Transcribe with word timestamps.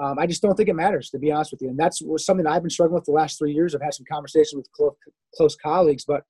Um, 0.00 0.18
I 0.18 0.26
just 0.26 0.40
don't 0.40 0.54
think 0.54 0.68
it 0.68 0.74
matters, 0.74 1.10
to 1.10 1.18
be 1.18 1.30
honest 1.30 1.52
with 1.52 1.60
you. 1.60 1.68
And 1.68 1.78
that's 1.78 2.02
something 2.18 2.46
I've 2.46 2.62
been 2.62 2.70
struggling 2.70 2.94
with 2.94 3.04
the 3.04 3.12
last 3.12 3.38
three 3.38 3.52
years. 3.52 3.74
I've 3.74 3.82
had 3.82 3.94
some 3.94 4.06
conversations 4.10 4.54
with 4.56 4.72
close, 4.72 4.94
close 5.36 5.56
colleagues, 5.56 6.04
but 6.04 6.24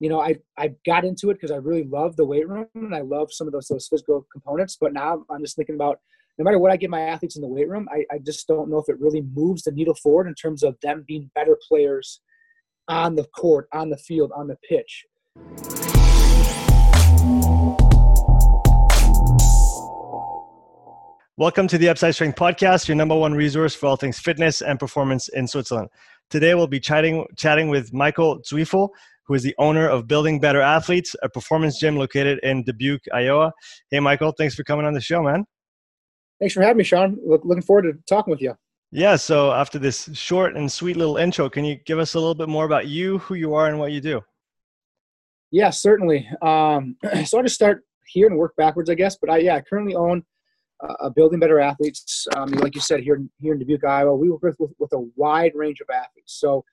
you 0.00 0.08
know, 0.08 0.20
I, 0.20 0.36
I 0.56 0.72
got 0.86 1.04
into 1.04 1.30
it 1.30 1.34
because 1.34 1.50
I 1.50 1.56
really 1.56 1.84
love 1.84 2.16
the 2.16 2.24
weight 2.24 2.48
room 2.48 2.66
and 2.74 2.94
I 2.94 3.00
love 3.00 3.32
some 3.32 3.46
of 3.46 3.52
those, 3.52 3.68
those 3.68 3.86
physical 3.88 4.26
components. 4.32 4.76
But 4.80 4.92
now 4.92 5.24
I'm 5.30 5.42
just 5.42 5.56
thinking 5.56 5.74
about 5.74 5.98
no 6.38 6.44
matter 6.44 6.58
what 6.58 6.72
I 6.72 6.76
give 6.76 6.90
my 6.90 7.02
athletes 7.02 7.36
in 7.36 7.42
the 7.42 7.48
weight 7.48 7.68
room, 7.68 7.86
I, 7.90 8.04
I 8.10 8.18
just 8.18 8.48
don't 8.48 8.70
know 8.70 8.78
if 8.78 8.88
it 8.88 8.98
really 8.98 9.22
moves 9.34 9.62
the 9.62 9.72
needle 9.72 9.94
forward 9.94 10.26
in 10.26 10.34
terms 10.34 10.62
of 10.62 10.76
them 10.82 11.04
being 11.06 11.30
better 11.34 11.58
players 11.68 12.20
on 12.88 13.14
the 13.14 13.24
court, 13.36 13.68
on 13.72 13.90
the 13.90 13.98
field, 13.98 14.32
on 14.34 14.48
the 14.48 14.56
pitch. 14.66 15.04
Welcome 21.40 21.68
to 21.68 21.78
the 21.78 21.88
Upside 21.88 22.14
Strength 22.14 22.36
Podcast, 22.36 22.86
your 22.86 22.96
number 22.96 23.16
one 23.16 23.32
resource 23.32 23.74
for 23.74 23.86
all 23.86 23.96
things 23.96 24.18
fitness 24.18 24.60
and 24.60 24.78
performance 24.78 25.28
in 25.28 25.48
Switzerland. 25.48 25.88
Today 26.28 26.54
we'll 26.54 26.66
be 26.66 26.78
chatting 26.78 27.24
chatting 27.38 27.70
with 27.70 27.94
Michael 27.94 28.40
Zweifel, 28.40 28.90
who 29.24 29.32
is 29.32 29.42
the 29.42 29.54
owner 29.56 29.88
of 29.88 30.06
Building 30.06 30.38
Better 30.38 30.60
Athletes, 30.60 31.16
a 31.22 31.30
performance 31.30 31.80
gym 31.80 31.96
located 31.96 32.40
in 32.42 32.62
Dubuque, 32.64 33.06
Iowa. 33.14 33.52
Hey, 33.90 34.00
Michael, 34.00 34.34
thanks 34.36 34.54
for 34.54 34.64
coming 34.64 34.84
on 34.84 34.92
the 34.92 35.00
show, 35.00 35.22
man. 35.22 35.46
Thanks 36.40 36.52
for 36.52 36.60
having 36.60 36.76
me, 36.76 36.84
Sean. 36.84 37.16
Look, 37.24 37.40
looking 37.46 37.62
forward 37.62 37.84
to 37.84 37.94
talking 38.06 38.30
with 38.30 38.42
you. 38.42 38.54
Yeah. 38.92 39.16
So 39.16 39.50
after 39.50 39.78
this 39.78 40.10
short 40.12 40.58
and 40.58 40.70
sweet 40.70 40.98
little 40.98 41.16
intro, 41.16 41.48
can 41.48 41.64
you 41.64 41.76
give 41.86 41.98
us 41.98 42.12
a 42.12 42.18
little 42.18 42.34
bit 42.34 42.50
more 42.50 42.66
about 42.66 42.86
you, 42.86 43.16
who 43.16 43.32
you 43.32 43.54
are, 43.54 43.66
and 43.66 43.78
what 43.78 43.92
you 43.92 44.02
do? 44.02 44.20
Yeah, 45.50 45.70
certainly. 45.70 46.28
Um, 46.42 46.96
so 47.24 47.38
I'll 47.38 47.44
just 47.44 47.54
start 47.54 47.82
here 48.08 48.26
and 48.26 48.36
work 48.36 48.54
backwards, 48.58 48.90
I 48.90 48.94
guess. 48.94 49.16
But 49.16 49.30
I, 49.30 49.38
yeah, 49.38 49.54
I 49.54 49.62
currently 49.62 49.94
own 49.94 50.22
uh, 50.82 51.10
building 51.10 51.40
better 51.40 51.60
athletes. 51.60 52.26
Um, 52.36 52.50
like 52.52 52.74
you 52.74 52.80
said, 52.80 53.00
here 53.00 53.20
here 53.38 53.52
in 53.52 53.58
Dubuque, 53.58 53.84
Iowa, 53.84 54.14
we 54.14 54.30
work 54.30 54.42
with, 54.42 54.72
with, 54.78 54.92
a 54.92 55.06
wide 55.16 55.52
range 55.54 55.80
of 55.80 55.88
athletes. 55.90 56.38
So 56.38 56.64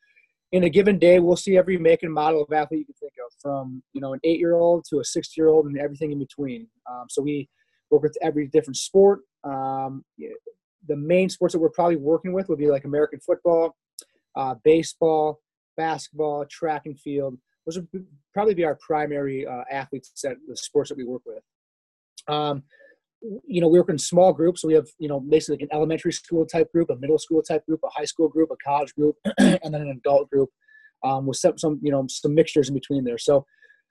in 0.52 0.63
a 0.63 0.69
given 0.69 0.97
day, 0.97 1.19
we'll 1.19 1.36
see 1.36 1.58
every 1.58 1.77
make 1.77 2.03
and 2.03 2.13
model 2.13 2.41
of 2.41 2.52
athlete 2.53 2.80
you 2.80 2.85
can 2.85 2.95
think 2.95 3.13
of, 3.25 3.33
from 3.41 3.83
you 3.94 4.02
know 4.02 4.13
an 4.13 4.19
eight-year-old 4.23 4.85
to 4.89 5.00
a 5.00 5.03
six-year-old 5.03 5.66
and 5.66 5.78
everything 5.78 6.11
in 6.11 6.19
between. 6.19 6.67
Um, 6.89 7.05
so 7.09 7.22
we 7.22 7.50
work 7.89 8.03
with 8.03 8.17
every 8.22 8.47
different 8.47 8.78
sport. 8.78 9.22
Um, 9.44 10.03
the 10.88 10.95
main 10.95 11.30
sports 11.30 11.53
that 11.53 11.59
we're 11.59 11.69
probably 11.69 11.97
working 11.97 12.33
with 12.33 12.47
would 12.50 12.59
be 12.59 12.69
like 12.69 12.85
American 12.85 13.19
football, 13.19 13.75
uh, 14.35 14.55
baseball, 14.63 15.41
basketball, 15.75 16.45
track 16.45 16.83
and 16.85 17.00
field. 17.00 17.38
Those 17.66 17.80
would 17.80 18.05
probably 18.33 18.53
be 18.53 18.63
our 18.63 18.75
primary 18.75 19.45
uh, 19.45 19.63
athletes 19.69 20.11
that 20.23 20.38
the 20.47 20.55
sports 20.55 20.89
that 20.89 20.97
we 20.97 21.03
work 21.03 21.23
with. 21.25 21.44
Um, 22.30 22.63
you 23.21 23.61
know, 23.61 23.67
we 23.67 23.79
work 23.79 23.89
in 23.89 23.97
small 23.97 24.33
groups. 24.33 24.63
We 24.63 24.73
have, 24.73 24.87
you 24.99 25.07
know, 25.07 25.19
basically 25.19 25.63
an 25.63 25.69
elementary 25.73 26.13
school 26.13 26.45
type 26.45 26.71
group, 26.71 26.89
a 26.89 26.95
middle 26.97 27.17
school 27.17 27.41
type 27.41 27.65
group, 27.65 27.79
a 27.83 27.89
high 27.89 28.05
school 28.05 28.29
group, 28.29 28.49
a 28.51 28.55
college 28.63 28.93
group, 28.93 29.15
and 29.37 29.73
then 29.73 29.81
an 29.81 29.89
adult 29.89 30.29
group 30.29 30.49
um, 31.03 31.25
with 31.25 31.38
some, 31.38 31.57
some, 31.57 31.79
you 31.81 31.91
know, 31.91 32.05
some 32.07 32.35
mixtures 32.35 32.69
in 32.69 32.75
between 32.75 33.03
there. 33.03 33.17
So 33.17 33.45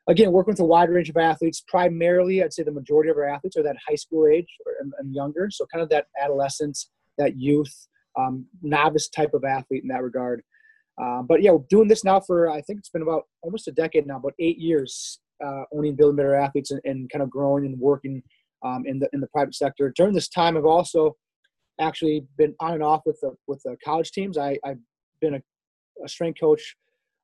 again, 0.06 0.32
working 0.32 0.52
with 0.52 0.60
a 0.60 0.64
wide 0.64 0.90
range 0.90 1.10
of 1.10 1.16
athletes, 1.16 1.62
primarily, 1.66 2.42
I'd 2.42 2.52
say 2.52 2.62
the 2.62 2.70
majority 2.70 3.10
of 3.10 3.16
our 3.16 3.28
athletes 3.28 3.56
are 3.56 3.62
that 3.64 3.76
high 3.88 3.96
school 3.96 4.26
age 4.26 4.48
and, 4.80 4.92
and 4.98 5.14
younger. 5.14 5.48
So 5.50 5.66
kind 5.72 5.82
of 5.82 5.88
that 5.90 6.06
adolescence, 6.20 6.90
that 7.18 7.36
youth, 7.36 7.88
um, 8.18 8.46
novice 8.62 9.08
type 9.08 9.34
of 9.34 9.44
athlete 9.44 9.82
in 9.82 9.88
that 9.88 10.02
regard. 10.02 10.42
Um, 11.00 11.26
but 11.28 11.42
yeah, 11.42 11.56
doing 11.68 11.88
this 11.88 12.04
now 12.04 12.20
for, 12.20 12.48
I 12.50 12.62
think 12.62 12.78
it's 12.78 12.88
been 12.88 13.02
about 13.02 13.24
almost 13.42 13.68
a 13.68 13.72
decade 13.72 14.06
now, 14.06 14.16
about 14.16 14.32
eight 14.38 14.58
years, 14.58 15.20
uh, 15.44 15.64
owning 15.74 15.94
Building 15.94 16.16
Better 16.16 16.34
Athletes 16.34 16.70
and, 16.70 16.80
and 16.84 17.10
kind 17.10 17.22
of 17.22 17.28
growing 17.28 17.66
and 17.66 17.78
working 17.78 18.22
um, 18.66 18.84
in 18.86 18.98
the 18.98 19.08
in 19.12 19.20
the 19.20 19.28
private 19.28 19.54
sector. 19.54 19.92
During 19.96 20.14
this 20.14 20.28
time, 20.28 20.56
I've 20.56 20.64
also 20.64 21.16
actually 21.80 22.26
been 22.38 22.54
on 22.60 22.74
and 22.74 22.82
off 22.82 23.02
with 23.06 23.18
the 23.20 23.32
with 23.46 23.62
the 23.64 23.76
college 23.84 24.10
teams. 24.12 24.38
I, 24.38 24.58
I've 24.64 24.78
been 25.20 25.34
a, 25.34 25.42
a 26.04 26.08
strength 26.08 26.40
coach 26.40 26.76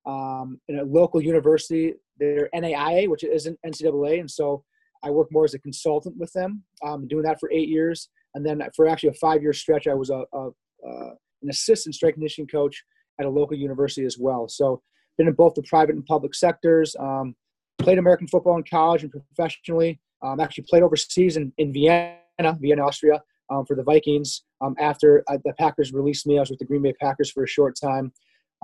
um, 0.07 0.61
in 0.69 0.79
a 0.79 0.85
local 0.85 1.21
university. 1.21 1.95
They're 2.19 2.49
NAIA, 2.55 3.09
which 3.09 3.25
isn't 3.25 3.59
NCAA, 3.67 4.21
and 4.21 4.31
so 4.31 4.65
I 5.03 5.11
work 5.11 5.29
more 5.31 5.45
as 5.45 5.55
a 5.55 5.59
consultant 5.59 6.17
with 6.19 6.33
them. 6.33 6.63
Um, 6.85 7.09
doing 7.09 7.25
that 7.25 7.41
for 7.41 7.51
eight 7.51 7.69
years, 7.69 8.09
and 8.35 8.45
then 8.45 8.63
for 8.77 8.87
actually 8.87 9.11
a 9.11 9.15
five 9.15 9.43
year 9.43 9.53
stretch, 9.53 9.87
I 9.87 9.95
was 9.95 10.11
a, 10.11 10.25
a 10.33 10.51
uh, 10.87 11.15
an 11.43 11.51
assistant 11.51 11.95
strength 11.95 12.15
conditioning 12.15 12.49
coach 12.49 12.85
at 13.21 13.27
a 13.27 13.31
local 13.31 13.57
university 13.57 14.07
as 14.07 14.17
well. 14.19 14.49
So 14.49 14.83
been 15.19 15.29
in 15.29 15.35
both 15.35 15.55
the 15.55 15.63
private 15.63 15.95
and 15.95 16.05
public 16.07 16.35
sectors. 16.35 16.97
Um, 16.99 17.35
played 17.79 17.99
American 17.99 18.29
football 18.29 18.57
in 18.57 18.65
college 18.69 19.03
and 19.03 19.13
professionally. 19.13 20.01
Um, 20.23 20.41
actually 20.41 20.65
played 20.69 20.83
overseas 20.83 21.37
in, 21.37 21.53
in 21.59 21.73
Vienna, 21.73 22.57
Vienna, 22.61 22.87
Austria, 22.87 23.21
um, 23.51 23.67
for 23.67 23.77
the 23.77 23.83
Vikings. 23.83 24.45
Um, 24.61 24.75
after 24.79 25.25
uh, 25.29 25.39
the 25.45 25.53
Packers 25.55 25.93
released 25.93 26.27
me, 26.27 26.39
I 26.39 26.41
was 26.41 26.51
with 26.51 26.59
the 26.59 26.65
Green 26.65 26.83
Bay 26.83 26.95
Packers 27.01 27.31
for 27.31 27.43
a 27.45 27.49
short 27.49 27.77
time. 27.81 28.13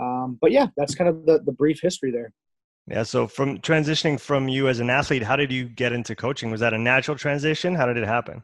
Um, 0.01 0.39
but 0.41 0.53
yeah, 0.53 0.69
that's 0.77 0.95
kind 0.95 1.11
of 1.11 1.27
the, 1.27 1.41
the 1.45 1.53
brief 1.53 1.81
history 1.81 2.13
there. 2.13 2.33
Yeah. 2.87 3.03
So 3.03 3.27
from 3.27 3.59
transitioning 3.59 4.19
from 4.19 4.49
you 4.49 4.69
as 4.69 4.81
an 4.81 4.89
athlete, 4.89 5.23
how 5.23 5.37
did 5.37 5.53
you 5.53 5.65
get 5.65 5.93
into 5.93 6.15
coaching? 6.15 6.51
Was 6.51 6.61
that 6.61 6.73
a 6.73 6.79
natural 6.79 7.17
transition? 7.17 7.75
How 7.75 7.87
did 7.87 7.97
it 7.97 8.07
happen? 8.07 8.43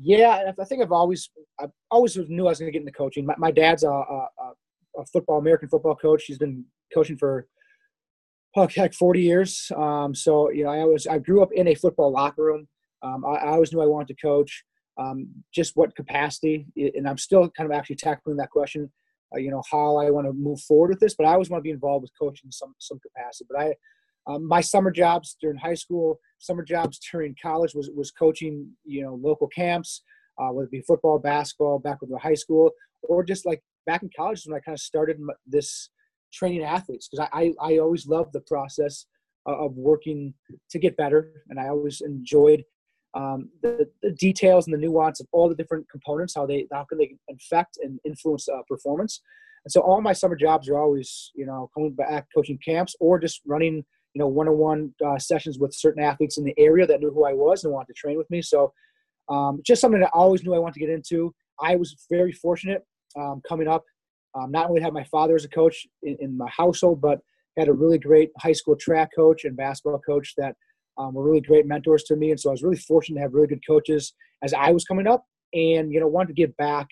Yeah, 0.00 0.52
I 0.58 0.64
think 0.64 0.80
I've 0.80 0.92
always, 0.92 1.28
I 1.60 1.66
always 1.90 2.16
knew 2.16 2.46
I 2.46 2.50
was 2.50 2.60
going 2.60 2.68
to 2.68 2.72
get 2.72 2.82
into 2.86 2.92
coaching. 2.92 3.26
My, 3.26 3.34
my 3.36 3.50
dad's 3.50 3.82
a, 3.82 3.90
a, 3.90 4.28
a 4.96 5.04
football, 5.12 5.38
American 5.38 5.68
football 5.68 5.96
coach. 5.96 6.24
He's 6.24 6.38
been 6.38 6.64
coaching 6.94 7.18
for 7.18 7.48
oh, 8.56 8.68
heck, 8.74 8.94
40 8.94 9.20
years. 9.20 9.70
Um, 9.76 10.14
so, 10.14 10.50
you 10.50 10.64
know, 10.64 10.70
I 10.70 10.84
was, 10.84 11.06
I 11.06 11.18
grew 11.18 11.42
up 11.42 11.52
in 11.52 11.68
a 11.68 11.74
football 11.74 12.12
locker 12.12 12.44
room. 12.44 12.68
Um, 13.02 13.24
I, 13.24 13.36
I, 13.36 13.48
always 13.48 13.72
knew 13.72 13.82
I 13.82 13.86
wanted 13.86 14.08
to 14.08 14.26
coach. 14.26 14.64
Um, 14.98 15.28
just 15.54 15.76
what 15.76 15.94
capacity, 15.94 16.66
and 16.76 17.08
I'm 17.08 17.18
still 17.18 17.48
kind 17.50 17.70
of 17.70 17.76
actually 17.76 17.96
tackling 17.96 18.36
that 18.38 18.50
question. 18.50 18.90
Uh, 19.32 19.38
you 19.38 19.50
know, 19.50 19.62
how 19.70 19.96
I 19.96 20.10
want 20.10 20.26
to 20.26 20.32
move 20.32 20.60
forward 20.60 20.90
with 20.90 20.98
this, 20.98 21.14
but 21.14 21.24
I 21.24 21.32
always 21.32 21.50
want 21.50 21.60
to 21.60 21.68
be 21.68 21.70
involved 21.70 22.02
with 22.02 22.10
coaching 22.20 22.48
in 22.48 22.52
some 22.52 22.74
some 22.78 22.98
capacity. 22.98 23.46
But 23.48 23.60
I, 23.60 23.74
um, 24.26 24.48
my 24.48 24.60
summer 24.60 24.90
jobs 24.90 25.36
during 25.40 25.56
high 25.56 25.74
school, 25.74 26.18
summer 26.38 26.64
jobs 26.64 26.98
during 27.12 27.36
college 27.40 27.74
was 27.74 27.90
was 27.94 28.10
coaching. 28.10 28.70
You 28.84 29.02
know, 29.02 29.14
local 29.14 29.46
camps, 29.46 30.02
uh, 30.36 30.48
whether 30.48 30.66
it 30.66 30.72
be 30.72 30.80
football, 30.80 31.20
basketball, 31.20 31.78
back 31.78 32.00
with 32.00 32.10
the 32.10 32.18
high 32.18 32.34
school, 32.34 32.72
or 33.02 33.22
just 33.22 33.46
like 33.46 33.62
back 33.86 34.02
in 34.02 34.10
college 34.16 34.42
when 34.46 34.56
I 34.56 34.60
kind 34.60 34.74
of 34.74 34.80
started 34.80 35.18
this 35.46 35.90
training 36.32 36.62
athletes 36.62 37.08
because 37.08 37.28
I, 37.32 37.54
I, 37.60 37.72
I 37.72 37.78
always 37.78 38.06
loved 38.06 38.32
the 38.32 38.40
process 38.40 39.06
of 39.46 39.74
working 39.76 40.34
to 40.70 40.78
get 40.78 40.96
better 40.96 41.32
and 41.48 41.58
I 41.58 41.68
always 41.68 42.00
enjoyed 42.00 42.64
um, 43.14 43.48
the, 43.62 43.88
the, 44.02 44.10
details 44.12 44.66
and 44.66 44.74
the 44.74 44.78
nuance 44.78 45.20
of 45.20 45.26
all 45.32 45.48
the 45.48 45.54
different 45.54 45.88
components 45.90 46.34
how 46.34 46.44
they 46.44 46.66
how 46.70 46.84
can 46.84 46.98
they 46.98 47.16
affect 47.30 47.78
and 47.82 47.98
influence 48.04 48.48
uh, 48.48 48.60
performance. 48.68 49.22
And 49.64 49.72
so 49.72 49.80
all 49.80 50.00
my 50.02 50.12
summer 50.12 50.36
jobs 50.36 50.68
are 50.68 50.78
always 50.78 51.30
you 51.34 51.46
know 51.46 51.70
coming 51.74 51.94
back 51.94 52.26
coaching 52.34 52.58
camps 52.62 52.94
or 53.00 53.18
just 53.18 53.40
running 53.46 53.76
you 54.14 54.18
know 54.18 54.28
one-on-one 54.28 54.94
uh, 55.04 55.18
sessions 55.18 55.58
with 55.58 55.74
certain 55.74 56.02
athletes 56.02 56.36
in 56.36 56.44
the 56.44 56.54
area 56.58 56.86
that 56.86 57.00
knew 57.00 57.10
who 57.10 57.24
I 57.24 57.32
was 57.32 57.64
and 57.64 57.72
wanted 57.72 57.88
to 57.88 57.94
train 57.94 58.18
with 58.18 58.30
me. 58.30 58.42
So 58.42 58.72
um, 59.30 59.60
just 59.64 59.80
something 59.80 60.00
that 60.00 60.10
I 60.14 60.18
always 60.18 60.44
knew 60.44 60.54
I 60.54 60.58
wanted 60.58 60.74
to 60.74 60.80
get 60.80 60.90
into. 60.90 61.34
I 61.60 61.76
was 61.76 61.96
very 62.10 62.32
fortunate 62.32 62.84
um, 63.18 63.40
coming 63.48 63.68
up 63.68 63.84
um, 64.38 64.50
not 64.50 64.68
only 64.68 64.80
had 64.80 64.92
my 64.92 65.04
father 65.04 65.34
as 65.34 65.44
a 65.44 65.48
coach 65.48 65.86
in, 66.02 66.16
in, 66.20 66.36
my 66.36 66.48
household, 66.48 67.00
but 67.00 67.20
had 67.56 67.68
a 67.68 67.72
really 67.72 67.98
great 67.98 68.30
high 68.38 68.52
school 68.52 68.76
track 68.76 69.10
coach 69.14 69.44
and 69.44 69.56
basketball 69.56 70.00
coach 70.00 70.34
that 70.36 70.54
um, 70.96 71.14
were 71.14 71.24
really 71.24 71.40
great 71.40 71.66
mentors 71.66 72.04
to 72.04 72.16
me. 72.16 72.30
And 72.30 72.38
so 72.38 72.50
I 72.50 72.52
was 72.52 72.62
really 72.62 72.76
fortunate 72.76 73.16
to 73.16 73.22
have 73.22 73.34
really 73.34 73.48
good 73.48 73.66
coaches 73.66 74.14
as 74.42 74.54
I 74.54 74.70
was 74.70 74.84
coming 74.84 75.06
up 75.06 75.24
and, 75.52 75.92
you 75.92 76.00
know, 76.00 76.06
wanted 76.06 76.28
to 76.28 76.34
give 76.34 76.56
back 76.56 76.86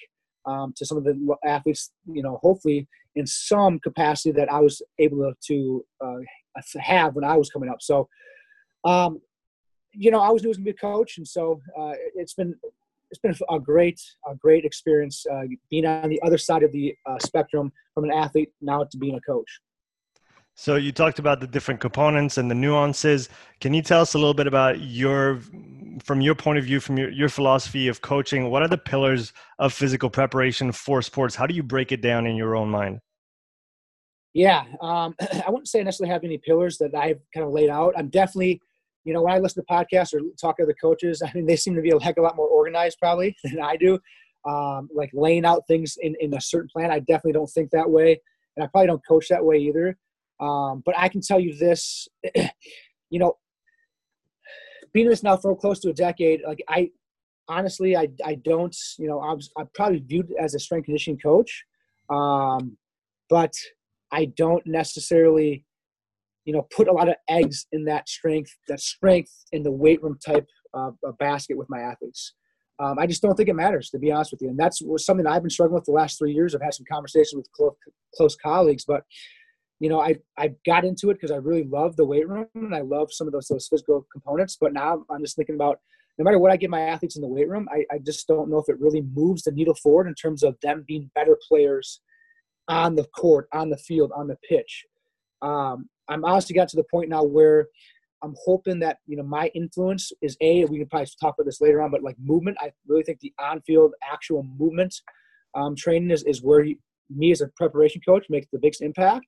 um, 0.46 0.72
to 0.76 0.86
some 0.86 0.98
of 0.98 1.04
the 1.04 1.36
athletes, 1.44 1.90
you 2.06 2.22
know, 2.22 2.38
hopefully 2.42 2.88
in 3.16 3.26
some 3.26 3.78
capacity 3.80 4.32
that 4.32 4.50
I 4.52 4.60
was 4.60 4.82
able 4.98 5.32
to 5.46 5.84
uh, 6.04 6.16
have 6.78 7.14
when 7.14 7.24
I 7.24 7.36
was 7.36 7.50
coming 7.50 7.68
up. 7.68 7.78
So, 7.80 8.08
um, 8.84 9.20
you 9.92 10.10
know, 10.10 10.20
I 10.20 10.28
was 10.28 10.44
was 10.46 10.56
going 10.56 10.66
to 10.66 10.72
be 10.72 10.76
a 10.76 10.80
coach. 10.80 11.18
And 11.18 11.26
so 11.26 11.60
uh, 11.78 11.92
it's 12.14 12.34
been 12.34 12.54
it's 13.10 13.20
been 13.20 13.34
a 13.50 13.60
great, 13.60 14.00
a 14.28 14.34
great 14.34 14.64
experience 14.64 15.24
uh, 15.32 15.42
being 15.70 15.86
on 15.86 16.08
the 16.08 16.20
other 16.22 16.38
side 16.38 16.62
of 16.62 16.72
the 16.72 16.94
uh, 17.06 17.18
spectrum 17.18 17.72
from 17.94 18.04
an 18.04 18.12
athlete 18.12 18.52
now 18.60 18.84
to 18.84 18.98
being 18.98 19.14
a 19.14 19.20
coach. 19.20 19.60
So 20.58 20.76
you 20.76 20.90
talked 20.90 21.18
about 21.18 21.40
the 21.40 21.46
different 21.46 21.80
components 21.80 22.38
and 22.38 22.50
the 22.50 22.54
nuances. 22.54 23.28
Can 23.60 23.74
you 23.74 23.82
tell 23.82 24.00
us 24.00 24.14
a 24.14 24.18
little 24.18 24.34
bit 24.34 24.46
about 24.46 24.80
your, 24.80 25.40
from 26.02 26.22
your 26.22 26.34
point 26.34 26.58
of 26.58 26.64
view, 26.64 26.80
from 26.80 26.96
your, 26.96 27.10
your 27.10 27.28
philosophy 27.28 27.88
of 27.88 28.00
coaching, 28.00 28.50
what 28.50 28.62
are 28.62 28.68
the 28.68 28.78
pillars 28.78 29.34
of 29.58 29.74
physical 29.74 30.08
preparation 30.08 30.72
for 30.72 31.02
sports? 31.02 31.34
How 31.34 31.46
do 31.46 31.54
you 31.54 31.62
break 31.62 31.92
it 31.92 32.00
down 32.00 32.26
in 32.26 32.36
your 32.36 32.56
own 32.56 32.70
mind? 32.70 33.00
Yeah, 34.32 34.64
um, 34.80 35.14
I 35.46 35.50
wouldn't 35.50 35.68
say 35.68 35.80
I 35.80 35.82
necessarily 35.82 36.12
have 36.12 36.24
any 36.24 36.38
pillars 36.38 36.78
that 36.78 36.94
I've 36.94 37.20
kind 37.34 37.44
of 37.44 37.52
laid 37.52 37.68
out. 37.68 37.92
I'm 37.96 38.08
definitely 38.08 38.62
you 39.06 39.14
know, 39.14 39.22
when 39.22 39.32
I 39.32 39.38
listen 39.38 39.64
to 39.64 39.72
podcasts 39.72 40.12
or 40.12 40.20
talk 40.38 40.56
to 40.56 40.64
other 40.64 40.74
coaches, 40.78 41.22
I 41.26 41.30
mean, 41.32 41.46
they 41.46 41.56
seem 41.56 41.74
to 41.76 41.80
be 41.80 41.90
a 41.90 41.98
heck 41.98 42.18
of 42.18 42.24
a 42.24 42.26
lot 42.26 42.36
more 42.36 42.48
organized 42.48 42.98
probably 43.00 43.36
than 43.44 43.60
I 43.62 43.76
do. 43.76 43.98
Um, 44.44 44.88
like 44.94 45.10
laying 45.12 45.44
out 45.44 45.66
things 45.66 45.96
in, 46.00 46.14
in 46.20 46.34
a 46.34 46.40
certain 46.40 46.68
plan. 46.68 46.90
I 46.90 47.00
definitely 47.00 47.32
don't 47.32 47.50
think 47.50 47.70
that 47.70 47.90
way. 47.90 48.20
And 48.56 48.64
I 48.64 48.68
probably 48.68 48.86
don't 48.86 49.06
coach 49.06 49.26
that 49.28 49.44
way 49.44 49.56
either. 49.58 49.96
Um, 50.38 50.82
but 50.84 50.96
I 50.96 51.08
can 51.08 51.20
tell 51.20 51.40
you 51.40 51.56
this, 51.56 52.06
you 53.10 53.18
know, 53.18 53.36
being 54.92 55.06
in 55.06 55.10
this 55.10 55.22
now 55.22 55.36
for 55.36 55.56
close 55.56 55.80
to 55.80 55.90
a 55.90 55.92
decade, 55.92 56.42
like 56.46 56.62
I, 56.68 56.90
honestly, 57.48 57.96
I, 57.96 58.08
I 58.24 58.36
don't, 58.36 58.76
you 58.98 59.08
know, 59.08 59.20
I 59.20 59.34
I'm 59.60 59.68
probably 59.74 59.98
viewed 59.98 60.32
as 60.40 60.54
a 60.54 60.60
strength 60.60 60.84
conditioning 60.84 61.18
coach, 61.18 61.64
um, 62.08 62.76
but 63.28 63.52
I 64.12 64.26
don't 64.36 64.64
necessarily, 64.66 65.65
you 66.46 66.54
know, 66.54 66.66
put 66.74 66.88
a 66.88 66.92
lot 66.92 67.08
of 67.08 67.16
eggs 67.28 67.66
in 67.72 67.84
that 67.84 68.08
strength, 68.08 68.56
that 68.68 68.80
strength 68.80 69.32
in 69.52 69.62
the 69.62 69.70
weight 69.70 70.02
room 70.02 70.16
type 70.24 70.46
of 70.72 70.94
basket 71.18 71.58
with 71.58 71.68
my 71.68 71.80
athletes. 71.80 72.34
Um, 72.78 72.98
I 72.98 73.06
just 73.06 73.22
don't 73.22 73.34
think 73.34 73.48
it 73.48 73.54
matters, 73.54 73.90
to 73.90 73.98
be 73.98 74.12
honest 74.12 74.32
with 74.32 74.42
you. 74.42 74.48
And 74.48 74.58
that's 74.58 74.82
something 74.98 75.26
I've 75.26 75.42
been 75.42 75.50
struggling 75.50 75.76
with 75.76 75.86
the 75.86 75.92
last 75.92 76.18
three 76.18 76.32
years. 76.32 76.54
I've 76.54 76.62
had 76.62 76.74
some 76.74 76.86
conversations 76.90 77.34
with 77.34 77.50
close, 77.52 77.74
close 78.14 78.36
colleagues, 78.36 78.84
but 78.86 79.02
you 79.80 79.88
know, 79.90 80.00
I, 80.00 80.16
I 80.38 80.52
got 80.64 80.84
into 80.84 81.10
it 81.10 81.14
because 81.14 81.30
I 81.30 81.36
really 81.36 81.64
love 81.64 81.96
the 81.96 82.04
weight 82.04 82.28
room 82.28 82.46
and 82.54 82.74
I 82.74 82.80
love 82.80 83.12
some 83.12 83.26
of 83.26 83.32
those, 83.32 83.48
those 83.48 83.68
physical 83.68 84.06
components. 84.12 84.56
But 84.58 84.72
now 84.72 85.04
I'm 85.10 85.22
just 85.22 85.36
thinking 85.36 85.54
about 85.54 85.80
no 86.18 86.24
matter 86.24 86.38
what 86.38 86.50
I 86.50 86.56
give 86.56 86.70
my 86.70 86.80
athletes 86.80 87.16
in 87.16 87.22
the 87.22 87.28
weight 87.28 87.48
room, 87.48 87.68
I, 87.70 87.84
I 87.92 87.98
just 87.98 88.26
don't 88.26 88.48
know 88.48 88.58
if 88.58 88.68
it 88.68 88.80
really 88.80 89.02
moves 89.02 89.42
the 89.42 89.52
needle 89.52 89.74
forward 89.74 90.06
in 90.06 90.14
terms 90.14 90.42
of 90.42 90.56
them 90.62 90.84
being 90.86 91.10
better 91.14 91.36
players 91.48 92.00
on 92.68 92.94
the 92.94 93.04
court, 93.04 93.48
on 93.52 93.68
the 93.68 93.76
field, 93.76 94.12
on 94.16 94.28
the 94.28 94.36
pitch. 94.48 94.86
Um, 95.42 95.88
I'm 96.08 96.24
honestly 96.24 96.54
got 96.54 96.68
to 96.68 96.76
the 96.76 96.84
point 96.84 97.08
now 97.08 97.22
where 97.22 97.66
I'm 98.22 98.34
hoping 98.44 98.78
that 98.80 98.98
you 99.06 99.16
know 99.16 99.22
my 99.22 99.50
influence 99.54 100.12
is 100.22 100.36
a. 100.40 100.64
We 100.64 100.78
can 100.78 100.88
probably 100.88 101.08
talk 101.20 101.34
about 101.36 101.46
this 101.46 101.60
later 101.60 101.82
on, 101.82 101.90
but 101.90 102.02
like 102.02 102.16
movement, 102.18 102.56
I 102.60 102.72
really 102.86 103.02
think 103.02 103.20
the 103.20 103.32
on-field 103.38 103.92
actual 104.02 104.42
movement 104.58 104.94
um, 105.54 105.76
training 105.76 106.10
is 106.10 106.22
is 106.24 106.42
where 106.42 106.64
you, 106.64 106.76
me 107.10 107.30
as 107.32 107.40
a 107.40 107.48
preparation 107.48 108.00
coach 108.06 108.26
makes 108.28 108.46
the 108.52 108.58
biggest 108.58 108.82
impact. 108.82 109.26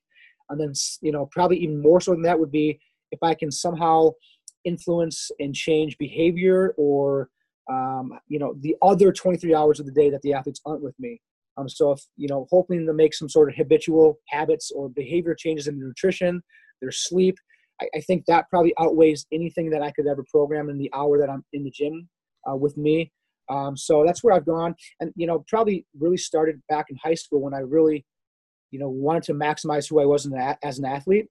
And 0.50 0.58
then 0.60 0.72
you 1.02 1.12
know 1.12 1.28
probably 1.30 1.58
even 1.58 1.82
more 1.82 2.00
so 2.00 2.12
than 2.12 2.22
that 2.22 2.38
would 2.38 2.50
be 2.50 2.80
if 3.10 3.18
I 3.22 3.34
can 3.34 3.50
somehow 3.50 4.10
influence 4.64 5.30
and 5.38 5.54
change 5.54 5.96
behavior 5.98 6.74
or 6.76 7.28
um, 7.70 8.18
you 8.28 8.38
know 8.38 8.54
the 8.60 8.76
other 8.82 9.12
23 9.12 9.54
hours 9.54 9.80
of 9.80 9.86
the 9.86 9.92
day 9.92 10.10
that 10.10 10.22
the 10.22 10.32
athletes 10.32 10.60
aren't 10.64 10.82
with 10.82 10.98
me 10.98 11.20
um, 11.58 11.68
so 11.68 11.92
if 11.92 12.00
you 12.16 12.28
know 12.28 12.46
hoping 12.50 12.86
to 12.86 12.92
make 12.92 13.14
some 13.14 13.28
sort 13.28 13.48
of 13.48 13.56
habitual 13.56 14.18
habits 14.28 14.70
or 14.70 14.88
behavior 14.88 15.34
changes 15.34 15.66
in 15.66 15.78
nutrition 15.78 16.42
their 16.80 16.92
sleep 16.92 17.36
I, 17.80 17.88
I, 17.96 18.00
think 18.00 18.24
that 18.26 18.48
probably 18.50 18.72
outweighs 18.80 19.26
anything 19.32 19.70
that 19.70 19.82
i 19.82 19.90
could 19.90 20.06
ever 20.06 20.24
program 20.30 20.68
in 20.68 20.78
the 20.78 20.90
hour 20.94 21.18
that 21.18 21.30
i'm 21.30 21.44
in 21.52 21.64
the 21.64 21.70
gym 21.70 22.08
uh, 22.48 22.56
with 22.56 22.76
me. 22.76 23.12
Um, 23.50 23.76
so 23.76 24.04
that's 24.04 24.22
where 24.22 24.34
i've 24.34 24.46
gone. 24.46 24.74
And 25.00 25.12
you 25.16 25.26
know 25.26 25.44
probably 25.48 25.86
really 25.98 26.16
started 26.16 26.60
back 26.68 26.86
in 26.90 26.96
high 27.02 27.14
school 27.14 27.40
when 27.40 27.54
i 27.54 27.58
really 27.58 28.04
you 28.70 28.78
know 28.78 28.88
wanted 28.88 29.22
to 29.24 29.34
maximize 29.34 29.88
who 29.88 30.00
i 30.00 30.04
was 30.04 30.30
as 30.62 30.78
an 30.78 30.84
athlete. 30.84 31.26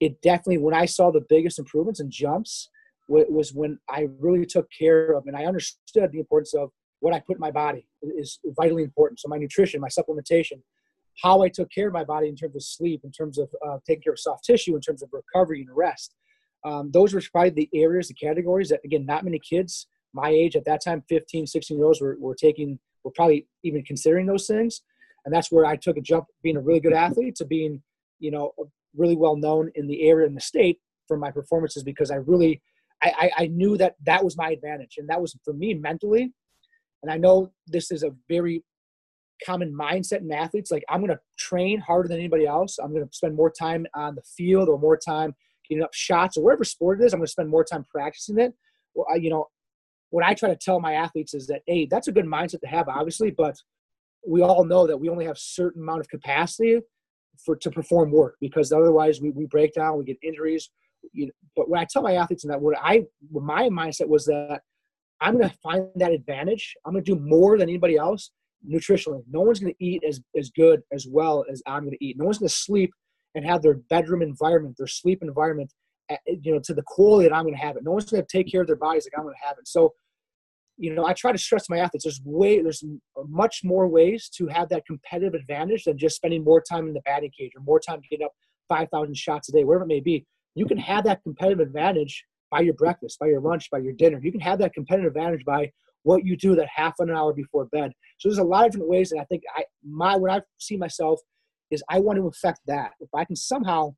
It 0.00 0.20
definitely 0.20 0.58
when 0.58 0.74
I 0.74 0.86
saw 0.86 1.10
the 1.10 1.24
biggest 1.28 1.58
improvements 1.58 2.00
and 2.00 2.10
jumps 2.10 2.68
was 3.08 3.52
when 3.52 3.78
I 3.90 4.08
really 4.20 4.46
took 4.46 4.66
care 4.76 5.12
of 5.12 5.26
and 5.26 5.36
I 5.36 5.44
understood 5.44 6.10
the 6.12 6.18
importance 6.18 6.54
of 6.54 6.70
what 7.02 7.12
I 7.12 7.20
put 7.20 7.36
in 7.36 7.40
my 7.40 7.50
body 7.50 7.86
is 8.02 8.38
vitally 8.56 8.82
important. 8.82 9.20
So 9.20 9.28
my 9.28 9.36
nutrition, 9.36 9.80
my 9.80 9.88
supplementation, 9.88 10.62
how 11.22 11.42
I 11.42 11.48
took 11.48 11.70
care 11.70 11.88
of 11.88 11.92
my 11.92 12.04
body 12.04 12.28
in 12.28 12.36
terms 12.36 12.56
of 12.56 12.62
sleep, 12.62 13.02
in 13.04 13.10
terms 13.10 13.38
of 13.38 13.50
uh, 13.66 13.78
taking 13.86 14.02
care 14.02 14.12
of 14.12 14.20
soft 14.20 14.44
tissue, 14.44 14.74
in 14.74 14.80
terms 14.80 15.02
of 15.02 15.10
recovery 15.12 15.60
and 15.60 15.76
rest. 15.76 16.14
Um, 16.64 16.90
those 16.92 17.12
were 17.12 17.22
probably 17.32 17.50
the 17.50 17.68
areas, 17.74 18.08
the 18.08 18.14
categories 18.14 18.68
that, 18.68 18.80
again, 18.84 19.04
not 19.04 19.24
many 19.24 19.38
kids 19.38 19.86
my 20.14 20.28
age 20.28 20.56
at 20.56 20.64
that 20.66 20.82
time, 20.82 21.02
15, 21.08 21.46
16 21.46 21.76
year 21.76 21.86
olds 21.86 22.00
were, 22.00 22.16
were 22.18 22.34
taking, 22.34 22.78
were 23.04 23.10
probably 23.10 23.46
even 23.62 23.82
considering 23.84 24.26
those 24.26 24.46
things. 24.46 24.82
And 25.24 25.34
that's 25.34 25.52
where 25.52 25.64
I 25.64 25.76
took 25.76 25.96
a 25.96 26.00
jump 26.00 26.26
being 26.42 26.56
a 26.56 26.60
really 26.60 26.80
good 26.80 26.92
athlete 26.92 27.36
to 27.36 27.44
being, 27.44 27.82
you 28.18 28.30
know, 28.30 28.52
really 28.96 29.16
well 29.16 29.36
known 29.36 29.70
in 29.74 29.86
the 29.86 30.02
area 30.02 30.26
in 30.26 30.34
the 30.34 30.40
state 30.40 30.80
for 31.08 31.16
my 31.16 31.30
performances 31.30 31.82
because 31.82 32.10
I 32.10 32.16
really 32.16 32.60
I, 33.04 33.30
I, 33.36 33.46
knew 33.48 33.76
that 33.78 33.96
that 34.06 34.22
was 34.22 34.36
my 34.36 34.50
advantage 34.50 34.94
and 34.98 35.08
that 35.08 35.20
was 35.20 35.36
for 35.44 35.52
me 35.52 35.74
mentally 35.74 36.32
and 37.02 37.10
I 37.10 37.16
know 37.16 37.52
this 37.66 37.90
is 37.90 38.02
a 38.02 38.14
very 38.28 38.62
common 39.44 39.74
mindset 39.74 40.20
in 40.20 40.32
athletes 40.32 40.70
like 40.70 40.84
I'm 40.88 41.00
going 41.00 41.10
to 41.10 41.20
train 41.38 41.80
harder 41.80 42.08
than 42.08 42.18
anybody 42.18 42.46
else 42.46 42.78
I'm 42.78 42.92
going 42.92 43.06
to 43.06 43.12
spend 43.12 43.34
more 43.34 43.50
time 43.50 43.86
on 43.94 44.14
the 44.14 44.22
field 44.22 44.68
or 44.68 44.78
more 44.78 44.96
time 44.96 45.34
getting 45.68 45.82
up 45.82 45.92
shots 45.92 46.36
or 46.36 46.44
whatever 46.44 46.64
sport 46.64 47.00
it 47.00 47.04
is 47.04 47.12
I'm 47.12 47.18
going 47.18 47.26
to 47.26 47.32
spend 47.32 47.48
more 47.48 47.64
time 47.64 47.84
practicing 47.90 48.38
it 48.38 48.52
well 48.94 49.06
I, 49.12 49.16
you 49.16 49.30
know 49.30 49.48
what 50.10 50.24
I 50.24 50.34
try 50.34 50.48
to 50.48 50.56
tell 50.56 50.78
my 50.78 50.92
athletes 50.92 51.34
is 51.34 51.46
that 51.48 51.62
hey 51.66 51.86
that's 51.90 52.08
a 52.08 52.12
good 52.12 52.26
mindset 52.26 52.60
to 52.60 52.68
have 52.68 52.88
obviously 52.88 53.32
but 53.32 53.56
we 54.26 54.42
all 54.42 54.64
know 54.64 54.86
that 54.86 54.96
we 54.96 55.08
only 55.08 55.24
have 55.24 55.38
certain 55.38 55.82
amount 55.82 56.00
of 56.00 56.08
capacity 56.08 56.78
for 57.44 57.56
to 57.56 57.70
perform 57.70 58.10
work 58.10 58.36
because 58.40 58.72
otherwise 58.72 59.20
we, 59.20 59.30
we 59.30 59.46
break 59.46 59.74
down, 59.74 59.98
we 59.98 60.04
get 60.04 60.18
injuries. 60.22 60.70
You 61.12 61.26
know, 61.26 61.32
but 61.56 61.68
when 61.68 61.80
I 61.80 61.86
tell 61.90 62.02
my 62.02 62.14
athletes 62.14 62.44
that, 62.44 62.60
what 62.60 62.76
I 62.80 63.04
what 63.30 63.44
my 63.44 63.68
mindset 63.68 64.08
was 64.08 64.24
that 64.26 64.62
I'm 65.22 65.38
going 65.38 65.48
to 65.48 65.56
find 65.62 65.86
that 65.96 66.12
advantage. 66.12 66.74
I'm 66.84 66.92
going 66.92 67.04
to 67.04 67.14
do 67.14 67.20
more 67.20 67.56
than 67.56 67.68
anybody 67.68 67.96
else 67.96 68.30
nutritionally. 68.68 69.22
No 69.30 69.40
one's 69.40 69.60
going 69.60 69.72
to 69.72 69.84
eat 69.84 70.02
as 70.06 70.20
as 70.38 70.50
good 70.50 70.82
as 70.92 71.06
well 71.08 71.44
as 71.50 71.62
I'm 71.66 71.84
going 71.84 71.96
to 71.98 72.04
eat. 72.04 72.18
No 72.18 72.24
one's 72.24 72.38
going 72.38 72.48
to 72.48 72.54
sleep 72.54 72.92
and 73.34 73.44
have 73.44 73.62
their 73.62 73.74
bedroom 73.74 74.22
environment, 74.22 74.76
their 74.76 74.86
sleep 74.86 75.20
environment, 75.22 75.72
eh, 76.10 76.16
you 76.42 76.52
know, 76.52 76.60
to 76.64 76.74
the 76.74 76.82
quality 76.86 77.28
that 77.28 77.34
I'm 77.34 77.44
going 77.44 77.54
to 77.54 77.60
have 77.60 77.76
it. 77.76 77.84
No 77.84 77.92
one's 77.92 78.10
going 78.10 78.22
to 78.22 78.28
take 78.30 78.50
care 78.50 78.60
of 78.60 78.66
their 78.66 78.76
bodies 78.76 79.06
like 79.06 79.18
I'm 79.18 79.24
going 79.24 79.34
to 79.40 79.46
have 79.46 79.56
it. 79.58 79.66
So 79.66 79.92
you 80.78 80.94
know, 80.94 81.06
I 81.06 81.12
try 81.12 81.32
to 81.32 81.38
stress 81.38 81.68
my 81.68 81.78
athletes 81.78 82.04
there's 82.04 82.20
way 82.24 82.60
there's 82.60 82.82
much 83.28 83.60
more 83.62 83.88
ways 83.88 84.28
to 84.36 84.46
have 84.48 84.68
that 84.70 84.86
competitive 84.86 85.34
advantage 85.34 85.84
than 85.84 85.98
just 85.98 86.16
spending 86.16 86.42
more 86.42 86.62
time 86.62 86.88
in 86.88 86.94
the 86.94 87.02
batting 87.02 87.30
cage 87.38 87.52
or 87.54 87.62
more 87.62 87.78
time 87.78 88.00
getting 88.10 88.24
up 88.24 88.32
5,000 88.68 89.16
shots 89.16 89.48
a 89.48 89.52
day, 89.52 89.64
wherever 89.64 89.84
it 89.84 89.88
may 89.88 90.00
be. 90.00 90.24
You 90.54 90.66
can 90.66 90.78
have 90.78 91.04
that 91.04 91.22
competitive 91.22 91.60
advantage 91.60 92.24
by 92.52 92.60
your 92.60 92.74
breakfast, 92.74 93.18
by 93.18 93.26
your 93.26 93.40
lunch, 93.40 93.70
by 93.70 93.78
your 93.78 93.94
dinner. 93.94 94.20
You 94.22 94.30
can 94.30 94.40
have 94.42 94.58
that 94.60 94.74
competitive 94.74 95.08
advantage 95.08 95.44
by 95.44 95.72
what 96.04 96.24
you 96.24 96.36
do 96.36 96.54
that 96.54 96.68
half 96.72 96.94
an 96.98 97.10
hour 97.10 97.32
before 97.32 97.64
bed. 97.66 97.92
So 98.18 98.28
there's 98.28 98.38
a 98.38 98.44
lot 98.44 98.66
of 98.66 98.72
different 98.72 98.90
ways 98.90 99.10
that 99.10 99.18
I 99.18 99.24
think 99.24 99.42
I 99.56 99.64
my 99.84 100.16
what 100.16 100.30
I 100.30 100.42
see 100.58 100.76
myself 100.76 101.18
is 101.70 101.82
I 101.88 101.98
want 101.98 102.18
to 102.18 102.26
affect 102.28 102.60
that. 102.66 102.92
If 103.00 103.08
I 103.14 103.24
can 103.24 103.34
somehow, 103.34 103.94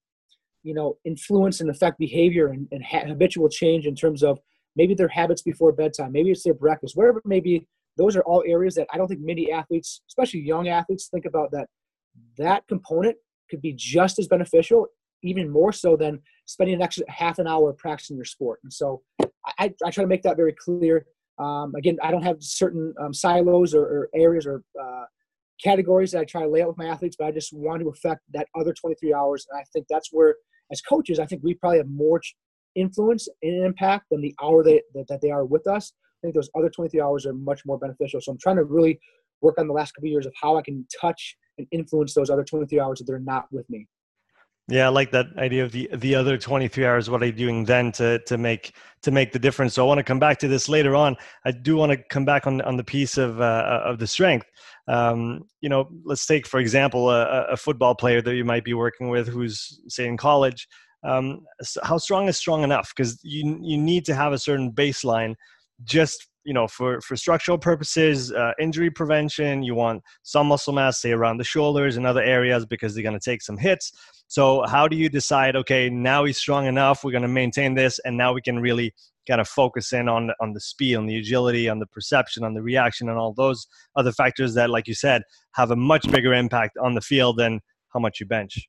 you 0.63 0.73
know, 0.73 0.97
influence 1.05 1.61
and 1.61 1.69
affect 1.69 1.99
behavior 1.99 2.49
and, 2.49 2.69
and 2.71 2.85
habitual 2.85 3.49
change 3.49 3.87
in 3.87 3.97
terms 3.97 4.23
of 4.23 4.39
maybe 4.77 4.95
their 4.95 5.09
habits 5.09 5.43
before 5.43 5.73
bedtime, 5.73 6.13
maybe 6.13 6.31
it's 6.31 6.45
their 6.45 6.55
breakfast, 6.55 6.97
whatever 6.97 7.19
it 7.19 7.27
may 7.27 7.41
be. 7.41 7.67
Those 7.97 8.17
are 8.17 8.23
all 8.23 8.45
areas 8.47 8.77
that 8.77 8.87
I 8.93 8.97
don't 8.97 9.09
think 9.09 9.21
many 9.21 9.51
athletes, 9.51 10.01
especially 10.09 10.41
young 10.41 10.69
athletes, 10.69 11.09
think 11.09 11.27
about 11.27 11.51
that 11.53 11.67
that 12.39 12.67
component 12.69 13.17
could 13.51 13.61
be 13.61 13.73
just 13.73 14.19
as 14.19 14.29
beneficial, 14.29 14.87
even 15.23 15.51
more 15.51 15.73
so 15.73 15.97
than 15.97 16.21
spending 16.47 16.77
an 16.77 16.83
extra 16.83 17.05
half 17.09 17.39
an 17.39 17.47
hour 17.47 17.73
practicing 17.73 18.17
your 18.17 18.25
sport. 18.25 18.61
And 18.63 18.73
so 18.73 19.03
I, 19.59 19.73
I 19.85 19.91
try 19.91 20.05
to 20.05 20.09
make 20.09 20.23
that 20.23 20.37
very 20.37 20.55
clear. 20.55 21.07
Um, 21.39 21.75
again, 21.75 21.99
I 22.03 22.11
don't 22.11 22.23
have 22.23 22.37
certain 22.41 22.95
um, 23.01 23.13
silos 23.13 23.75
or, 23.75 23.83
or, 23.83 24.09
areas 24.15 24.47
or 24.47 24.63
uh, 24.81 25.05
categories 25.63 26.13
that 26.13 26.21
I 26.21 26.25
try 26.25 26.43
to 26.43 26.49
lay 26.49 26.63
out 26.63 26.69
with 26.69 26.79
my 26.79 26.87
athletes, 26.87 27.17
but 27.19 27.27
I 27.27 27.33
just 27.33 27.53
want 27.53 27.81
to 27.83 27.89
affect 27.89 28.21
that 28.33 28.47
other 28.55 28.73
23 28.73 29.13
hours. 29.13 29.47
And 29.51 29.61
I 29.61 29.65
think 29.73 29.87
that's 29.91 30.11
where, 30.13 30.37
as 30.71 30.81
coaches, 30.81 31.19
I 31.19 31.27
think 31.27 31.43
we 31.43 31.55
probably 31.55 31.79
have 31.79 31.89
more 31.89 32.21
influence 32.77 33.29
and 33.43 33.65
impact 33.65 34.07
than 34.11 34.21
the 34.21 34.35
hour 34.43 34.63
that, 34.63 34.83
that 35.09 35.21
they 35.21 35.31
are 35.31 35.45
with 35.45 35.67
us. 35.67 35.93
I 36.23 36.27
think 36.27 36.35
those 36.35 36.51
other 36.57 36.71
23 36.71 37.01
hours 37.01 37.27
are 37.27 37.35
much 37.35 37.63
more 37.67 37.79
beneficial. 37.79 38.21
So 38.21 38.33
I'm 38.33 38.39
trying 38.39 38.57
to 38.57 38.65
really 38.65 39.01
work 39.41 39.57
on 39.59 39.67
the 39.67 39.75
last 39.75 39.93
couple 39.93 40.09
of 40.09 40.13
years 40.13 40.27
of 40.27 40.33
how 40.41 40.57
I 40.57 40.63
can 40.63 40.87
touch 41.01 41.37
and 41.59 41.67
influence 41.71 42.15
those 42.15 42.31
other 42.31 42.45
23 42.45 42.81
hours 42.81 42.99
that 42.99 43.07
they're 43.07 43.19
not 43.19 43.47
with 43.53 43.69
me. 43.69 43.87
Yeah, 44.69 44.87
I 44.87 44.89
like 44.89 45.11
that 45.11 45.27
idea 45.37 45.63
of 45.63 45.73
the 45.73 45.91
the 45.95 46.15
other 46.15 46.39
23 46.39 46.87
hours. 46.87 47.11
What 47.11 47.23
are 47.23 47.27
you 47.27 47.33
doing 47.33 47.67
then 47.67 47.93
to 47.93 48.19
to 48.21 48.39
make 48.39 48.75
to 49.03 49.11
make 49.11 49.33
the 49.33 49.39
difference? 49.39 49.75
So 49.75 49.85
I 49.85 49.87
want 49.87 49.99
to 49.99 50.05
come 50.05 50.19
back 50.19 50.39
to 50.39 50.49
this 50.49 50.71
later 50.71 50.97
on. 50.97 51.17
I 51.45 51.51
do 51.51 51.77
want 51.77 51.93
to 51.93 51.99
come 52.09 52.25
back 52.25 52.47
on 52.47 52.63
on 52.63 52.79
the 52.79 52.85
piece 52.85 53.19
of 53.19 53.43
uh, 53.43 53.83
of 53.85 53.99
the 53.99 54.07
strength. 54.07 54.47
Um, 54.89 55.43
you 55.61 55.69
know, 55.69 55.91
let's 56.05 56.25
take 56.25 56.47
for 56.47 56.61
example 56.61 57.11
a, 57.11 57.45
a, 57.45 57.57
football 57.57 57.95
player 57.95 58.21
that 58.21 58.35
you 58.35 58.45
might 58.45 58.65
be 58.65 58.75
working 58.75 59.09
with 59.09 59.27
who's 59.27 59.81
say 59.89 60.07
in 60.07 60.19
college 60.19 60.69
um, 61.05 61.41
how 61.83 61.99
strong 61.99 62.29
is 62.29 62.37
strong 62.37 62.65
enough 62.65 62.93
because 62.95 63.19
you 63.23 63.59
you 63.63 63.77
need 63.79 64.05
to 64.07 64.15
have 64.15 64.33
a 64.33 64.39
certain 64.39 64.73
baseline 64.73 65.35
just 65.85 66.29
you 66.45 66.53
know 66.53 66.67
for 66.67 67.01
for 67.01 67.17
structural 67.17 67.59
purposes 67.59 68.33
uh, 68.33 68.53
injury 68.61 68.91
prevention 68.91 69.63
you 69.63 69.75
want 69.75 70.03
some 70.23 70.47
muscle 70.47 70.73
mass 70.73 71.01
say 71.01 71.13
around 71.13 71.39
the 71.39 71.45
shoulders 71.45 71.97
and 71.97 72.07
other 72.07 72.23
areas 72.23 72.67
because 72.67 72.95
they're 72.95 73.03
going 73.03 73.19
to 73.19 73.31
take 73.31 73.43
some 73.43 73.57
hits 73.57 73.93
so 74.29 74.65
how 74.67 74.87
do 74.89 74.97
you 74.97 75.09
decide 75.09 75.57
okay 75.57 75.89
now 75.89 76.25
he's 76.25 76.39
strong 76.39 76.67
enough 76.67 77.05
we're 77.05 77.13
going 77.13 77.23
to 77.23 77.29
maintain 77.29 77.75
this 77.75 77.99
and 78.05 78.17
now 78.17 78.33
we 78.33 78.43
can 78.43 78.59
really 78.59 78.93
kind 79.27 79.41
of 79.41 79.49
focus 79.49 79.93
in 79.93 80.09
on 80.09 80.31
on 80.41 80.53
the 80.53 80.61
speed 80.61 80.97
on 80.97 81.07
the 81.07 81.19
agility 81.19 81.69
on 81.69 81.79
the 81.79 81.87
perception 81.87 82.45
on 82.45 82.55
the 82.55 82.63
reaction 82.63 83.09
and 83.09 83.19
all 83.19 83.33
those 83.33 83.67
other 83.97 84.13
factors 84.13 84.55
that 84.55 84.71
like 84.71 84.87
you 84.87 84.95
said 84.95 85.23
have 85.53 85.71
a 85.71 85.77
much 85.77 86.11
bigger 86.11 86.35
impact 86.35 86.77
on 86.83 86.95
the 86.95 87.01
field 87.01 87.39
than 87.39 87.61
how 87.93 88.01
much 88.01 88.21
you 88.21 88.27
bench 88.27 88.69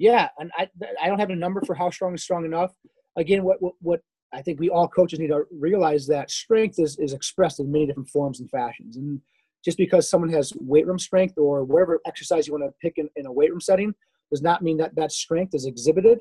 yeah, 0.00 0.28
and 0.38 0.50
I 0.56 0.66
I 1.00 1.08
don't 1.08 1.18
have 1.18 1.28
a 1.28 1.36
number 1.36 1.60
for 1.66 1.74
how 1.74 1.90
strong 1.90 2.14
is 2.14 2.22
strong 2.22 2.46
enough. 2.46 2.72
Again, 3.18 3.44
what 3.44 3.60
what, 3.60 3.74
what 3.82 4.00
I 4.32 4.42
think 4.42 4.60
we 4.60 4.70
all 4.70 4.88
coaches 4.88 5.18
need 5.18 5.28
to 5.28 5.44
realize 5.50 6.06
that 6.06 6.30
strength 6.30 6.78
is, 6.78 6.98
is 6.98 7.12
expressed 7.12 7.60
in 7.60 7.70
many 7.70 7.86
different 7.86 8.08
forms 8.08 8.40
and 8.40 8.50
fashions. 8.50 8.96
And 8.96 9.20
just 9.64 9.76
because 9.76 10.08
someone 10.08 10.30
has 10.30 10.52
weight 10.60 10.86
room 10.86 10.98
strength 10.98 11.36
or 11.36 11.64
whatever 11.64 12.00
exercise 12.06 12.46
you 12.46 12.52
want 12.52 12.64
to 12.64 12.72
pick 12.80 12.94
in, 12.96 13.08
in 13.16 13.26
a 13.26 13.32
weight 13.32 13.50
room 13.50 13.60
setting 13.60 13.92
does 14.30 14.42
not 14.42 14.62
mean 14.62 14.76
that 14.78 14.94
that 14.94 15.12
strength 15.12 15.54
is 15.54 15.66
exhibited 15.66 16.20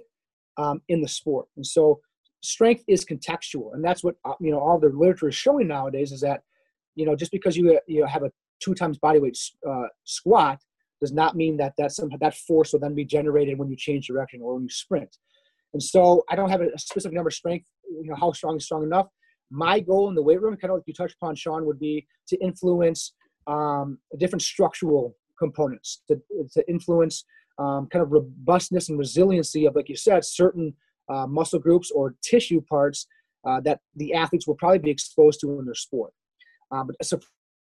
um, 0.58 0.82
in 0.90 1.02
the 1.02 1.08
sport. 1.08 1.48
And 1.56 1.66
so 1.66 2.02
strength 2.42 2.84
is 2.88 3.06
contextual, 3.06 3.74
and 3.74 3.84
that's 3.84 4.04
what 4.04 4.16
uh, 4.26 4.34
you 4.40 4.52
know. 4.52 4.60
All 4.60 4.80
the 4.80 4.90
literature 4.90 5.30
is 5.30 5.36
showing 5.36 5.68
nowadays 5.68 6.12
is 6.12 6.22
that 6.22 6.42
you 6.96 7.06
know 7.06 7.16
just 7.16 7.32
because 7.32 7.56
you 7.56 7.80
you 7.88 8.06
have 8.06 8.24
a 8.24 8.32
two 8.62 8.74
times 8.74 8.98
body 8.98 9.20
weight 9.20 9.38
uh, 9.68 9.88
squat 10.04 10.60
does 11.00 11.14
not 11.14 11.36
mean 11.36 11.58
that 11.58 11.74
that 11.78 11.92
some 11.92 12.10
that 12.20 12.36
force 12.36 12.74
will 12.74 12.80
then 12.80 12.96
be 12.96 13.06
generated 13.06 13.58
when 13.58 13.70
you 13.70 13.76
change 13.76 14.08
direction 14.08 14.42
or 14.42 14.56
when 14.56 14.64
you 14.64 14.70
sprint. 14.70 15.18
And 15.74 15.82
so 15.82 16.24
I 16.30 16.36
don't 16.36 16.50
have 16.50 16.62
a 16.62 16.78
specific 16.78 17.16
number 17.16 17.30
strength. 17.30 17.66
You 17.90 18.10
know 18.10 18.16
how 18.16 18.32
strong 18.32 18.58
is 18.58 18.66
strong 18.66 18.84
enough. 18.84 19.08
My 19.52 19.80
goal 19.80 20.10
in 20.10 20.16
the 20.16 20.22
weight 20.22 20.42
room, 20.42 20.56
kind 20.58 20.72
of 20.72 20.78
like 20.78 20.84
you 20.88 20.94
touched 20.94 21.16
upon, 21.16 21.36
Sean, 21.36 21.66
would 21.66 21.80
be 21.80 22.06
to 22.28 22.38
influence 22.38 23.14
um, 23.48 23.98
different 24.18 24.44
structural 24.44 25.16
components 25.40 26.02
to, 26.08 26.22
to 26.54 26.70
influence 26.70 27.26
um, 27.58 27.88
kind 27.88 28.04
of 28.04 28.12
robustness 28.12 28.90
and 28.90 29.00
resiliency 29.00 29.66
of, 29.66 29.76
like 29.76 29.90
you 29.90 29.96
said, 29.96 30.24
certain 30.24 30.74
uh, 31.10 31.26
muscle 31.26 31.60
groups 31.60 31.92
or 31.92 32.16
tissue 32.22 32.62
parts 32.62 33.08
uh, 33.48 33.60
that 33.62 33.80
the 33.96 34.14
athletes 34.14 34.48
will 34.48 34.56
probably 34.56 34.80
be 34.80 34.92
exposed 34.92 35.40
to 35.42 35.60
in 35.60 35.66
their 35.66 35.74
sport. 35.74 36.14
Um, 36.72 36.88
but 36.88 37.04
so 37.04 37.20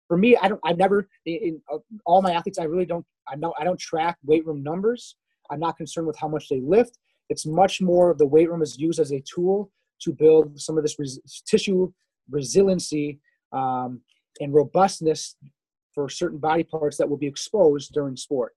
for 0.07 0.17
me, 0.17 0.37
I 0.37 0.49
don't, 0.49 0.61
I've 0.65 0.79
never, 0.79 1.09
in, 1.27 1.35
in 1.43 1.61
uh, 1.73 1.79
all 2.07 2.23
my 2.23 2.33
athletes, 2.33 2.59
I 2.59 2.65
really 2.65 2.87
don't, 2.87 3.05
I 3.29 3.37
know, 3.37 3.53
I 3.59 3.65
don't 3.65 3.81
track 3.81 4.19
weight 4.25 4.47
room 4.47 4.63
numbers. 4.63 5.17
I'm 5.51 5.61
not 5.61 5.77
concerned 5.77 6.07
with 6.07 6.19
how 6.19 6.29
much 6.29 6.49
they 6.49 6.61
lift. 6.61 6.99
It's 7.29 7.47
much 7.47 7.81
more 7.81 8.11
of 8.11 8.19
the 8.19 8.27
weight 8.27 8.51
room 8.51 8.63
is 8.63 8.79
used 8.79 9.01
as 9.01 9.13
a 9.13 9.21
tool 9.21 9.71
to 10.05 10.13
build 10.13 10.61
some 10.61 10.77
of 10.77 10.85
this 10.85 10.99
res- 10.99 11.21
tissue 11.47 11.93
resiliency 12.31 13.21
um, 13.53 14.01
and 14.41 14.55
robustness 14.55 15.37
for 15.95 16.09
certain 16.09 16.39
body 16.39 16.63
parts 16.63 16.97
that 16.97 17.09
will 17.09 17.19
be 17.19 17.27
exposed 17.27 17.93
during 17.93 18.17
sport. 18.17 18.53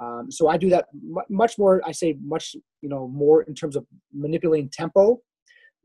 Um, 0.00 0.30
so 0.30 0.48
I 0.48 0.56
do 0.56 0.70
that 0.70 0.86
much 1.28 1.58
more. 1.58 1.82
I 1.84 1.92
say 1.92 2.16
much, 2.22 2.54
you 2.82 2.88
know, 2.88 3.08
more 3.08 3.42
in 3.42 3.54
terms 3.54 3.76
of 3.76 3.84
manipulating 4.12 4.70
tempo, 4.70 5.20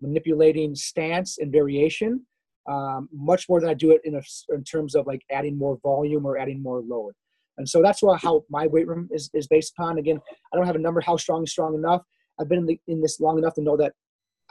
manipulating 0.01 0.75
stance 0.75 1.39
and 1.39 1.51
variation, 1.51 2.25
um, 2.70 3.10
much 3.12 3.50
more 3.50 3.60
than 3.60 3.70
I 3.70 3.74
do 3.74 3.91
it 3.91 4.01
in, 4.03 4.15
a, 4.15 4.22
in 4.50 4.63
terms 4.63 4.96
of 4.96 5.08
like 5.08 5.24
adding 5.32 5.58
more 5.58 5.77
volume 5.84 6.25
or 6.25 6.38
adding 6.38 6.62
more 6.62 6.82
load. 6.82 7.13
And 7.58 7.67
so 7.67 7.82
that's 7.82 8.01
what, 8.01 8.22
how 8.22 8.43
my 8.50 8.67
weight 8.67 8.88
room 8.88 9.10
is, 9.12 9.29
is 9.34 9.48
based 9.48 9.74
upon. 9.77 9.98
Again, 9.98 10.20
I 10.51 10.58
don't 10.58 10.65
have 10.65 10.75
a 10.75 10.79
number 10.79 11.01
how 11.01 11.17
strong 11.17 11.43
is 11.43 11.51
strong 11.51 11.75
enough. 11.75 12.01
I've 12.39 12.50
been 12.50 12.60
in, 12.60 12.65
the, 12.65 12.79
in 12.88 13.01
this 13.01 13.20
long 13.20 13.38
enough 13.38 13.55
to 13.55 13.62
know 13.62 13.77
that 13.77 13.93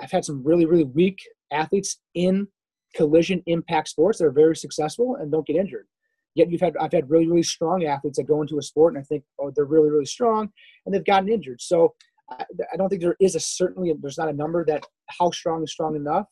I've 0.02 0.10
had 0.10 0.24
some 0.24 0.42
really, 0.44 0.66
really 0.66 0.84
weak 0.84 1.20
athletes 1.52 1.98
in 2.14 2.48
collision 2.94 3.42
impact 3.46 3.88
sports 3.88 4.18
that 4.18 4.26
are 4.26 4.32
very 4.32 4.56
successful 4.56 5.16
and 5.16 5.30
don't 5.30 5.46
get 5.46 5.56
injured. 5.56 5.86
Yet 6.34 6.50
you've 6.50 6.60
had 6.60 6.76
I've 6.78 6.92
had 6.92 7.10
really 7.10 7.28
really 7.28 7.42
strong 7.42 7.84
athletes 7.84 8.18
that 8.18 8.24
go 8.24 8.42
into 8.42 8.58
a 8.58 8.62
sport 8.62 8.94
and 8.94 9.02
I 9.02 9.04
think 9.04 9.22
oh 9.38 9.52
they're 9.54 9.64
really 9.64 9.90
really 9.90 10.06
strong 10.06 10.50
and 10.84 10.94
they've 10.94 11.04
gotten 11.04 11.28
injured. 11.28 11.60
So 11.60 11.94
I, 12.30 12.44
I 12.72 12.76
don't 12.76 12.88
think 12.88 13.02
there 13.02 13.16
is 13.20 13.34
a 13.34 13.40
certainly 13.40 13.92
there's 14.00 14.18
not 14.18 14.30
a 14.30 14.34
number 14.34 14.64
that 14.64 14.84
how 15.08 15.30
strong 15.30 15.62
is 15.62 15.72
strong 15.72 15.94
enough. 15.94 16.26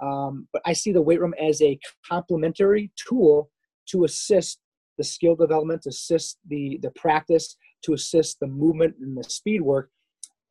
Um, 0.00 0.46
but 0.52 0.62
I 0.66 0.72
see 0.72 0.92
the 0.92 1.02
weight 1.02 1.20
room 1.20 1.34
as 1.40 1.62
a 1.62 1.78
complementary 2.08 2.90
tool 2.96 3.50
to 3.90 4.04
assist 4.04 4.58
the 4.98 5.04
skill 5.04 5.36
development, 5.36 5.86
assist 5.86 6.38
the 6.48 6.78
the 6.82 6.90
practice, 6.90 7.56
to 7.84 7.94
assist 7.94 8.40
the 8.40 8.48
movement 8.48 8.96
and 9.00 9.16
the 9.16 9.24
speed 9.24 9.62
work, 9.62 9.90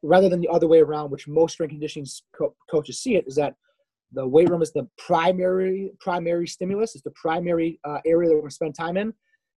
rather 0.03 0.29
than 0.29 0.41
the 0.41 0.49
other 0.49 0.67
way 0.67 0.79
around, 0.79 1.09
which 1.09 1.27
most 1.27 1.53
strength 1.53 1.71
conditioning 1.71 2.07
co- 2.37 2.55
coaches 2.69 2.99
see 2.99 3.15
it, 3.15 3.25
is 3.27 3.35
that 3.35 3.55
the 4.11 4.25
weight 4.25 4.49
room 4.49 4.61
is 4.61 4.71
the 4.71 4.87
primary 4.97 5.91
primary 5.99 6.47
stimulus. 6.47 6.95
It's 6.95 7.03
the 7.03 7.11
primary 7.11 7.79
uh, 7.83 7.99
area 8.05 8.29
that 8.29 8.35
we're 8.35 8.41
going 8.41 8.49
to 8.49 8.55
spend 8.55 8.75
time 8.75 8.97
in, 8.97 9.13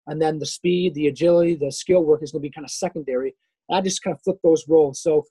and 0.07 0.21
then 0.21 0.39
the 0.39 0.47
speed, 0.47 0.95
the 0.95 1.09
agility, 1.09 1.55
the 1.55 1.71
skill 1.71 2.05
work 2.05 2.23
is 2.23 2.33
going 2.33 2.43
to 2.43 2.49
be 2.49 2.53
kind 2.53 2.65
of 2.65 2.71
secondary. 2.71 3.35
And 3.69 3.79
I 3.79 3.81
just 3.81 4.03
kind 4.03 4.15
of 4.15 4.23
flip 4.23 4.39
those 4.43 4.67
roles. 4.69 5.03
So, 5.03 5.25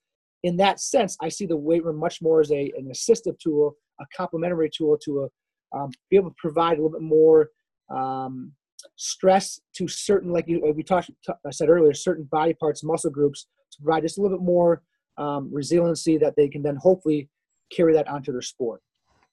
in 0.44 0.58
that 0.58 0.80
sense, 0.80 1.18
I 1.22 1.30
see 1.30 1.46
the 1.46 1.58
weight 1.58 1.84
room 1.84 1.98
much 1.98 2.22
more 2.22 2.42
as 2.42 2.52
a 2.52 2.72
an 2.78 2.90
assistive 2.92 3.38
tool, 3.40 3.76
a 4.00 4.06
complementary 4.16 4.70
tool 4.70 4.98
to 5.04 5.24
a, 5.24 5.78
um, 5.78 5.92
be 6.10 6.18
able 6.18 6.30
to 6.30 6.36
provide 6.38 6.74
a 6.78 6.82
little 6.82 6.92
bit 6.92 7.02
more 7.02 7.50
um, 7.90 8.54
stress 8.96 9.60
to 9.76 9.88
certain, 9.88 10.32
like 10.32 10.48
you, 10.48 10.74
we 10.76 10.84
talked, 10.84 11.12
I 11.46 11.52
said 11.52 11.70
earlier, 11.70 11.94
certain 11.94 12.26
body 12.26 12.54
parts, 12.54 12.84
muscle 12.84 13.12
groups 13.12 13.48
to 13.72 13.82
provide 13.84 14.04
just 14.04 14.18
a 14.18 14.22
little 14.22 14.38
bit 14.38 14.46
more 14.46 14.82
um, 15.17 15.50
resiliency 15.51 16.17
that 16.17 16.36
they 16.36 16.47
can 16.47 16.62
then 16.62 16.75
hopefully 16.75 17.29
carry 17.71 17.93
that 17.93 18.07
onto 18.07 18.31
their 18.31 18.41
sport. 18.41 18.81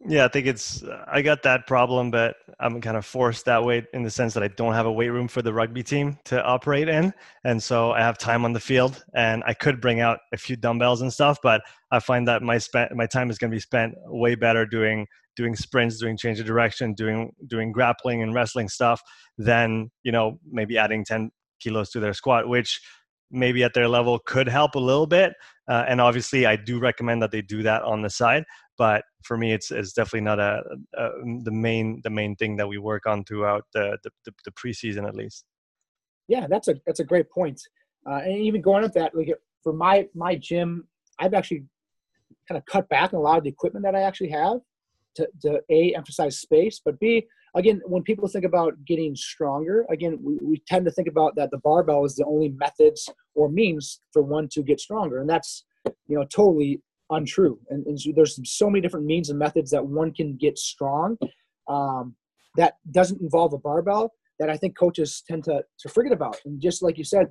Yeah, 0.06 0.26
I 0.26 0.28
think 0.28 0.46
it's 0.46 0.84
I 1.06 1.22
got 1.22 1.42
that 1.44 1.66
problem, 1.66 2.10
but 2.10 2.36
I'm 2.60 2.80
kind 2.82 2.96
of 2.96 3.06
forced 3.06 3.46
that 3.46 3.64
way 3.64 3.86
in 3.94 4.02
the 4.02 4.10
sense 4.10 4.34
that 4.34 4.42
I 4.42 4.48
don't 4.48 4.74
have 4.74 4.84
a 4.84 4.92
weight 4.92 5.08
room 5.08 5.28
for 5.28 5.40
the 5.40 5.52
rugby 5.52 5.82
team 5.82 6.18
to 6.26 6.44
operate 6.44 6.88
in, 6.88 7.14
and 7.44 7.62
so 7.62 7.92
I 7.92 8.00
have 8.00 8.18
time 8.18 8.44
on 8.44 8.52
the 8.52 8.60
field, 8.60 9.02
and 9.14 9.42
I 9.46 9.54
could 9.54 9.80
bring 9.80 10.00
out 10.00 10.18
a 10.32 10.36
few 10.36 10.56
dumbbells 10.56 11.00
and 11.00 11.10
stuff, 11.10 11.38
but 11.42 11.62
I 11.90 12.00
find 12.00 12.28
that 12.28 12.42
my 12.42 12.58
spent 12.58 12.94
my 12.94 13.06
time 13.06 13.30
is 13.30 13.38
going 13.38 13.50
to 13.50 13.54
be 13.54 13.60
spent 13.60 13.94
way 14.06 14.34
better 14.34 14.66
doing 14.66 15.06
doing 15.36 15.56
sprints, 15.56 15.98
doing 15.98 16.18
change 16.18 16.38
of 16.38 16.44
direction, 16.44 16.92
doing 16.92 17.32
doing 17.46 17.72
grappling 17.72 18.22
and 18.22 18.34
wrestling 18.34 18.68
stuff 18.68 19.00
than 19.38 19.90
you 20.02 20.12
know 20.12 20.38
maybe 20.50 20.76
adding 20.76 21.04
10 21.04 21.30
kilos 21.60 21.90
to 21.90 22.00
their 22.00 22.12
squat, 22.12 22.46
which 22.46 22.80
maybe 23.30 23.62
at 23.64 23.74
their 23.74 23.88
level 23.88 24.18
could 24.26 24.48
help 24.48 24.74
a 24.74 24.78
little 24.78 25.06
bit. 25.06 25.32
Uh, 25.68 25.84
and 25.88 26.00
obviously, 26.00 26.46
I 26.46 26.56
do 26.56 26.78
recommend 26.78 27.22
that 27.22 27.30
they 27.30 27.42
do 27.42 27.62
that 27.62 27.82
on 27.82 28.02
the 28.02 28.10
side 28.10 28.44
but 28.78 29.04
for 29.22 29.36
me 29.36 29.52
it's, 29.52 29.70
it's 29.70 29.92
definitely 29.92 30.22
not 30.22 30.38
a, 30.38 30.62
a, 30.96 31.08
the 31.42 31.50
main 31.50 32.00
the 32.04 32.10
main 32.10 32.34
thing 32.36 32.56
that 32.56 32.68
we 32.68 32.78
work 32.78 33.06
on 33.06 33.24
throughout 33.24 33.64
the, 33.72 33.96
the, 34.04 34.32
the 34.44 34.52
preseason 34.52 35.06
at 35.06 35.14
least 35.14 35.44
yeah 36.28 36.46
that's 36.48 36.68
a 36.68 36.74
that's 36.86 37.00
a 37.00 37.04
great 37.04 37.30
point 37.30 37.60
uh, 38.08 38.20
and 38.24 38.38
even 38.38 38.60
going 38.60 38.82
with 38.82 38.94
that 38.94 39.14
like 39.14 39.32
for 39.62 39.72
my 39.72 40.06
my 40.14 40.34
gym 40.34 40.86
i've 41.18 41.34
actually 41.34 41.64
kind 42.48 42.58
of 42.58 42.64
cut 42.66 42.88
back 42.88 43.12
on 43.12 43.18
a 43.18 43.22
lot 43.22 43.38
of 43.38 43.44
the 43.44 43.50
equipment 43.50 43.84
that 43.84 43.94
i 43.94 44.00
actually 44.00 44.30
have 44.30 44.58
to, 45.14 45.28
to 45.40 45.60
a 45.70 45.94
emphasize 45.94 46.38
space 46.38 46.80
but 46.84 46.98
b 46.98 47.24
again 47.54 47.80
when 47.86 48.02
people 48.02 48.28
think 48.28 48.44
about 48.44 48.72
getting 48.84 49.14
stronger 49.14 49.84
again 49.90 50.18
we, 50.22 50.36
we 50.42 50.62
tend 50.66 50.84
to 50.84 50.90
think 50.90 51.08
about 51.08 51.34
that 51.36 51.50
the 51.50 51.58
barbell 51.58 52.04
is 52.04 52.14
the 52.14 52.24
only 52.24 52.50
methods 52.50 53.08
or 53.34 53.48
means 53.48 54.00
for 54.12 54.22
one 54.22 54.48
to 54.48 54.62
get 54.62 54.80
stronger 54.80 55.20
and 55.20 55.28
that's 55.28 55.64
you 56.06 56.16
know 56.16 56.24
totally 56.24 56.80
untrue. 57.10 57.58
And, 57.70 57.86
and 57.86 58.00
so 58.00 58.12
there's 58.14 58.38
so 58.44 58.68
many 58.70 58.80
different 58.80 59.06
means 59.06 59.30
and 59.30 59.38
methods 59.38 59.70
that 59.70 59.84
one 59.84 60.12
can 60.12 60.36
get 60.36 60.58
strong 60.58 61.16
um, 61.68 62.14
that 62.56 62.74
doesn't 62.90 63.20
involve 63.20 63.52
a 63.52 63.58
barbell 63.58 64.12
that 64.38 64.50
I 64.50 64.56
think 64.56 64.76
coaches 64.76 65.22
tend 65.26 65.44
to, 65.44 65.62
to 65.78 65.88
forget 65.88 66.12
about. 66.12 66.40
And 66.44 66.60
just 66.60 66.82
like 66.82 66.98
you 66.98 67.04
said, 67.04 67.28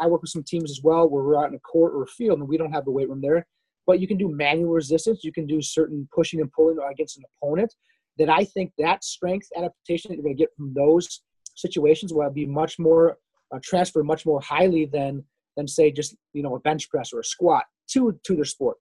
I 0.00 0.06
work 0.06 0.22
with 0.22 0.30
some 0.30 0.44
teams 0.44 0.70
as 0.70 0.80
well 0.82 1.08
where 1.08 1.22
we're 1.22 1.42
out 1.42 1.48
in 1.48 1.54
a 1.54 1.60
court 1.60 1.94
or 1.94 2.02
a 2.02 2.06
field 2.06 2.38
and 2.38 2.48
we 2.48 2.58
don't 2.58 2.72
have 2.72 2.84
the 2.84 2.90
weight 2.90 3.08
room 3.08 3.20
there. 3.22 3.46
But 3.86 4.00
you 4.00 4.06
can 4.06 4.18
do 4.18 4.28
manual 4.28 4.72
resistance. 4.72 5.24
You 5.24 5.32
can 5.32 5.46
do 5.46 5.62
certain 5.62 6.06
pushing 6.14 6.40
and 6.40 6.52
pulling 6.52 6.76
against 6.90 7.16
an 7.16 7.24
opponent. 7.42 7.74
That 8.18 8.28
I 8.28 8.44
think 8.44 8.72
that 8.78 9.04
strength 9.04 9.48
adaptation 9.56 10.10
that 10.10 10.16
you're 10.16 10.24
going 10.24 10.36
to 10.36 10.42
get 10.42 10.54
from 10.56 10.74
those 10.74 11.22
situations 11.54 12.12
will 12.12 12.30
be 12.30 12.46
much 12.46 12.78
more 12.78 13.16
uh, 13.54 13.58
transfer 13.62 14.04
much 14.04 14.26
more 14.26 14.40
highly 14.40 14.84
than 14.84 15.24
than 15.56 15.66
say 15.66 15.90
just 15.90 16.16
you 16.32 16.42
know 16.42 16.54
a 16.54 16.60
bench 16.60 16.88
press 16.90 17.12
or 17.12 17.20
a 17.20 17.24
squat 17.24 17.64
to 17.90 18.18
to 18.24 18.34
their 18.34 18.44
sport. 18.44 18.76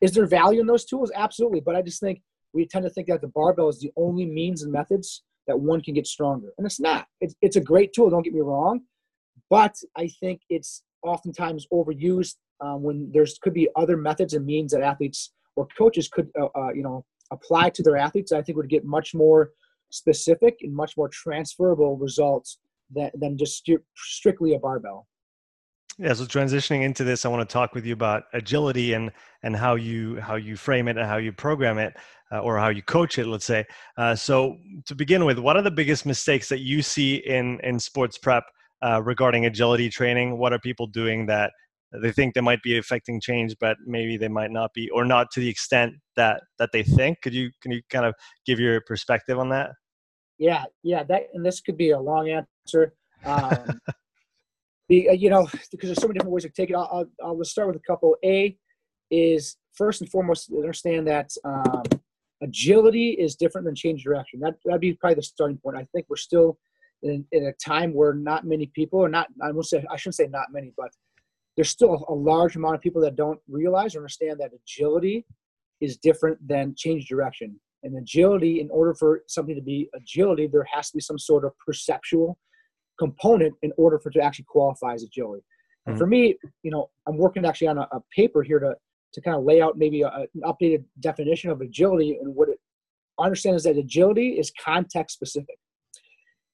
Is 0.00 0.12
there 0.12 0.26
value 0.26 0.60
in 0.60 0.66
those 0.66 0.84
tools? 0.84 1.10
Absolutely. 1.14 1.60
But 1.60 1.76
I 1.76 1.82
just 1.82 2.00
think 2.00 2.20
we 2.52 2.66
tend 2.66 2.84
to 2.84 2.90
think 2.90 3.08
that 3.08 3.20
the 3.20 3.28
barbell 3.28 3.68
is 3.68 3.80
the 3.80 3.92
only 3.96 4.26
means 4.26 4.62
and 4.62 4.72
methods 4.72 5.22
that 5.46 5.58
one 5.58 5.80
can 5.80 5.94
get 5.94 6.06
stronger. 6.06 6.52
And 6.58 6.66
it's 6.66 6.80
not. 6.80 7.06
It's, 7.20 7.34
it's 7.40 7.56
a 7.56 7.60
great 7.60 7.92
tool, 7.92 8.10
don't 8.10 8.22
get 8.22 8.34
me 8.34 8.40
wrong. 8.40 8.80
But 9.48 9.74
I 9.96 10.08
think 10.20 10.40
it's 10.48 10.82
oftentimes 11.02 11.66
overused 11.72 12.34
um, 12.60 12.82
when 12.82 13.10
there's 13.12 13.38
could 13.38 13.54
be 13.54 13.68
other 13.76 13.96
methods 13.96 14.34
and 14.34 14.44
means 14.44 14.72
that 14.72 14.82
athletes 14.82 15.32
or 15.54 15.68
coaches 15.78 16.08
could, 16.08 16.28
uh, 16.40 16.48
uh, 16.56 16.72
you 16.72 16.82
know, 16.82 17.04
apply 17.30 17.70
to 17.70 17.82
their 17.82 17.96
athletes. 17.96 18.32
I 18.32 18.42
think 18.42 18.56
would 18.56 18.68
get 18.68 18.84
much 18.84 19.14
more 19.14 19.52
specific 19.90 20.58
and 20.62 20.74
much 20.74 20.96
more 20.96 21.08
transferable 21.08 21.96
results 21.96 22.58
than, 22.94 23.10
than 23.14 23.38
just 23.38 23.68
strictly 23.96 24.54
a 24.54 24.58
barbell. 24.58 25.06
Yeah, 25.98 26.12
so 26.12 26.24
transitioning 26.24 26.82
into 26.82 27.04
this, 27.04 27.24
I 27.24 27.30
want 27.30 27.48
to 27.48 27.50
talk 27.50 27.74
with 27.74 27.86
you 27.86 27.94
about 27.94 28.24
agility 28.34 28.92
and 28.92 29.10
and 29.42 29.56
how 29.56 29.76
you 29.76 30.20
how 30.20 30.34
you 30.34 30.54
frame 30.54 30.88
it 30.88 30.98
and 30.98 31.06
how 31.06 31.16
you 31.16 31.32
program 31.32 31.78
it, 31.78 31.96
uh, 32.30 32.40
or 32.40 32.58
how 32.58 32.68
you 32.68 32.82
coach 32.82 33.18
it. 33.18 33.26
Let's 33.26 33.46
say. 33.46 33.64
Uh, 33.96 34.14
so 34.14 34.58
to 34.84 34.94
begin 34.94 35.24
with, 35.24 35.38
what 35.38 35.56
are 35.56 35.62
the 35.62 35.70
biggest 35.70 36.04
mistakes 36.04 36.50
that 36.50 36.60
you 36.60 36.82
see 36.82 37.16
in 37.16 37.60
in 37.62 37.80
sports 37.80 38.18
prep 38.18 38.44
uh, 38.82 39.02
regarding 39.02 39.46
agility 39.46 39.88
training? 39.88 40.36
What 40.36 40.52
are 40.52 40.58
people 40.58 40.86
doing 40.86 41.24
that 41.26 41.52
they 41.92 42.12
think 42.12 42.34
they 42.34 42.40
might 42.40 42.62
be 42.62 42.78
affecting 42.78 43.20
change, 43.20 43.54
but 43.60 43.76
maybe 43.86 44.16
they 44.16 44.28
might 44.28 44.50
not 44.50 44.72
be, 44.74 44.90
or 44.90 45.04
not 45.04 45.30
to 45.32 45.40
the 45.40 45.48
extent 45.48 45.94
that 46.16 46.42
that 46.58 46.70
they 46.72 46.82
think? 46.82 47.20
Could 47.22 47.34
you 47.34 47.50
can 47.62 47.72
you 47.72 47.80
kind 47.90 48.04
of 48.04 48.14
give 48.44 48.58
your 48.58 48.80
perspective 48.82 49.38
on 49.38 49.48
that? 49.50 49.70
Yeah, 50.38 50.64
yeah, 50.82 51.02
that 51.04 51.28
and 51.34 51.44
this 51.44 51.60
could 51.60 51.76
be 51.76 51.90
a 51.90 51.98
long 51.98 52.28
answer. 52.28 52.94
Um, 53.24 53.80
the, 54.88 55.10
uh, 55.10 55.12
you 55.12 55.30
know, 55.30 55.48
because 55.70 55.88
there's 55.88 56.00
so 56.00 56.08
many 56.08 56.18
different 56.18 56.34
ways 56.34 56.44
to 56.44 56.50
take 56.50 56.70
it. 56.70 56.76
I'll, 56.76 57.06
I'll, 57.22 57.36
I'll 57.38 57.44
start 57.44 57.68
with 57.68 57.76
a 57.76 57.86
couple. 57.86 58.16
A 58.24 58.56
is 59.10 59.56
first 59.74 60.00
and 60.00 60.10
foremost 60.10 60.50
understand 60.52 61.06
that 61.06 61.30
um, 61.44 61.82
agility 62.42 63.10
is 63.10 63.36
different 63.36 63.64
than 63.64 63.74
change 63.74 64.02
direction. 64.02 64.40
That 64.40 64.54
that'd 64.64 64.80
be 64.80 64.94
probably 64.94 65.16
the 65.16 65.22
starting 65.22 65.58
point. 65.58 65.76
I 65.76 65.86
think 65.94 66.06
we're 66.08 66.16
still 66.16 66.58
in, 67.02 67.24
in 67.32 67.46
a 67.46 67.52
time 67.64 67.94
where 67.94 68.14
not 68.14 68.44
many 68.44 68.70
people, 68.74 68.98
or 68.98 69.08
not 69.08 69.28
I 69.42 69.52
won't 69.52 69.66
say 69.66 69.84
I 69.90 69.96
shouldn't 69.96 70.16
say 70.16 70.26
not 70.26 70.46
many, 70.52 70.72
but 70.76 70.90
there's 71.56 71.70
still 71.70 72.04
a 72.08 72.14
large 72.14 72.56
amount 72.56 72.74
of 72.74 72.80
people 72.80 73.00
that 73.02 73.16
don't 73.16 73.40
realize 73.48 73.94
or 73.94 73.98
understand 73.98 74.38
that 74.40 74.50
agility 74.52 75.24
is 75.80 75.96
different 75.96 76.38
than 76.46 76.74
change 76.76 77.06
direction. 77.06 77.58
And 77.82 77.96
agility, 77.96 78.60
in 78.60 78.68
order 78.70 78.94
for 78.94 79.22
something 79.28 79.54
to 79.54 79.62
be 79.62 79.88
agility, 79.94 80.46
there 80.46 80.66
has 80.70 80.90
to 80.90 80.96
be 80.96 81.00
some 81.00 81.18
sort 81.18 81.44
of 81.44 81.52
perceptual 81.64 82.38
component 82.98 83.54
in 83.62 83.72
order 83.76 83.98
for 83.98 84.08
it 84.08 84.14
to 84.14 84.20
actually 84.20 84.46
qualify 84.48 84.94
as 84.94 85.02
agility. 85.02 85.42
Mm-hmm. 85.42 85.90
And 85.90 85.98
for 85.98 86.06
me, 86.06 86.36
you 86.62 86.70
know, 86.70 86.90
I'm 87.06 87.16
working 87.16 87.44
actually 87.44 87.68
on 87.68 87.78
a, 87.78 87.88
a 87.92 88.00
paper 88.14 88.42
here 88.42 88.58
to 88.58 88.74
to 89.12 89.20
kind 89.22 89.36
of 89.36 89.44
lay 89.44 89.62
out 89.62 89.78
maybe 89.78 90.02
a, 90.02 90.08
an 90.08 90.42
updated 90.42 90.84
definition 91.00 91.50
of 91.50 91.62
agility 91.62 92.18
and 92.20 92.34
what 92.34 92.50
it 92.50 92.58
understand 93.18 93.56
is 93.56 93.62
that 93.62 93.78
agility 93.78 94.38
is 94.38 94.52
context 94.62 95.14
specific, 95.14 95.58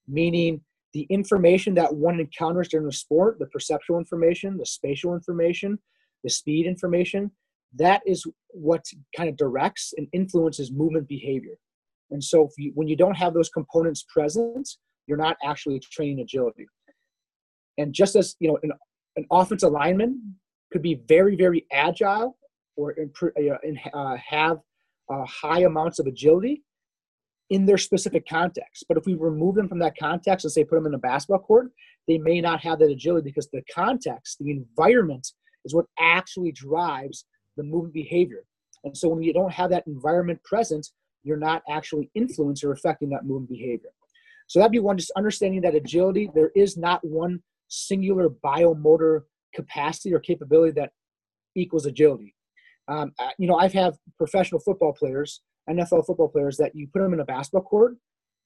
meaning 0.06 0.60
the 0.92 1.06
information 1.10 1.74
that 1.74 1.94
one 1.94 2.20
encounters 2.20 2.68
during 2.68 2.86
the 2.86 2.92
sport, 2.92 3.38
the 3.38 3.46
perceptual 3.46 3.98
information, 3.98 4.56
the 4.58 4.66
spatial 4.66 5.14
information, 5.14 5.78
the 6.22 6.30
speed 6.30 6.66
information, 6.66 7.30
that 7.74 8.02
is 8.06 8.26
what 8.48 8.84
kind 9.16 9.28
of 9.28 9.36
directs 9.36 9.94
and 9.96 10.06
influences 10.12 10.70
movement 10.70 11.08
behavior. 11.08 11.56
And 12.10 12.22
so 12.22 12.50
you, 12.58 12.72
when 12.74 12.88
you 12.88 12.96
don't 12.96 13.16
have 13.16 13.32
those 13.32 13.48
components 13.48 14.04
present, 14.12 14.68
you're 15.06 15.18
not 15.18 15.36
actually 15.42 15.80
training 15.80 16.20
agility. 16.20 16.66
And 17.78 17.94
just 17.94 18.14
as 18.16 18.36
you 18.38 18.48
know, 18.48 18.58
an, 18.62 18.72
an 19.16 19.24
offensive 19.30 19.72
lineman 19.72 20.36
could 20.70 20.82
be 20.82 21.00
very, 21.08 21.36
very 21.36 21.66
agile 21.72 22.36
or 22.76 22.94
uh, 23.24 23.94
uh, 23.94 24.16
have 24.16 24.58
uh, 25.10 25.24
high 25.24 25.60
amounts 25.60 25.98
of 25.98 26.06
agility 26.06 26.62
in 27.50 27.66
their 27.66 27.78
specific 27.78 28.26
context. 28.28 28.84
But 28.88 28.96
if 28.96 29.04
we 29.06 29.14
remove 29.14 29.56
them 29.56 29.68
from 29.68 29.78
that 29.80 29.96
context 29.98 30.44
and 30.44 30.52
say 30.52 30.64
put 30.64 30.76
them 30.76 30.86
in 30.86 30.94
a 30.94 30.98
basketball 30.98 31.40
court, 31.40 31.70
they 32.08 32.18
may 32.18 32.40
not 32.40 32.60
have 32.60 32.78
that 32.78 32.90
agility 32.90 33.30
because 33.30 33.48
the 33.52 33.62
context, 33.72 34.38
the 34.40 34.50
environment, 34.50 35.26
is 35.64 35.74
what 35.74 35.86
actually 35.98 36.52
drives 36.52 37.26
the 37.56 37.62
movement 37.62 37.94
behavior. 37.94 38.44
And 38.84 38.96
so 38.96 39.08
when 39.08 39.22
you 39.22 39.32
don't 39.32 39.52
have 39.52 39.70
that 39.70 39.86
environment 39.86 40.42
present, 40.44 40.88
you're 41.22 41.36
not 41.36 41.62
actually 41.68 42.10
influencing 42.14 42.68
or 42.68 42.72
affecting 42.72 43.10
that 43.10 43.24
movement 43.24 43.50
behavior. 43.50 43.90
So 44.48 44.58
that'd 44.58 44.72
be 44.72 44.80
one, 44.80 44.98
just 44.98 45.12
understanding 45.16 45.60
that 45.62 45.74
agility, 45.74 46.30
there 46.34 46.50
is 46.56 46.76
not 46.76 47.00
one 47.04 47.42
singular 47.68 48.28
biomotor 48.28 49.22
capacity 49.54 50.12
or 50.12 50.18
capability 50.18 50.72
that 50.72 50.90
equals 51.54 51.86
agility. 51.86 52.34
Um, 52.88 53.12
you 53.38 53.46
know, 53.46 53.56
I've 53.56 53.72
had 53.72 53.94
professional 54.18 54.60
football 54.60 54.92
players, 54.92 55.40
NFL 55.68 56.06
football 56.06 56.28
players, 56.28 56.56
that 56.56 56.74
you 56.74 56.88
put 56.92 57.02
them 57.02 57.14
in 57.14 57.20
a 57.20 57.24
basketball 57.24 57.62
court 57.62 57.96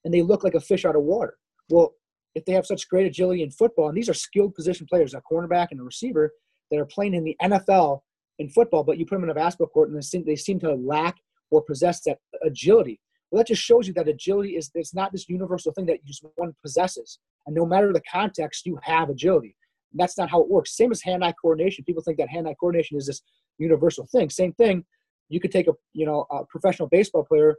and 0.04 0.12
they 0.12 0.22
look 0.22 0.44
like 0.44 0.54
a 0.54 0.60
fish 0.60 0.84
out 0.84 0.96
of 0.96 1.02
water. 1.02 1.34
Well, 1.68 1.94
if 2.34 2.44
they 2.44 2.52
have 2.52 2.66
such 2.66 2.88
great 2.88 3.06
agility 3.06 3.42
in 3.42 3.50
football, 3.50 3.88
and 3.88 3.96
these 3.96 4.08
are 4.08 4.14
skilled 4.14 4.54
position 4.54 4.86
players, 4.88 5.14
a 5.14 5.22
cornerback 5.30 5.68
and 5.70 5.80
a 5.80 5.84
receiver 5.84 6.32
that 6.70 6.78
are 6.78 6.86
playing 6.86 7.14
in 7.14 7.24
the 7.24 7.36
NFL 7.42 8.00
in 8.38 8.48
football, 8.50 8.84
but 8.84 8.98
you 8.98 9.06
put 9.06 9.16
them 9.16 9.24
in 9.24 9.30
a 9.30 9.34
basketball 9.34 9.68
court 9.68 9.88
and 9.88 9.96
they 9.96 10.02
seem, 10.02 10.24
they 10.24 10.36
seem 10.36 10.60
to 10.60 10.74
lack 10.74 11.16
or 11.50 11.62
possess 11.62 12.02
that 12.02 12.18
agility. 12.44 13.00
Well, 13.30 13.40
that 13.40 13.48
just 13.48 13.62
shows 13.62 13.88
you 13.88 13.94
that 13.94 14.08
agility 14.08 14.56
is 14.56 14.70
it's 14.74 14.94
not 14.94 15.12
this 15.12 15.28
universal 15.28 15.72
thing 15.72 15.86
that 15.86 16.04
just 16.04 16.24
one 16.36 16.54
possesses. 16.62 17.18
And 17.46 17.56
no 17.56 17.64
matter 17.64 17.92
the 17.92 18.02
context, 18.10 18.66
you 18.66 18.78
have 18.82 19.08
agility. 19.08 19.56
And 19.92 20.00
that's 20.00 20.18
not 20.18 20.30
how 20.30 20.42
it 20.42 20.50
works. 20.50 20.76
Same 20.76 20.92
as 20.92 21.02
hand-eye 21.02 21.34
coordination. 21.40 21.84
People 21.84 22.02
think 22.02 22.18
that 22.18 22.28
hand-eye 22.28 22.56
coordination 22.60 22.98
is 22.98 23.06
this 23.06 23.22
universal 23.58 24.06
thing. 24.12 24.30
Same 24.30 24.52
thing. 24.52 24.84
You 25.28 25.40
could 25.40 25.52
take 25.52 25.68
a 25.68 25.72
you 25.92 26.06
know 26.06 26.26
a 26.30 26.44
professional 26.44 26.88
baseball 26.88 27.24
player, 27.24 27.56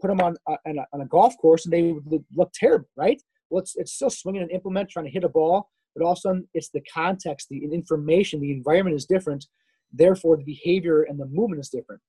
put 0.00 0.08
them 0.08 0.20
on 0.20 0.36
a, 0.48 0.52
on, 0.66 0.78
a, 0.78 0.86
on 0.92 1.00
a 1.00 1.06
golf 1.06 1.36
course, 1.38 1.64
and 1.64 1.72
they 1.72 1.92
would 1.92 2.24
look 2.34 2.52
terrible, 2.54 2.88
right? 2.96 3.20
Well, 3.50 3.62
it's, 3.62 3.76
it's 3.76 3.92
still 3.92 4.10
swinging 4.10 4.42
an 4.42 4.50
implement, 4.50 4.90
trying 4.90 5.06
to 5.06 5.10
hit 5.10 5.24
a 5.24 5.28
ball, 5.28 5.70
but 5.94 6.04
also 6.04 6.42
it's 6.52 6.70
the 6.70 6.82
context, 6.92 7.48
the 7.48 7.64
information, 7.72 8.40
the 8.40 8.52
environment 8.52 8.96
is 8.96 9.06
different. 9.06 9.46
Therefore, 9.92 10.36
the 10.36 10.44
behavior 10.44 11.04
and 11.04 11.18
the 11.18 11.26
movement 11.26 11.60
is 11.60 11.68
different. 11.68 12.02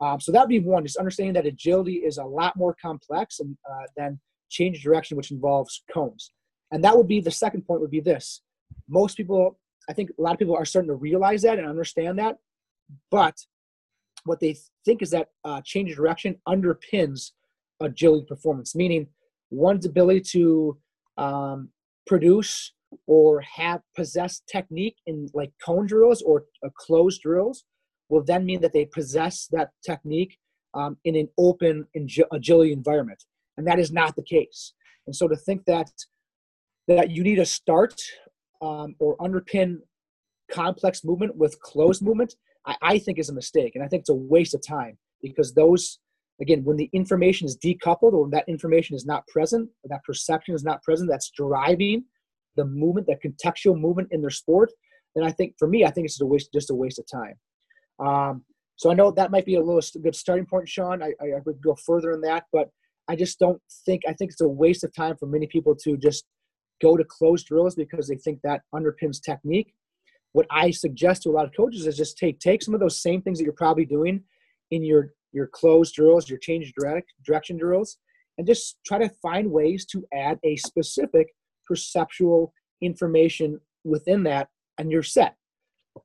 Um, 0.00 0.20
so 0.20 0.32
that 0.32 0.40
would 0.40 0.48
be 0.48 0.60
one, 0.60 0.84
just 0.84 0.96
understanding 0.96 1.34
that 1.34 1.46
agility 1.46 1.96
is 1.96 2.18
a 2.18 2.24
lot 2.24 2.56
more 2.56 2.74
complex 2.80 3.40
and, 3.40 3.56
uh, 3.70 3.84
than 3.96 4.18
change 4.48 4.82
direction, 4.82 5.16
which 5.16 5.30
involves 5.30 5.82
cones. 5.92 6.32
And 6.72 6.82
that 6.84 6.96
would 6.96 7.08
be 7.08 7.20
the 7.20 7.30
second 7.30 7.66
point 7.66 7.80
would 7.80 7.90
be 7.90 8.00
this. 8.00 8.42
Most 8.88 9.16
people, 9.16 9.58
I 9.88 9.92
think 9.92 10.10
a 10.18 10.22
lot 10.22 10.32
of 10.32 10.38
people 10.38 10.56
are 10.56 10.64
starting 10.64 10.88
to 10.88 10.94
realize 10.94 11.42
that 11.42 11.58
and 11.58 11.68
understand 11.68 12.18
that. 12.18 12.38
But 13.10 13.36
what 14.24 14.40
they 14.40 14.56
think 14.84 15.02
is 15.02 15.10
that 15.10 15.28
uh, 15.44 15.60
change 15.64 15.90
of 15.90 15.96
direction 15.96 16.36
underpins 16.48 17.32
agility 17.80 18.26
performance, 18.26 18.74
meaning 18.74 19.06
one's 19.50 19.86
ability 19.86 20.20
to 20.20 20.78
um, 21.16 21.68
produce 22.06 22.72
or 23.06 23.40
have 23.40 23.80
possess 23.96 24.42
technique 24.50 24.96
in 25.06 25.28
like 25.32 25.52
cone 25.64 25.86
drills 25.86 26.22
or 26.22 26.44
uh, 26.64 26.68
closed 26.76 27.22
drills 27.22 27.64
will 28.08 28.22
then 28.24 28.44
mean 28.44 28.60
that 28.60 28.72
they 28.72 28.84
possess 28.84 29.46
that 29.52 29.70
technique 29.84 30.36
um, 30.74 30.96
in 31.04 31.14
an 31.14 31.28
open 31.38 31.86
agility 32.32 32.72
environment 32.72 33.22
and 33.56 33.66
that 33.66 33.78
is 33.78 33.92
not 33.92 34.16
the 34.16 34.22
case. 34.22 34.72
And 35.06 35.14
so 35.14 35.28
to 35.28 35.36
think 35.36 35.64
that 35.66 35.90
that 36.88 37.10
you 37.10 37.22
need 37.22 37.36
to 37.36 37.46
start 37.46 37.94
um, 38.62 38.94
or 38.98 39.16
underpin 39.18 39.76
complex 40.50 41.04
movement 41.04 41.36
with 41.36 41.60
closed 41.60 42.02
movement 42.02 42.34
I, 42.70 42.76
I 42.82 42.98
think 42.98 43.18
is 43.18 43.28
a 43.28 43.34
mistake. 43.34 43.72
And 43.74 43.84
I 43.84 43.88
think 43.88 44.00
it's 44.00 44.10
a 44.10 44.14
waste 44.14 44.54
of 44.54 44.66
time 44.66 44.96
because 45.22 45.52
those, 45.52 45.98
again, 46.40 46.64
when 46.64 46.76
the 46.76 46.88
information 46.92 47.46
is 47.46 47.58
decoupled 47.58 48.12
or 48.12 48.22
when 48.22 48.30
that 48.30 48.48
information 48.48 48.96
is 48.96 49.04
not 49.04 49.26
present, 49.26 49.68
that 49.84 50.04
perception 50.04 50.54
is 50.54 50.64
not 50.64 50.82
present, 50.82 51.10
that's 51.10 51.30
driving 51.30 52.04
the 52.56 52.64
movement, 52.64 53.06
that 53.06 53.22
contextual 53.22 53.78
movement 53.78 54.08
in 54.10 54.20
their 54.20 54.30
sport, 54.30 54.70
then 55.14 55.24
I 55.24 55.32
think 55.32 55.54
for 55.58 55.68
me, 55.68 55.84
I 55.84 55.90
think 55.90 56.06
it's 56.06 56.20
a 56.20 56.26
waste, 56.26 56.50
just 56.52 56.70
a 56.70 56.74
waste 56.74 56.98
of 56.98 57.06
time. 57.06 57.34
Um, 57.98 58.44
so 58.76 58.90
I 58.90 58.94
know 58.94 59.10
that 59.10 59.30
might 59.30 59.44
be 59.44 59.56
a 59.56 59.62
little 59.62 59.82
good 60.02 60.16
starting 60.16 60.46
point, 60.46 60.68
Sean. 60.68 61.02
I, 61.02 61.12
I 61.20 61.40
would 61.44 61.60
go 61.62 61.74
further 61.74 62.12
in 62.12 62.20
that, 62.22 62.44
but 62.52 62.70
I 63.08 63.16
just 63.16 63.38
don't 63.38 63.60
think 63.84 64.02
I 64.08 64.14
think 64.14 64.30
it's 64.30 64.40
a 64.40 64.48
waste 64.48 64.84
of 64.84 64.94
time 64.94 65.16
for 65.18 65.26
many 65.26 65.46
people 65.46 65.74
to 65.84 65.96
just 65.96 66.24
go 66.80 66.96
to 66.96 67.04
closed 67.04 67.46
drills 67.46 67.74
because 67.74 68.08
they 68.08 68.16
think 68.16 68.38
that 68.42 68.62
underpins 68.74 69.20
technique 69.20 69.74
what 70.32 70.46
I 70.50 70.70
suggest 70.70 71.22
to 71.22 71.30
a 71.30 71.32
lot 71.32 71.46
of 71.46 71.54
coaches 71.56 71.86
is 71.86 71.96
just 71.96 72.18
take 72.18 72.38
take 72.38 72.62
some 72.62 72.74
of 72.74 72.80
those 72.80 73.02
same 73.02 73.22
things 73.22 73.38
that 73.38 73.44
you're 73.44 73.52
probably 73.52 73.84
doing 73.84 74.22
in 74.70 74.82
your 74.82 75.14
your 75.32 75.46
closed 75.46 75.94
drills, 75.94 76.28
your 76.28 76.38
change 76.38 76.72
direct, 76.78 77.12
direction 77.24 77.56
drills, 77.56 77.98
and 78.38 78.46
just 78.46 78.78
try 78.86 78.98
to 78.98 79.08
find 79.22 79.50
ways 79.50 79.84
to 79.86 80.04
add 80.12 80.38
a 80.44 80.56
specific 80.56 81.28
perceptual 81.66 82.52
information 82.80 83.60
within 83.84 84.22
that, 84.24 84.48
and 84.78 84.90
you're 84.90 85.02
set. 85.02 85.36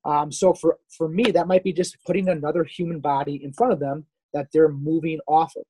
Um, 0.03 0.31
so 0.31 0.53
for 0.53 0.77
for 0.95 1.07
me, 1.07 1.31
that 1.31 1.47
might 1.47 1.63
be 1.63 1.73
just 1.73 1.97
putting 2.05 2.29
another 2.29 2.63
human 2.63 2.99
body 2.99 3.41
in 3.43 3.53
front 3.53 3.73
of 3.73 3.79
them 3.79 4.05
that 4.33 4.47
they're 4.51 4.69
moving 4.69 5.19
off 5.27 5.53
of. 5.55 5.63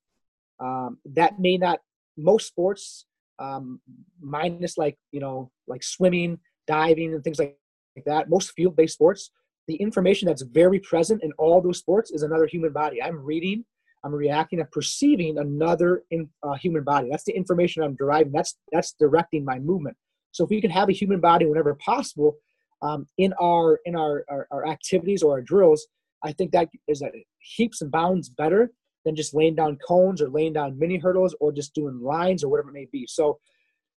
Um, 0.65 0.97
that 1.13 1.39
may 1.39 1.57
not 1.57 1.79
most 2.17 2.47
sports, 2.47 3.05
um, 3.39 3.81
minus 4.21 4.77
like 4.77 4.97
you 5.11 5.19
know 5.19 5.51
like 5.67 5.83
swimming, 5.83 6.39
diving, 6.67 7.13
and 7.13 7.23
things 7.23 7.39
like 7.39 7.47
like 7.47 7.57
that, 8.05 8.29
most 8.29 8.51
field-based 8.51 8.93
sports, 8.93 9.31
the 9.67 9.75
information 9.75 10.27
that's 10.27 10.43
very 10.43 10.79
present 10.79 11.23
in 11.23 11.31
all 11.37 11.61
those 11.61 11.79
sports 11.79 12.11
is 12.11 12.23
another 12.23 12.45
human 12.45 12.71
body. 12.71 13.01
I'm 13.01 13.17
reading, 13.17 13.65
I'm 14.03 14.13
reacting, 14.13 14.59
I'm 14.59 14.67
perceiving 14.71 15.39
another 15.39 16.03
in, 16.11 16.29
uh, 16.43 16.53
human 16.53 16.83
body. 16.83 17.07
That's 17.09 17.23
the 17.23 17.35
information 17.35 17.81
I'm 17.81 17.95
deriving. 17.95 18.31
That's 18.31 18.57
that's 18.71 18.93
directing 18.99 19.43
my 19.43 19.59
movement. 19.59 19.97
So 20.31 20.43
if 20.43 20.49
we 20.49 20.61
can 20.61 20.71
have 20.71 20.89
a 20.89 20.93
human 20.93 21.19
body 21.19 21.45
whenever 21.45 21.73
possible 21.75 22.35
um, 22.81 23.07
in 23.17 23.33
our 23.41 23.79
in 23.85 23.95
our, 23.95 24.25
our, 24.29 24.47
our 24.51 24.67
activities 24.67 25.23
or 25.23 25.31
our 25.31 25.41
drills, 25.41 25.87
I 26.23 26.33
think 26.33 26.51
that 26.51 26.69
is 26.87 27.01
a 27.01 27.09
heaps 27.39 27.81
and 27.81 27.91
bounds 27.91 28.29
better 28.29 28.71
than 29.05 29.15
just 29.15 29.33
laying 29.33 29.55
down 29.55 29.77
cones 29.87 30.21
or 30.21 30.29
laying 30.29 30.53
down 30.53 30.77
mini 30.77 30.97
hurdles 30.97 31.35
or 31.39 31.51
just 31.51 31.73
doing 31.73 32.01
lines 32.01 32.43
or 32.43 32.49
whatever 32.49 32.69
it 32.69 32.73
may 32.73 32.87
be. 32.91 33.07
So, 33.07 33.39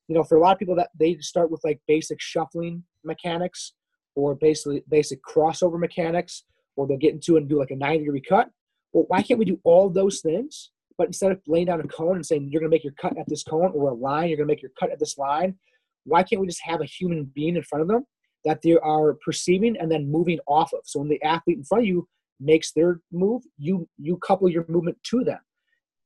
you 0.07 0.15
know, 0.15 0.23
for 0.23 0.37
a 0.37 0.41
lot 0.41 0.53
of 0.53 0.59
people 0.59 0.77
that 0.77 0.91
they 0.99 1.17
start 1.19 1.51
with 1.51 1.63
like 1.65 1.81
basic 1.89 2.21
shuffling 2.21 2.85
mechanics 3.05 3.73
or 4.15 4.35
basically 4.35 4.83
basic 4.89 5.21
crossover 5.23 5.79
mechanics, 5.79 6.45
or 6.77 6.87
they'll 6.87 6.97
get 6.97 7.15
into 7.15 7.37
and 7.37 7.49
do 7.49 7.59
like 7.59 7.71
a 7.71 7.77
90 7.77 8.05
degree 8.05 8.23
cut. 8.27 8.49
Well, 8.93 9.05
why 9.09 9.23
can't 9.23 9.39
we 9.39 9.45
do 9.45 9.61
all 9.65 9.91
those 9.91 10.21
things? 10.21 10.71
But 10.97 11.09
instead 11.09 11.31
of 11.31 11.41
laying 11.47 11.67
down 11.67 11.81
a 11.81 11.87
cone 11.87 12.17
and 12.17 12.27
saying 12.27 12.49
you're 12.51 12.61
going 12.61 12.71
to 12.71 12.75
make 12.75 12.85
your 12.85 12.95
cut 13.01 13.17
at 13.17 13.29
this 13.29 13.45
cone 13.45 13.73
or 13.75 13.91
a 13.91 13.95
line, 13.95 14.29
you're 14.29 14.37
going 14.37 14.49
to 14.49 14.53
make 14.53 14.63
your 14.63 14.73
cut 14.79 14.91
at 14.91 14.99
this 14.99 15.17
line, 15.17 15.57
why 16.05 16.23
can't 16.23 16.41
we 16.41 16.47
just 16.47 16.63
have 16.65 16.81
a 16.81 16.87
human 16.87 17.31
being 17.35 17.57
in 17.57 17.63
front 17.63 17.83
of 17.83 17.89
them 17.89 18.05
that 18.45 18.63
they 18.63 18.77
are 18.77 19.15
perceiving 19.25 19.77
and 19.79 19.91
then 19.91 20.11
moving 20.11 20.39
off 20.49 20.73
of? 20.73 20.81
So 20.85 21.01
when 21.01 21.09
the 21.09 21.23
athlete 21.23 21.59
in 21.59 21.65
front 21.65 21.85
of 21.85 21.89
you 21.89 22.09
makes 22.41 22.73
their 22.73 23.01
move, 23.13 23.43
you 23.59 23.89
you 23.99 24.17
couple 24.17 24.49
your 24.49 24.65
movement 24.69 24.99
to 25.11 25.23
them, 25.23 25.39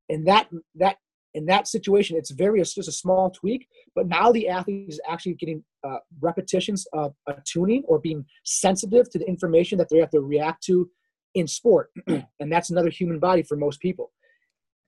and 0.09 0.27
that 0.27 0.49
that 0.75 0.97
in 1.35 1.47
that 1.47 1.67
situation, 1.67 2.17
it's 2.17 2.31
very 2.31 2.61
it's 2.61 2.75
just 2.75 2.89
a 2.89 2.93
small 2.93 3.31
tweak. 3.31 3.67
But 3.95 4.09
now 4.09 4.33
the 4.33 4.49
athlete 4.49 4.89
is 4.89 5.01
actually 5.09 5.35
getting 5.35 5.65
uh, 5.85 5.99
repetitions 6.21 6.87
of 6.93 7.15
tuning 7.45 7.83
or 7.87 7.99
being 7.99 8.25
sensitive 8.45 9.11
to 9.11 9.19
the 9.19 9.27
information 9.27 9.79
that 9.79 9.89
they 9.89 9.99
have 9.99 10.11
to 10.11 10.21
react 10.21 10.63
to 10.65 10.89
in 11.35 11.47
sport, 11.47 11.91
and 12.07 12.53
that's 12.53 12.71
another 12.71 12.91
human 12.91 13.19
body 13.19 13.43
for 13.43 13.57
most 13.57 13.81
people. 13.81 14.13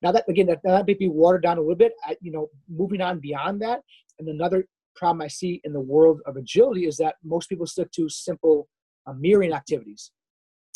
Now 0.03 0.13
that 0.13 0.25
again, 0.29 0.47
that, 0.47 0.61
that 0.65 0.87
may 0.87 0.95
be 0.95 1.09
watered 1.09 1.43
down 1.43 1.57
a 1.57 1.61
little 1.61 1.77
bit. 1.77 1.93
I, 2.05 2.17
you 2.21 2.31
know, 2.31 2.49
moving 2.69 3.01
on 3.01 3.21
beyond 3.21 3.63
that, 3.63 3.81
and 4.19 4.29
another 4.29 4.67
problem 4.95 5.23
I 5.23 5.29
see 5.29 5.61
in 5.65 5.73
the 5.73 5.81
world 5.81 6.21
of 6.27 6.37
agility 6.37 6.87
is 6.87 6.97
that 6.99 7.17
most 7.25 7.49
people 7.49 7.67
stick 7.67 7.91
to 7.93 8.09
simple 8.09 8.69
uh, 9.07 9.13
mirroring 9.13 9.53
activities. 9.53 10.13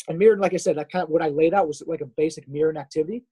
and 0.07 0.17
mirroring, 0.17 0.41
like 0.41 0.53
I 0.53 0.57
said, 0.57 0.77
that 0.77 0.91
kind 0.91 1.03
of 1.03 1.09
what 1.09 1.21
I 1.21 1.29
laid 1.29 1.53
out 1.53 1.67
was 1.67 1.83
like 1.85 2.01
a 2.01 2.05
basic 2.05 2.47
mirroring 2.47 2.77
activity. 2.77 3.23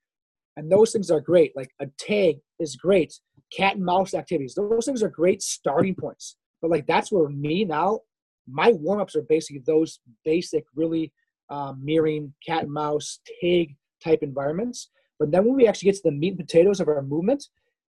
And 0.57 0.71
those 0.71 0.91
things 0.91 1.09
are 1.09 1.21
great. 1.21 1.55
Like 1.55 1.71
a 1.79 1.85
tag 1.97 2.37
is 2.59 2.75
great. 2.75 3.13
Cat 3.55 3.75
and 3.75 3.85
mouse 3.85 4.13
activities. 4.13 4.55
Those 4.55 4.85
things 4.85 5.03
are 5.03 5.09
great 5.09 5.41
starting 5.41 5.95
points. 5.95 6.35
But 6.61 6.71
like 6.71 6.87
that's 6.87 7.11
where 7.11 7.29
me 7.29 7.63
now, 7.63 8.01
my 8.49 8.71
warm 8.71 8.99
ups 8.99 9.15
are 9.15 9.21
basically 9.21 9.61
those 9.65 9.99
basic, 10.25 10.65
really 10.75 11.13
um, 11.49 11.79
mirroring 11.81 12.33
cat 12.45 12.63
and 12.63 12.73
mouse 12.73 13.19
tag 13.41 13.75
type 14.03 14.19
environments. 14.23 14.89
But 15.19 15.31
then 15.31 15.45
when 15.45 15.55
we 15.55 15.67
actually 15.67 15.91
get 15.91 15.95
to 15.97 16.01
the 16.05 16.11
meat 16.11 16.35
and 16.37 16.39
potatoes 16.39 16.79
of 16.79 16.87
our 16.87 17.01
movement, 17.01 17.45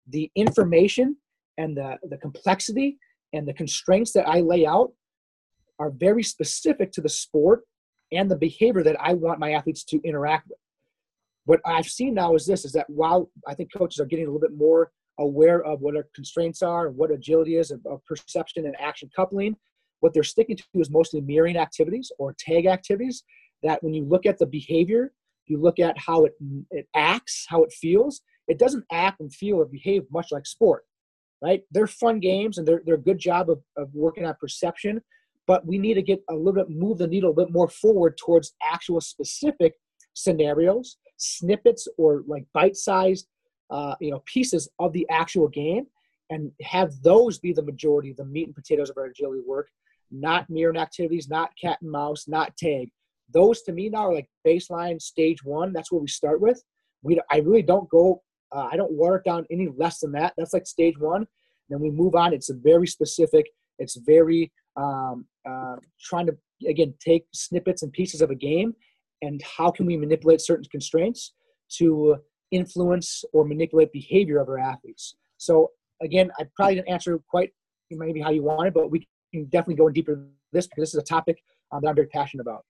the 0.07 0.31
information 0.35 1.17
and 1.57 1.77
the, 1.77 1.97
the 2.09 2.17
complexity 2.17 2.97
and 3.33 3.47
the 3.47 3.53
constraints 3.53 4.11
that 4.13 4.27
I 4.27 4.41
lay 4.41 4.65
out 4.65 4.91
are 5.79 5.91
very 5.91 6.23
specific 6.23 6.91
to 6.93 7.01
the 7.01 7.09
sport 7.09 7.61
and 8.11 8.29
the 8.29 8.35
behavior 8.35 8.83
that 8.83 8.99
I 8.99 9.13
want 9.13 9.39
my 9.39 9.53
athletes 9.53 9.83
to 9.85 10.01
interact 10.03 10.47
with. 10.49 10.59
What 11.45 11.61
I've 11.65 11.85
seen 11.85 12.15
now 12.15 12.35
is 12.35 12.45
this 12.45 12.65
is 12.65 12.71
that 12.73 12.89
while 12.89 13.29
I 13.47 13.53
think 13.53 13.69
coaches 13.75 13.99
are 13.99 14.05
getting 14.05 14.25
a 14.25 14.27
little 14.27 14.41
bit 14.41 14.57
more 14.57 14.91
aware 15.19 15.63
of 15.63 15.81
what 15.81 15.95
our 15.95 16.07
constraints 16.13 16.61
are 16.61 16.89
what 16.89 17.11
agility 17.11 17.55
is 17.55 17.71
of, 17.71 17.79
of 17.85 18.03
perception 18.05 18.65
and 18.65 18.75
action 18.79 19.09
coupling, 19.15 19.55
what 20.01 20.13
they're 20.13 20.23
sticking 20.23 20.57
to 20.57 20.63
is 20.75 20.89
mostly 20.89 21.21
mirroring 21.21 21.57
activities 21.57 22.11
or 22.19 22.35
tag 22.37 22.65
activities 22.65 23.23
that 23.63 23.81
when 23.81 23.93
you 23.93 24.03
look 24.03 24.25
at 24.25 24.37
the 24.37 24.45
behavior, 24.45 25.13
you 25.47 25.59
look 25.61 25.79
at 25.79 25.97
how 25.97 26.25
it, 26.25 26.33
it 26.71 26.87
acts, 26.95 27.45
how 27.47 27.63
it 27.63 27.71
feels, 27.71 28.21
it 28.47 28.59
doesn't 28.59 28.83
act 28.91 29.19
and 29.21 29.33
feel 29.33 29.57
or 29.57 29.65
behave 29.65 30.03
much 30.11 30.27
like 30.31 30.45
sport, 30.45 30.83
right? 31.41 31.61
They're 31.71 31.87
fun 31.87 32.19
games 32.19 32.57
and 32.57 32.67
they're, 32.67 32.81
they're 32.85 32.95
a 32.95 33.01
good 33.01 33.19
job 33.19 33.49
of, 33.49 33.59
of 33.77 33.89
working 33.93 34.25
on 34.25 34.35
perception, 34.39 35.01
but 35.47 35.65
we 35.65 35.77
need 35.77 35.93
to 35.95 36.01
get 36.01 36.21
a 36.29 36.35
little 36.35 36.53
bit, 36.53 36.69
move 36.69 36.97
the 36.97 37.07
needle 37.07 37.31
a 37.31 37.33
bit 37.33 37.51
more 37.51 37.69
forward 37.69 38.17
towards 38.17 38.53
actual 38.63 38.99
specific 39.01 39.73
scenarios, 40.13 40.97
snippets, 41.17 41.87
or 41.97 42.23
like 42.27 42.45
bite 42.53 42.75
sized, 42.75 43.27
uh, 43.69 43.95
you 43.99 44.11
know, 44.11 44.21
pieces 44.25 44.69
of 44.79 44.93
the 44.93 45.07
actual 45.09 45.47
game 45.47 45.87
and 46.29 46.51
have 46.61 46.91
those 47.01 47.37
be 47.37 47.53
the 47.53 47.61
majority, 47.61 48.11
of 48.11 48.17
the 48.17 48.25
meat 48.25 48.47
and 48.47 48.55
potatoes 48.55 48.89
of 48.89 48.97
our 48.97 49.05
agility 49.05 49.41
work, 49.45 49.69
not 50.11 50.49
mirroring 50.49 50.79
activities, 50.79 51.29
not 51.29 51.51
cat 51.59 51.77
and 51.81 51.91
mouse, 51.91 52.27
not 52.27 52.55
tag. 52.57 52.89
Those 53.33 53.61
to 53.63 53.71
me 53.71 53.89
now 53.89 54.07
are 54.07 54.13
like 54.13 54.29
baseline 54.45 55.01
stage 55.01 55.43
one. 55.43 55.73
That's 55.73 55.91
where 55.91 56.01
we 56.01 56.07
start 56.07 56.41
with. 56.41 56.63
We, 57.01 57.19
I 57.31 57.37
really 57.37 57.61
don't 57.61 57.89
go 57.89 58.21
uh, 58.55 58.69
I 58.71 58.77
don't 58.77 58.91
water 58.91 59.17
it 59.17 59.23
down 59.25 59.45
any 59.51 59.67
less 59.75 59.99
than 59.99 60.13
that. 60.13 60.33
That's 60.37 60.53
like 60.53 60.65
stage 60.65 60.97
one. 60.97 61.27
Then 61.69 61.79
we 61.79 61.89
move 61.89 62.15
on. 62.15 62.33
It's 62.33 62.49
very 62.49 62.87
specific. 62.87 63.45
It's 63.79 63.97
very 63.97 64.51
um, 64.77 65.25
uh, 65.47 65.75
trying 65.99 66.27
to 66.27 66.37
again 66.67 66.93
take 66.99 67.25
snippets 67.33 67.83
and 67.83 67.91
pieces 67.91 68.21
of 68.21 68.31
a 68.31 68.35
game, 68.35 68.73
and 69.21 69.41
how 69.57 69.71
can 69.71 69.85
we 69.85 69.97
manipulate 69.97 70.41
certain 70.41 70.65
constraints 70.71 71.33
to 71.77 72.17
influence 72.51 73.23
or 73.33 73.45
manipulate 73.45 73.91
behavior 73.91 74.39
of 74.39 74.47
our 74.47 74.59
athletes. 74.59 75.15
So 75.37 75.71
again, 76.01 76.31
I 76.39 76.43
probably 76.55 76.75
didn't 76.75 76.89
answer 76.89 77.19
quite 77.29 77.51
maybe 77.91 78.21
how 78.21 78.31
you 78.31 78.43
wanted, 78.43 78.73
but 78.73 78.89
we 78.89 79.07
can 79.33 79.45
definitely 79.45 79.75
go 79.75 79.87
in 79.87 79.93
deeper 79.93 80.27
this 80.51 80.67
because 80.67 80.83
this 80.83 80.93
is 80.93 80.99
a 80.99 81.03
topic 81.03 81.41
um, 81.71 81.81
that 81.81 81.89
I'm 81.89 81.95
very 81.95 82.07
passionate 82.07 82.41
about. 82.41 82.65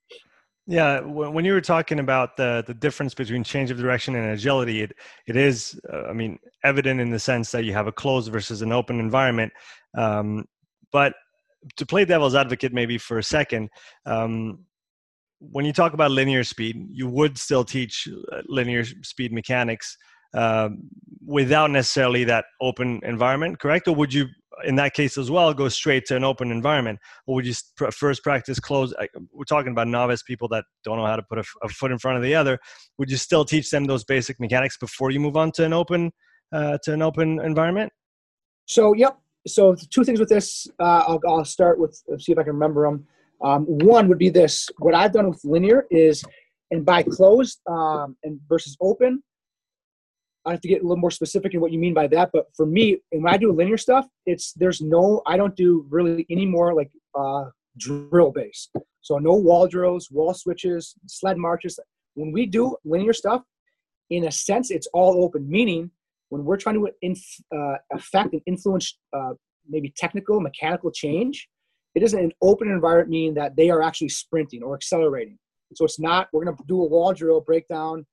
Yeah, 0.67 1.01
when 1.01 1.45
you 1.45 1.53
were 1.53 1.61
talking 1.61 1.99
about 1.99 2.37
the 2.37 2.63
the 2.65 2.73
difference 2.73 3.13
between 3.13 3.43
change 3.43 3.69
of 3.69 3.77
direction 3.77 4.15
and 4.15 4.31
agility, 4.31 4.81
it 4.81 4.93
it 5.27 5.35
is, 5.35 5.79
uh, 5.93 6.05
I 6.09 6.13
mean, 6.13 6.39
evident 6.63 6.99
in 6.99 7.11
the 7.11 7.19
sense 7.19 7.51
that 7.51 7.65
you 7.65 7.73
have 7.73 7.85
a 7.85 7.91
closed 7.91 8.31
versus 8.31 8.63
an 8.63 8.71
open 8.71 8.99
environment. 8.99 9.53
Um, 9.95 10.45
but 10.91 11.13
to 11.75 11.85
play 11.85 12.03
devil's 12.03 12.33
advocate, 12.33 12.73
maybe 12.73 12.97
for 12.97 13.19
a 13.19 13.23
second, 13.23 13.69
um, 14.07 14.65
when 15.51 15.65
you 15.65 15.73
talk 15.73 15.93
about 15.93 16.11
linear 16.11 16.43
speed, 16.43 16.87
you 16.91 17.07
would 17.07 17.37
still 17.37 17.63
teach 17.63 18.07
uh, 18.31 18.41
linear 18.47 18.83
speed 19.03 19.33
mechanics 19.33 19.97
um, 20.33 20.89
without 21.25 21.71
necessarily 21.71 22.23
that 22.25 22.45
open 22.61 22.99
environment, 23.03 23.59
correct? 23.59 23.87
Or 23.87 23.95
would 23.95 24.13
you 24.13 24.27
in 24.63 24.75
that 24.75 24.93
case 24.93 25.17
as 25.17 25.29
well 25.29 25.53
go 25.53 25.67
straight 25.69 26.05
to 26.05 26.15
an 26.15 26.23
open 26.23 26.51
environment? 26.51 26.99
Or 27.25 27.35
would 27.35 27.47
you 27.47 27.53
first 27.91 28.23
practice 28.23 28.59
close 28.59 28.93
we're 29.31 29.45
talking 29.45 29.71
about 29.71 29.87
novice 29.87 30.23
people 30.23 30.47
that 30.49 30.65
don't 30.83 30.97
know 30.97 31.05
how 31.05 31.15
to 31.15 31.23
put 31.23 31.39
a, 31.39 31.43
a, 31.63 31.69
foot 31.69 31.91
in 31.91 31.99
front 31.99 32.17
of 32.17 32.23
the 32.23 32.35
other. 32.35 32.59
Would 32.97 33.09
you 33.09 33.17
still 33.17 33.45
teach 33.45 33.69
them 33.69 33.85
those 33.85 34.03
basic 34.03 34.39
mechanics 34.39 34.77
before 34.77 35.11
you 35.11 35.19
move 35.19 35.37
on 35.37 35.51
to 35.53 35.65
an 35.65 35.73
open 35.73 36.11
uh, 36.51 36.77
to 36.83 36.93
an 36.93 37.01
open 37.01 37.39
environment? 37.39 37.91
So 38.65 38.93
yep. 38.93 39.17
So 39.47 39.75
two 39.89 40.03
things 40.03 40.19
with 40.19 40.29
this 40.29 40.67
uh, 40.79 41.03
I'll, 41.07 41.21
I'll, 41.27 41.45
start 41.45 41.79
with 41.79 42.01
see 42.17 42.31
if 42.31 42.37
i 42.37 42.43
can 42.43 42.53
remember 42.53 42.83
them 42.83 43.05
um, 43.43 43.63
one 43.65 44.07
would 44.07 44.17
be 44.17 44.29
this 44.29 44.69
what 44.79 44.93
i've 44.93 45.11
done 45.11 45.29
with 45.29 45.41
linear 45.43 45.85
is 45.91 46.23
and 46.71 46.85
by 46.85 47.03
closed 47.03 47.59
um, 47.67 48.15
and 48.23 48.39
versus 48.47 48.75
open 48.81 49.21
I 50.45 50.51
have 50.51 50.61
to 50.61 50.67
get 50.67 50.81
a 50.81 50.83
little 50.83 50.97
more 50.97 51.11
specific 51.11 51.53
in 51.53 51.61
what 51.61 51.71
you 51.71 51.79
mean 51.79 51.93
by 51.93 52.07
that. 52.07 52.29
But 52.31 52.45
for 52.55 52.65
me, 52.65 52.99
when 53.09 53.33
I 53.33 53.37
do 53.37 53.51
linear 53.51 53.77
stuff, 53.77 54.07
it's 54.25 54.53
there's 54.53 54.79
no 54.79 55.21
I 55.25 55.37
don't 55.37 55.55
do 55.55 55.85
really 55.89 56.25
any 56.29 56.45
more 56.45 56.73
like 56.75 56.91
uh, 57.15 57.45
drill 57.77 58.31
based. 58.31 58.71
So 59.01 59.17
no 59.17 59.33
wall 59.33 59.67
drills, 59.67 60.09
wall 60.11 60.33
switches, 60.33 60.95
sled 61.07 61.37
marches. 61.37 61.79
When 62.13 62.31
we 62.31 62.45
do 62.45 62.75
linear 62.85 63.13
stuff, 63.13 63.41
in 64.09 64.25
a 64.25 64.31
sense, 64.31 64.71
it's 64.71 64.87
all 64.93 65.23
open. 65.23 65.49
Meaning, 65.49 65.89
when 66.29 66.45
we're 66.45 66.57
trying 66.57 66.75
to 66.75 66.89
inf- 67.01 67.41
uh, 67.55 67.77
affect 67.91 68.33
and 68.33 68.41
influence 68.45 68.97
uh, 69.13 69.33
maybe 69.67 69.93
technical, 69.97 70.39
mechanical 70.39 70.91
change, 70.91 71.47
it 71.95 72.03
isn't 72.03 72.19
an 72.19 72.31
open 72.41 72.69
environment. 72.69 73.09
Meaning 73.09 73.33
that 73.35 73.55
they 73.55 73.69
are 73.69 73.81
actually 73.81 74.09
sprinting 74.09 74.63
or 74.63 74.75
accelerating. 74.75 75.37
So 75.73 75.85
it's 75.85 75.99
not 75.99 76.27
we're 76.31 76.45
going 76.45 76.55
to 76.55 76.63
do 76.67 76.81
a 76.81 76.87
wall 76.87 77.13
drill 77.13 77.41
breakdown 77.41 78.05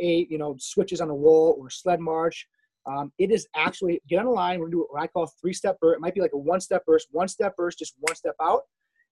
eight, 0.00 0.30
you 0.30 0.38
know, 0.38 0.56
switches 0.58 1.00
on 1.00 1.10
a 1.10 1.14
wall 1.14 1.56
or 1.58 1.70
sled 1.70 2.00
march. 2.00 2.46
Um, 2.86 3.12
it 3.18 3.30
is 3.30 3.46
actually 3.56 4.00
get 4.08 4.20
on 4.20 4.26
a 4.26 4.30
line. 4.30 4.60
We're 4.60 4.66
gonna 4.66 4.76
do 4.76 4.86
what 4.88 5.02
I 5.02 5.06
call 5.08 5.30
three 5.40 5.52
step 5.52 5.78
burst. 5.80 5.96
It 5.96 6.00
might 6.00 6.14
be 6.14 6.20
like 6.20 6.32
a 6.34 6.38
one 6.38 6.60
step 6.60 6.84
burst, 6.86 7.08
one 7.10 7.28
step 7.28 7.56
burst, 7.56 7.78
just 7.78 7.94
one 7.98 8.14
step 8.14 8.36
out, 8.40 8.62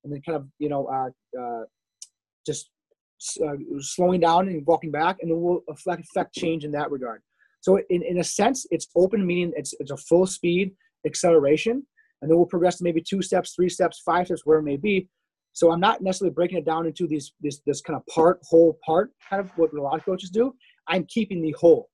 and 0.05 0.13
then 0.13 0.23
kind 0.23 0.37
of 0.37 0.47
you 0.59 0.69
know 0.69 0.87
uh, 0.87 1.41
uh, 1.41 1.65
just 2.47 2.71
uh, 3.45 3.57
slowing 3.81 4.21
down 4.21 4.49
and 4.49 4.65
walking 4.67 4.93
back, 4.93 5.17
and 5.21 5.31
then 5.31 5.41
we'll 5.41 5.63
affect, 5.69 6.03
affect 6.03 6.35
change 6.35 6.65
in 6.65 6.71
that 6.73 6.91
regard. 6.91 7.21
So 7.63 7.81
in, 7.91 8.03
in 8.03 8.21
a 8.21 8.25
sense, 8.25 8.67
it's 8.71 8.87
open, 8.95 9.27
meaning 9.27 9.53
it's 9.57 9.75
it's 9.81 9.91
a 9.91 9.97
full 9.97 10.27
speed 10.27 10.73
acceleration, 11.05 11.85
and 12.25 12.31
then 12.31 12.39
we'll 12.39 12.47
progress 12.47 12.79
to 12.79 12.85
maybe 12.85 13.03
two 13.03 13.21
steps, 13.21 13.53
three 13.55 13.69
steps, 13.69 14.01
five 14.03 14.25
steps, 14.25 14.47
where 14.47 14.59
it 14.59 14.63
may 14.63 14.79
be. 14.79 15.07
So 15.53 15.71
I'm 15.71 15.79
not 15.79 16.03
necessarily 16.03 16.33
breaking 16.33 16.57
it 16.57 16.65
down 16.65 16.87
into 16.87 17.07
these 17.07 17.35
this 17.43 17.61
this 17.67 17.83
kind 17.83 17.99
of 17.99 18.07
part 18.07 18.41
whole 18.45 18.79
part 18.85 19.11
kind 19.29 19.41
of 19.41 19.51
what 19.57 19.75
a 19.75 19.83
lot 19.83 19.99
of 19.99 20.05
coaches 20.07 20.31
do. 20.31 20.55
I'm 20.89 21.05
keeping 21.05 21.43
the 21.43 21.55
whole. 21.59 21.91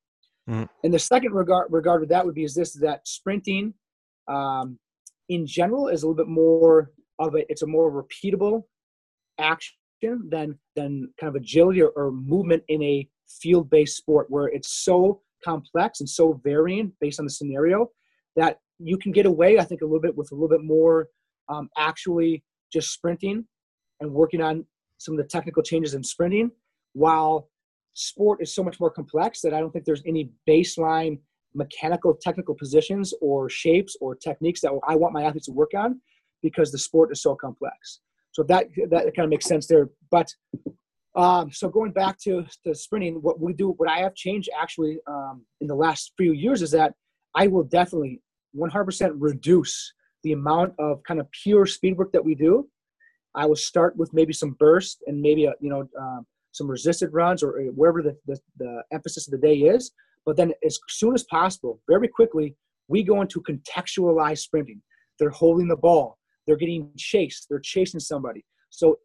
Mm-hmm. 0.49 0.67
And 0.85 0.95
the 0.95 1.01
second 1.01 1.33
regard 1.33 1.67
regard 1.73 2.01
with 2.01 2.11
that 2.11 2.25
would 2.25 2.37
be 2.37 2.45
is 2.45 2.55
this 2.55 2.77
is 2.77 2.81
that 2.83 3.09
sprinting 3.09 3.75
um, 4.29 4.79
in 5.29 5.49
general 5.49 5.89
is 5.89 6.05
a 6.05 6.07
little 6.07 6.25
bit 6.25 6.31
more 6.31 6.93
of 7.19 7.35
a 7.35 7.51
it's 7.51 7.63
a 7.63 7.67
more 7.67 7.91
repeatable 7.91 8.63
action 9.41 9.75
than 10.31 10.57
than 10.77 11.13
kind 11.21 11.29
of 11.29 11.35
agility 11.35 11.83
or, 11.83 11.91
or 11.97 12.13
movement 12.13 12.63
in 12.69 12.81
a 12.85 13.09
field 13.43 13.69
based 13.69 13.97
sport 13.97 14.27
where 14.31 14.47
it's 14.47 14.85
so 14.85 15.23
complex 15.45 15.99
and 15.99 16.09
so 16.09 16.41
varying 16.45 16.93
based 17.01 17.19
on 17.19 17.27
the 17.27 17.33
scenario 17.33 17.89
that 18.37 18.59
you 18.83 18.97
can 18.99 19.13
get 19.13 19.27
away 19.27 19.59
I 19.59 19.65
think 19.65 19.83
a 19.83 19.85
little 19.85 20.01
bit 20.01 20.17
with 20.17 20.33
a 20.33 20.35
little 20.35 20.49
bit 20.49 20.65
more 20.65 21.09
um, 21.49 21.69
actually 21.77 22.43
just 22.73 22.93
sprinting 22.93 23.47
and 24.01 24.13
working 24.13 24.41
on 24.41 24.65
some 24.99 25.15
of 25.15 25.19
the 25.19 25.29
technical 25.29 25.63
changes 25.63 25.95
in 25.95 26.03
sprinting. 26.03 26.51
While 26.93 27.49
sport 27.95 28.41
is 28.43 28.55
so 28.55 28.63
much 28.63 28.79
more 28.79 28.89
complex 28.89 29.41
that 29.41 29.53
i 29.53 29.59
don't 29.59 29.73
think 29.73 29.85
there's 29.85 30.03
any 30.07 30.31
baseline 30.49 31.19
mechanical 31.55 32.15
technical 32.15 32.55
positions 32.55 33.13
or 33.21 33.51
shapes 33.51 33.97
or 34.01 34.15
techniques 34.15 34.61
that 34.61 34.71
i 34.87 34.95
want 34.95 35.13
my 35.13 35.25
athletes 35.25 35.47
to 35.47 35.53
work 35.53 35.73
on 35.77 36.01
because 36.43 36.73
the 36.73 36.79
sport 36.79 37.11
is 37.13 37.23
so 37.23 37.35
complex. 37.35 38.01
So 38.33 38.43
that 38.45 38.67
that 38.91 39.13
kind 39.15 39.25
of 39.25 39.31
makes 39.31 39.47
sense 39.47 39.67
there. 39.67 39.89
But 40.11 40.33
um, 41.17 41.51
so 41.53 41.69
going 41.69 41.93
back 41.93 42.19
to, 42.21 42.47
to 42.65 42.75
sprinting 42.75 43.17
what 43.17 43.41
we 43.41 43.53
do 43.53 43.71
what 43.79 43.91
i 43.91 43.99
have 43.99 44.15
changed 44.15 44.49
actually 44.57 44.99
um, 45.09 45.45
in 45.61 45.67
the 45.67 45.75
last 45.75 46.13
few 46.17 46.33
years 46.33 46.63
is 46.63 46.71
that 46.71 46.95
i 47.35 47.49
will 47.49 47.65
definitely 47.65 48.21
100% 48.57 49.13
reduce 49.19 49.93
the 50.23 50.33
amount 50.33 50.75
of 50.79 51.03
kind 51.05 51.21
of 51.21 51.27
pure 51.31 51.67
speed 51.67 51.97
work 51.97 52.13
that 52.13 52.25
we 52.25 52.35
do, 52.35 52.69
I 53.35 53.47
will 53.47 53.57
start 53.57 53.97
with 53.97 54.13
maybe 54.13 54.33
some 54.33 54.57
burst 54.59 55.03
and 55.07 55.21
maybe 55.21 55.47
a, 55.47 55.55
you 55.61 55.71
know 55.71 55.89
um, 55.99 56.27
some 56.53 56.69
resisted 56.69 57.13
runs 57.13 57.43
or 57.43 57.61
wherever 57.75 58.03
the, 58.03 58.17
the, 58.27 58.39
the 58.59 58.83
emphasis 58.93 59.29
of 59.29 59.33
the 59.33 59.47
day 59.47 59.55
is. 59.55 59.93
But 60.27 60.37
then 60.37 60.53
as 60.65 60.79
soon 60.89 61.15
as 61.15 61.25
possible, 61.25 61.81
very 61.89 62.09
quickly, 62.09 62.57
we 62.89 63.03
go 63.03 63.21
into 63.23 63.41
contextualized 63.43 64.39
sprinting. 64.39 64.83
They're 65.19 65.31
holding 65.31 65.69
the 65.69 65.77
ball. 65.77 66.19
They're 66.47 66.57
getting 66.57 66.91
chased. 66.97 67.47
They're 67.49 67.61
chasing 67.61 68.01
somebody. 68.01 68.45
So 68.71 68.99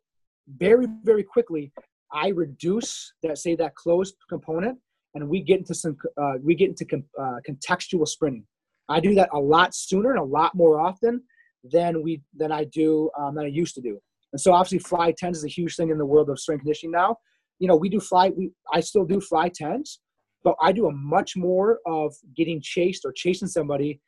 very, 0.48 0.88
very 1.04 1.24
quickly, 1.24 1.72
I 2.12 2.30
reduce 2.30 3.14
that, 3.24 3.38
say 3.38 3.56
that 3.56 3.76
closed 3.76 4.16
component, 4.30 4.80
and 5.14 5.30
we 5.30 5.42
get 5.42 5.60
into 5.60 5.74
some, 5.74 5.98
uh, 6.22 6.34
we 6.44 6.56
get 6.56 6.70
into 6.70 7.04
uh, 7.20 7.38
contextual 7.48 8.08
sprinting. 8.08 8.46
I 8.90 9.00
do 9.00 9.16
that 9.16 9.30
a 9.34 9.40
lot 9.40 9.74
sooner 9.74 10.12
and 10.12 10.20
a 10.20 10.24
lot 10.24 10.56
more 10.56 10.80
often 10.80 11.24
than 11.64 12.04
we 12.04 12.22
than 12.36 12.52
I 12.52 12.66
do 12.66 13.10
um, 13.20 13.36
than 13.36 13.46
I 13.46 13.50
used 13.50 13.76
to 13.76 13.82
do. 13.82 14.00
And 14.34 14.40
so 14.40 14.54
obviously 14.54 14.80
fly 14.80 15.14
10s 15.14 15.38
is 15.38 15.46
a 15.46 15.50
huge 15.50 15.76
thing 15.76 15.90
in 15.90 15.98
the 15.98 16.06
world 16.06 16.30
of 16.30 16.40
strength 16.40 16.62
conditioning 16.62 16.92
now. 16.92 17.16
You 17.60 17.68
know, 17.68 17.76
we 17.76 17.90
do 17.90 18.00
fly, 18.00 18.30
we 18.36 18.52
I 18.74 18.82
still 18.82 19.06
do 19.06 19.22
fly 19.22 19.50
10s, 19.50 19.98
but 20.44 20.56
I 20.62 20.72
do 20.72 20.88
a 20.88 20.92
much 20.92 21.38
more 21.38 21.80
of 21.86 22.14
getting 22.36 22.60
chased 22.62 23.06
or 23.06 23.14
chasing 23.16 23.48
somebody 23.48 24.02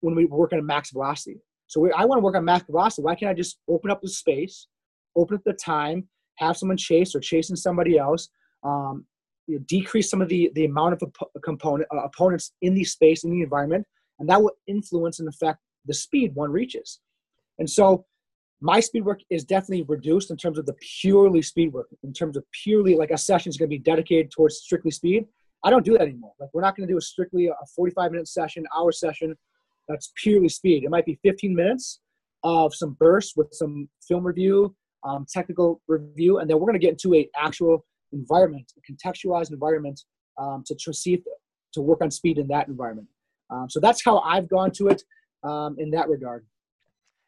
when 0.00 0.14
we 0.14 0.24
work 0.24 0.52
on 0.52 0.58
a 0.58 0.62
max 0.62 0.90
velocity. 0.90 1.40
So 1.68 1.80
we, 1.80 1.92
I 1.92 2.04
want 2.04 2.18
to 2.18 2.24
work 2.24 2.34
on 2.34 2.44
max 2.44 2.66
velocity. 2.66 3.04
Why 3.04 3.14
can't 3.14 3.30
I 3.30 3.34
just 3.34 3.60
open 3.68 3.90
up 3.90 4.00
the 4.02 4.08
space, 4.08 4.66
open 5.16 5.36
up 5.36 5.42
the 5.44 5.52
time, 5.52 6.08
have 6.38 6.56
someone 6.56 6.76
chase 6.76 7.14
or 7.14 7.20
chasing 7.20 7.54
somebody 7.54 7.96
else, 7.96 8.28
um, 8.64 9.06
you 9.46 9.56
know, 9.56 9.64
decrease 9.68 10.10
some 10.10 10.20
of 10.20 10.28
the, 10.28 10.50
the 10.54 10.64
amount 10.64 10.94
of 10.94 11.02
op- 11.02 11.30
component 11.44 11.88
uh, 11.94 12.02
opponents 12.02 12.52
in 12.62 12.74
the 12.74 12.84
space 12.84 13.24
in 13.24 13.30
the 13.30 13.42
environment, 13.42 13.86
and 14.20 14.28
that 14.28 14.40
will 14.40 14.52
influence 14.66 15.18
and 15.18 15.28
affect 15.28 15.58
the 15.86 15.94
speed 15.94 16.34
one 16.34 16.52
reaches. 16.52 17.00
And 17.58 17.68
so 17.68 18.04
my 18.60 18.78
speed 18.78 19.04
work 19.04 19.20
is 19.30 19.44
definitely 19.44 19.84
reduced 19.88 20.30
in 20.30 20.36
terms 20.36 20.58
of 20.58 20.66
the 20.66 20.74
purely 21.00 21.42
speed 21.42 21.72
work, 21.72 21.88
in 22.04 22.12
terms 22.12 22.36
of 22.36 22.44
purely 22.62 22.94
like 22.94 23.10
a 23.10 23.18
session 23.18 23.48
is 23.48 23.56
going 23.56 23.68
to 23.68 23.76
be 23.76 23.82
dedicated 23.82 24.30
towards 24.30 24.58
strictly 24.58 24.90
speed. 24.90 25.26
I 25.64 25.70
don't 25.70 25.84
do 25.84 25.92
that 25.92 26.02
anymore. 26.02 26.32
Like 26.38 26.50
we're 26.52 26.60
not 26.60 26.76
going 26.76 26.86
to 26.86 26.92
do 26.92 26.98
a 26.98 27.02
strictly 27.02 27.46
a 27.46 27.54
45 27.74 28.12
minute 28.12 28.28
session, 28.28 28.66
hour 28.76 28.92
session 28.92 29.34
that's 29.88 30.12
purely 30.22 30.48
speed. 30.48 30.84
It 30.84 30.90
might 30.90 31.06
be 31.06 31.18
15 31.22 31.54
minutes 31.54 32.00
of 32.44 32.74
some 32.74 32.96
bursts 32.98 33.36
with 33.36 33.48
some 33.52 33.88
film 34.06 34.26
review, 34.26 34.74
um, 35.04 35.26
technical 35.28 35.80
review, 35.88 36.38
and 36.38 36.48
then 36.48 36.58
we're 36.58 36.66
going 36.66 36.74
to 36.74 36.86
get 36.86 36.90
into 36.90 37.14
a 37.14 37.28
actual 37.36 37.84
environment, 38.12 38.72
a 38.76 38.92
contextualized 38.92 39.52
environment 39.52 40.00
um, 40.38 40.62
to, 40.66 40.74
to 40.74 40.92
see 40.92 41.14
if, 41.14 41.20
to 41.72 41.80
work 41.80 42.00
on 42.02 42.10
speed 42.10 42.38
in 42.38 42.48
that 42.48 42.68
environment. 42.68 43.08
Um, 43.50 43.68
so 43.68 43.80
that's 43.80 44.04
how 44.04 44.18
I've 44.20 44.48
gone 44.48 44.70
to 44.72 44.88
it 44.88 45.02
um, 45.42 45.76
in 45.78 45.90
that 45.90 46.08
regard. 46.08 46.44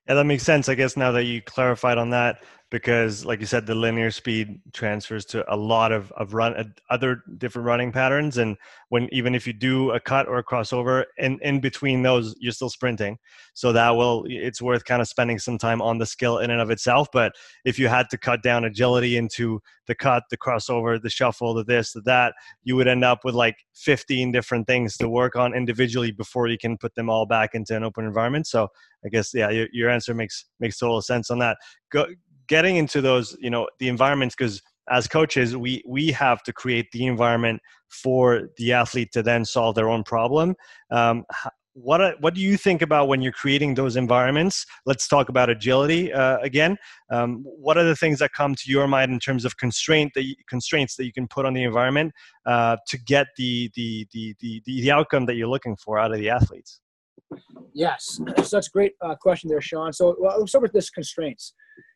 Yeah, 0.08 0.14
that 0.14 0.24
makes 0.24 0.42
sense. 0.42 0.68
I 0.68 0.74
guess 0.74 0.96
now 0.96 1.12
that 1.12 1.24
you 1.24 1.42
clarified 1.42 1.98
on 1.98 2.10
that, 2.10 2.42
because 2.72 3.22
like 3.26 3.38
you 3.38 3.44
said 3.44 3.66
the 3.66 3.74
linear 3.74 4.10
speed 4.10 4.58
transfers 4.72 5.26
to 5.26 5.44
a 5.52 5.54
lot 5.54 5.92
of, 5.92 6.10
of 6.12 6.32
run 6.32 6.54
uh, 6.56 6.64
other 6.88 7.22
different 7.36 7.66
running 7.66 7.92
patterns 7.92 8.38
and 8.38 8.56
when 8.88 9.10
even 9.12 9.34
if 9.34 9.46
you 9.46 9.52
do 9.52 9.90
a 9.90 10.00
cut 10.00 10.26
or 10.26 10.38
a 10.38 10.44
crossover 10.44 11.04
in, 11.18 11.38
in 11.42 11.60
between 11.60 12.02
those 12.02 12.34
you're 12.40 12.50
still 12.50 12.70
sprinting. 12.70 13.18
So 13.52 13.74
that 13.74 13.90
will 13.90 14.24
it's 14.26 14.62
worth 14.62 14.86
kind 14.86 15.02
of 15.02 15.06
spending 15.06 15.38
some 15.38 15.58
time 15.58 15.82
on 15.82 15.98
the 15.98 16.06
skill 16.06 16.38
in 16.38 16.50
and 16.50 16.62
of 16.62 16.70
itself 16.70 17.08
but 17.12 17.32
if 17.66 17.78
you 17.78 17.88
had 17.88 18.08
to 18.08 18.16
cut 18.16 18.42
down 18.42 18.64
agility 18.64 19.18
into 19.18 19.60
the 19.86 19.94
cut 19.94 20.22
the 20.30 20.38
crossover 20.38 21.00
the 21.00 21.10
shuffle 21.10 21.52
the 21.52 21.64
this 21.64 21.92
the 21.92 22.00
that 22.00 22.32
you 22.64 22.74
would 22.74 22.88
end 22.88 23.04
up 23.04 23.22
with 23.22 23.34
like 23.34 23.56
15 23.74 24.32
different 24.32 24.66
things 24.66 24.96
to 24.96 25.10
work 25.10 25.36
on 25.36 25.54
individually 25.54 26.10
before 26.10 26.48
you 26.48 26.56
can 26.56 26.78
put 26.78 26.94
them 26.94 27.10
all 27.10 27.26
back 27.26 27.50
into 27.52 27.76
an 27.76 27.84
open 27.84 28.06
environment. 28.06 28.46
So 28.46 28.68
i 29.04 29.10
guess 29.10 29.34
yeah 29.34 29.50
your, 29.50 29.66
your 29.72 29.90
answer 29.90 30.14
makes 30.14 30.46
makes 30.58 30.78
total 30.78 31.02
sense 31.02 31.30
on 31.30 31.38
that. 31.40 31.58
Go 31.90 32.06
getting 32.52 32.76
into 32.76 33.00
those 33.00 33.34
you 33.40 33.48
know 33.48 33.66
the 33.78 33.88
environments 33.88 34.34
because 34.36 34.60
as 34.90 35.08
coaches 35.08 35.56
we 35.56 35.82
we 35.86 36.04
have 36.12 36.42
to 36.42 36.52
create 36.52 36.86
the 36.92 37.06
environment 37.06 37.58
for 37.88 38.24
the 38.58 38.74
athlete 38.74 39.10
to 39.12 39.22
then 39.22 39.42
solve 39.44 39.74
their 39.74 39.88
own 39.88 40.02
problem. 40.02 40.54
Um, 40.90 41.24
what 41.74 42.00
what 42.20 42.34
do 42.34 42.42
you 42.42 42.58
think 42.58 42.82
about 42.82 43.08
when 43.08 43.22
you're 43.22 43.38
creating 43.44 43.74
those 43.74 43.96
environments? 43.96 44.66
Let's 44.84 45.08
talk 45.08 45.30
about 45.30 45.48
agility 45.48 46.12
uh, 46.12 46.38
again. 46.40 46.76
Um, 47.10 47.42
what 47.66 47.78
are 47.78 47.84
the 47.84 47.96
things 47.96 48.18
that 48.18 48.32
come 48.34 48.54
to 48.54 48.70
your 48.70 48.86
mind 48.86 49.10
in 49.10 49.18
terms 49.18 49.46
of 49.46 49.56
constraint 49.56 50.12
you, 50.16 50.34
constraints 50.46 50.96
that 50.96 51.06
you 51.06 51.12
can 51.14 51.26
put 51.26 51.46
on 51.46 51.54
the 51.54 51.62
environment 51.62 52.12
uh, 52.44 52.76
to 52.88 52.98
get 52.98 53.28
the, 53.38 53.70
the 53.74 54.06
the, 54.12 54.34
the 54.40 54.62
the 54.66 54.82
the 54.82 54.90
outcome 54.90 55.24
that 55.24 55.36
you're 55.36 55.48
looking 55.56 55.76
for 55.76 55.98
out 55.98 56.12
of 56.12 56.18
the 56.18 56.28
athletes? 56.28 56.80
Yes. 57.72 58.20
So 58.48 58.56
that's 58.56 58.68
a 58.68 58.76
great 58.78 58.92
uh, 59.00 59.14
question 59.14 59.48
there 59.48 59.62
sean. 59.62 59.94
So 59.94 60.16
well, 60.20 60.46
start 60.46 60.62
with 60.62 60.72
this 60.72 60.90
constraints 60.90 61.54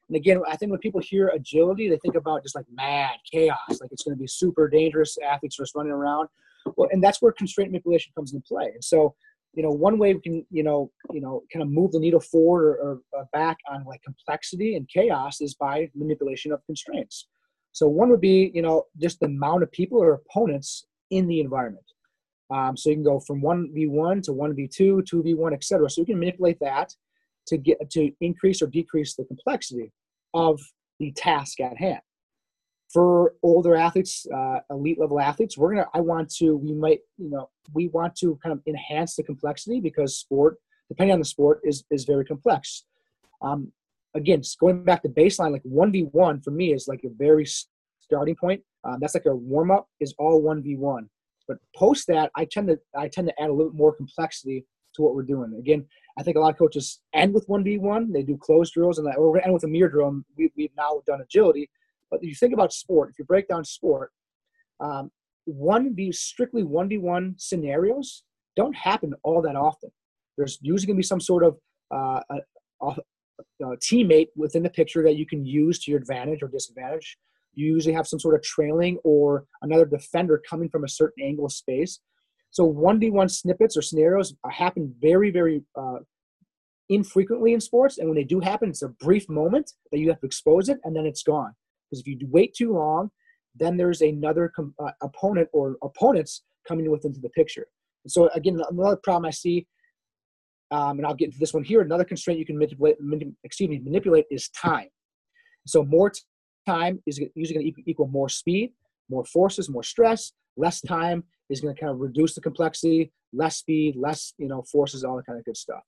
and 0.09 0.16
again, 0.16 0.40
I 0.49 0.57
think 0.57 0.71
when 0.71 0.81
people 0.81 1.01
hear 1.01 1.29
agility, 1.29 1.88
they 1.88 1.99
think 1.99 2.14
about 2.14 2.42
just 2.42 2.55
like 2.55 2.66
mad 2.73 3.16
chaos, 3.31 3.81
like 3.81 3.90
it's 3.90 4.05
going 4.05 4.16
to 4.16 4.21
be 4.21 4.27
super 4.27 4.69
dangerous 4.69 5.19
athletes 5.27 5.57
just 5.57 5.75
running 5.75 5.92
around. 5.92 6.29
Well, 6.77 6.88
and 6.92 7.03
that's 7.03 7.21
where 7.21 7.33
constraint 7.33 7.71
manipulation 7.71 8.12
comes 8.14 8.33
into 8.33 8.45
play. 8.47 8.71
And 8.73 8.85
so, 8.85 9.14
you 9.55 9.62
know, 9.62 9.71
one 9.71 9.99
way 9.99 10.14
we 10.14 10.21
can, 10.21 10.47
you 10.51 10.62
know, 10.62 10.90
you 11.12 11.21
know, 11.21 11.42
kind 11.53 11.62
of 11.62 11.71
move 11.71 11.92
the 11.92 11.99
needle 11.99 12.21
forward 12.21 12.79
or, 12.81 13.01
or 13.12 13.27
back 13.33 13.57
on 13.71 13.85
like 13.85 14.03
complexity 14.03 14.77
and 14.77 14.88
chaos 14.88 15.40
is 15.40 15.55
by 15.55 15.90
manipulation 15.95 16.53
of 16.53 16.64
constraints. 16.66 17.29
So 17.73 17.88
one 17.88 18.09
would 18.11 18.21
be, 18.21 18.51
you 18.55 18.62
know, 18.62 18.85
just 19.01 19.21
the 19.21 19.27
amount 19.27 19.62
of 19.62 19.73
people 19.73 19.99
or 19.99 20.12
opponents 20.12 20.87
in 21.11 21.27
the 21.27 21.40
environment. 21.40 21.85
Um, 22.51 22.77
so 22.77 22.90
you 22.90 22.97
can 22.97 23.05
go 23.05 23.19
from 23.19 23.40
one 23.40 23.71
v 23.75 23.87
one 23.87 24.23
to 24.23 24.33
one 24.33 24.55
v 24.55 24.69
two, 24.69 25.03
two 25.03 25.23
v 25.23 25.35
one, 25.35 25.53
etc. 25.53 25.90
So 25.90 26.01
you 26.01 26.07
can 26.07 26.19
manipulate 26.19 26.61
that 26.61 26.95
to 27.46 27.56
get 27.56 27.90
to 27.90 28.11
increase 28.20 28.62
or 28.62 28.66
decrease 28.66 29.14
the 29.14 29.24
complexity 29.24 29.92
of 30.35 30.61
the 30.98 31.12
task 31.12 31.61
at 31.61 31.76
hand. 31.78 32.00
For 32.92 33.35
older 33.42 33.74
athletes, 33.74 34.26
uh, 34.32 34.61
elite 34.70 34.98
level 34.98 35.20
athletes, 35.20 35.59
we're 35.59 35.74
gonna. 35.74 35.88
I 35.92 36.00
want 36.00 36.32
to. 36.37 36.56
We 36.56 36.72
might, 36.72 37.00
you 37.18 37.30
know, 37.30 37.50
we 37.74 37.88
want 37.88 38.14
to 38.16 38.38
kind 38.42 38.52
of 38.52 38.61
enhance 38.66 39.16
the 39.16 39.22
complexity 39.22 39.80
because 39.80 40.18
sport, 40.18 40.56
depending 40.88 41.12
on 41.12 41.18
the 41.18 41.24
sport, 41.24 41.61
is 41.64 41.85
is 41.90 42.04
very 42.04 42.24
complex. 42.24 42.85
Um, 43.42 43.72
again, 44.14 44.42
going 44.61 44.85
back 44.85 45.02
to 45.02 45.09
baseline, 45.09 45.52
like 45.52 45.62
one 45.64 45.90
v 45.90 46.02
one 46.12 46.40
for 46.40 46.52
me 46.52 46.72
is 46.72 46.87
like 46.87 47.02
a 47.04 47.11
very 47.11 47.46
starting 48.00 48.37
point. 48.37 48.62
Um, 48.85 48.98
that's 49.00 49.14
like 49.14 49.26
a 49.26 49.35
warm 49.35 49.70
up 49.70 49.88
is 50.00 50.14
all 50.18 50.40
one 50.40 50.62
v 50.62 50.76
one. 50.76 51.09
But 51.48 51.59
post 51.74 52.06
that, 52.06 52.30
I 52.37 52.44
tend 52.44 52.68
to 52.68 52.78
I 52.96 53.09
tend 53.09 53.28
to 53.28 53.42
add 53.42 53.50
a 53.50 53.52
little 53.52 53.72
bit 53.72 53.78
more 53.78 53.94
complexity 53.94 54.64
to 54.94 55.02
what 55.02 55.14
we're 55.14 55.22
doing. 55.22 55.54
Again, 55.59 55.85
I 56.18 56.22
think 56.22 56.37
a 56.37 56.40
lot 56.40 56.50
of 56.50 56.59
coaches 56.59 57.00
end 57.12 57.35
with 57.35 57.46
1v1. 57.48 58.12
They 58.12 58.22
do 58.22 58.38
closed 58.38 58.72
drills, 58.74 58.98
and 58.98 59.07
we're 59.07 59.29
going 59.29 59.40
to 59.40 59.44
end 59.44 59.55
with 59.55 59.64
a 59.64 59.68
mirror 59.68 59.88
drill. 59.88 60.22
We, 60.37 60.50
we've 60.57 60.70
now 60.76 61.02
done 61.07 61.20
agility. 61.20 61.68
But 62.11 62.20
if 62.22 62.29
you 62.29 62.35
think 62.35 62.55
about 62.55 62.72
sport, 62.72 63.11
if 63.11 63.18
you 63.18 63.24
break 63.24 63.48
down 63.48 63.64
sport, 63.64 64.12
um, 64.81 65.11
1v 65.48 66.14
strictly 66.14 66.62
1v1 66.62 67.40
scenarios 67.40 68.24
don't 68.57 68.74
happen 68.74 69.14
all 69.22 69.42
that 69.42 69.57
often. 69.57 69.90
There's 70.37 70.59
usually 70.61 70.87
going 70.87 70.96
to 70.96 71.00
be 71.00 71.07
some 71.07 71.20
sort 71.20 71.44
of 71.44 71.57
uh, 71.94 72.20
a, 72.31 72.37
a, 72.83 72.96
a 73.62 73.76
teammate 73.76 74.29
within 74.35 74.62
the 74.62 74.70
picture 74.70 75.02
that 75.02 75.16
you 75.16 75.26
can 75.26 75.44
use 75.44 75.79
to 75.81 75.90
your 75.90 76.00
advantage 76.00 76.42
or 76.42 76.48
disadvantage. 76.48 77.18
You 77.55 77.66
usually 77.66 77.94
have 77.94 78.07
some 78.07 78.18
sort 78.18 78.35
of 78.35 78.42
trailing 78.42 78.98
or 79.05 79.46
another 79.62 79.87
defender 79.87 80.42
coming 80.48 80.68
from 80.68 80.85
a 80.85 80.88
certain 80.88 81.24
angle 81.24 81.46
of 81.46 81.52
space. 81.52 82.00
So 82.57 82.66
1v1 82.73 83.31
snippets 83.31 83.77
or 83.77 83.83
scenarios 83.83 84.35
happen 84.51 84.95
very, 84.99 85.31
very 85.31 85.62
uh, 85.79 85.99
infrequently 86.88 87.53
in 87.53 87.61
sports. 87.61 87.99
And 87.99 88.09
when 88.09 88.16
they 88.16 88.25
do 88.25 88.40
happen, 88.40 88.71
it's 88.71 88.81
a 88.81 88.88
brief 88.88 89.29
moment 89.29 89.71
that 89.92 89.99
you 89.99 90.09
have 90.09 90.21
to 90.21 90.27
expose 90.27 90.71
it 90.71 90.79
and 90.83 90.97
then 90.97 91.05
it's 91.05 91.23
gone. 91.23 91.53
Because 91.85 92.01
if 92.01 92.07
you 92.07 92.16
wait 92.31 92.55
too 92.55 92.73
long, 92.73 93.11
then 93.55 93.77
there's 93.77 94.01
another 94.01 94.51
com- 94.57 94.75
uh, 94.83 94.92
opponent 95.03 95.51
or 95.53 95.77
opponents 95.83 96.45
coming 96.66 96.90
with 96.90 97.05
into 97.05 97.21
the 97.21 97.29
picture. 97.29 97.66
So 98.07 98.31
again, 98.33 98.59
another 98.71 98.97
problem 99.05 99.27
I 99.27 99.33
see, 99.33 99.66
um, 100.71 100.97
and 100.97 101.07
I'll 101.07 101.14
get 101.14 101.27
into 101.27 101.38
this 101.38 101.53
one 101.53 101.62
here. 101.62 101.83
Another 101.83 102.05
constraint 102.05 102.40
you 102.40 102.47
can 102.47 102.57
manipulate, 102.57 102.97
excuse 103.45 103.69
me, 103.69 103.81
manipulate 103.85 104.25
is 104.31 104.49
time. 104.49 104.88
So 105.66 105.85
more 105.85 106.09
t- 106.09 106.23
time 106.66 107.03
is 107.07 107.21
usually 107.35 107.55
going 107.55 107.71
to 107.75 107.90
equal 107.90 108.09
more 108.09 108.31
speed, 108.31 108.73
more 109.11 109.27
forces, 109.27 109.69
more 109.69 109.83
stress. 109.83 110.33
Less 110.57 110.81
time 110.81 111.25
is 111.48 111.61
going 111.61 111.74
to 111.74 111.80
kind 111.80 111.92
of 111.92 112.00
reduce 112.00 112.35
the 112.35 112.40
complexity, 112.40 113.12
less 113.32 113.56
speed, 113.56 113.96
less 113.96 114.35
you 114.38 114.48
know 114.48 114.62
forces, 114.62 115.04
all 115.04 115.16
that 115.16 115.26
kind 115.26 115.38
of 115.38 115.44
good 115.44 115.56
stuff. 115.56 115.82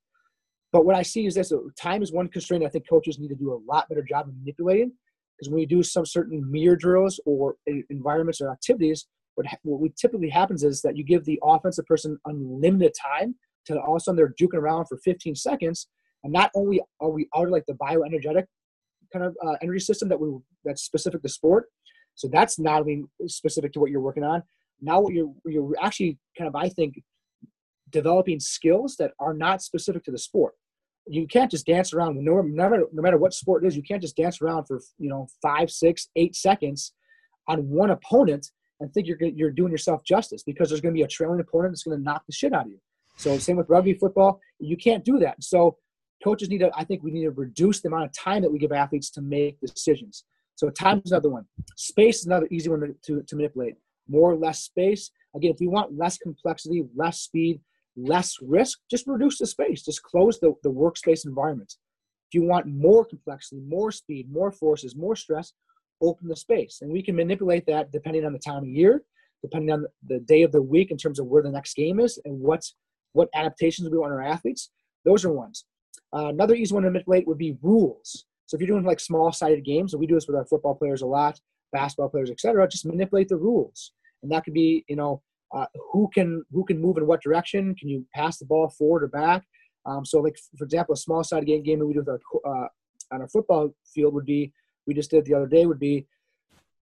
But 0.72 0.84
what 0.84 0.96
I 0.96 1.02
see 1.02 1.26
is 1.26 1.34
this: 1.34 1.52
time 1.80 2.02
is 2.02 2.12
one 2.12 2.28
constraint. 2.28 2.64
I 2.64 2.68
think 2.68 2.88
coaches 2.88 3.18
need 3.18 3.28
to 3.28 3.34
do 3.34 3.52
a 3.52 3.60
lot 3.70 3.88
better 3.88 4.02
job 4.02 4.28
of 4.28 4.34
manipulating 4.36 4.92
because 5.38 5.50
when 5.50 5.60
you 5.60 5.66
do 5.66 5.82
some 5.82 6.04
certain 6.04 6.50
mirror 6.50 6.76
drills 6.76 7.20
or 7.24 7.56
environments 7.90 8.40
or 8.40 8.50
activities, 8.50 9.06
what, 9.36 9.46
what 9.62 9.80
we 9.80 9.92
typically 10.00 10.28
happens 10.28 10.64
is 10.64 10.82
that 10.82 10.96
you 10.96 11.04
give 11.04 11.24
the 11.24 11.38
offensive 11.42 11.86
person 11.86 12.18
unlimited 12.26 12.92
time 13.00 13.36
to 13.66 13.80
all 13.80 13.94
of 13.94 13.96
a 13.96 14.00
sudden 14.00 14.16
they're 14.16 14.34
juking 14.40 14.58
around 14.58 14.86
for 14.86 14.98
15 15.04 15.34
seconds, 15.34 15.88
and 16.24 16.32
not 16.32 16.50
only 16.54 16.80
are 17.00 17.10
we 17.10 17.28
out 17.36 17.44
of 17.44 17.50
like 17.50 17.64
the 17.66 17.74
bioenergetic 17.74 18.44
kind 19.12 19.24
of 19.24 19.36
uh, 19.44 19.54
energy 19.62 19.80
system 19.80 20.08
that 20.08 20.20
we 20.20 20.28
that's 20.64 20.82
specific 20.82 21.22
to 21.22 21.28
sport, 21.28 21.66
so 22.14 22.28
that's 22.32 22.58
not 22.58 22.80
only 22.80 23.04
specific 23.26 23.72
to 23.72 23.80
what 23.80 23.90
you're 23.90 24.00
working 24.00 24.24
on 24.24 24.42
now 24.80 25.00
what 25.00 25.12
you're 25.12 25.32
you're 25.44 25.74
actually 25.80 26.18
kind 26.36 26.48
of 26.48 26.54
i 26.56 26.68
think 26.68 27.02
developing 27.90 28.40
skills 28.40 28.96
that 28.96 29.12
are 29.18 29.34
not 29.34 29.62
specific 29.62 30.04
to 30.04 30.10
the 30.10 30.18
sport. 30.18 30.54
You 31.06 31.26
can't 31.26 31.50
just 31.50 31.66
dance 31.66 31.92
around 31.92 32.22
no, 32.22 32.42
matter, 32.42 32.84
no 32.92 33.02
matter 33.02 33.16
what 33.16 33.32
sport 33.32 33.64
it 33.64 33.68
is 33.68 33.76
you 33.76 33.82
can't 33.82 34.02
just 34.02 34.16
dance 34.16 34.42
around 34.42 34.66
for 34.66 34.80
you 34.98 35.08
know 35.08 35.26
five 35.40 35.70
six 35.70 36.08
eight 36.16 36.36
seconds 36.36 36.92
on 37.46 37.68
one 37.68 37.90
opponent 37.90 38.50
and 38.80 38.92
think 38.92 39.06
you're, 39.06 39.18
you're 39.22 39.50
doing 39.50 39.72
yourself 39.72 40.04
justice 40.04 40.42
because 40.42 40.68
there's 40.68 40.82
going 40.82 40.92
to 40.94 40.98
be 40.98 41.02
a 41.02 41.08
trailing 41.08 41.40
opponent 41.40 41.72
that's 41.72 41.82
going 41.82 41.96
to 41.96 42.04
knock 42.04 42.24
the 42.26 42.32
shit 42.32 42.52
out 42.52 42.66
of 42.66 42.70
you. 42.70 42.78
So 43.16 43.38
same 43.38 43.56
with 43.56 43.70
rugby 43.70 43.94
football 43.94 44.40
you 44.58 44.76
can't 44.76 45.04
do 45.04 45.18
that. 45.20 45.42
So 45.42 45.78
coaches 46.22 46.50
need 46.50 46.58
to 46.58 46.70
i 46.74 46.84
think 46.84 47.02
we 47.02 47.10
need 47.10 47.24
to 47.24 47.30
reduce 47.30 47.80
the 47.80 47.88
amount 47.88 48.04
of 48.04 48.12
time 48.12 48.42
that 48.42 48.52
we 48.52 48.58
give 48.58 48.72
athletes 48.72 49.10
to 49.12 49.22
make 49.22 49.58
decisions. 49.60 50.24
So 50.56 50.68
time 50.68 51.00
is 51.04 51.12
another 51.12 51.30
one. 51.30 51.46
Space 51.76 52.18
is 52.20 52.26
another 52.26 52.48
easy 52.50 52.68
one 52.68 52.80
to, 52.80 52.94
to, 53.04 53.22
to 53.22 53.36
manipulate 53.36 53.76
more 54.08 54.30
or 54.30 54.36
less 54.36 54.60
space. 54.60 55.10
Again, 55.34 55.52
if 55.52 55.60
you 55.60 55.70
want 55.70 55.96
less 55.96 56.18
complexity, 56.18 56.84
less 56.96 57.20
speed, 57.20 57.60
less 57.96 58.36
risk, 58.40 58.78
just 58.90 59.06
reduce 59.06 59.38
the 59.38 59.46
space. 59.46 59.84
Just 59.84 60.02
close 60.02 60.38
the, 60.38 60.54
the 60.62 60.70
workspace 60.70 61.26
environment. 61.26 61.74
If 62.30 62.40
you 62.40 62.46
want 62.46 62.66
more 62.66 63.04
complexity, 63.04 63.60
more 63.66 63.90
speed, 63.90 64.30
more 64.30 64.52
forces, 64.52 64.94
more 64.94 65.16
stress, 65.16 65.52
open 66.00 66.28
the 66.28 66.36
space. 66.36 66.78
And 66.82 66.92
we 66.92 67.02
can 67.02 67.16
manipulate 67.16 67.66
that 67.66 67.90
depending 67.90 68.24
on 68.24 68.32
the 68.32 68.38
time 68.38 68.58
of 68.64 68.68
year, 68.68 69.02
depending 69.42 69.72
on 69.72 69.86
the 70.06 70.20
day 70.20 70.42
of 70.42 70.52
the 70.52 70.62
week 70.62 70.90
in 70.90 70.96
terms 70.96 71.18
of 71.18 71.26
where 71.26 71.42
the 71.42 71.50
next 71.50 71.74
game 71.74 72.00
is 72.00 72.18
and 72.24 72.38
what's 72.38 72.74
what 73.12 73.28
adaptations 73.34 73.88
we 73.90 73.98
want 73.98 74.12
our 74.12 74.22
athletes. 74.22 74.70
Those 75.04 75.24
are 75.24 75.32
ones. 75.32 75.64
Uh, 76.14 76.26
another 76.26 76.54
easy 76.54 76.74
one 76.74 76.82
to 76.82 76.90
manipulate 76.90 77.26
would 77.26 77.38
be 77.38 77.56
rules. 77.62 78.26
So 78.46 78.54
if 78.54 78.60
you're 78.60 78.68
doing 78.68 78.84
like 78.84 79.00
small-sided 79.00 79.64
games, 79.64 79.92
and 79.92 80.00
we 80.00 80.06
do 80.06 80.14
this 80.14 80.26
with 80.26 80.36
our 80.36 80.44
football 80.46 80.74
players 80.74 81.02
a 81.02 81.06
lot, 81.06 81.40
basketball 81.72 82.08
players, 82.08 82.30
etc., 82.30 82.66
just 82.68 82.86
manipulate 82.86 83.28
the 83.28 83.36
rules. 83.36 83.92
And 84.22 84.32
that 84.32 84.44
could 84.44 84.54
be, 84.54 84.84
you 84.88 84.96
know, 84.96 85.22
uh, 85.54 85.66
who 85.92 86.08
can 86.12 86.44
who 86.52 86.64
can 86.64 86.80
move 86.80 86.98
in 86.98 87.06
what 87.06 87.22
direction? 87.22 87.74
Can 87.74 87.88
you 87.88 88.04
pass 88.14 88.38
the 88.38 88.44
ball 88.44 88.68
forward 88.68 89.04
or 89.04 89.08
back? 89.08 89.44
Um, 89.86 90.04
so, 90.04 90.20
like 90.20 90.36
for 90.58 90.64
example, 90.64 90.92
a 90.92 90.96
small-sided 90.96 91.46
game 91.46 91.62
game 91.62 91.78
that 91.78 91.86
we 91.86 91.94
do 91.94 92.00
with 92.00 92.08
our 92.08 92.64
uh, 92.64 92.68
on 93.12 93.22
our 93.22 93.28
football 93.28 93.74
field 93.94 94.12
would 94.14 94.26
be 94.26 94.52
we 94.86 94.94
just 94.94 95.10
did 95.10 95.24
the 95.24 95.34
other 95.34 95.46
day 95.46 95.64
would 95.66 95.78
be 95.78 96.06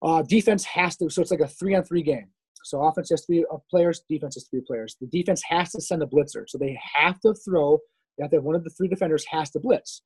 uh, 0.01 0.21
defense 0.23 0.63
has 0.65 0.97
to. 0.97 1.09
So 1.09 1.21
it's 1.21 1.31
like 1.31 1.39
a 1.39 1.47
three-on-three 1.47 2.03
game. 2.03 2.27
So 2.63 2.83
offense 2.83 3.09
has 3.09 3.25
three 3.25 3.45
players, 3.69 4.03
defense 4.09 4.35
has 4.35 4.47
three 4.47 4.61
players. 4.65 4.95
The 5.01 5.07
defense 5.07 5.41
has 5.49 5.71
to 5.71 5.81
send 5.81 6.03
a 6.03 6.05
blitzer. 6.05 6.43
So 6.47 6.57
they 6.57 6.79
have 6.95 7.19
to 7.21 7.33
throw. 7.33 7.79
They 8.17 8.23
have 8.23 8.31
to 8.31 8.39
one 8.39 8.55
of 8.55 8.63
the 8.63 8.69
three 8.69 8.87
defenders 8.87 9.25
has 9.31 9.49
to 9.51 9.59
blitz. 9.59 10.03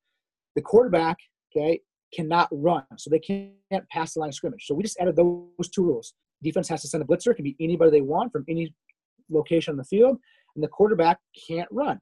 The 0.54 0.62
quarterback, 0.62 1.18
okay, 1.54 1.80
cannot 2.14 2.48
run. 2.50 2.84
So 2.96 3.10
they 3.10 3.18
can't 3.18 3.52
pass 3.90 4.14
the 4.14 4.20
line 4.20 4.30
of 4.30 4.34
scrimmage. 4.34 4.64
So 4.64 4.74
we 4.74 4.82
just 4.82 4.98
added 4.98 5.16
those 5.16 5.68
two 5.70 5.84
rules. 5.84 6.14
Defense 6.46 6.68
has 6.68 6.82
to 6.82 6.88
send 6.88 7.02
a 7.02 7.06
blitzer. 7.06 7.32
It 7.32 7.34
can 7.34 7.44
be 7.44 7.56
anybody 7.58 7.90
they 7.90 8.00
want 8.00 8.30
from 8.30 8.44
any 8.48 8.72
location 9.28 9.72
on 9.72 9.76
the 9.76 9.84
field. 9.84 10.16
And 10.54 10.62
the 10.62 10.68
quarterback 10.68 11.18
can't 11.48 11.68
run. 11.72 11.98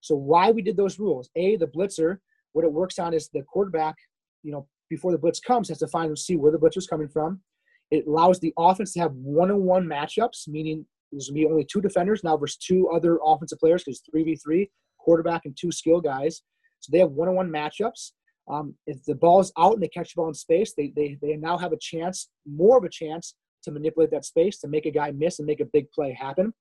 So 0.00 0.14
why 0.14 0.52
we 0.52 0.62
did 0.62 0.76
those 0.76 0.98
rules? 1.00 1.28
A, 1.34 1.56
the 1.56 1.66
blitzer, 1.66 2.18
what 2.52 2.64
it 2.64 2.72
works 2.72 3.00
on 3.00 3.12
is 3.12 3.28
the 3.28 3.42
quarterback, 3.42 3.96
you 4.44 4.52
know, 4.52 4.68
before 4.88 5.10
the 5.10 5.18
blitz 5.18 5.40
comes, 5.40 5.68
has 5.68 5.78
to 5.78 5.88
find 5.88 6.08
and 6.08 6.18
see 6.18 6.36
where 6.36 6.52
the 6.52 6.58
blitzer 6.58 6.78
is 6.78 6.86
coming 6.86 7.08
from. 7.08 7.40
It 7.90 8.06
allows 8.06 8.38
the 8.38 8.54
offense 8.56 8.92
to 8.92 9.00
have 9.00 9.12
one-on-one 9.12 9.84
matchups, 9.84 10.46
meaning 10.46 10.86
there's 11.10 11.26
to 11.26 11.32
be 11.32 11.46
only 11.46 11.64
two 11.64 11.80
defenders 11.80 12.22
now 12.22 12.36
versus 12.36 12.56
two 12.56 12.88
other 12.90 13.18
offensive 13.24 13.58
players 13.58 13.82
because 13.82 14.02
3v3, 14.14 14.70
quarterback 14.98 15.42
and 15.44 15.56
two 15.58 15.72
skill 15.72 16.00
guys. 16.00 16.42
So 16.78 16.90
they 16.92 17.00
have 17.00 17.10
one-on-one 17.10 17.50
matchups. 17.50 18.12
Um, 18.48 18.74
if 18.86 19.04
the 19.04 19.16
ball's 19.16 19.52
out 19.58 19.74
and 19.74 19.82
they 19.82 19.88
catch 19.88 20.14
the 20.14 20.20
ball 20.20 20.28
in 20.28 20.34
space, 20.34 20.74
they, 20.76 20.92
they, 20.94 21.18
they 21.20 21.36
now 21.36 21.58
have 21.58 21.72
a 21.72 21.78
chance, 21.80 22.28
more 22.46 22.78
of 22.78 22.84
a 22.84 22.88
chance 22.88 23.34
to 23.62 23.70
manipulate 23.70 24.10
that 24.10 24.24
space 24.24 24.58
to 24.60 24.68
make 24.68 24.86
a 24.86 24.90
guy 24.90 25.10
miss 25.10 25.38
and 25.38 25.46
make 25.46 25.60
a 25.60 25.64
big 25.64 25.90
play 25.92 26.12
happen. 26.12 26.52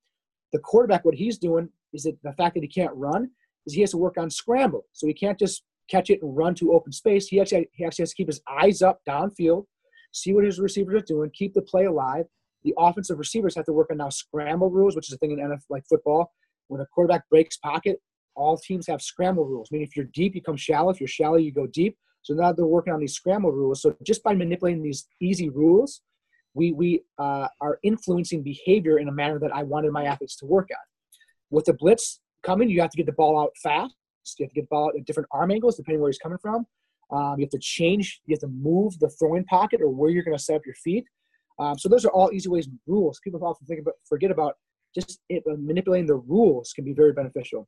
The 0.51 0.59
quarterback, 0.59 1.05
what 1.05 1.15
he's 1.15 1.37
doing 1.37 1.69
is 1.93 2.03
that 2.03 2.17
the 2.23 2.33
fact 2.33 2.55
that 2.55 2.63
he 2.63 2.69
can't 2.69 2.95
run 2.95 3.29
is 3.65 3.73
he 3.73 3.81
has 3.81 3.91
to 3.91 3.97
work 3.97 4.17
on 4.17 4.29
scramble. 4.29 4.85
So 4.93 5.07
he 5.07 5.13
can't 5.13 5.37
just 5.37 5.63
catch 5.89 6.09
it 6.09 6.21
and 6.21 6.35
run 6.35 6.55
to 6.55 6.73
open 6.73 6.91
space. 6.91 7.27
He 7.27 7.39
actually, 7.39 7.69
he 7.73 7.85
actually 7.85 8.03
has 8.03 8.11
to 8.11 8.15
keep 8.15 8.27
his 8.27 8.41
eyes 8.49 8.81
up 8.81 9.01
downfield, 9.07 9.65
see 10.11 10.33
what 10.33 10.43
his 10.43 10.59
receivers 10.59 11.01
are 11.01 11.05
doing, 11.05 11.31
keep 11.33 11.53
the 11.53 11.61
play 11.61 11.85
alive. 11.85 12.25
The 12.63 12.73
offensive 12.77 13.17
receivers 13.17 13.55
have 13.55 13.65
to 13.65 13.73
work 13.73 13.89
on 13.91 13.97
now 13.97 14.09
scramble 14.09 14.69
rules, 14.69 14.95
which 14.95 15.09
is 15.09 15.13
a 15.13 15.17
thing 15.17 15.31
in 15.31 15.39
NFL 15.39 15.61
like 15.69 15.83
football. 15.87 16.31
When 16.67 16.81
a 16.81 16.85
quarterback 16.87 17.27
breaks 17.29 17.57
pocket, 17.57 17.99
all 18.35 18.57
teams 18.57 18.87
have 18.87 19.01
scramble 19.01 19.45
rules. 19.45 19.69
Meaning 19.71 19.87
if 19.87 19.95
you're 19.95 20.09
deep, 20.13 20.35
you 20.35 20.41
come 20.41 20.57
shallow. 20.57 20.89
If 20.89 20.99
you're 20.99 21.07
shallow, 21.07 21.37
you 21.37 21.51
go 21.51 21.67
deep. 21.67 21.97
So 22.21 22.33
now 22.33 22.51
they're 22.51 22.65
working 22.65 22.93
on 22.93 22.99
these 22.99 23.13
scramble 23.13 23.51
rules. 23.51 23.81
So 23.81 23.95
just 24.03 24.23
by 24.23 24.33
manipulating 24.33 24.83
these 24.83 25.07
easy 25.21 25.49
rules, 25.49 26.01
we 26.59 26.73
we 26.73 27.03
uh, 27.17 27.47
are 27.61 27.79
influencing 27.83 28.43
behavior 28.43 28.99
in 28.99 29.07
a 29.07 29.11
manner 29.11 29.39
that 29.39 29.51
I 29.55 29.63
wanted 29.63 29.91
my 29.91 30.03
athletes 30.03 30.35
to 30.37 30.45
work 30.45 30.67
at. 30.71 30.85
With 31.49 31.65
the 31.65 31.73
blitz 31.73 32.19
coming, 32.43 32.69
you 32.69 32.81
have 32.81 32.91
to 32.91 32.97
get 32.97 33.05
the 33.05 33.13
ball 33.13 33.39
out 33.39 33.51
fast. 33.63 33.95
You 34.37 34.43
have 34.45 34.51
to 34.51 34.55
get 34.55 34.65
the 34.65 34.75
ball 34.75 34.87
out 34.87 34.97
at 34.99 35.05
different 35.05 35.29
arm 35.31 35.51
angles 35.51 35.77
depending 35.77 36.01
where 36.01 36.09
he's 36.09 36.19
coming 36.19 36.37
from. 36.37 36.67
Um, 37.11 37.35
you 37.39 37.45
have 37.45 37.51
to 37.51 37.59
change. 37.59 38.21
You 38.25 38.33
have 38.33 38.41
to 38.41 38.53
move 38.69 38.99
the 38.99 39.09
throwing 39.09 39.45
pocket 39.45 39.81
or 39.81 39.89
where 39.89 40.11
you're 40.11 40.23
going 40.23 40.37
to 40.37 40.43
set 40.43 40.57
up 40.57 40.65
your 40.65 40.75
feet. 40.75 41.05
Um, 41.59 41.77
so 41.79 41.89
those 41.89 42.05
are 42.05 42.11
all 42.11 42.29
easy 42.33 42.49
ways 42.49 42.67
rules. 42.85 43.19
People 43.23 43.43
often 43.43 43.65
think 43.65 43.79
about 43.81 43.95
forget 44.07 44.29
about 44.29 44.55
just 44.93 45.19
it, 45.29 45.43
uh, 45.49 45.55
manipulating 45.57 46.07
the 46.07 46.21
rules 46.35 46.73
can 46.73 46.83
be 46.83 46.93
very 46.93 47.13
beneficial. 47.13 47.67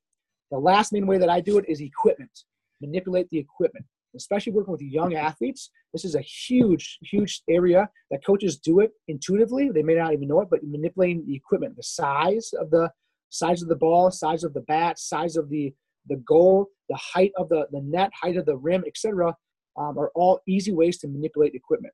The 0.51 0.59
last 0.59 0.91
main 0.91 1.07
way 1.07 1.17
that 1.17 1.29
I 1.29 1.39
do 1.39 1.57
it 1.57 1.65
is 1.69 1.79
equipment. 1.79 2.35
Manipulate 2.81 3.29
the 3.29 3.37
equipment 3.37 3.85
especially 4.15 4.53
working 4.53 4.71
with 4.71 4.81
young 4.81 5.15
athletes, 5.15 5.69
this 5.93 6.05
is 6.05 6.15
a 6.15 6.21
huge, 6.21 6.99
huge 7.01 7.41
area 7.49 7.89
that 8.09 8.25
coaches 8.25 8.57
do 8.57 8.79
it 8.79 8.91
intuitively. 9.07 9.69
They 9.69 9.83
may 9.83 9.95
not 9.95 10.13
even 10.13 10.27
know 10.27 10.41
it, 10.41 10.49
but 10.49 10.63
manipulating 10.63 11.25
the 11.25 11.35
equipment, 11.35 11.75
the 11.75 11.83
size 11.83 12.51
of 12.59 12.69
the 12.69 12.91
size 13.29 13.61
of 13.61 13.69
the 13.69 13.75
ball, 13.75 14.11
size 14.11 14.43
of 14.43 14.53
the 14.53 14.61
bat, 14.61 14.99
size 14.99 15.35
of 15.35 15.49
the 15.49 15.73
the 16.07 16.17
goal, 16.17 16.67
the 16.89 16.97
height 16.97 17.31
of 17.37 17.47
the, 17.49 17.67
the 17.71 17.81
net, 17.81 18.09
height 18.19 18.35
of 18.35 18.45
the 18.45 18.57
rim, 18.57 18.83
etc., 18.87 19.35
um, 19.77 19.97
are 19.97 20.11
all 20.15 20.41
easy 20.47 20.73
ways 20.73 20.97
to 20.97 21.07
manipulate 21.07 21.53
equipment. 21.53 21.93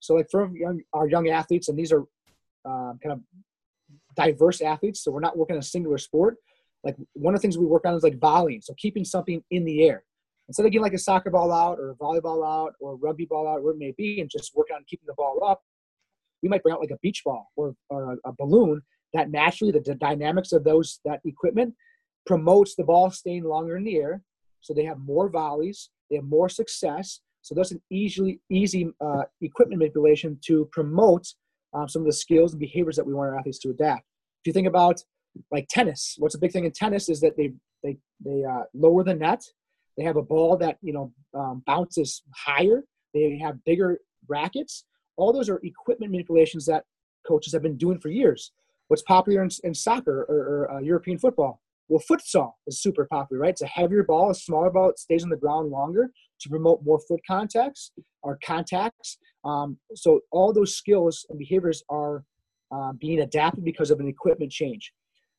So, 0.00 0.14
like 0.14 0.28
for 0.30 0.48
young, 0.56 0.80
our 0.92 1.08
young 1.08 1.28
athletes, 1.28 1.68
and 1.68 1.78
these 1.78 1.92
are 1.92 2.04
um, 2.64 2.98
kind 3.02 3.12
of 3.12 3.20
diverse 4.16 4.60
athletes, 4.60 5.02
so 5.02 5.10
we're 5.10 5.20
not 5.20 5.36
working 5.36 5.56
on 5.56 5.60
a 5.60 5.64
singular 5.64 5.98
sport. 5.98 6.36
Like 6.84 6.96
one 7.14 7.34
of 7.34 7.40
the 7.40 7.42
things 7.42 7.58
we 7.58 7.66
work 7.66 7.84
on 7.84 7.94
is 7.94 8.04
like 8.04 8.18
volleying, 8.18 8.60
so 8.62 8.74
keeping 8.78 9.04
something 9.04 9.42
in 9.50 9.64
the 9.64 9.84
air 9.84 10.04
instead 10.48 10.66
of 10.66 10.72
getting 10.72 10.82
like 10.82 10.94
a 10.94 10.98
soccer 10.98 11.30
ball 11.30 11.52
out 11.52 11.78
or 11.78 11.90
a 11.90 11.94
volleyball 11.94 12.44
out 12.46 12.74
or 12.80 12.92
a 12.92 12.96
rugby 12.96 13.26
ball 13.26 13.46
out, 13.46 13.62
where 13.62 13.74
it 13.74 13.78
may 13.78 13.94
be, 13.96 14.20
and 14.20 14.30
just 14.30 14.52
working 14.54 14.76
on 14.76 14.84
keeping 14.88 15.06
the 15.06 15.14
ball 15.14 15.44
up, 15.44 15.60
we 16.42 16.48
might 16.48 16.62
bring 16.62 16.74
out 16.74 16.80
like 16.80 16.90
a 16.90 16.98
beach 17.02 17.22
ball 17.24 17.50
or, 17.56 17.74
or 17.90 18.12
a, 18.12 18.30
a 18.30 18.32
balloon 18.38 18.80
that 19.14 19.30
naturally 19.30 19.72
the, 19.72 19.94
dynamics 19.94 20.52
of 20.52 20.64
those 20.64 21.00
that 21.04 21.20
equipment 21.24 21.74
promotes 22.26 22.74
the 22.74 22.84
ball 22.84 23.10
staying 23.10 23.44
longer 23.44 23.76
in 23.76 23.84
the 23.84 23.96
air. 23.96 24.22
So 24.60 24.74
they 24.74 24.84
have 24.84 24.98
more 24.98 25.28
volleys, 25.28 25.90
they 26.10 26.16
have 26.16 26.24
more 26.24 26.48
success. 26.48 27.20
So 27.42 27.54
that's 27.54 27.72
an 27.72 27.80
easily 27.90 28.40
easy 28.50 28.90
uh, 29.00 29.22
equipment 29.40 29.78
manipulation 29.78 30.38
to 30.46 30.68
promote 30.72 31.26
um, 31.72 31.88
some 31.88 32.02
of 32.02 32.06
the 32.06 32.12
skills 32.12 32.52
and 32.52 32.60
behaviors 32.60 32.96
that 32.96 33.06
we 33.06 33.14
want 33.14 33.30
our 33.30 33.38
athletes 33.38 33.58
to 33.60 33.70
adapt. 33.70 34.04
If 34.42 34.46
you 34.46 34.52
think 34.52 34.66
about 34.66 35.02
like 35.50 35.66
tennis, 35.68 36.16
what's 36.18 36.34
a 36.34 36.38
big 36.38 36.52
thing 36.52 36.64
in 36.64 36.72
tennis 36.72 37.08
is 37.08 37.20
that 37.20 37.36
they 37.36 37.52
they 37.82 37.96
they 38.24 38.44
uh, 38.44 38.64
lower 38.74 39.04
the 39.04 39.14
net 39.14 39.42
they 39.98 40.04
have 40.04 40.16
a 40.16 40.22
ball 40.22 40.56
that 40.56 40.78
you 40.80 40.92
know 40.92 41.12
um, 41.34 41.62
bounces 41.66 42.22
higher. 42.34 42.84
They 43.12 43.38
have 43.42 43.62
bigger 43.64 43.98
rackets. 44.28 44.84
All 45.16 45.32
those 45.32 45.50
are 45.50 45.60
equipment 45.64 46.12
manipulations 46.12 46.64
that 46.66 46.84
coaches 47.26 47.52
have 47.52 47.62
been 47.62 47.76
doing 47.76 47.98
for 47.98 48.08
years. 48.08 48.52
What's 48.86 49.02
popular 49.02 49.42
in, 49.42 49.50
in 49.64 49.74
soccer 49.74 50.24
or, 50.28 50.36
or 50.36 50.70
uh, 50.72 50.78
European 50.80 51.18
football? 51.18 51.60
Well, 51.88 52.02
futsal 52.08 52.52
is 52.66 52.80
super 52.80 53.06
popular, 53.06 53.42
right? 53.42 53.50
It's 53.50 53.62
a 53.62 53.66
heavier 53.66 54.04
ball, 54.04 54.30
a 54.30 54.34
smaller 54.34 54.70
ball. 54.70 54.90
It 54.90 54.98
stays 54.98 55.24
on 55.24 55.30
the 55.30 55.36
ground 55.36 55.70
longer 55.70 56.10
to 56.40 56.48
promote 56.48 56.84
more 56.84 57.00
foot 57.00 57.20
contacts 57.26 57.92
or 58.22 58.38
contacts. 58.44 59.18
Um, 59.44 59.78
so 59.94 60.20
all 60.30 60.52
those 60.52 60.76
skills 60.76 61.26
and 61.28 61.38
behaviors 61.38 61.82
are 61.88 62.24
uh, 62.70 62.92
being 62.92 63.20
adapted 63.20 63.64
because 63.64 63.90
of 63.90 64.00
an 64.00 64.08
equipment 64.08 64.52
change. 64.52 64.92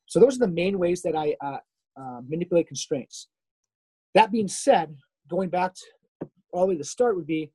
So 0.06 0.18
those 0.18 0.36
are 0.36 0.40
the 0.40 0.48
main 0.48 0.78
ways 0.78 1.02
that 1.02 1.16
I 1.16 1.36
uh, 1.40 1.58
uh, 1.96 2.20
manipulate 2.28 2.66
constraints. 2.66 3.28
That 4.14 4.32
being 4.32 4.48
said, 4.48 4.96
going 5.28 5.50
back 5.50 5.74
to 5.74 6.28
all 6.52 6.62
the 6.62 6.68
way 6.68 6.74
to 6.74 6.78
the 6.78 6.84
start 6.84 7.16
would 7.16 7.26
be 7.26 7.52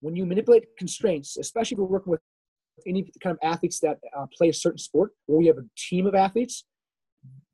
when 0.00 0.16
you 0.16 0.26
manipulate 0.26 0.64
constraints, 0.78 1.36
especially 1.36 1.74
if 1.74 1.78
you're 1.78 1.86
working 1.86 2.10
with 2.10 2.20
any 2.86 3.10
kind 3.22 3.36
of 3.36 3.38
athletes 3.42 3.80
that 3.80 3.98
uh, 4.16 4.26
play 4.36 4.48
a 4.48 4.54
certain 4.54 4.78
sport, 4.78 5.12
where 5.26 5.38
we 5.38 5.46
have 5.46 5.58
a 5.58 5.64
team 5.76 6.06
of 6.06 6.14
athletes, 6.14 6.64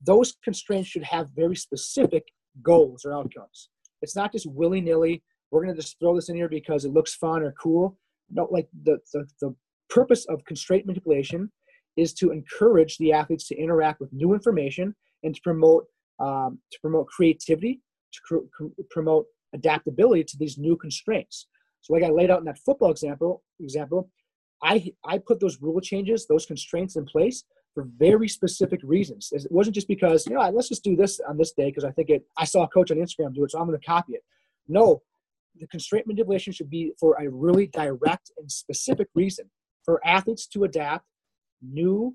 those 0.04 0.36
constraints 0.42 0.88
should 0.88 1.04
have 1.04 1.28
very 1.34 1.56
specific 1.56 2.24
goals 2.62 3.04
or 3.04 3.14
outcomes. 3.14 3.70
It's 4.02 4.16
not 4.16 4.32
just 4.32 4.46
willy 4.50 4.80
nilly. 4.80 5.22
We're 5.50 5.62
going 5.62 5.74
to 5.74 5.80
just 5.80 5.98
throw 5.98 6.14
this 6.14 6.28
in 6.28 6.36
here 6.36 6.48
because 6.48 6.84
it 6.84 6.92
looks 6.92 7.14
fun 7.14 7.42
or 7.42 7.52
cool. 7.52 7.96
No, 8.30 8.48
like 8.50 8.68
the, 8.82 8.98
the, 9.12 9.26
the 9.40 9.54
purpose 9.88 10.24
of 10.26 10.44
constraint 10.44 10.86
manipulation 10.86 11.50
is 11.96 12.12
to 12.14 12.30
encourage 12.30 12.96
the 12.98 13.12
athletes 13.12 13.46
to 13.48 13.56
interact 13.56 14.00
with 14.00 14.12
new 14.12 14.32
information 14.32 14.94
and 15.22 15.34
to 15.34 15.40
promote 15.42 15.86
um, 16.18 16.58
to 16.70 16.78
promote 16.80 17.06
creativity 17.08 17.80
to 18.12 18.20
cr- 18.52 18.66
promote 18.90 19.26
adaptability 19.54 20.24
to 20.24 20.36
these 20.38 20.58
new 20.58 20.76
constraints. 20.76 21.46
So, 21.80 21.92
like 21.92 22.02
I 22.02 22.10
laid 22.10 22.30
out 22.30 22.38
in 22.38 22.44
that 22.44 22.58
football 22.58 22.90
example, 22.90 23.42
example, 23.60 24.10
I 24.62 24.92
I 25.04 25.18
put 25.18 25.40
those 25.40 25.60
rule 25.60 25.80
changes, 25.80 26.26
those 26.26 26.46
constraints 26.46 26.96
in 26.96 27.04
place 27.04 27.44
for 27.74 27.88
very 27.96 28.28
specific 28.28 28.80
reasons. 28.82 29.30
It 29.32 29.50
wasn't 29.50 29.74
just 29.74 29.88
because 29.88 30.26
you 30.26 30.34
know 30.34 30.48
let's 30.50 30.68
just 30.68 30.84
do 30.84 30.96
this 30.96 31.20
on 31.28 31.36
this 31.36 31.52
day 31.52 31.70
because 31.70 31.84
I 31.84 31.90
think 31.92 32.10
it. 32.10 32.24
I 32.36 32.44
saw 32.44 32.64
a 32.64 32.68
coach 32.68 32.90
on 32.90 32.98
Instagram 32.98 33.34
do 33.34 33.44
it, 33.44 33.50
so 33.50 33.58
I'm 33.58 33.66
going 33.66 33.78
to 33.78 33.86
copy 33.86 34.14
it. 34.14 34.22
No, 34.68 35.02
the 35.58 35.66
constraint 35.66 36.06
manipulation 36.06 36.52
should 36.52 36.70
be 36.70 36.92
for 36.98 37.16
a 37.20 37.28
really 37.28 37.66
direct 37.66 38.30
and 38.38 38.50
specific 38.50 39.08
reason 39.14 39.50
for 39.84 40.00
athletes 40.06 40.46
to 40.46 40.64
adapt 40.64 41.04
new, 41.60 42.14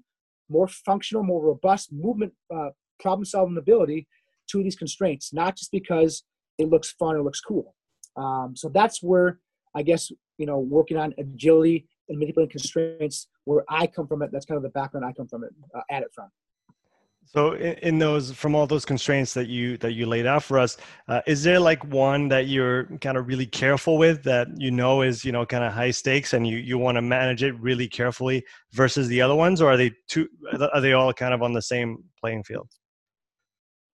more 0.49 0.67
functional, 0.67 1.23
more 1.23 1.43
robust 1.43 1.91
movement 1.91 2.33
uh, 2.53 2.69
problem 2.99 3.25
solving 3.25 3.57
ability 3.57 4.07
to 4.51 4.63
these 4.63 4.75
constraints, 4.75 5.33
not 5.33 5.55
just 5.55 5.71
because 5.71 6.23
it 6.57 6.69
looks 6.69 6.91
fun 6.91 7.15
or 7.15 7.23
looks 7.23 7.41
cool. 7.41 7.75
Um, 8.15 8.55
so 8.55 8.69
that's 8.69 9.03
where 9.03 9.39
I 9.75 9.83
guess 9.83 10.11
you 10.37 10.45
know 10.45 10.59
working 10.59 10.97
on 10.97 11.13
agility 11.17 11.87
and 12.09 12.19
manipulating 12.19 12.51
constraints 12.51 13.27
where 13.45 13.63
I 13.69 13.87
come 13.87 14.07
from 14.07 14.21
it. 14.21 14.31
That's 14.31 14.45
kind 14.45 14.57
of 14.57 14.63
the 14.63 14.69
background 14.69 15.05
I 15.05 15.13
come 15.13 15.27
from 15.27 15.43
it 15.43 15.51
uh, 15.75 15.81
at 15.91 16.03
it 16.03 16.09
from. 16.13 16.29
So 17.29 17.51
in, 17.53 17.73
in, 17.83 17.99
those, 17.99 18.31
from 18.31 18.55
all 18.55 18.65
those 18.65 18.85
constraints 18.85 19.33
that 19.33 19.47
you 19.47 19.75
that 19.79 19.91
you 19.91 20.05
laid 20.05 20.25
out 20.25 20.43
for 20.43 20.57
us, 20.57 20.77
uh, 21.09 21.21
is 21.27 21.43
there 21.43 21.59
like 21.59 21.83
one 21.85 22.29
that 22.29 22.47
you're 22.47 22.85
kind 23.01 23.17
of 23.17 23.27
really 23.27 23.45
careful 23.45 23.97
with 23.97 24.23
that 24.23 24.47
you 24.55 24.71
know 24.71 25.01
is 25.01 25.25
you 25.25 25.33
know 25.33 25.45
kind 25.45 25.63
of 25.63 25.73
high 25.73 25.91
stakes 25.91 26.33
and 26.33 26.47
you 26.47 26.57
you 26.57 26.77
want 26.77 26.95
to 26.95 27.01
manage 27.01 27.43
it 27.43 27.59
really 27.59 27.87
carefully 27.87 28.45
versus 28.71 29.09
the 29.09 29.21
other 29.21 29.35
ones, 29.35 29.61
or 29.61 29.71
are 29.71 29.77
they 29.77 29.91
two? 30.07 30.27
Are 30.73 30.79
they 30.79 30.93
all 30.93 31.11
kind 31.11 31.33
of 31.33 31.43
on 31.43 31.51
the 31.51 31.61
same 31.61 31.97
playing 32.19 32.43
field? 32.43 32.69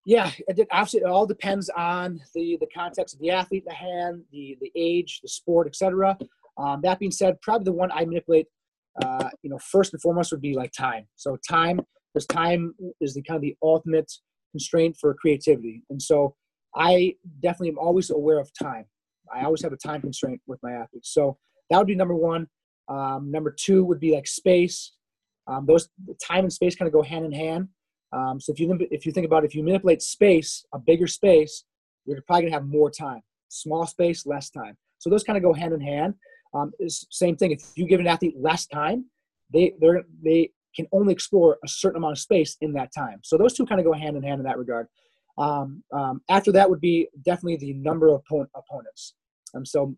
Yeah, 0.06 0.32
it, 0.48 0.68
obviously 0.72 1.02
it 1.02 1.06
all 1.06 1.26
depends 1.26 1.70
on 1.70 2.20
the 2.36 2.58
the 2.60 2.68
context 2.76 3.16
of 3.16 3.22
the 3.22 3.32
athlete, 3.32 3.64
the 3.66 3.74
hand, 3.74 4.24
the 4.32 4.58
the 4.60 4.72
age, 4.76 5.20
the 5.22 5.30
sport, 5.30 5.68
etc. 5.68 6.18
Um, 6.58 6.82
that 6.84 7.00
being 7.00 7.12
said, 7.12 7.40
probably 7.42 7.66
the 7.66 7.72
one 7.72 7.92
I 7.92 8.06
manipulate, 8.06 8.48
uh, 9.04 9.30
you 9.42 9.50
know, 9.50 9.58
first 9.60 9.94
and 9.94 10.02
foremost 10.02 10.32
would 10.32 10.42
be 10.42 10.56
like 10.56 10.72
time. 10.72 11.08
So 11.16 11.38
time, 11.50 11.80
because 12.14 12.28
time 12.28 12.76
is 13.02 13.14
the 13.14 13.24
kind 13.24 13.38
of 13.38 13.42
the 13.42 13.56
ultimate 13.64 14.12
constraint 14.52 14.98
for 15.00 15.14
creativity, 15.16 15.84
and 15.90 16.02
so 16.02 16.36
I 16.76 17.16
definitely 17.42 17.70
am 17.70 17.80
always 17.80 18.10
aware 18.10 18.40
of 18.40 18.52
time. 18.62 18.86
I 19.34 19.46
always 19.46 19.62
have 19.64 19.74
a 19.74 19.78
time 19.78 20.02
constraint 20.02 20.42
with 20.48 20.60
my 20.64 20.74
athletes. 20.74 21.14
So 21.14 21.38
that 21.70 21.78
would 21.78 21.88
be 21.88 21.96
number 21.96 22.16
one. 22.16 22.48
Um, 22.90 23.32
number 23.32 23.56
two 23.58 23.84
would 23.86 24.00
be 24.00 24.14
like 24.14 24.28
space. 24.28 24.94
Um, 25.48 25.66
those 25.66 25.90
time 26.26 26.44
and 26.44 26.54
space 26.54 26.76
kind 26.76 26.88
of 26.88 26.94
go 26.94 27.02
hand 27.02 27.26
in 27.26 27.32
hand. 27.32 27.70
Um, 28.14 28.40
so 28.40 28.52
if 28.54 28.60
you 28.60 28.78
if 28.92 29.06
you 29.06 29.12
think 29.12 29.26
about 29.26 29.44
it, 29.44 29.48
if 29.48 29.56
you 29.56 29.64
manipulate 29.64 30.02
space, 30.02 30.66
a 30.74 30.80
bigger 30.80 31.08
space, 31.08 31.64
you're 32.06 32.22
probably 32.22 32.44
gonna 32.44 32.54
have 32.54 32.66
more 32.66 32.92
time. 32.92 33.22
Small 33.50 33.86
space, 33.88 34.26
less 34.26 34.50
time. 34.50 34.78
So 35.00 35.10
those 35.10 35.24
kind 35.24 35.38
of 35.38 35.44
go 35.44 35.54
hand 35.54 35.74
in 35.74 35.82
hand. 35.82 36.14
Um, 36.54 36.72
same 37.10 37.36
thing. 37.36 37.52
If 37.52 37.62
you 37.76 37.88
give 37.88 38.00
an 38.00 38.08
athlete 38.08 38.36
less 38.40 38.66
time, 38.68 39.06
they 39.52 39.74
they 39.82 39.90
they 40.24 40.52
can 40.76 40.88
only 40.92 41.14
explore 41.14 41.58
a 41.64 41.68
certain 41.68 41.98
amount 41.98 42.14
of 42.14 42.20
space 42.20 42.58
in 42.62 42.74
that 42.74 42.92
time. 42.94 43.20
So 43.24 43.38
those 43.38 43.54
two 43.54 43.66
kind 43.66 43.80
of 43.80 43.86
go 43.86 43.94
hand 43.94 44.16
in 44.18 44.24
hand 44.24 44.40
in 44.40 44.46
that 44.46 44.58
regard. 44.58 44.88
Um, 45.38 45.84
um, 45.92 46.22
after 46.30 46.52
that 46.52 46.70
would 46.70 46.82
be 46.82 47.08
definitely 47.26 47.58
the 47.58 47.74
number 47.74 48.08
of 48.08 48.16
opponent, 48.16 48.50
opponents. 48.56 49.16
Um, 49.56 49.66
so 49.66 49.96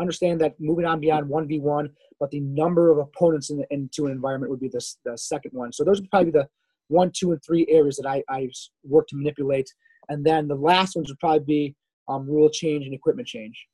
understand 0.00 0.40
that 0.40 0.54
moving 0.58 0.84
on 0.84 1.00
beyond 1.00 1.30
1v1, 1.30 1.90
but 2.20 2.30
the 2.30 2.40
number 2.40 2.90
of 2.90 2.98
opponents 2.98 3.50
in 3.50 3.58
the, 3.58 3.66
into 3.70 4.06
an 4.06 4.12
environment 4.12 4.50
would 4.50 4.60
be 4.60 4.68
the, 4.68 4.84
the 5.04 5.16
second 5.16 5.52
one. 5.52 5.72
So 5.72 5.84
those 5.84 6.00
would 6.00 6.10
probably 6.10 6.30
be 6.30 6.38
the 6.38 6.48
one, 6.88 7.10
two, 7.14 7.32
and 7.32 7.40
three 7.44 7.66
areas 7.68 7.96
that 7.96 8.08
I, 8.08 8.22
I 8.28 8.48
work 8.84 9.06
to 9.08 9.16
manipulate. 9.16 9.72
And 10.08 10.24
then 10.24 10.48
the 10.48 10.54
last 10.54 10.96
ones 10.96 11.08
would 11.08 11.18
probably 11.18 11.44
be 11.44 11.76
um, 12.08 12.26
rule 12.26 12.50
change 12.50 12.84
and 12.84 12.94
equipment 12.94 13.28
change. 13.28 13.66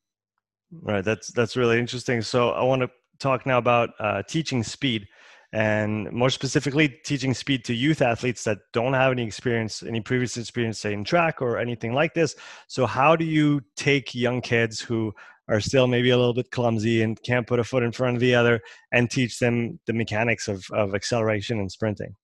Right. 0.82 1.04
That's 1.04 1.32
that's 1.32 1.56
really 1.56 1.78
interesting. 1.78 2.20
So 2.22 2.50
I 2.50 2.62
want 2.64 2.82
to 2.82 2.90
talk 3.20 3.46
now 3.46 3.58
about 3.58 3.90
uh, 4.00 4.22
teaching 4.28 4.64
speed, 4.64 5.06
and 5.52 6.10
more 6.10 6.30
specifically, 6.30 6.88
teaching 7.04 7.32
speed 7.32 7.64
to 7.66 7.74
youth 7.74 8.02
athletes 8.02 8.42
that 8.42 8.58
don't 8.72 8.94
have 8.94 9.12
any 9.12 9.24
experience, 9.24 9.84
any 9.84 10.00
previous 10.00 10.36
experience, 10.36 10.80
say 10.80 10.92
in 10.92 11.04
track 11.04 11.40
or 11.40 11.58
anything 11.58 11.92
like 11.92 12.12
this. 12.12 12.34
So 12.66 12.86
how 12.86 13.14
do 13.14 13.24
you 13.24 13.60
take 13.76 14.16
young 14.16 14.40
kids 14.40 14.80
who 14.80 15.12
are 15.48 15.60
still 15.60 15.86
maybe 15.86 16.10
a 16.10 16.16
little 16.16 16.34
bit 16.34 16.50
clumsy 16.50 17.02
and 17.02 17.22
can't 17.22 17.46
put 17.46 17.60
a 17.60 17.64
foot 17.64 17.84
in 17.84 17.92
front 17.92 18.16
of 18.16 18.20
the 18.20 18.34
other 18.34 18.60
and 18.92 19.08
teach 19.08 19.38
them 19.38 19.78
the 19.86 19.92
mechanics 19.92 20.48
of, 20.48 20.64
of 20.72 20.94
acceleration 20.94 21.60
and 21.60 21.70
sprinting? 21.70 22.16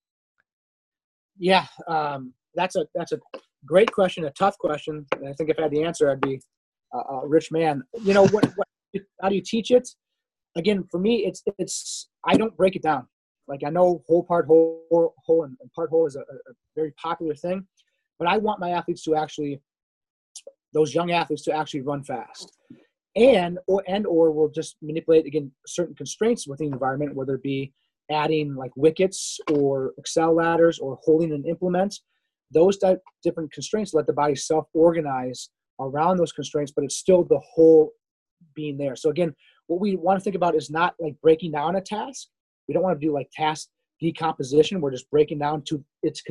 Yeah, 1.40 1.66
um, 1.88 2.34
that's 2.54 2.76
a 2.76 2.86
that's 2.94 3.12
a 3.12 3.18
great 3.64 3.90
question, 3.90 4.26
a 4.26 4.30
tough 4.32 4.58
question. 4.58 5.06
And 5.16 5.28
I 5.28 5.32
think 5.32 5.48
if 5.48 5.58
I 5.58 5.62
had 5.62 5.70
the 5.70 5.82
answer, 5.82 6.10
I'd 6.10 6.20
be 6.20 6.38
a, 6.92 6.98
a 6.98 7.26
rich 7.26 7.50
man. 7.50 7.82
You 8.04 8.12
know, 8.12 8.26
what, 8.28 8.44
what, 8.54 8.68
how 9.22 9.30
do 9.30 9.34
you 9.34 9.42
teach 9.42 9.70
it? 9.70 9.88
Again, 10.56 10.84
for 10.90 11.00
me, 11.00 11.24
it's 11.24 11.42
it's 11.58 12.10
I 12.26 12.36
don't 12.36 12.54
break 12.58 12.76
it 12.76 12.82
down. 12.82 13.06
Like 13.48 13.62
I 13.64 13.70
know 13.70 14.02
whole 14.06 14.22
part 14.22 14.46
whole 14.46 15.14
whole 15.24 15.44
and, 15.44 15.56
part 15.74 15.88
whole 15.88 16.06
is 16.06 16.14
a, 16.14 16.20
a 16.20 16.52
very 16.76 16.92
popular 17.02 17.34
thing, 17.34 17.66
but 18.18 18.28
I 18.28 18.36
want 18.36 18.60
my 18.60 18.70
athletes 18.70 19.02
to 19.04 19.16
actually 19.16 19.62
those 20.74 20.94
young 20.94 21.10
athletes 21.10 21.42
to 21.44 21.52
actually 21.52 21.80
run 21.80 22.04
fast 22.04 22.52
and 23.16 23.58
or 23.66 23.82
and 23.88 24.06
or 24.06 24.30
we'll 24.30 24.48
just 24.48 24.76
manipulate 24.82 25.26
again 25.26 25.50
certain 25.66 25.94
constraints 25.96 26.46
within 26.46 26.68
the 26.68 26.72
environment 26.72 27.14
whether 27.14 27.34
it 27.34 27.42
be 27.42 27.72
adding 28.10 28.54
like 28.54 28.70
wickets 28.76 29.38
or 29.52 29.92
Excel 29.98 30.34
ladders 30.34 30.78
or 30.78 30.98
holding 31.02 31.32
an 31.32 31.44
implement 31.46 32.00
those 32.52 32.78
different 33.22 33.52
constraints 33.52 33.94
let 33.94 34.06
the 34.06 34.12
body 34.12 34.34
self-organize 34.34 35.50
around 35.80 36.16
those 36.16 36.32
constraints 36.32 36.72
but 36.72 36.84
it's 36.84 36.96
still 36.96 37.24
the 37.24 37.40
whole 37.54 37.92
being 38.54 38.76
there. 38.76 38.96
So 38.96 39.10
again 39.10 39.34
what 39.68 39.80
we 39.80 39.94
want 39.96 40.18
to 40.18 40.24
think 40.24 40.34
about 40.34 40.56
is 40.56 40.68
not 40.70 40.94
like 40.98 41.14
breaking 41.22 41.52
down 41.52 41.76
a 41.76 41.80
task. 41.80 42.26
We 42.66 42.74
don't 42.74 42.82
want 42.82 43.00
to 43.00 43.06
do 43.06 43.12
like 43.12 43.28
task 43.32 43.68
decomposition. 44.00 44.80
We're 44.80 44.90
just 44.90 45.10
breaking 45.10 45.38
down 45.38 45.62
to 45.66 45.84
its 46.02 46.22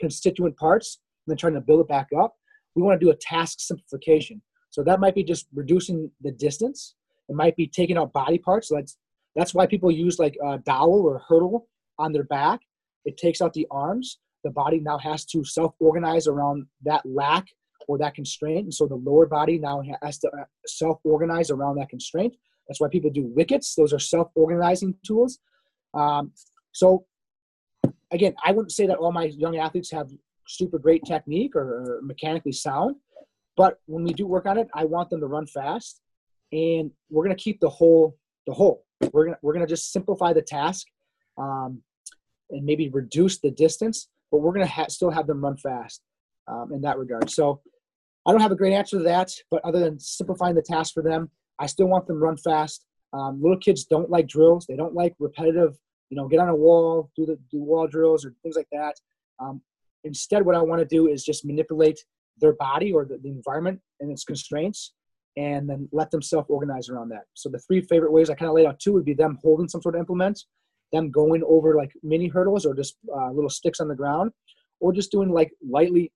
constituent 0.00 0.56
parts 0.56 1.00
and 1.26 1.32
then 1.32 1.36
trying 1.36 1.54
to 1.54 1.60
build 1.60 1.80
it 1.80 1.88
back 1.88 2.08
up. 2.18 2.34
We 2.74 2.82
want 2.82 2.98
to 2.98 3.04
do 3.04 3.10
a 3.10 3.16
task 3.16 3.60
simplification. 3.60 4.40
So 4.70 4.82
that 4.84 5.00
might 5.00 5.14
be 5.14 5.24
just 5.24 5.48
reducing 5.54 6.10
the 6.22 6.30
distance. 6.30 6.94
It 7.28 7.36
might 7.36 7.56
be 7.56 7.66
taking 7.66 7.98
out 7.98 8.12
body 8.12 8.38
parts. 8.38 8.68
So 8.68 8.76
that's 8.76 8.96
that's 9.38 9.54
why 9.54 9.66
people 9.66 9.90
use 9.90 10.18
like 10.18 10.36
a 10.44 10.58
dowel 10.58 11.02
or 11.06 11.16
a 11.16 11.22
hurdle 11.28 11.68
on 11.96 12.12
their 12.12 12.24
back. 12.24 12.60
It 13.04 13.16
takes 13.16 13.40
out 13.40 13.52
the 13.52 13.68
arms. 13.70 14.18
The 14.42 14.50
body 14.50 14.80
now 14.80 14.98
has 14.98 15.24
to 15.26 15.44
self 15.44 15.74
organize 15.78 16.26
around 16.26 16.66
that 16.82 17.02
lack 17.06 17.46
or 17.86 17.98
that 17.98 18.16
constraint. 18.16 18.64
And 18.64 18.74
so 18.74 18.88
the 18.88 18.96
lower 18.96 19.26
body 19.26 19.56
now 19.58 19.80
has 20.02 20.18
to 20.18 20.28
uh, 20.28 20.44
self 20.66 20.98
organize 21.04 21.52
around 21.52 21.76
that 21.76 21.88
constraint. 21.88 22.34
That's 22.66 22.80
why 22.80 22.88
people 22.88 23.10
do 23.10 23.24
wickets. 23.26 23.76
Those 23.76 23.92
are 23.92 24.00
self 24.00 24.28
organizing 24.34 24.96
tools. 25.06 25.38
Um, 25.94 26.32
so, 26.72 27.06
again, 28.10 28.34
I 28.44 28.50
wouldn't 28.50 28.72
say 28.72 28.88
that 28.88 28.98
all 28.98 29.12
my 29.12 29.26
young 29.26 29.56
athletes 29.56 29.92
have 29.92 30.10
super 30.48 30.80
great 30.80 31.04
technique 31.04 31.54
or, 31.54 31.62
or 31.62 32.00
mechanically 32.02 32.52
sound. 32.52 32.96
But 33.56 33.78
when 33.86 34.02
we 34.02 34.12
do 34.12 34.26
work 34.26 34.46
on 34.46 34.58
it, 34.58 34.68
I 34.74 34.84
want 34.84 35.10
them 35.10 35.20
to 35.20 35.26
run 35.26 35.46
fast. 35.46 36.00
And 36.50 36.90
we're 37.08 37.24
going 37.24 37.36
to 37.36 37.42
keep 37.42 37.60
the 37.60 37.70
whole 37.70 38.18
the 38.44 38.52
whole. 38.52 38.84
We're 39.12 39.26
gonna 39.26 39.38
we're 39.42 39.52
gonna 39.52 39.66
just 39.66 39.92
simplify 39.92 40.32
the 40.32 40.42
task, 40.42 40.86
um, 41.36 41.82
and 42.50 42.64
maybe 42.64 42.88
reduce 42.88 43.38
the 43.38 43.50
distance, 43.50 44.08
but 44.30 44.38
we're 44.38 44.52
gonna 44.52 44.66
ha- 44.66 44.88
still 44.88 45.10
have 45.10 45.26
them 45.26 45.42
run 45.42 45.56
fast 45.56 46.02
um, 46.48 46.72
in 46.72 46.80
that 46.82 46.98
regard. 46.98 47.30
So 47.30 47.60
I 48.26 48.32
don't 48.32 48.40
have 48.40 48.52
a 48.52 48.56
great 48.56 48.74
answer 48.74 48.98
to 48.98 49.04
that, 49.04 49.32
but 49.50 49.64
other 49.64 49.80
than 49.80 49.98
simplifying 49.98 50.54
the 50.54 50.62
task 50.62 50.94
for 50.94 51.02
them, 51.02 51.30
I 51.58 51.66
still 51.66 51.86
want 51.86 52.06
them 52.06 52.22
run 52.22 52.36
fast. 52.36 52.84
Um, 53.12 53.40
little 53.40 53.58
kids 53.58 53.84
don't 53.84 54.10
like 54.10 54.26
drills; 54.26 54.66
they 54.66 54.76
don't 54.76 54.94
like 54.94 55.14
repetitive. 55.18 55.76
You 56.10 56.16
know, 56.16 56.26
get 56.26 56.40
on 56.40 56.48
a 56.48 56.56
wall, 56.56 57.10
do 57.16 57.26
the 57.26 57.38
do 57.50 57.62
wall 57.62 57.86
drills 57.86 58.24
or 58.24 58.34
things 58.42 58.56
like 58.56 58.68
that. 58.72 58.94
Um, 59.38 59.60
instead, 60.04 60.44
what 60.44 60.56
I 60.56 60.62
want 60.62 60.80
to 60.80 60.86
do 60.86 61.08
is 61.08 61.24
just 61.24 61.44
manipulate 61.44 62.00
their 62.40 62.54
body 62.54 62.92
or 62.92 63.04
the, 63.04 63.18
the 63.18 63.30
environment 63.30 63.80
and 64.00 64.10
its 64.10 64.24
constraints 64.24 64.92
and 65.38 65.70
then 65.70 65.88
let 65.92 66.10
them 66.10 66.20
self-organize 66.20 66.88
around 66.88 67.08
that. 67.10 67.22
So 67.34 67.48
the 67.48 67.60
three 67.60 67.80
favorite 67.82 68.12
ways 68.12 68.28
I 68.28 68.34
kind 68.34 68.48
of 68.48 68.56
laid 68.56 68.66
out 68.66 68.80
two 68.80 68.92
would 68.94 69.04
be 69.04 69.14
them 69.14 69.38
holding 69.40 69.68
some 69.68 69.80
sort 69.80 69.94
of 69.94 70.00
implement, 70.00 70.42
them 70.92 71.12
going 71.12 71.42
over 71.46 71.76
like 71.76 71.92
mini 72.02 72.26
hurdles 72.26 72.66
or 72.66 72.74
just 72.74 72.96
uh, 73.16 73.30
little 73.30 73.48
sticks 73.48 73.78
on 73.78 73.86
the 73.86 73.94
ground, 73.94 74.32
or 74.80 74.92
just 74.92 75.12
doing 75.12 75.30
like 75.30 75.52
lightly 75.76 76.10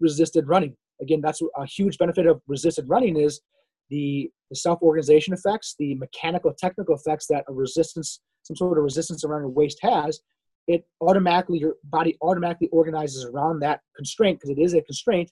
resisted 0.00 0.48
running. 0.48 0.74
Again, 1.02 1.20
that's 1.20 1.42
a 1.56 1.66
huge 1.66 1.98
benefit 1.98 2.26
of 2.26 2.40
resisted 2.46 2.88
running 2.88 3.18
is 3.18 3.42
the, 3.90 4.30
the 4.48 4.56
self-organization 4.56 5.34
effects, 5.34 5.74
the 5.78 5.94
mechanical 5.96 6.54
technical 6.58 6.94
effects 6.94 7.26
that 7.28 7.44
a 7.48 7.52
resistance, 7.52 8.20
some 8.42 8.56
sort 8.56 8.78
of 8.78 8.84
resistance 8.84 9.22
around 9.22 9.42
your 9.42 9.50
waist 9.50 9.78
has. 9.82 10.20
It 10.66 10.84
automatically, 11.02 11.58
your 11.58 11.74
body 11.84 12.16
automatically 12.22 12.68
organizes 12.72 13.26
around 13.26 13.60
that 13.60 13.80
constraint 13.96 14.38
because 14.38 14.56
it 14.56 14.62
is 14.62 14.72
a 14.72 14.80
constraint 14.80 15.30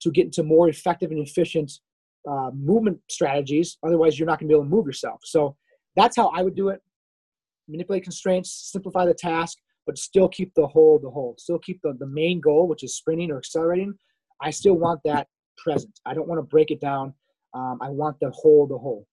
to 0.00 0.10
get 0.10 0.26
into 0.26 0.44
more 0.44 0.68
effective 0.68 1.10
and 1.10 1.20
efficient 1.20 1.72
uh, 2.28 2.50
movement 2.54 2.98
strategies. 3.08 3.78
Otherwise, 3.84 4.18
you're 4.18 4.26
not 4.26 4.38
going 4.38 4.48
to 4.48 4.52
be 4.52 4.54
able 4.54 4.64
to 4.64 4.70
move 4.70 4.86
yourself. 4.86 5.20
So 5.24 5.56
that's 5.96 6.16
how 6.16 6.28
I 6.28 6.42
would 6.42 6.54
do 6.54 6.68
it. 6.68 6.80
Manipulate 7.68 8.02
constraints, 8.02 8.70
simplify 8.72 9.06
the 9.06 9.14
task, 9.14 9.58
but 9.86 9.96
still 9.98 10.28
keep 10.28 10.52
the 10.54 10.66
whole 10.66 10.98
the 11.02 11.10
whole. 11.10 11.34
Still 11.38 11.58
keep 11.58 11.80
the, 11.82 11.94
the 11.98 12.06
main 12.06 12.40
goal, 12.40 12.68
which 12.68 12.82
is 12.82 12.96
sprinting 12.96 13.30
or 13.30 13.38
accelerating. 13.38 13.94
I 14.42 14.50
still 14.50 14.74
want 14.74 15.00
that 15.04 15.28
present. 15.58 15.98
I 16.06 16.14
don't 16.14 16.28
want 16.28 16.38
to 16.38 16.42
break 16.42 16.70
it 16.70 16.80
down. 16.80 17.14
Um, 17.54 17.78
I 17.80 17.90
want 17.90 18.18
the 18.20 18.30
whole 18.30 18.66
the 18.66 18.78
whole. 18.78 19.06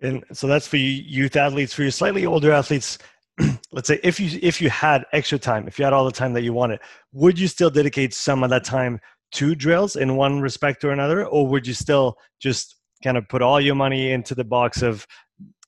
And 0.00 0.24
so 0.32 0.46
that's 0.46 0.66
for 0.66 0.76
you 0.76 0.90
youth 0.90 1.36
athletes. 1.36 1.72
For 1.72 1.82
your 1.82 1.90
slightly 1.90 2.24
older 2.24 2.52
athletes, 2.52 2.98
let's 3.72 3.88
say 3.88 3.98
if 4.02 4.20
you 4.20 4.38
if 4.42 4.60
you 4.60 4.70
had 4.70 5.04
extra 5.12 5.38
time, 5.38 5.66
if 5.66 5.78
you 5.78 5.84
had 5.84 5.92
all 5.92 6.04
the 6.04 6.12
time 6.12 6.32
that 6.34 6.42
you 6.42 6.52
wanted, 6.52 6.80
would 7.12 7.38
you 7.38 7.48
still 7.48 7.70
dedicate 7.70 8.14
some 8.14 8.44
of 8.44 8.50
that 8.50 8.64
time 8.64 9.00
to 9.32 9.54
drills 9.54 9.96
in 9.96 10.16
one 10.16 10.40
respect 10.40 10.84
or 10.84 10.90
another, 10.90 11.26
or 11.26 11.46
would 11.46 11.66
you 11.66 11.74
still 11.74 12.16
just 12.40 12.76
kind 13.04 13.16
of 13.16 13.28
put 13.28 13.42
all 13.42 13.60
your 13.60 13.74
money 13.74 14.12
into 14.12 14.34
the 14.34 14.44
box 14.44 14.82
of 14.82 15.06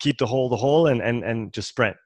keep 0.01 0.19
the 0.19 0.27
whole 0.27 0.49
the 0.49 0.57
whole 0.57 0.87
and 0.87 1.03
and 1.03 1.25
and 1.25 1.53
just 1.53 1.69
sprint? 1.69 1.97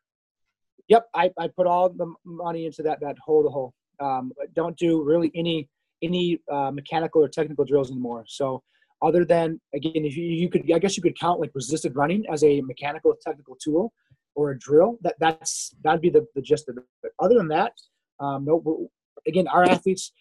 Yep, 0.89 1.07
I, 1.15 1.31
I 1.39 1.49
put 1.49 1.67
all 1.67 1.89
the 1.89 2.13
money 2.25 2.67
into 2.67 2.83
that 2.83 3.01
that 3.01 3.17
whole 3.25 3.43
the 3.43 3.51
whole. 3.51 3.73
Um, 4.01 4.33
don't 4.55 4.77
do 4.77 5.03
really 5.03 5.31
any 5.35 5.69
any 6.03 6.41
uh, 6.53 6.71
mechanical 6.71 7.23
or 7.23 7.29
technical 7.29 7.65
drills 7.65 7.91
anymore. 7.91 8.25
So 8.27 8.63
other 9.03 9.25
than 9.25 9.61
again, 9.75 10.05
if 10.05 10.17
you, 10.17 10.25
you 10.25 10.49
could, 10.49 10.71
I 10.73 10.79
guess 10.79 10.97
you 10.97 11.03
could 11.03 11.19
count 11.19 11.41
like 11.41 11.51
resisted 11.55 11.97
running 11.97 12.25
as 12.31 12.43
a 12.45 12.61
mechanical 12.63 13.15
technical 13.23 13.57
tool 13.63 13.93
or 14.35 14.51
a 14.51 14.59
drill. 14.59 14.99
That 15.03 15.15
that's 15.21 15.75
that'd 15.83 16.01
be 16.01 16.11
the, 16.11 16.27
the 16.35 16.43
gist 16.43 16.69
of 16.69 16.79
it. 16.79 16.85
But 17.03 17.13
other 17.19 17.37
than 17.37 17.49
that, 17.49 17.73
um, 18.21 18.45
no, 18.45 18.89
again, 19.27 19.49
our 19.49 19.65
athletes 19.65 20.13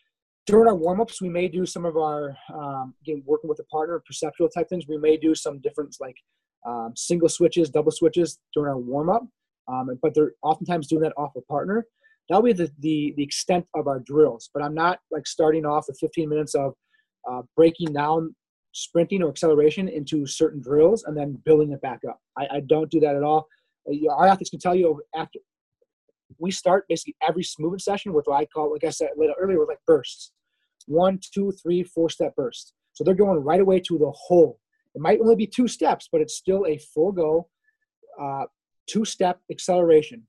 during 0.46 0.68
our 0.68 0.76
warm 0.76 1.00
ups, 1.00 1.22
we 1.22 1.30
may 1.30 1.48
do 1.48 1.66
some 1.66 1.86
of 1.86 1.96
our 1.98 2.36
um, 2.54 2.94
again 3.02 3.24
working 3.26 3.50
with 3.50 3.60
a 3.60 3.64
partner, 3.66 4.02
perceptual 4.06 4.50
type 4.50 4.68
things. 4.70 4.86
We 4.88 4.98
may 4.98 5.18
do 5.18 5.36
some 5.36 5.60
different 5.60 5.96
like 6.00 6.18
um, 6.66 6.94
single 6.96 7.30
switches, 7.30 7.70
double 7.70 7.92
switches 7.92 8.40
during 8.54 8.70
our 8.70 8.78
warm 8.78 9.10
up, 9.10 9.24
um, 9.68 9.90
but 10.02 10.14
they're 10.14 10.34
oftentimes 10.44 10.88
doing 10.88 11.02
that 11.04 11.14
off 11.18 11.32
a 11.38 11.42
partner. 11.42 11.86
That'll 12.30 12.44
be 12.44 12.54
the, 12.54 12.72
the 12.80 13.14
the 13.18 13.24
extent 13.24 13.66
of 13.76 13.88
our 13.88 14.00
drills. 14.00 14.50
But 14.54 14.64
I'm 14.64 14.76
not 14.76 15.00
like 15.12 15.28
starting 15.28 15.66
off 15.66 15.86
with 15.88 15.98
15 16.00 16.28
minutes 16.28 16.56
of 16.56 16.74
uh, 17.30 17.42
breaking 17.56 17.94
down 17.94 18.36
sprinting 18.74 19.22
or 19.22 19.30
acceleration 19.30 19.88
into 19.88 20.26
certain 20.26 20.62
drills 20.62 21.04
and 21.04 21.16
then 21.16 21.40
building 21.46 21.72
it 21.72 21.82
back 21.82 22.00
up. 22.10 22.20
I, 22.38 22.48
I 22.56 22.60
don't 22.62 22.90
do 22.90 23.00
that 23.02 23.16
at 23.16 23.24
all. 23.24 23.48
Uh, 23.88 24.12
our 24.12 24.28
athletes 24.28 24.50
can 24.50 24.60
tell 24.60 24.76
you 24.76 25.02
after 25.16 25.40
we 26.40 26.52
start 26.52 26.86
basically 26.88 27.16
every 27.28 27.44
movement 27.60 27.82
session 27.82 28.14
with 28.14 28.26
what 28.26 28.38
I 28.38 28.46
call, 28.46 28.72
like 28.72 28.84
I 28.84 28.90
said 28.90 29.10
earlier, 29.40 29.60
with 29.60 29.70
like 29.70 29.80
bursts. 29.86 30.32
One, 30.86 31.20
two, 31.34 31.52
three, 31.52 31.84
four 31.84 32.10
step 32.10 32.36
bursts. 32.36 32.74
So 32.94 33.04
they're 33.04 33.16
going 33.16 33.40
right 33.40 33.62
away 33.62 33.80
to 33.82 33.98
the 33.98 34.12
whole. 34.12 34.60
It 34.96 35.02
might 35.02 35.20
only 35.20 35.36
be 35.36 35.48
two 35.48 35.68
steps, 35.68 36.08
but 36.12 36.22
it's 36.22 36.36
still 36.36 36.66
a 36.68 36.78
full 36.78 37.12
go, 37.12 37.48
uh, 38.22 38.46
two 38.88 39.06
step 39.06 39.40
acceleration. 39.52 40.24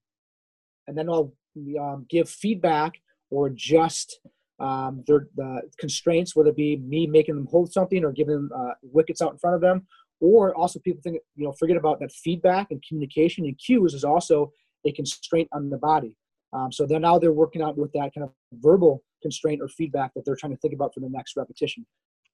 And 0.87 0.97
then 0.97 1.09
I'll 1.09 1.35
um, 1.81 2.07
give 2.09 2.29
feedback 2.29 2.95
or 3.31 3.49
adjust 3.49 4.21
um, 4.61 5.03
their 5.07 5.29
the 5.35 5.63
constraints, 5.79 6.35
whether 6.35 6.51
it 6.51 6.57
be 6.57 6.77
me 6.77 7.07
making 7.07 7.35
them 7.35 7.49
hold 7.51 7.73
something 7.73 8.05
or 8.05 8.13
giving 8.13 8.35
them 8.35 8.51
uh, 8.57 8.75
wickets 8.83 9.21
out 9.21 9.33
in 9.33 9.39
front 9.39 9.57
of 9.57 9.61
them, 9.61 9.87
or 10.21 10.55
also 10.55 10.79
people 10.79 11.01
think 11.03 11.19
you 11.35 11.45
know 11.45 11.53
forget 11.53 11.77
about 11.77 12.01
that 12.01 12.13
feedback 12.13 12.69
and 12.71 12.83
communication 12.87 13.45
and 13.45 13.59
cues 13.59 13.95
is 13.95 14.05
also 14.05 14.53
a 14.87 14.93
constraint 14.93 15.49
on 15.53 15.71
the 15.71 15.79
body. 15.79 16.17
Um, 16.53 16.71
so 16.71 16.87
then 16.87 17.03
now 17.03 17.19
they're 17.19 17.33
working 17.33 17.63
out 17.63 17.77
with 17.77 17.93
that 17.93 18.13
kind 18.15 18.25
of 18.25 18.31
verbal 18.53 19.03
constraint 19.23 19.61
or 19.61 19.69
feedback 19.69 20.13
that 20.15 20.25
they're 20.25 20.37
trying 20.37 20.53
to 20.53 20.59
think 20.59 20.75
about 20.75 20.93
for 20.95 21.01
the 21.01 21.09
next 21.09 21.37
repetition. 21.37 21.85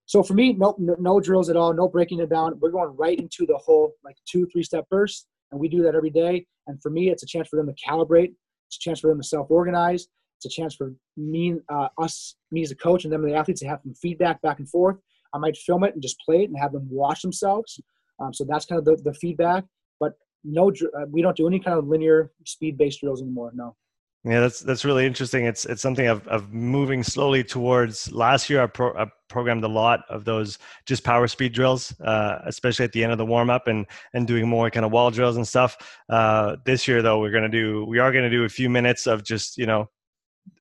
So 0.06 0.22
for 0.22 0.34
me, 0.34 0.52
no, 0.54 0.74
no, 0.78 1.20
drills 1.20 1.48
at 1.50 1.56
all, 1.56 1.72
no 1.72 1.88
breaking 1.88 2.20
it 2.20 2.28
down. 2.28 2.58
We're 2.58 2.72
going 2.72 2.96
right 2.96 3.18
into 3.18 3.46
the 3.46 3.56
whole 3.56 3.92
like 4.04 4.16
two, 4.28 4.46
three 4.52 4.64
step 4.64 4.84
bursts, 4.90 5.26
and 5.50 5.60
we 5.60 5.68
do 5.68 5.82
that 5.84 5.94
every 5.94 6.10
day. 6.10 6.46
And 6.66 6.82
for 6.82 6.90
me, 6.90 7.10
it's 7.10 7.22
a 7.22 7.26
chance 7.26 7.48
for 7.48 7.56
them 7.56 7.66
to 7.66 7.74
calibrate. 7.88 8.34
It's 8.68 8.76
a 8.76 8.80
chance 8.80 9.00
for 9.00 9.08
them 9.08 9.20
to 9.20 9.26
self-organize. 9.26 10.08
It's 10.36 10.46
a 10.46 10.60
chance 10.60 10.74
for 10.74 10.94
me, 11.16 11.54
uh, 11.68 11.88
us, 11.98 12.34
me 12.50 12.62
as 12.62 12.70
a 12.70 12.76
coach, 12.76 13.04
and 13.04 13.12
them 13.12 13.22
the 13.22 13.34
athletes 13.34 13.60
to 13.60 13.68
have 13.68 13.80
some 13.82 13.94
feedback 13.94 14.40
back 14.42 14.58
and 14.58 14.68
forth. 14.68 14.96
I 15.32 15.38
might 15.38 15.56
film 15.56 15.84
it 15.84 15.94
and 15.94 16.02
just 16.02 16.16
play 16.26 16.42
it 16.42 16.50
and 16.50 16.58
have 16.58 16.72
them 16.72 16.88
watch 16.90 17.22
themselves. 17.22 17.80
Um, 18.20 18.32
so 18.34 18.44
that's 18.48 18.64
kind 18.64 18.78
of 18.78 18.84
the, 18.84 18.96
the 19.04 19.14
feedback. 19.14 19.64
But 20.00 20.14
no, 20.44 20.70
uh, 20.70 21.06
we 21.10 21.22
don't 21.22 21.36
do 21.36 21.46
any 21.46 21.60
kind 21.60 21.78
of 21.78 21.86
linear 21.86 22.32
speed-based 22.44 23.00
drills 23.00 23.22
anymore. 23.22 23.52
No. 23.54 23.76
Yeah, 24.22 24.40
that's 24.40 24.60
that's 24.60 24.84
really 24.84 25.06
interesting. 25.06 25.46
It's 25.46 25.64
it's 25.64 25.80
something 25.80 26.06
I've, 26.06 26.28
I've 26.28 26.52
moving 26.52 27.02
slowly 27.02 27.42
towards. 27.42 28.12
Last 28.12 28.50
year, 28.50 28.62
I, 28.62 28.66
pro, 28.66 28.94
I 28.94 29.06
programmed 29.30 29.64
a 29.64 29.68
lot 29.68 30.00
of 30.10 30.26
those 30.26 30.58
just 30.84 31.04
power 31.04 31.26
speed 31.26 31.54
drills, 31.54 31.98
uh, 32.02 32.38
especially 32.44 32.84
at 32.84 32.92
the 32.92 33.02
end 33.02 33.12
of 33.12 33.18
the 33.18 33.24
warm 33.24 33.48
up, 33.48 33.66
and 33.66 33.86
and 34.12 34.26
doing 34.26 34.46
more 34.46 34.68
kind 34.68 34.84
of 34.84 34.92
wall 34.92 35.10
drills 35.10 35.36
and 35.36 35.48
stuff. 35.48 35.74
Uh, 36.10 36.56
this 36.66 36.86
year, 36.86 37.00
though, 37.00 37.18
we're 37.18 37.30
gonna 37.30 37.48
do 37.48 37.86
we 37.86 37.98
are 37.98 38.12
gonna 38.12 38.28
do 38.28 38.44
a 38.44 38.48
few 38.50 38.68
minutes 38.68 39.06
of 39.06 39.24
just 39.24 39.56
you 39.56 39.64
know 39.64 39.88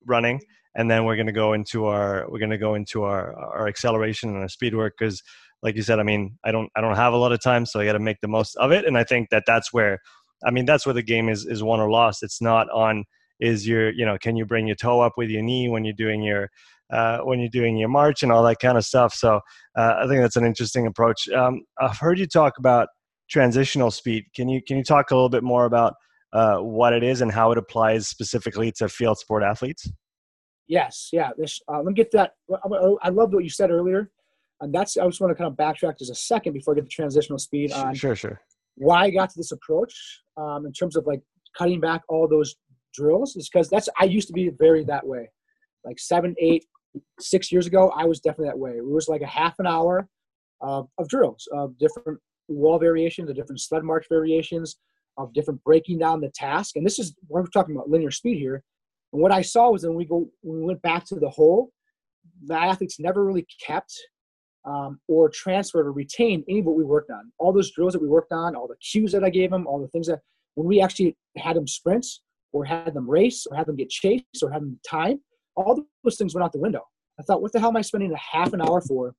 running, 0.06 0.40
and 0.76 0.90
then 0.90 1.04
we're 1.04 1.18
gonna 1.18 1.34
go 1.34 1.52
into 1.52 1.88
our 1.88 2.28
we're 2.30 2.40
gonna 2.40 2.58
go 2.58 2.76
into 2.76 3.04
our 3.04 3.36
our 3.36 3.68
acceleration 3.68 4.30
and 4.30 4.38
our 4.38 4.48
speed 4.48 4.74
work 4.74 4.96
because 4.98 5.22
like 5.62 5.76
you 5.76 5.82
said, 5.82 6.00
I 6.00 6.04
mean, 6.04 6.38
I 6.44 6.52
don't 6.52 6.70
I 6.76 6.82
don't 6.82 6.96
have 6.96 7.14
a 7.14 7.18
lot 7.18 7.32
of 7.32 7.42
time, 7.42 7.66
so 7.66 7.80
I 7.80 7.86
got 7.86 7.94
to 7.94 8.00
make 8.00 8.22
the 8.22 8.28
most 8.28 8.56
of 8.58 8.72
it. 8.72 8.86
And 8.86 8.98
I 8.98 9.04
think 9.04 9.30
that 9.30 9.44
that's 9.46 9.74
where, 9.74 10.00
I 10.46 10.52
mean, 10.52 10.66
that's 10.66 10.86
where 10.86 10.94
the 10.94 11.04
game 11.04 11.30
is 11.30 11.46
is 11.46 11.64
won 11.64 11.80
or 11.80 11.90
lost. 11.90 12.24
It's 12.24 12.42
not 12.42 12.70
on 12.70 13.06
is 13.40 13.68
your 13.68 13.92
you 13.92 14.06
know 14.06 14.18
can 14.18 14.36
you 14.36 14.46
bring 14.46 14.68
your 14.68 14.76
toe 14.76 15.02
up 15.02 15.14
with 15.18 15.30
your 15.30 15.42
knee 15.42 15.70
when 15.70 15.84
you're 15.84 15.94
doing 15.94 16.22
your 16.22 16.50
uh, 16.92 17.20
when 17.20 17.40
you're 17.40 17.50
doing 17.50 17.78
your 17.78 17.90
march 17.90 18.24
and 18.24 18.32
all 18.32 18.44
that 18.44 18.60
kind 18.60 18.78
of 18.78 18.86
stuff. 18.86 19.14
So 19.14 19.42
uh, 19.78 19.96
I 20.00 20.08
think 20.08 20.22
that's 20.22 20.36
an 20.36 20.46
interesting 20.46 20.88
approach. 20.88 21.30
Um, 21.30 21.62
I've 21.80 21.98
heard 21.98 22.20
you 22.20 22.26
talk 22.26 22.58
about 22.58 22.88
transitional 23.30 23.92
speed. 23.92 24.26
Can 24.36 24.50
you 24.50 24.62
can 24.62 24.78
you 24.78 24.84
talk 24.84 25.12
a 25.12 25.16
little 25.16 25.30
bit 25.30 25.44
more 25.44 25.66
about 25.66 25.96
uh, 26.34 26.58
what 26.58 26.94
it 26.94 27.04
is 27.04 27.22
and 27.22 27.32
how 27.32 27.52
it 27.52 27.58
applies 27.58 28.08
specifically 28.08 28.72
to 28.74 28.88
field 28.90 29.20
sport 29.20 29.44
athletes? 29.44 29.92
Yes, 30.68 31.10
yeah. 31.12 31.32
This, 31.36 31.60
uh, 31.68 31.78
let 31.78 31.86
me 31.86 31.94
get 31.94 32.12
that. 32.12 32.34
I 33.02 33.10
love 33.10 33.34
what 33.34 33.44
you 33.44 33.50
said 33.50 33.72
earlier 33.72 34.12
and 34.62 34.74
that's 34.74 34.98
I 34.98 35.06
just 35.06 35.22
want 35.22 35.32
to 35.32 35.36
kind 35.36 35.52
of 35.52 35.58
backtrack 35.58 36.00
just 36.00 36.12
a 36.12 36.16
second 36.16 36.54
before 36.54 36.74
I 36.74 36.76
get 36.76 36.86
the 36.86 36.90
transitional 36.90 37.40
speed 37.40 37.72
on 37.72 37.96
sure, 37.96 38.16
sure. 38.16 38.42
Why 38.76 39.04
I 39.06 39.10
got 39.10 39.30
to 39.30 39.38
this 39.38 39.52
approach 39.52 39.94
um, 40.38 40.66
in 40.66 40.74
terms 40.74 40.96
of 40.96 41.06
like 41.06 41.22
cutting 41.58 41.80
back 41.80 42.02
all 42.08 42.28
those 42.28 42.56
drills 42.94 43.36
is 43.36 43.50
because 43.50 43.70
that's 43.70 43.90
I 44.00 44.06
used 44.06 44.28
to 44.28 44.34
be 44.34 44.50
very 44.58 44.84
that 44.86 45.06
way. 45.06 45.30
Like 45.84 46.00
seven, 46.00 46.36
eight, 46.40 46.66
six 47.20 47.52
years 47.52 47.68
ago, 47.68 47.92
I 47.96 48.06
was 48.06 48.20
definitely 48.20 48.48
that 48.48 48.60
way. 48.60 48.72
It 48.72 48.86
was 48.86 49.08
like 49.08 49.22
a 49.22 49.28
half 49.28 49.60
an 49.60 49.68
hour 49.68 50.08
of, 50.62 50.88
of 50.98 51.08
drills 51.08 51.48
of 51.54 51.78
different 51.78 52.20
wall 52.48 52.80
variations, 52.80 53.30
of 53.30 53.36
different 53.36 53.62
sled 53.62 53.84
march 53.84 54.06
variations, 54.10 54.78
of 55.18 55.34
different 55.34 55.64
breaking 55.64 56.00
down 56.00 56.22
the 56.22 56.32
task. 56.34 56.76
And 56.76 56.86
this 56.86 57.00
is 57.00 57.16
we're 57.28 57.46
talking 57.48 57.76
about 57.76 57.90
linear 57.90 58.12
speed 58.12 58.38
here. 58.38 58.64
And 59.14 59.22
what 59.22 59.32
I 59.32 59.42
saw 59.42 59.72
was 59.72 59.86
when 59.86 59.96
we 59.96 60.06
go 60.06 60.30
when 60.42 60.60
we 60.60 60.66
went 60.66 60.82
back 60.82 61.06
to 61.06 61.16
the 61.16 61.30
whole, 61.30 61.72
the 62.46 62.56
athletes 62.56 63.00
never 63.00 63.26
really 63.26 63.48
kept 63.66 63.94
um, 64.66 65.00
or 65.08 65.30
transferred 65.30 65.88
or 65.88 65.92
retained 65.92 66.44
any 66.50 66.60
of 66.60 66.66
what 66.66 66.76
we 66.76 66.84
worked 66.84 67.12
on. 67.12 67.32
All 67.38 67.54
those 67.54 67.72
drills 67.72 67.94
that 67.94 68.02
we 68.02 68.08
worked 68.08 68.32
on, 68.32 68.56
all 68.56 68.68
the 68.68 68.76
cues 68.78 69.12
that 69.14 69.24
I 69.24 69.30
gave 69.30 69.52
them, 69.52 69.68
all 69.68 69.80
the 69.80 69.88
things 69.88 70.08
that 70.08 70.20
when 70.56 70.68
we 70.68 70.82
actually 70.82 71.16
had 71.38 71.56
them 71.56 71.68
sprints 71.68 72.22
or 72.52 72.66
had 72.66 72.94
them 72.94 73.10
race 73.10 73.46
or 73.50 73.56
had 73.56 73.68
them 73.68 73.76
get 73.76 73.90
chased 73.90 74.44
or 74.44 74.52
had 74.52 74.62
them 74.62 74.80
time, 74.88 75.22
all 75.56 75.84
those 76.04 76.18
things 76.18 76.34
went 76.34 76.44
out 76.44 76.52
the 76.52 76.60
window. 76.60 76.84
I 77.20 77.24
thought, 77.24 77.42
what 77.42 77.52
the 77.52 77.60
hell 77.60 77.70
am 77.70 77.78
I 77.78 77.82
spending 77.82 78.12
a 78.12 78.18
half 78.18 78.54
an 78.54 78.62
hour 78.62 78.82
for 78.82 79.14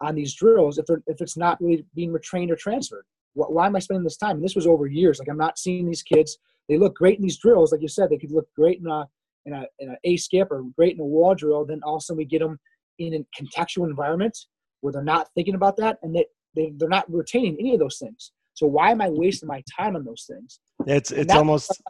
on 0.00 0.14
these 0.14 0.34
drills 0.34 0.78
if, 0.78 0.86
if 1.06 1.20
it's 1.20 1.36
not 1.36 1.60
really 1.60 1.84
being 1.94 2.12
retrained 2.12 2.50
or 2.50 2.56
transferred? 2.56 3.04
Why 3.34 3.66
am 3.66 3.76
I 3.76 3.78
spending 3.78 4.04
this 4.04 4.16
time? 4.16 4.36
And 4.36 4.44
this 4.44 4.56
was 4.56 4.66
over 4.66 4.86
years. 4.86 5.18
Like 5.18 5.28
I'm 5.28 5.38
not 5.38 5.58
seeing 5.58 5.86
these 5.86 6.02
kids. 6.02 6.38
They 6.68 6.78
look 6.78 6.96
great 6.96 7.16
in 7.16 7.22
these 7.22 7.38
drills, 7.38 7.72
like 7.72 7.82
you 7.82 7.88
said. 7.88 8.10
They 8.10 8.18
could 8.18 8.32
look 8.32 8.48
great 8.56 8.80
in 8.80 8.86
a 8.86 9.06
in 9.46 9.52
a 9.52 9.66
in 9.78 9.90
a 9.90 9.96
a 10.04 10.16
skip 10.16 10.50
or 10.50 10.64
great 10.76 10.94
in 10.94 11.00
a 11.00 11.04
wall 11.04 11.34
drill. 11.34 11.64
Then 11.64 11.80
all 11.84 11.96
of 11.96 12.00
a 12.00 12.02
sudden 12.02 12.18
we 12.18 12.24
get 12.24 12.40
them 12.40 12.58
in 13.00 13.14
a 13.14 13.42
contextual 13.42 13.88
environment 13.88 14.36
where 14.82 14.92
they're 14.92 15.02
not 15.02 15.28
thinking 15.34 15.54
about 15.54 15.76
that 15.78 15.98
and 16.02 16.14
they, 16.14 16.26
they 16.54 16.72
they're 16.76 16.88
not 16.88 17.10
retaining 17.12 17.56
any 17.58 17.74
of 17.74 17.80
those 17.80 17.98
things. 17.98 18.32
So 18.54 18.66
why 18.66 18.90
am 18.90 19.00
I 19.00 19.08
wasting 19.08 19.48
my 19.48 19.62
time 19.76 19.96
on 19.96 20.04
those 20.04 20.26
things? 20.28 20.60
It's 20.86 21.10
it's 21.10 21.34
almost 21.34 21.82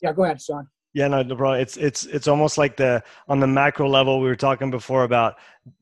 yeah. 0.00 0.12
Go 0.12 0.24
ahead, 0.24 0.40
Sean. 0.40 0.66
Yeah, 0.94 1.08
no, 1.08 1.24
bro. 1.24 1.54
It's 1.54 1.76
it's 1.76 2.06
it's 2.06 2.28
almost 2.28 2.56
like 2.56 2.76
the 2.76 3.02
on 3.26 3.40
the 3.40 3.48
macro 3.48 3.88
level 3.88 4.20
we 4.20 4.28
were 4.28 4.36
talking 4.36 4.70
before 4.70 5.02
about 5.02 5.34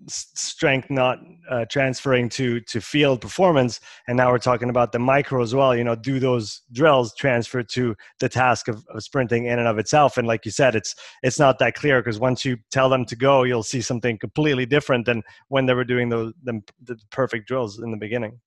strength 0.09 0.89
not 0.89 1.19
uh, 1.51 1.67
transferring 1.67 2.31
to 2.31 2.61
to 2.61 2.81
field 2.81 3.21
performance, 3.21 3.79
and 4.09 4.17
now 4.17 4.31
we're 4.31 4.39
talking 4.39 4.71
about 4.71 4.91
the 4.93 4.99
micro 4.99 5.43
as 5.43 5.55
well. 5.55 5.77
You 5.77 5.85
know, 5.85 5.95
do 5.95 6.19
those 6.19 6.63
drills 6.73 7.15
transfer 7.15 7.63
to 7.63 7.95
the 8.21 8.29
task 8.31 8.69
of, 8.69 8.87
of 8.89 9.03
sprinting 9.03 9.45
in 9.45 9.59
and 9.59 9.69
of 9.69 9.79
itself? 9.79 10.17
And 10.17 10.27
like 10.27 10.47
you 10.47 10.51
said, 10.51 10.75
it's 10.75 10.95
it's 11.23 11.39
not 11.39 11.59
that 11.59 11.75
clear 11.75 12.01
because 12.01 12.19
once 12.19 12.43
you 12.43 12.57
tell 12.71 12.89
them 12.89 13.05
to 13.05 13.15
go, 13.15 13.43
you'll 13.43 13.63
see 13.63 13.83
something 13.83 14.17
completely 14.17 14.65
different 14.65 15.05
than 15.05 15.23
when 15.49 15.67
they 15.67 15.75
were 15.75 15.85
doing 15.85 16.09
those 16.09 16.33
the, 16.43 16.63
the 16.85 16.97
perfect 17.11 17.47
drills 17.49 17.79
in 17.79 17.91
the 17.91 17.99
beginning. 17.99 18.41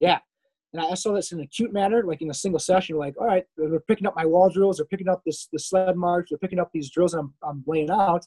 Yeah, 0.00 0.20
and 0.72 0.82
I 0.82 0.94
saw 0.94 1.12
this 1.12 1.32
in 1.32 1.38
an 1.38 1.44
acute 1.44 1.72
manner, 1.72 2.04
like 2.04 2.22
in 2.22 2.30
a 2.30 2.34
single 2.34 2.60
session, 2.60 2.96
like, 2.96 3.14
all 3.20 3.26
right, 3.26 3.44
they're 3.56 3.80
picking 3.80 4.06
up 4.06 4.14
my 4.14 4.24
wall 4.24 4.48
drills, 4.48 4.76
they're 4.76 4.86
picking 4.86 5.08
up 5.08 5.22
this 5.26 5.48
the 5.52 5.58
sled 5.58 5.96
march, 5.96 6.28
they're 6.30 6.38
picking 6.38 6.60
up 6.60 6.70
these 6.72 6.90
drills 6.90 7.14
I'm, 7.14 7.34
I'm 7.42 7.64
laying 7.66 7.90
out. 7.90 8.24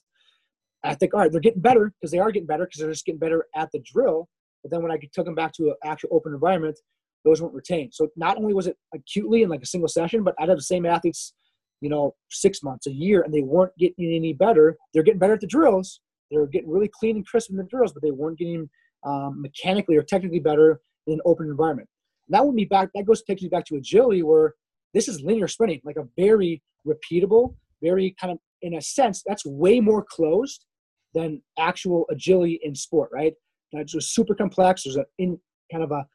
I 0.84 0.96
think, 0.96 1.14
all 1.14 1.22
right, 1.22 1.32
they're 1.32 1.40
getting 1.40 1.62
better 1.62 1.94
because 2.00 2.12
they 2.12 2.20
are 2.20 2.32
getting 2.32 2.48
better 2.48 2.66
because 2.66 2.82
they're 2.82 2.92
just 2.92 3.06
getting 3.06 3.20
better 3.20 3.46
at 3.56 3.72
the 3.72 3.80
drill. 3.80 4.28
But 4.62 4.72
then 4.72 4.82
when 4.82 4.92
I 4.92 5.00
took 5.14 5.26
them 5.26 5.36
back 5.36 5.54
to 5.54 5.70
an 5.70 5.76
actual 5.86 6.10
open 6.12 6.34
environment, 6.34 6.78
those 7.24 7.42
weren't 7.42 7.54
retained. 7.54 7.94
So 7.94 8.10
not 8.18 8.38
only 8.38 8.54
was 8.54 8.68
it 8.68 8.76
acutely 8.94 9.44
in 9.44 9.50
like 9.50 9.62
a 9.62 9.66
single 9.66 9.88
session, 9.88 10.26
but 10.26 10.36
I'd 10.38 10.50
have 10.50 10.58
the 10.58 10.64
same 10.64 10.86
athletes, 10.86 11.34
you 11.80 11.90
know, 11.90 12.14
six 12.30 12.62
months, 12.62 12.88
a 12.88 12.92
year, 12.92 13.22
and 13.22 13.34
they 13.34 13.42
weren't 13.42 13.72
getting 13.78 14.14
any 14.14 14.34
better. 14.34 14.76
They're 14.94 15.04
getting 15.04 15.20
better 15.20 15.34
at 15.34 15.40
the 15.40 15.48
drills. 15.48 16.02
They're 16.30 16.48
getting 16.48 16.70
really 16.70 16.92
clean 16.94 17.16
and 17.16 17.26
crisp 17.26 17.50
in 17.52 17.56
the 17.56 17.64
drills, 17.64 17.94
but 17.94 18.04
they 18.04 18.12
weren't 18.12 18.40
getting 18.40 18.70
um, 19.06 19.42
mechanically 19.42 19.96
or 19.96 20.04
technically 20.04 20.40
better 20.40 20.82
in 21.08 21.14
an 21.14 21.22
open 21.26 21.48
environment 21.48 21.88
that 22.30 22.46
would 22.46 22.56
be 22.56 22.66
back. 22.66 22.90
That 22.96 23.06
goes 23.06 23.24
takes 23.24 23.42
me 23.42 23.50
back 23.50 23.66
to 23.66 23.76
agility, 23.76 24.24
where 24.24 24.54
this 24.94 25.08
is 25.08 25.22
linear 25.22 25.48
sprinting, 25.48 25.82
like 25.84 25.98
a 25.98 26.08
very 26.18 26.62
repeatable, 26.88 27.56
very 27.82 28.16
kind 28.20 28.32
of 28.32 28.40
in 28.62 28.76
a 28.76 28.82
sense 28.82 29.24
that's 29.26 29.46
way 29.46 29.80
more 29.80 30.04
closed 30.04 30.66
than 31.14 31.42
actual 31.60 32.06
agility 32.10 32.60
in 32.64 32.74
sport, 32.74 33.10
right? 33.14 33.34
That's 33.72 33.92
just 33.92 34.14
super 34.14 34.36
complex. 34.36 34.84
There's 34.84 34.96
an 34.96 35.06
in 35.18 35.40
kind 35.72 35.84
of 35.84 35.92
a 35.92 36.06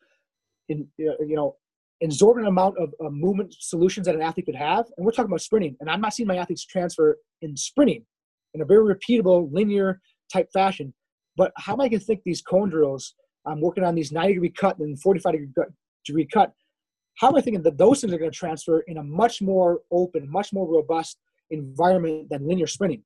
in 0.68 0.86
you 0.96 1.36
know 1.36 1.56
exorbitant 2.00 2.48
amount 2.48 2.76
of 2.78 2.92
movement 3.12 3.54
solutions 3.58 4.06
that 4.06 4.14
an 4.14 4.22
athlete 4.22 4.46
could 4.46 4.54
have, 4.54 4.86
and 4.96 5.04
we're 5.04 5.12
talking 5.12 5.30
about 5.30 5.40
sprinting. 5.40 5.76
And 5.80 5.90
I'm 5.90 6.00
not 6.00 6.14
seeing 6.14 6.26
my 6.26 6.36
athletes 6.36 6.64
transfer 6.64 7.18
in 7.42 7.56
sprinting 7.56 8.04
in 8.54 8.62
a 8.62 8.64
very 8.64 8.94
repeatable, 8.94 9.48
linear 9.52 10.00
type 10.32 10.48
fashion. 10.52 10.94
But 11.36 11.52
how 11.56 11.74
am 11.74 11.80
I 11.80 11.88
going 11.88 12.00
to 12.00 12.06
think 12.06 12.22
these 12.24 12.42
cone 12.42 12.70
drills? 12.70 13.14
I'm 13.46 13.60
working 13.60 13.84
on 13.84 13.94
these 13.94 14.12
90 14.12 14.34
degree 14.34 14.50
cut 14.50 14.78
and 14.78 15.00
45 15.00 15.32
degree 15.32 15.48
degree 16.08 16.26
cut. 16.26 16.52
How 17.18 17.28
am 17.28 17.36
I 17.36 17.40
thinking 17.40 17.62
that 17.62 17.78
those 17.78 18.00
things 18.00 18.12
are 18.12 18.18
going 18.18 18.30
to 18.30 18.36
transfer 18.36 18.80
in 18.80 18.98
a 18.98 19.02
much 19.02 19.42
more 19.42 19.80
open, 19.90 20.30
much 20.30 20.52
more 20.52 20.68
robust 20.68 21.18
environment 21.50 22.28
than 22.30 22.46
linear 22.46 22.66
sprinting? 22.66 23.02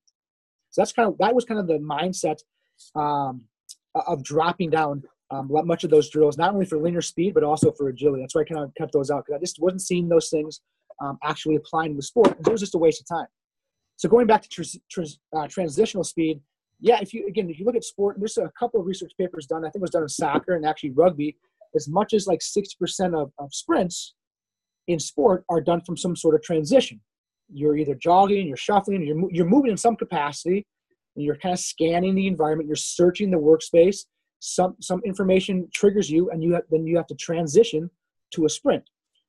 So 0.70 0.80
that's 0.80 0.92
kind 0.92 1.08
of 1.08 1.18
that 1.18 1.34
was 1.34 1.44
kind 1.44 1.60
of 1.60 1.66
the 1.66 1.78
mindset 1.78 2.38
um, 2.94 3.44
of 3.94 4.22
dropping 4.22 4.70
down 4.70 5.02
um, 5.30 5.50
much 5.50 5.84
of 5.84 5.90
those 5.90 6.10
drills, 6.10 6.36
not 6.36 6.52
only 6.52 6.66
for 6.66 6.78
linear 6.78 7.00
speed 7.00 7.34
but 7.34 7.44
also 7.44 7.72
for 7.72 7.88
agility. 7.88 8.22
That's 8.22 8.34
why 8.34 8.42
I 8.42 8.44
kind 8.44 8.64
of 8.64 8.72
cut 8.76 8.90
those 8.92 9.10
out 9.10 9.24
because 9.24 9.38
I 9.38 9.40
just 9.40 9.60
wasn't 9.60 9.82
seeing 9.82 10.08
those 10.08 10.28
things 10.28 10.60
um, 11.00 11.18
actually 11.22 11.56
applying 11.56 11.92
to 11.92 11.96
the 11.96 12.02
sport. 12.02 12.36
It 12.38 12.48
was 12.48 12.60
just 12.60 12.74
a 12.74 12.78
waste 12.78 13.00
of 13.00 13.06
time. 13.06 13.26
So 13.96 14.08
going 14.08 14.26
back 14.26 14.42
to 14.42 14.48
tr- 14.48 14.78
tr- 14.90 15.02
uh, 15.36 15.46
transitional 15.48 16.04
speed, 16.04 16.40
yeah, 16.80 16.98
if 17.00 17.14
you 17.14 17.26
again 17.28 17.48
if 17.48 17.58
you 17.58 17.64
look 17.64 17.76
at 17.76 17.84
sport, 17.84 18.16
there's 18.18 18.36
a 18.38 18.50
couple 18.58 18.80
of 18.80 18.86
research 18.86 19.12
papers 19.18 19.46
done. 19.46 19.64
I 19.64 19.70
think 19.70 19.82
was 19.82 19.90
done 19.90 20.02
in 20.02 20.08
soccer 20.08 20.54
and 20.54 20.66
actually 20.66 20.90
rugby. 20.90 21.36
As 21.74 21.88
much 21.88 22.12
as 22.12 22.26
like 22.26 22.40
60% 22.40 23.20
of, 23.20 23.32
of 23.38 23.54
sprints 23.54 24.14
in 24.88 24.98
sport 24.98 25.44
are 25.48 25.60
done 25.60 25.80
from 25.80 25.96
some 25.96 26.16
sort 26.16 26.34
of 26.34 26.42
transition. 26.42 27.00
You're 27.52 27.76
either 27.76 27.94
jogging, 27.94 28.46
you're 28.46 28.56
shuffling, 28.56 29.02
you're 29.02 29.30
you're 29.30 29.46
moving 29.46 29.70
in 29.70 29.76
some 29.76 29.96
capacity, 29.96 30.66
and 31.16 31.24
you're 31.24 31.36
kind 31.36 31.52
of 31.52 31.58
scanning 31.58 32.14
the 32.14 32.26
environment. 32.26 32.68
You're 32.68 32.76
searching 32.76 33.30
the 33.30 33.36
workspace. 33.36 34.04
Some 34.40 34.76
some 34.80 35.00
information 35.04 35.68
triggers 35.72 36.10
you, 36.10 36.30
and 36.30 36.42
you 36.42 36.54
have, 36.54 36.62
then 36.70 36.86
you 36.86 36.96
have 36.96 37.06
to 37.08 37.14
transition 37.14 37.90
to 38.32 38.46
a 38.46 38.48
sprint. 38.48 38.84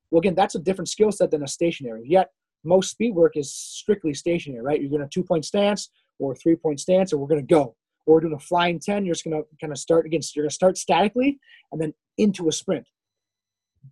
Well, 0.10 0.20
again, 0.20 0.36
that's 0.36 0.56
a 0.56 0.60
different 0.60 0.90
skill 0.90 1.12
set 1.12 1.32
than 1.32 1.44
a 1.44 1.48
stationary. 1.48 2.04
Yet 2.06 2.30
most 2.64 2.92
speed 2.92 3.14
work 3.14 3.36
is 3.36 3.54
strictly 3.54 4.14
stationary, 4.14 4.64
right? 4.64 4.80
You're 4.80 4.90
going 4.90 5.02
to 5.02 5.08
two 5.08 5.24
point 5.24 5.46
stance 5.46 5.90
or 6.20 6.36
three 6.36 6.56
point 6.56 6.80
stance, 6.80 7.12
and 7.12 7.22
we're 7.22 7.28
going 7.28 7.46
to 7.46 7.54
go. 7.54 7.76
Or 8.06 8.16
we're 8.16 8.22
doing 8.22 8.34
a 8.34 8.40
flying 8.40 8.80
10, 8.80 9.06
you're 9.06 9.16
just 9.16 9.24
going 9.24 9.42
to 9.42 9.48
kind 9.62 9.72
of 9.72 9.78
start 9.78 10.06
against, 10.06 10.36
you're 10.36 10.44
going 10.44 10.50
to 10.50 10.56
start 10.56 10.78
statically 10.78 11.40
and 11.72 11.82
then 11.82 11.94
into 12.18 12.48
a 12.48 12.52
sprint. 12.52 12.86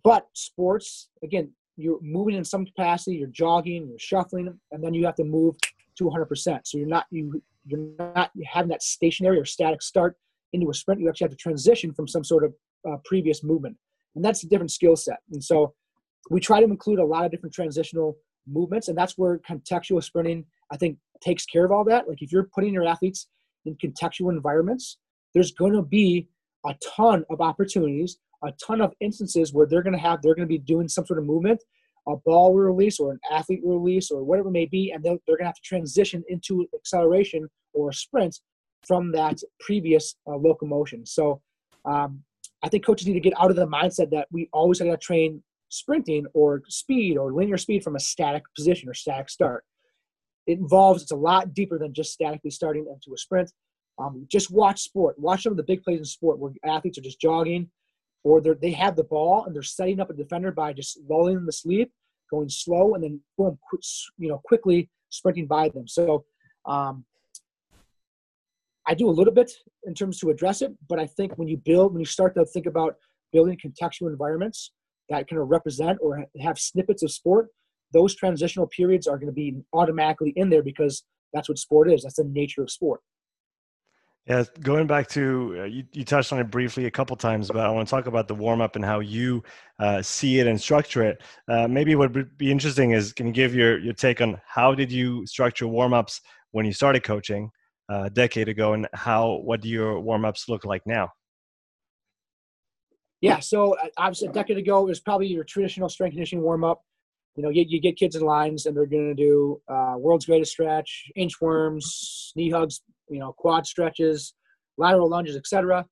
But 0.04 0.26
sports, 0.32 1.08
again, 1.22 1.52
you're 1.76 2.00
moving 2.02 2.34
in 2.34 2.44
some 2.44 2.64
capacity, 2.64 3.16
you're 3.16 3.28
jogging, 3.28 3.88
you're 3.88 3.98
shuffling, 3.98 4.58
and 4.70 4.84
then 4.84 4.94
you 4.94 5.04
have 5.06 5.14
to 5.16 5.24
move 5.24 5.56
to 5.96 6.04
100%. 6.04 6.60
So 6.64 6.78
you're 6.78 6.86
not, 6.86 7.06
you, 7.10 7.42
you're 7.66 7.88
not 7.98 8.30
having 8.46 8.70
that 8.70 8.82
stationary 8.82 9.38
or 9.38 9.44
static 9.44 9.82
start 9.82 10.16
into 10.52 10.70
a 10.70 10.74
sprint. 10.74 11.00
You 11.00 11.08
actually 11.08 11.26
have 11.26 11.32
to 11.32 11.36
transition 11.36 11.92
from 11.92 12.08
some 12.08 12.24
sort 12.24 12.44
of 12.44 12.54
uh, 12.88 12.96
previous 13.04 13.42
movement. 13.42 13.76
And 14.14 14.24
that's 14.24 14.44
a 14.44 14.48
different 14.48 14.70
skill 14.70 14.96
set. 14.96 15.18
And 15.32 15.42
so 15.42 15.74
we 16.30 16.40
try 16.40 16.60
to 16.60 16.66
include 16.66 16.98
a 16.98 17.04
lot 17.04 17.24
of 17.24 17.30
different 17.30 17.54
transitional 17.54 18.16
movements, 18.46 18.88
and 18.88 18.98
that's 18.98 19.16
where 19.16 19.38
contextual 19.38 20.02
sprinting 20.02 20.44
I 20.72 20.76
think 20.76 20.96
takes 21.22 21.44
care 21.44 21.64
of 21.64 21.70
all 21.70 21.84
that. 21.84 22.08
Like 22.08 22.22
if 22.22 22.32
you're 22.32 22.48
putting 22.54 22.72
your 22.72 22.86
athletes 22.86 23.28
in 23.66 23.76
contextual 23.76 24.30
environments, 24.30 24.98
there's 25.34 25.52
going 25.52 25.74
to 25.74 25.82
be 25.82 26.28
a 26.66 26.74
ton 26.96 27.24
of 27.30 27.40
opportunities, 27.40 28.18
a 28.44 28.52
ton 28.64 28.80
of 28.80 28.92
instances 29.00 29.52
where 29.52 29.66
they're 29.66 29.82
going 29.82 29.92
to 29.92 29.98
have 29.98 30.22
they're 30.22 30.34
going 30.34 30.46
to 30.48 30.58
be 30.58 30.58
doing 30.58 30.88
some 30.88 31.06
sort 31.06 31.18
of 31.18 31.24
movement, 31.24 31.62
a 32.08 32.16
ball 32.24 32.54
release 32.54 32.98
or 32.98 33.12
an 33.12 33.20
athlete 33.30 33.60
release 33.64 34.10
or 34.10 34.24
whatever 34.24 34.48
it 34.48 34.52
may 34.52 34.66
be, 34.66 34.90
and 34.90 35.02
they're, 35.02 35.18
they're 35.26 35.36
going 35.36 35.44
to 35.44 35.46
have 35.46 35.54
to 35.54 35.62
transition 35.62 36.24
into 36.28 36.66
acceleration 36.74 37.48
or 37.74 37.92
sprint 37.92 38.38
from 38.86 39.12
that 39.12 39.38
previous 39.60 40.16
uh, 40.26 40.36
locomotion. 40.36 41.06
So 41.06 41.40
um, 41.84 42.22
I 42.62 42.68
think 42.68 42.84
coaches 42.84 43.06
need 43.06 43.14
to 43.14 43.20
get 43.20 43.34
out 43.40 43.50
of 43.50 43.56
the 43.56 43.66
mindset 43.66 44.10
that 44.10 44.28
we 44.30 44.48
always 44.52 44.78
got 44.80 44.86
to 44.86 44.96
train 44.96 45.42
sprinting 45.68 46.26
or 46.34 46.62
speed 46.68 47.16
or 47.16 47.32
linear 47.32 47.56
speed 47.56 47.82
from 47.82 47.96
a 47.96 48.00
static 48.00 48.42
position 48.54 48.88
or 48.88 48.94
static 48.94 49.30
start. 49.30 49.64
It 50.46 50.58
involves, 50.58 51.02
it's 51.02 51.12
a 51.12 51.16
lot 51.16 51.54
deeper 51.54 51.78
than 51.78 51.94
just 51.94 52.12
statically 52.12 52.50
starting 52.50 52.86
into 52.86 53.14
a 53.14 53.18
sprint. 53.18 53.50
Um, 53.98 54.26
just 54.30 54.50
watch 54.50 54.80
sport. 54.80 55.18
Watch 55.18 55.42
some 55.42 55.52
of 55.52 55.56
the 55.56 55.62
big 55.62 55.82
plays 55.82 55.98
in 55.98 56.04
sport 56.04 56.38
where 56.38 56.52
athletes 56.64 56.98
are 56.98 57.02
just 57.02 57.20
jogging 57.20 57.70
or 58.24 58.40
they 58.40 58.70
have 58.72 58.96
the 58.96 59.04
ball 59.04 59.44
and 59.44 59.54
they're 59.54 59.62
setting 59.62 60.00
up 60.00 60.10
a 60.10 60.14
defender 60.14 60.52
by 60.52 60.72
just 60.72 60.98
lulling 61.08 61.34
them 61.34 61.46
to 61.46 61.52
sleep, 61.52 61.92
going 62.30 62.48
slow, 62.48 62.94
and 62.94 63.02
then 63.02 63.20
boom, 63.36 63.58
you 64.18 64.28
know, 64.28 64.40
quickly 64.44 64.88
sprinting 65.10 65.46
by 65.46 65.68
them. 65.68 65.86
So 65.88 66.24
um, 66.66 67.04
I 68.86 68.94
do 68.94 69.08
a 69.08 69.10
little 69.10 69.32
bit 69.32 69.52
in 69.84 69.94
terms 69.94 70.18
to 70.20 70.30
address 70.30 70.62
it, 70.62 70.72
but 70.88 70.98
I 70.98 71.06
think 71.06 71.36
when 71.36 71.48
you 71.48 71.56
build, 71.56 71.92
when 71.92 72.00
you 72.00 72.06
start 72.06 72.34
to 72.36 72.44
think 72.44 72.66
about 72.66 72.96
building 73.32 73.58
contextual 73.58 74.08
environments, 74.08 74.72
that 75.08 75.28
kind 75.28 75.42
of 75.42 75.48
represent 75.48 75.98
or 76.00 76.24
have 76.40 76.58
snippets 76.58 77.02
of 77.02 77.10
sport, 77.10 77.48
those 77.92 78.14
transitional 78.14 78.66
periods 78.68 79.06
are 79.06 79.16
going 79.16 79.26
to 79.26 79.32
be 79.32 79.56
automatically 79.72 80.32
in 80.36 80.48
there 80.48 80.62
because 80.62 81.04
that's 81.32 81.48
what 81.48 81.58
sport 81.58 81.90
is. 81.90 82.02
That's 82.02 82.16
the 82.16 82.24
nature 82.24 82.62
of 82.62 82.70
sport. 82.70 83.00
Yeah, 84.26 84.44
going 84.60 84.86
back 84.86 85.08
to 85.08 85.56
uh, 85.58 85.64
you, 85.64 85.84
you 85.92 86.04
touched 86.04 86.32
on 86.32 86.38
it 86.38 86.48
briefly 86.48 86.86
a 86.86 86.90
couple 86.92 87.16
times, 87.16 87.48
but 87.48 87.58
I 87.58 87.70
want 87.70 87.88
to 87.88 87.90
talk 87.90 88.06
about 88.06 88.28
the 88.28 88.36
warm 88.36 88.60
up 88.60 88.76
and 88.76 88.84
how 88.84 89.00
you 89.00 89.42
uh, 89.80 90.00
see 90.00 90.38
it 90.38 90.46
and 90.46 90.60
structure 90.60 91.02
it. 91.02 91.22
Uh, 91.48 91.66
maybe 91.66 91.96
what 91.96 92.14
would 92.14 92.38
be 92.38 92.52
interesting 92.52 92.92
is 92.92 93.12
can 93.12 93.26
you 93.26 93.32
give 93.32 93.52
your 93.52 93.80
your 93.80 93.94
take 93.94 94.20
on 94.20 94.40
how 94.46 94.76
did 94.76 94.92
you 94.92 95.26
structure 95.26 95.66
warm 95.66 95.92
ups 95.92 96.20
when 96.52 96.64
you 96.64 96.72
started 96.72 97.02
coaching 97.02 97.50
uh, 97.90 98.04
a 98.04 98.10
decade 98.10 98.48
ago, 98.48 98.74
and 98.74 98.86
how 98.92 99.40
what 99.44 99.60
do 99.60 99.68
your 99.68 99.98
warm 99.98 100.24
ups 100.24 100.48
look 100.48 100.64
like 100.64 100.82
now? 100.86 101.08
Yeah, 103.20 103.40
so 103.40 103.74
uh, 103.74 103.88
obviously 103.96 104.28
a 104.28 104.32
decade 104.32 104.56
ago 104.56 104.82
it 104.82 104.88
was 104.88 105.00
probably 105.00 105.26
your 105.26 105.42
traditional 105.42 105.88
strength 105.88 106.12
conditioning 106.12 106.44
warm 106.44 106.62
up. 106.62 106.84
You 107.34 107.42
know, 107.42 107.48
you, 107.48 107.64
you 107.66 107.80
get 107.80 107.96
kids 107.96 108.14
in 108.14 108.22
lines 108.22 108.66
and 108.66 108.76
they're 108.76 108.86
going 108.86 109.16
to 109.16 109.20
do 109.20 109.60
uh, 109.66 109.94
world's 109.96 110.26
greatest 110.26 110.52
stretch, 110.52 111.10
inchworms, 111.16 112.30
knee 112.36 112.50
hugs, 112.50 112.82
you 113.08 113.18
know, 113.18 113.32
quad 113.32 113.66
stretches, 113.66 114.34
lateral 114.78 115.08
lunges, 115.08 115.36
etc. 115.36 115.86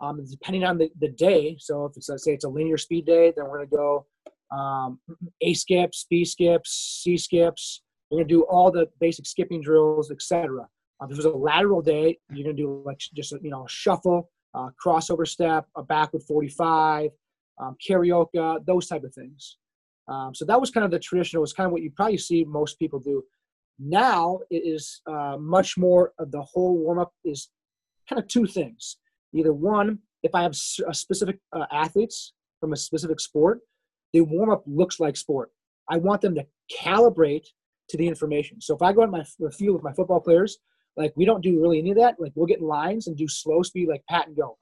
Um, 0.00 0.22
depending 0.30 0.64
on 0.64 0.78
the, 0.78 0.90
the 1.00 1.08
day. 1.08 1.56
So 1.58 1.86
if 1.86 1.96
it's 1.96 2.08
let's 2.08 2.24
say 2.24 2.32
it's 2.32 2.44
a 2.44 2.48
linear 2.48 2.76
speed 2.76 3.06
day, 3.06 3.32
then 3.34 3.46
we're 3.48 3.64
to 3.64 3.76
go 3.76 4.06
um, 4.50 5.00
A 5.40 5.54
skips, 5.54 6.06
B 6.08 6.24
skips, 6.24 7.00
C 7.02 7.16
skips. 7.16 7.82
We're 8.10 8.20
to 8.20 8.24
do 8.24 8.42
all 8.44 8.70
the 8.70 8.88
basic 9.00 9.26
skipping 9.26 9.62
drills, 9.62 10.10
etc. 10.10 10.68
Um, 11.00 11.10
if 11.10 11.12
it 11.12 11.16
was 11.16 11.26
a 11.26 11.30
lateral 11.30 11.82
day, 11.82 12.18
you're 12.32 12.46
to 12.46 12.52
do 12.52 12.82
like 12.84 12.98
just 12.98 13.32
you 13.42 13.50
know 13.50 13.66
shuffle, 13.68 14.30
uh, 14.54 14.68
crossover 14.84 15.26
step, 15.26 15.66
a 15.76 15.82
backward 15.82 16.22
45, 16.22 17.10
um, 17.60 17.76
karaoke, 17.86 18.64
those 18.66 18.86
type 18.86 19.04
of 19.04 19.14
things. 19.14 19.56
Um, 20.08 20.34
so 20.34 20.44
that 20.44 20.60
was 20.60 20.70
kind 20.70 20.84
of 20.84 20.90
the 20.90 20.98
traditional, 20.98 21.40
was 21.40 21.52
kind 21.52 21.66
of 21.66 21.72
what 21.72 21.82
you 21.82 21.90
probably 21.90 22.18
see 22.18 22.44
most 22.44 22.78
people 22.78 23.00
do. 23.00 23.24
Now 23.78 24.40
it 24.50 24.62
is 24.64 25.00
uh, 25.06 25.36
much 25.38 25.76
more 25.76 26.12
of 26.18 26.30
the 26.30 26.42
whole 26.42 26.78
warm 26.78 26.98
up 26.98 27.12
is 27.24 27.50
kind 28.08 28.20
of 28.20 28.28
two 28.28 28.46
things. 28.46 28.96
Either 29.34 29.52
one, 29.52 29.98
if 30.22 30.34
I 30.34 30.42
have 30.42 30.56
a 30.88 30.94
specific 30.94 31.38
uh, 31.52 31.66
athletes 31.70 32.32
from 32.60 32.72
a 32.72 32.76
specific 32.76 33.20
sport, 33.20 33.60
the 34.12 34.22
warm 34.22 34.50
up 34.50 34.62
looks 34.66 34.98
like 34.98 35.16
sport. 35.16 35.50
I 35.88 35.98
want 35.98 36.20
them 36.20 36.34
to 36.36 36.46
calibrate 36.82 37.46
to 37.90 37.96
the 37.96 38.08
information. 38.08 38.60
So 38.60 38.74
if 38.74 38.82
I 38.82 38.92
go 38.92 39.02
out 39.02 39.10
my 39.10 39.24
field 39.52 39.74
with 39.74 39.84
my 39.84 39.92
football 39.92 40.20
players, 40.20 40.58
like 40.96 41.12
we 41.16 41.24
don't 41.24 41.42
do 41.42 41.60
really 41.60 41.78
any 41.78 41.90
of 41.90 41.98
that. 41.98 42.16
Like 42.18 42.32
we'll 42.34 42.46
get 42.46 42.60
in 42.60 42.66
lines 42.66 43.06
and 43.06 43.16
do 43.16 43.28
slow 43.28 43.62
speed 43.62 43.88
like 43.88 44.02
pat 44.08 44.26
and 44.26 44.36
go, 44.36 44.56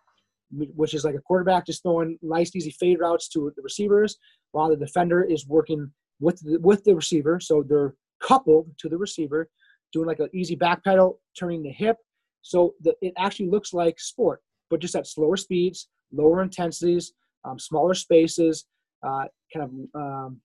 which 0.50 0.94
is 0.94 1.04
like 1.04 1.14
a 1.14 1.20
quarterback 1.20 1.66
just 1.66 1.82
throwing 1.82 2.18
nice 2.22 2.54
easy 2.54 2.72
fade 2.72 2.98
routes 2.98 3.28
to 3.28 3.52
the 3.56 3.62
receivers 3.62 4.16
while 4.52 4.68
the 4.68 4.76
defender 4.76 5.22
is 5.22 5.46
working 5.46 5.90
with 6.20 6.40
the, 6.40 6.58
with 6.58 6.84
the 6.84 6.94
receiver. 6.94 7.40
So 7.40 7.64
they're 7.66 7.94
coupled 8.26 8.66
to 8.78 8.88
the 8.88 8.96
receiver, 8.96 9.48
doing 9.92 10.06
like 10.06 10.20
an 10.20 10.28
easy 10.32 10.54
back 10.54 10.82
pedal, 10.84 11.20
turning 11.38 11.62
the 11.62 11.70
hip. 11.70 11.96
So 12.42 12.74
the, 12.82 12.94
it 13.00 13.12
actually 13.16 13.48
looks 13.48 13.72
like 13.72 13.98
sport, 14.00 14.42
but 14.70 14.80
just 14.80 14.96
at 14.96 15.06
slower 15.06 15.36
speeds, 15.36 15.88
lower 16.12 16.42
intensities, 16.42 17.12
um, 17.44 17.58
smaller 17.58 17.94
spaces, 17.94 18.66
uh, 19.02 19.24
kind 19.52 19.88
of 19.94 20.00
um, 20.00 20.40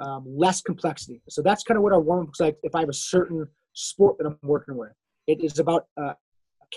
um, 0.00 0.24
less 0.26 0.60
complexity. 0.60 1.22
So 1.28 1.42
that's 1.42 1.62
kind 1.62 1.76
of 1.76 1.82
what 1.82 1.92
our 1.92 2.00
warm 2.00 2.26
looks 2.26 2.40
like 2.40 2.56
if 2.62 2.74
I 2.74 2.80
have 2.80 2.88
a 2.88 2.94
certain 2.94 3.46
sport 3.72 4.16
that 4.18 4.26
I'm 4.26 4.38
working 4.42 4.76
with. 4.76 4.92
It 5.26 5.42
is 5.42 5.58
about 5.58 5.86
uh, 6.00 6.14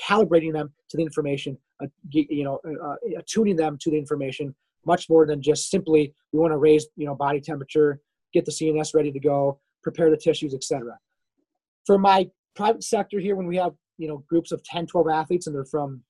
calibrating 0.07 0.53
them 0.53 0.71
to 0.89 0.97
the 0.97 1.03
information, 1.03 1.57
uh, 1.81 1.87
you 2.09 2.43
know, 2.43 2.59
uh, 2.65 2.93
uh, 2.93 3.21
tuning 3.25 3.55
them 3.55 3.77
to 3.81 3.91
the 3.91 3.97
information 3.97 4.55
much 4.85 5.09
more 5.09 5.25
than 5.25 5.41
just 5.41 5.69
simply 5.69 6.13
we 6.31 6.39
want 6.39 6.51
to 6.51 6.57
raise, 6.57 6.87
you 6.95 7.05
know, 7.05 7.15
body 7.15 7.41
temperature, 7.41 7.99
get 8.33 8.45
the 8.45 8.51
CNS 8.51 8.93
ready 8.93 9.11
to 9.11 9.19
go, 9.19 9.59
prepare 9.83 10.09
the 10.09 10.17
tissues, 10.17 10.53
etc. 10.53 10.97
For 11.85 11.97
my 11.97 12.29
private 12.55 12.83
sector 12.83 13.19
here, 13.19 13.35
when 13.35 13.47
we 13.47 13.57
have, 13.57 13.73
you 13.97 14.07
know, 14.07 14.23
groups 14.29 14.51
of 14.51 14.63
10, 14.63 14.87
12 14.87 15.07
athletes 15.09 15.47
and 15.47 15.55
they're 15.55 15.65
from, 15.65 16.03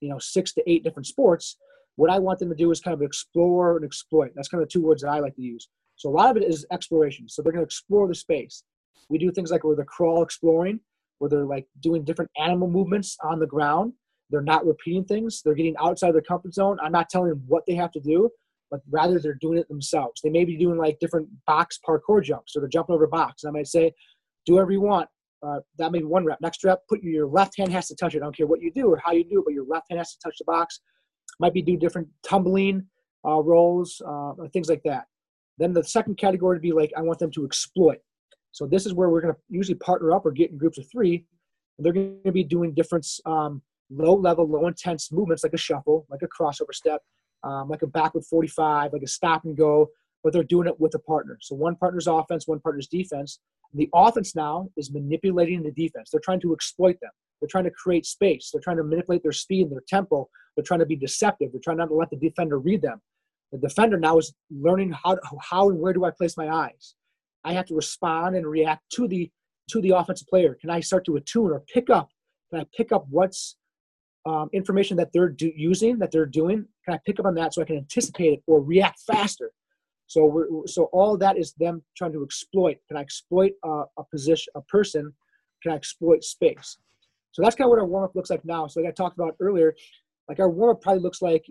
you 0.00 0.08
know, 0.08 0.18
six 0.18 0.52
to 0.54 0.70
eight 0.70 0.84
different 0.84 1.06
sports, 1.06 1.56
what 1.96 2.10
I 2.10 2.18
want 2.18 2.38
them 2.38 2.48
to 2.48 2.54
do 2.54 2.70
is 2.70 2.80
kind 2.80 2.94
of 2.94 3.02
explore 3.02 3.76
and 3.76 3.84
exploit. 3.84 4.30
That's 4.34 4.48
kind 4.48 4.62
of 4.62 4.68
the 4.68 4.72
two 4.72 4.84
words 4.84 5.02
that 5.02 5.10
I 5.10 5.18
like 5.18 5.34
to 5.34 5.42
use. 5.42 5.68
So 5.96 6.08
a 6.08 6.12
lot 6.12 6.30
of 6.30 6.36
it 6.36 6.44
is 6.44 6.64
exploration. 6.70 7.28
So 7.28 7.42
they're 7.42 7.52
going 7.52 7.64
to 7.64 7.66
explore 7.66 8.06
the 8.06 8.14
space. 8.14 8.62
We 9.08 9.18
do 9.18 9.32
things 9.32 9.50
like 9.50 9.64
where 9.64 9.74
they're 9.74 9.84
crawl 9.84 10.22
exploring, 10.22 10.78
where 11.18 11.28
they're 11.28 11.44
like 11.44 11.66
doing 11.80 12.04
different 12.04 12.30
animal 12.40 12.68
movements 12.68 13.16
on 13.24 13.40
the 13.40 13.46
ground. 13.46 13.94
They're 14.30 14.42
not 14.42 14.64
repeating 14.64 15.04
things. 15.04 15.42
They're 15.42 15.54
getting 15.54 15.74
outside 15.80 16.12
their 16.12 16.22
comfort 16.22 16.54
zone. 16.54 16.78
I'm 16.80 16.92
not 16.92 17.08
telling 17.08 17.30
them 17.30 17.42
what 17.48 17.64
they 17.66 17.74
have 17.74 17.90
to 17.92 18.00
do, 18.00 18.30
but 18.70 18.80
rather 18.90 19.18
they're 19.18 19.34
doing 19.34 19.58
it 19.58 19.68
themselves. 19.68 20.20
They 20.22 20.30
may 20.30 20.44
be 20.44 20.56
doing 20.56 20.78
like 20.78 20.98
different 20.98 21.28
box 21.46 21.78
parkour 21.86 22.22
jumps, 22.22 22.54
or 22.54 22.60
they're 22.60 22.68
jumping 22.68 22.94
over 22.94 23.04
a 23.04 23.08
box. 23.08 23.42
And 23.42 23.50
I 23.50 23.52
might 23.52 23.66
say, 23.66 23.92
do 24.46 24.54
whatever 24.54 24.72
you 24.72 24.80
want. 24.80 25.08
Uh, 25.46 25.60
that 25.78 25.92
may 25.92 25.98
be 25.98 26.04
one 26.04 26.24
rep. 26.24 26.38
Next 26.40 26.64
rep, 26.64 26.80
put 26.88 27.02
your 27.02 27.26
left 27.26 27.56
hand 27.56 27.72
has 27.72 27.86
to 27.88 27.94
touch 27.94 28.14
it. 28.14 28.18
I 28.18 28.20
don't 28.20 28.36
care 28.36 28.46
what 28.46 28.60
you 28.60 28.72
do 28.72 28.88
or 28.88 29.00
how 29.04 29.12
you 29.12 29.24
do 29.24 29.40
it, 29.40 29.44
but 29.44 29.54
your 29.54 29.66
left 29.66 29.86
hand 29.88 29.98
has 29.98 30.12
to 30.14 30.18
touch 30.22 30.36
the 30.38 30.44
box. 30.44 30.80
Might 31.38 31.54
be 31.54 31.62
do 31.62 31.76
different 31.76 32.08
tumbling 32.24 32.84
uh, 33.26 33.40
rolls, 33.40 34.02
uh, 34.06 34.32
things 34.52 34.68
like 34.68 34.82
that. 34.84 35.04
Then 35.58 35.72
the 35.72 35.84
second 35.84 36.16
category 36.16 36.56
would 36.56 36.62
be 36.62 36.72
like 36.72 36.92
I 36.96 37.02
want 37.02 37.18
them 37.18 37.30
to 37.32 37.44
exploit. 37.44 37.98
So 38.52 38.66
this 38.66 38.86
is 38.86 38.94
where 38.94 39.10
we're 39.10 39.20
going 39.20 39.34
to 39.34 39.40
usually 39.48 39.76
partner 39.76 40.12
up 40.12 40.26
or 40.26 40.32
get 40.32 40.50
in 40.50 40.58
groups 40.58 40.78
of 40.78 40.90
three, 40.90 41.24
And 41.76 41.84
they're 41.84 41.92
going 41.92 42.20
to 42.24 42.32
be 42.32 42.44
doing 42.44 42.74
different 42.74 43.06
um, 43.26 43.62
low 43.90 44.14
level, 44.14 44.48
low 44.48 44.66
intense 44.66 45.12
movements 45.12 45.42
like 45.42 45.52
a 45.52 45.58
shuffle, 45.58 46.06
like 46.10 46.22
a 46.22 46.28
crossover 46.28 46.72
step, 46.72 47.02
um, 47.44 47.68
like 47.68 47.82
a 47.82 47.86
backward 47.86 48.24
45, 48.24 48.92
like 48.92 49.02
a 49.02 49.06
stop 49.06 49.44
and 49.44 49.56
go, 49.56 49.88
but 50.22 50.32
they're 50.32 50.42
doing 50.42 50.66
it 50.66 50.78
with 50.80 50.94
a 50.94 50.98
partner. 50.98 51.38
So 51.40 51.54
one 51.54 51.76
partner's 51.76 52.06
offense, 52.06 52.46
one 52.46 52.60
partner's 52.60 52.88
defense. 52.88 53.40
The 53.74 53.88
offense 53.94 54.34
now 54.34 54.68
is 54.76 54.92
manipulating 54.92 55.62
the 55.62 55.70
defense. 55.70 56.10
They're 56.10 56.20
trying 56.20 56.40
to 56.40 56.54
exploit 56.54 56.98
them. 57.00 57.10
They're 57.40 57.48
trying 57.48 57.64
to 57.64 57.70
create 57.70 58.06
space. 58.06 58.50
They're 58.52 58.62
trying 58.62 58.78
to 58.78 58.84
manipulate 58.84 59.22
their 59.22 59.32
speed 59.32 59.62
and 59.62 59.72
their 59.72 59.84
tempo. 59.86 60.28
They're 60.56 60.64
trying 60.64 60.80
to 60.80 60.86
be 60.86 60.96
deceptive. 60.96 61.52
They're 61.52 61.60
trying 61.62 61.76
not 61.76 61.88
to 61.88 61.94
let 61.94 62.10
the 62.10 62.16
defender 62.16 62.58
read 62.58 62.82
them. 62.82 63.00
The 63.52 63.58
defender 63.58 63.98
now 63.98 64.18
is 64.18 64.34
learning 64.50 64.92
how, 64.92 65.14
to, 65.14 65.20
how 65.40 65.70
and 65.70 65.78
where 65.78 65.92
do 65.92 66.04
I 66.04 66.10
place 66.10 66.36
my 66.36 66.48
eyes. 66.48 66.94
I 67.44 67.52
have 67.52 67.66
to 67.66 67.74
respond 67.74 68.36
and 68.36 68.46
react 68.46 68.82
to 68.94 69.08
the 69.08 69.30
to 69.70 69.82
the 69.82 69.90
offensive 69.90 70.26
player. 70.28 70.56
Can 70.58 70.70
I 70.70 70.80
start 70.80 71.04
to 71.04 71.16
attune 71.16 71.52
or 71.52 71.62
pick 71.72 71.90
up? 71.90 72.08
Can 72.50 72.60
I 72.60 72.66
pick 72.74 72.90
up 72.90 73.06
what's 73.10 73.56
um, 74.28 74.50
information 74.52 74.96
that 74.98 75.10
they're 75.12 75.30
do, 75.30 75.50
using 75.56 75.98
that 75.98 76.10
they're 76.12 76.26
doing? 76.26 76.66
Can 76.84 76.94
I 76.94 76.98
pick 77.06 77.18
up 77.18 77.26
on 77.26 77.34
that 77.36 77.54
so 77.54 77.62
I 77.62 77.64
can 77.64 77.76
anticipate 77.76 78.34
it 78.34 78.42
or 78.46 78.60
react 78.62 79.00
faster? 79.06 79.50
So 80.06 80.24
we're, 80.26 80.46
so 80.66 80.84
all 80.92 81.16
that 81.18 81.38
is 81.38 81.52
them 81.54 81.82
trying 81.96 82.12
to 82.12 82.22
exploit. 82.22 82.76
Can 82.88 82.96
I 82.96 83.00
exploit 83.00 83.52
a, 83.64 83.84
a 83.98 84.04
position, 84.10 84.52
a 84.54 84.62
person? 84.62 85.12
Can 85.62 85.72
I 85.72 85.76
exploit 85.76 86.24
space? 86.24 86.78
So 87.32 87.42
that's 87.42 87.56
kind 87.56 87.66
of 87.66 87.70
what 87.70 87.78
our 87.78 87.86
warm 87.86 88.04
up 88.04 88.14
looks 88.14 88.30
like 88.30 88.44
now. 88.44 88.66
So 88.66 88.80
like 88.80 88.88
I 88.90 88.92
talked 88.92 89.18
about 89.18 89.36
earlier, 89.40 89.74
like 90.28 90.40
our 90.40 90.50
warm 90.50 90.76
up 90.76 90.82
probably 90.82 91.02
looks 91.02 91.22
like 91.22 91.44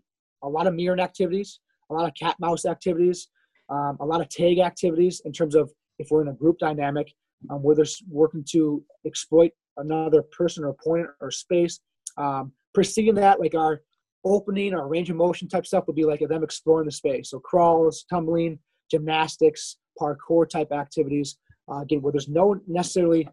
a 0.44 0.50
lot 0.50 0.68
of 0.68 0.74
mirroring 0.74 1.02
activities, 1.02 1.60
a 1.90 1.94
lot 1.94 2.08
of 2.08 2.14
cat 2.16 2.36
mouse 2.40 2.66
activities, 2.66 3.28
um, 3.70 3.98
a 4.00 4.06
lot 4.06 4.22
of 4.22 4.30
tag 4.30 4.60
activities 4.60 5.22
in 5.26 5.32
terms 5.32 5.56
of 5.56 5.72
if 6.00 6.08
we're 6.12 6.22
in 6.22 6.28
a 6.28 6.34
group 6.34 6.58
dynamic 6.60 7.12
um, 7.50 7.62
where 7.64 7.76
they're 7.76 7.86
working 8.10 8.44
to 8.52 8.84
exploit 9.06 9.52
another 9.78 10.24
person 10.24 10.64
or 10.64 10.70
opponent 10.70 11.10
or 11.22 11.32
space. 11.32 11.80
Um, 12.18 12.52
preceding 12.74 13.16
that, 13.16 13.40
like 13.40 13.56
our 13.56 13.82
opening 14.26 14.74
or 14.74 14.88
range 14.88 15.10
of 15.10 15.16
motion 15.16 15.48
type 15.48 15.66
stuff 15.66 15.86
would 15.88 15.96
be 15.96 16.06
like 16.06 16.22
them 16.28 16.44
exploring 16.44 16.86
the 16.86 16.92
space. 16.92 17.30
So 17.30 17.40
crawls, 17.40 18.06
tumbling, 18.10 18.60
gymnastics, 18.90 19.78
parkour 20.00 20.50
type 20.50 20.72
activities. 20.72 21.38
Uh, 21.70 21.82
again, 21.82 22.02
where 22.02 22.14
there's 22.14 22.30
no 22.30 22.60
necessarily 22.68 23.28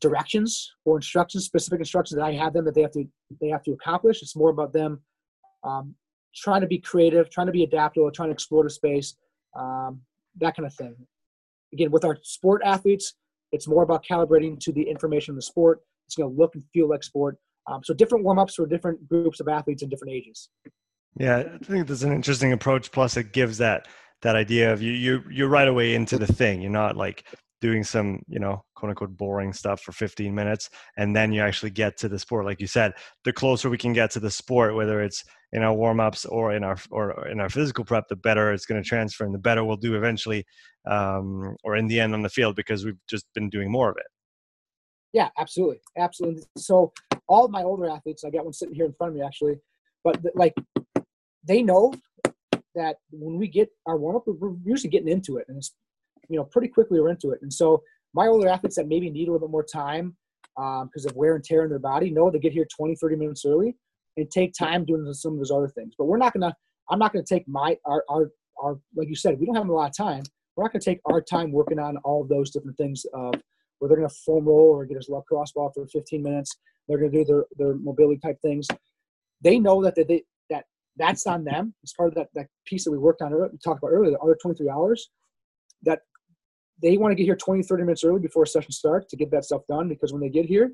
directions 0.00 0.72
or 0.84 0.96
instructions, 0.96 1.44
specific 1.44 1.80
instructions 1.80 2.16
that 2.18 2.24
I 2.24 2.32
have 2.32 2.52
them 2.52 2.64
that 2.64 2.74
they 2.74 2.82
have 2.82 2.92
to 2.92 3.04
they 3.40 3.48
have 3.48 3.62
to 3.64 3.72
accomplish. 3.72 4.22
It's 4.22 4.36
more 4.36 4.50
about 4.50 4.72
them 4.72 5.00
um, 5.64 5.94
trying 6.34 6.60
to 6.60 6.66
be 6.66 6.78
creative, 6.78 7.30
trying 7.30 7.46
to 7.46 7.52
be 7.52 7.64
adaptable, 7.64 8.10
trying 8.10 8.28
to 8.28 8.34
explore 8.34 8.64
the 8.64 8.70
space, 8.70 9.16
um, 9.58 10.00
that 10.40 10.56
kind 10.56 10.66
of 10.66 10.74
thing. 10.74 10.94
Again, 11.72 11.90
with 11.90 12.04
our 12.04 12.18
sport 12.22 12.62
athletes, 12.64 13.14
it's 13.52 13.68
more 13.68 13.82
about 13.82 14.04
calibrating 14.04 14.58
to 14.60 14.72
the 14.72 14.82
information 14.82 15.32
of 15.32 15.36
the 15.36 15.42
sport. 15.42 15.80
It's 16.06 16.14
going 16.14 16.30
to 16.30 16.36
look 16.36 16.54
and 16.54 16.64
feel 16.72 16.88
like 16.88 17.02
sport. 17.02 17.38
Um, 17.68 17.80
so 17.84 17.94
different 17.94 18.24
warm 18.24 18.38
ups 18.38 18.54
for 18.54 18.66
different 18.66 19.08
groups 19.08 19.40
of 19.40 19.48
athletes 19.48 19.82
in 19.82 19.88
different 19.88 20.14
ages. 20.14 20.48
Yeah, 21.18 21.38
I 21.38 21.64
think 21.64 21.88
that's 21.88 22.02
an 22.02 22.12
interesting 22.12 22.52
approach. 22.52 22.92
Plus, 22.92 23.16
it 23.16 23.32
gives 23.32 23.58
that 23.58 23.88
that 24.22 24.36
idea 24.36 24.72
of 24.72 24.82
you 24.82 24.92
you 24.92 25.22
you're 25.30 25.48
right 25.48 25.68
away 25.68 25.94
into 25.94 26.18
the 26.18 26.26
thing. 26.26 26.60
You're 26.60 26.70
not 26.70 26.96
like 26.96 27.24
doing 27.60 27.82
some 27.82 28.22
you 28.28 28.38
know 28.38 28.62
quote 28.74 28.90
unquote 28.90 29.16
boring 29.16 29.52
stuff 29.52 29.80
for 29.80 29.92
15 29.92 30.34
minutes 30.34 30.68
and 30.96 31.16
then 31.16 31.32
you 31.32 31.40
actually 31.40 31.70
get 31.70 31.96
to 31.96 32.08
the 32.08 32.18
sport 32.18 32.44
like 32.44 32.60
you 32.60 32.66
said 32.66 32.92
the 33.24 33.32
closer 33.32 33.70
we 33.70 33.78
can 33.78 33.92
get 33.92 34.10
to 34.10 34.20
the 34.20 34.30
sport 34.30 34.74
whether 34.74 35.00
it's 35.00 35.24
in 35.52 35.62
our 35.62 35.72
warm-ups 35.72 36.26
or 36.26 36.52
in 36.52 36.62
our 36.62 36.76
or 36.90 37.26
in 37.28 37.40
our 37.40 37.48
physical 37.48 37.84
prep 37.84 38.06
the 38.08 38.16
better 38.16 38.52
it's 38.52 38.66
going 38.66 38.82
to 38.82 38.86
transfer 38.86 39.24
and 39.24 39.34
the 39.34 39.38
better 39.38 39.64
we'll 39.64 39.76
do 39.76 39.96
eventually 39.96 40.44
um, 40.86 41.56
or 41.64 41.76
in 41.76 41.86
the 41.88 41.98
end 41.98 42.12
on 42.12 42.22
the 42.22 42.28
field 42.28 42.54
because 42.56 42.84
we've 42.84 43.00
just 43.08 43.26
been 43.34 43.48
doing 43.48 43.70
more 43.70 43.90
of 43.90 43.96
it 43.96 44.06
yeah 45.12 45.30
absolutely 45.38 45.80
absolutely 45.96 46.42
so 46.58 46.92
all 47.28 47.48
my 47.48 47.62
older 47.62 47.88
athletes 47.88 48.24
i 48.24 48.30
got 48.30 48.44
one 48.44 48.52
sitting 48.52 48.74
here 48.74 48.86
in 48.86 48.92
front 48.92 49.10
of 49.10 49.16
me 49.16 49.22
actually 49.22 49.56
but 50.04 50.20
like 50.34 50.54
they 51.46 51.62
know 51.62 51.92
that 52.74 52.96
when 53.10 53.38
we 53.38 53.48
get 53.48 53.68
our 53.86 53.96
warm-up 53.96 54.24
we're 54.26 54.54
usually 54.64 54.90
getting 54.90 55.08
into 55.08 55.38
it 55.38 55.46
and 55.48 55.58
it's 55.58 55.72
you 56.28 56.36
know, 56.36 56.44
pretty 56.44 56.68
quickly 56.68 57.00
we're 57.00 57.10
into 57.10 57.30
it. 57.30 57.40
And 57.42 57.52
so 57.52 57.82
my 58.14 58.26
older 58.26 58.48
athletes 58.48 58.76
that 58.76 58.88
maybe 58.88 59.10
need 59.10 59.28
a 59.28 59.32
little 59.32 59.46
bit 59.46 59.52
more 59.52 59.64
time 59.64 60.16
because 60.56 61.04
um, 61.04 61.10
of 61.10 61.16
wear 61.16 61.34
and 61.34 61.44
tear 61.44 61.64
in 61.64 61.68
their 61.68 61.78
body 61.78 62.10
know 62.10 62.30
they 62.30 62.38
get 62.38 62.52
here 62.52 62.66
20, 62.76 62.96
30 62.96 63.16
minutes 63.16 63.44
early 63.44 63.76
and 64.16 64.30
take 64.30 64.54
time 64.54 64.84
doing 64.84 65.12
some 65.12 65.32
of 65.32 65.38
those 65.38 65.50
other 65.50 65.68
things. 65.68 65.94
But 65.98 66.06
we're 66.06 66.16
not 66.16 66.32
to, 66.34 66.54
I'm 66.90 66.98
not 66.98 67.12
to 67.12 67.22
take 67.22 67.46
my, 67.46 67.76
our, 67.84 68.04
our, 68.08 68.30
our, 68.62 68.78
like 68.94 69.08
you 69.08 69.16
said, 69.16 69.38
we 69.38 69.46
don't 69.46 69.56
have 69.56 69.68
a 69.68 69.72
lot 69.72 69.90
of 69.90 69.96
time. 69.96 70.22
We're 70.56 70.64
not 70.64 70.72
to 70.72 70.80
take 70.80 71.00
our 71.04 71.20
time 71.20 71.52
working 71.52 71.78
on 71.78 71.98
all 71.98 72.24
those 72.24 72.50
different 72.50 72.78
things 72.78 73.04
of 73.12 73.34
where 73.78 73.88
they're 73.88 73.98
going 73.98 74.08
to 74.08 74.14
foam 74.24 74.46
roll 74.46 74.68
or 74.68 74.84
get 74.84 74.96
a 74.96 75.12
lacrosse 75.12 75.52
ball 75.52 75.70
for 75.74 75.86
15 75.86 76.22
minutes. 76.22 76.56
They're 76.88 76.98
going 76.98 77.12
to 77.12 77.18
do 77.18 77.24
their, 77.24 77.44
their 77.58 77.74
mobility 77.74 78.18
type 78.18 78.40
things. 78.40 78.66
They 79.42 79.58
know 79.58 79.82
that 79.82 79.94
they, 79.96 80.22
that 80.50 80.64
that's 80.96 81.26
on 81.26 81.44
them. 81.44 81.74
It's 81.82 81.92
part 81.92 82.08
of 82.08 82.14
that, 82.14 82.28
that 82.34 82.46
piece 82.64 82.84
that 82.84 82.90
we 82.90 82.98
worked 82.98 83.22
on, 83.22 83.32
we 83.32 83.58
talked 83.58 83.82
about 83.82 83.92
earlier, 83.92 84.12
the 84.12 84.18
other 84.18 84.36
23 84.40 84.68
hours, 84.70 85.10
that 85.82 86.00
they 86.82 86.96
want 86.96 87.12
to 87.12 87.14
get 87.14 87.24
here 87.24 87.36
20, 87.36 87.62
30 87.62 87.82
minutes 87.84 88.04
early 88.04 88.20
before 88.20 88.46
session 88.46 88.70
starts 88.70 89.06
to 89.08 89.16
get 89.16 89.30
that 89.30 89.44
stuff 89.44 89.62
done 89.68 89.88
because 89.88 90.12
when 90.12 90.20
they 90.20 90.28
get 90.28 90.46
here, 90.46 90.72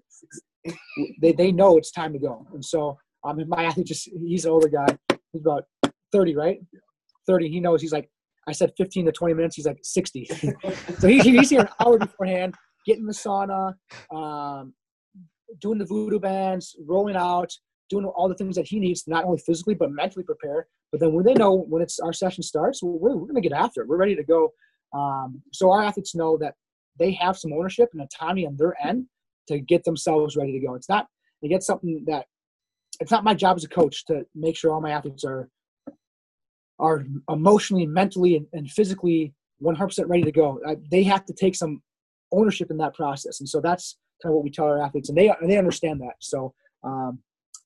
they, 1.20 1.32
they 1.32 1.52
know 1.52 1.76
it's 1.76 1.90
time 1.90 2.12
to 2.12 2.18
go. 2.18 2.46
And 2.52 2.64
so 2.64 2.98
um, 3.24 3.42
my 3.48 3.64
athlete 3.64 3.86
just, 3.86 4.08
he's 4.26 4.44
an 4.44 4.50
older 4.50 4.68
guy. 4.68 4.86
He's 5.32 5.42
about 5.42 5.64
30, 6.12 6.34
right? 6.34 6.58
30. 7.26 7.48
He 7.48 7.60
knows 7.60 7.80
he's 7.80 7.92
like, 7.92 8.10
I 8.48 8.52
said 8.52 8.72
15 8.76 9.06
to 9.06 9.12
20 9.12 9.34
minutes. 9.34 9.56
He's 9.56 9.66
like 9.66 9.78
60. 9.82 10.24
so 10.98 11.08
he, 11.08 11.20
he's 11.20 11.50
here 11.50 11.60
an 11.60 11.68
hour 11.80 11.98
beforehand, 11.98 12.54
getting 12.86 13.06
the 13.06 13.12
sauna, 13.12 13.74
um, 14.14 14.74
doing 15.60 15.78
the 15.78 15.84
voodoo 15.84 16.18
bands, 16.18 16.76
rolling 16.86 17.16
out, 17.16 17.52
doing 17.90 18.04
all 18.04 18.28
the 18.28 18.34
things 18.34 18.56
that 18.56 18.66
he 18.66 18.80
needs 18.80 19.04
not 19.06 19.24
only 19.24 19.38
physically 19.38 19.74
but 19.74 19.90
mentally 19.90 20.24
prepare. 20.24 20.66
But 20.90 21.00
then 21.00 21.12
when 21.12 21.24
they 21.24 21.34
know 21.34 21.54
when 21.68 21.82
it's 21.82 21.98
our 22.00 22.12
session 22.12 22.42
starts, 22.42 22.82
we're, 22.82 23.16
we're 23.16 23.26
going 23.26 23.42
to 23.42 23.48
get 23.48 23.56
after 23.56 23.82
it. 23.82 23.88
We're 23.88 23.96
ready 23.96 24.16
to 24.16 24.24
go 24.24 24.52
um, 24.92 25.42
so 25.52 25.70
our 25.70 25.82
athletes 25.82 26.14
know 26.14 26.36
that 26.38 26.54
they 26.98 27.12
have 27.12 27.38
some 27.38 27.52
ownership 27.52 27.88
and 27.92 28.02
autonomy 28.02 28.46
on 28.46 28.56
their 28.56 28.74
end 28.84 29.06
to 29.48 29.58
get 29.58 29.84
themselves 29.84 30.36
ready 30.36 30.52
to 30.52 30.64
go. 30.64 30.74
It's 30.74 30.88
not 30.88 31.06
they 31.40 31.48
get 31.48 31.62
something 31.62 32.04
that 32.06 32.26
it's 33.00 33.10
not 33.10 33.24
my 33.24 33.34
job 33.34 33.56
as 33.56 33.64
a 33.64 33.68
coach 33.68 34.04
to 34.06 34.24
make 34.34 34.56
sure 34.56 34.72
all 34.72 34.80
my 34.80 34.90
athletes 34.90 35.24
are 35.24 35.48
are 36.78 37.04
emotionally, 37.28 37.86
mentally, 37.86 38.36
and, 38.36 38.46
and 38.52 38.68
physically 38.70 39.32
100% 39.62 40.08
ready 40.08 40.24
to 40.24 40.32
go. 40.32 40.60
I, 40.66 40.76
they 40.90 41.04
have 41.04 41.24
to 41.26 41.32
take 41.32 41.54
some 41.54 41.80
ownership 42.32 42.70
in 42.70 42.76
that 42.78 42.94
process, 42.94 43.40
and 43.40 43.48
so 43.48 43.60
that's 43.60 43.98
kind 44.22 44.30
of 44.30 44.36
what 44.36 44.44
we 44.44 44.50
tell 44.50 44.66
our 44.66 44.82
athletes, 44.82 45.08
and 45.08 45.18
they 45.18 45.28
and 45.28 45.50
they 45.50 45.58
understand 45.58 46.00
that. 46.00 46.14
So 46.20 46.54
um, 46.84 47.18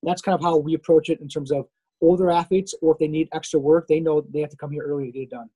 that's 0.03 0.23
kind 0.23 0.35
of 0.35 0.43
how 0.43 0.57
we 0.57 0.75
approach 0.75 1.09
it 1.09 1.21
in 1.21 1.29
terms 1.29 1.53
of 1.53 1.67
older 2.01 2.31
athletes, 2.31 2.75
or 2.83 2.93
if 2.93 2.99
they 2.99 3.09
need 3.09 3.29
extra 3.33 3.59
work, 3.59 3.87
they 3.89 4.01
know 4.01 4.25
they 4.33 4.41
have 4.41 4.51
to 4.51 4.57
come 4.57 4.71
here 4.71 4.83
early 4.83 5.07
to 5.07 5.13
get 5.13 5.23
it 5.23 5.31
done. 5.31 5.49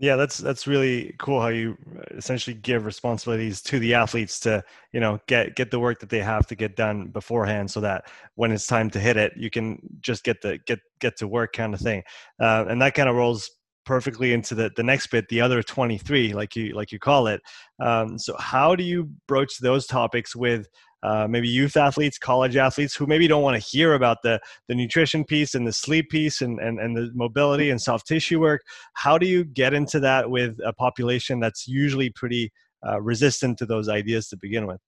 Yeah, 0.00 0.14
that's 0.14 0.38
that's 0.38 0.68
really 0.68 1.14
cool 1.18 1.40
how 1.40 1.48
you 1.48 1.76
essentially 2.12 2.54
give 2.54 2.86
responsibilities 2.86 3.60
to 3.62 3.80
the 3.80 3.94
athletes 3.94 4.38
to 4.40 4.62
you 4.92 5.00
know 5.00 5.18
get 5.26 5.56
get 5.56 5.72
the 5.72 5.80
work 5.80 5.98
that 5.98 6.08
they 6.08 6.20
have 6.20 6.46
to 6.46 6.54
get 6.54 6.76
done 6.76 7.08
beforehand, 7.08 7.68
so 7.68 7.80
that 7.80 8.08
when 8.36 8.52
it's 8.52 8.66
time 8.66 8.90
to 8.90 9.00
hit 9.00 9.16
it, 9.16 9.32
you 9.36 9.50
can 9.50 9.80
just 10.00 10.22
get 10.22 10.40
the 10.40 10.58
get 10.66 10.78
get 11.00 11.16
to 11.16 11.26
work 11.26 11.52
kind 11.52 11.74
of 11.74 11.80
thing, 11.80 12.04
uh, 12.40 12.64
and 12.68 12.80
that 12.80 12.94
kind 12.94 13.08
of 13.08 13.16
rolls 13.16 13.50
perfectly 13.88 14.34
into 14.34 14.54
the 14.54 14.70
the 14.76 14.82
next 14.82 15.06
bit, 15.06 15.26
the 15.28 15.40
other 15.40 15.62
twenty 15.62 15.96
three, 15.96 16.34
like 16.34 16.54
you 16.54 16.74
like 16.74 16.92
you 16.92 16.98
call 16.98 17.26
it. 17.26 17.40
Um, 17.80 18.18
so 18.18 18.36
how 18.38 18.76
do 18.76 18.84
you 18.84 19.10
broach 19.26 19.58
those 19.58 19.86
topics 19.86 20.36
with 20.36 20.68
uh, 21.02 21.26
maybe 21.26 21.48
youth 21.48 21.76
athletes, 21.76 22.18
college 22.18 22.56
athletes 22.56 22.94
who 22.94 23.06
maybe 23.06 23.26
don't 23.26 23.42
want 23.42 23.60
to 23.60 23.70
hear 23.76 23.94
about 23.94 24.18
the, 24.22 24.38
the 24.68 24.74
nutrition 24.74 25.24
piece 25.24 25.54
and 25.54 25.66
the 25.66 25.72
sleep 25.72 26.10
piece 26.10 26.42
and, 26.42 26.58
and, 26.58 26.78
and 26.80 26.96
the 26.96 27.10
mobility 27.14 27.70
and 27.70 27.80
soft 27.80 28.06
tissue 28.06 28.40
work. 28.40 28.60
How 28.92 29.16
do 29.16 29.26
you 29.26 29.44
get 29.44 29.72
into 29.72 30.00
that 30.00 30.28
with 30.28 30.58
a 30.64 30.72
population 30.72 31.40
that's 31.40 31.66
usually 31.66 32.10
pretty 32.10 32.52
uh, 32.86 33.00
resistant 33.00 33.58
to 33.58 33.66
those 33.66 33.88
ideas 33.88 34.28
to 34.28 34.36
begin 34.36 34.66
with? 34.66 34.80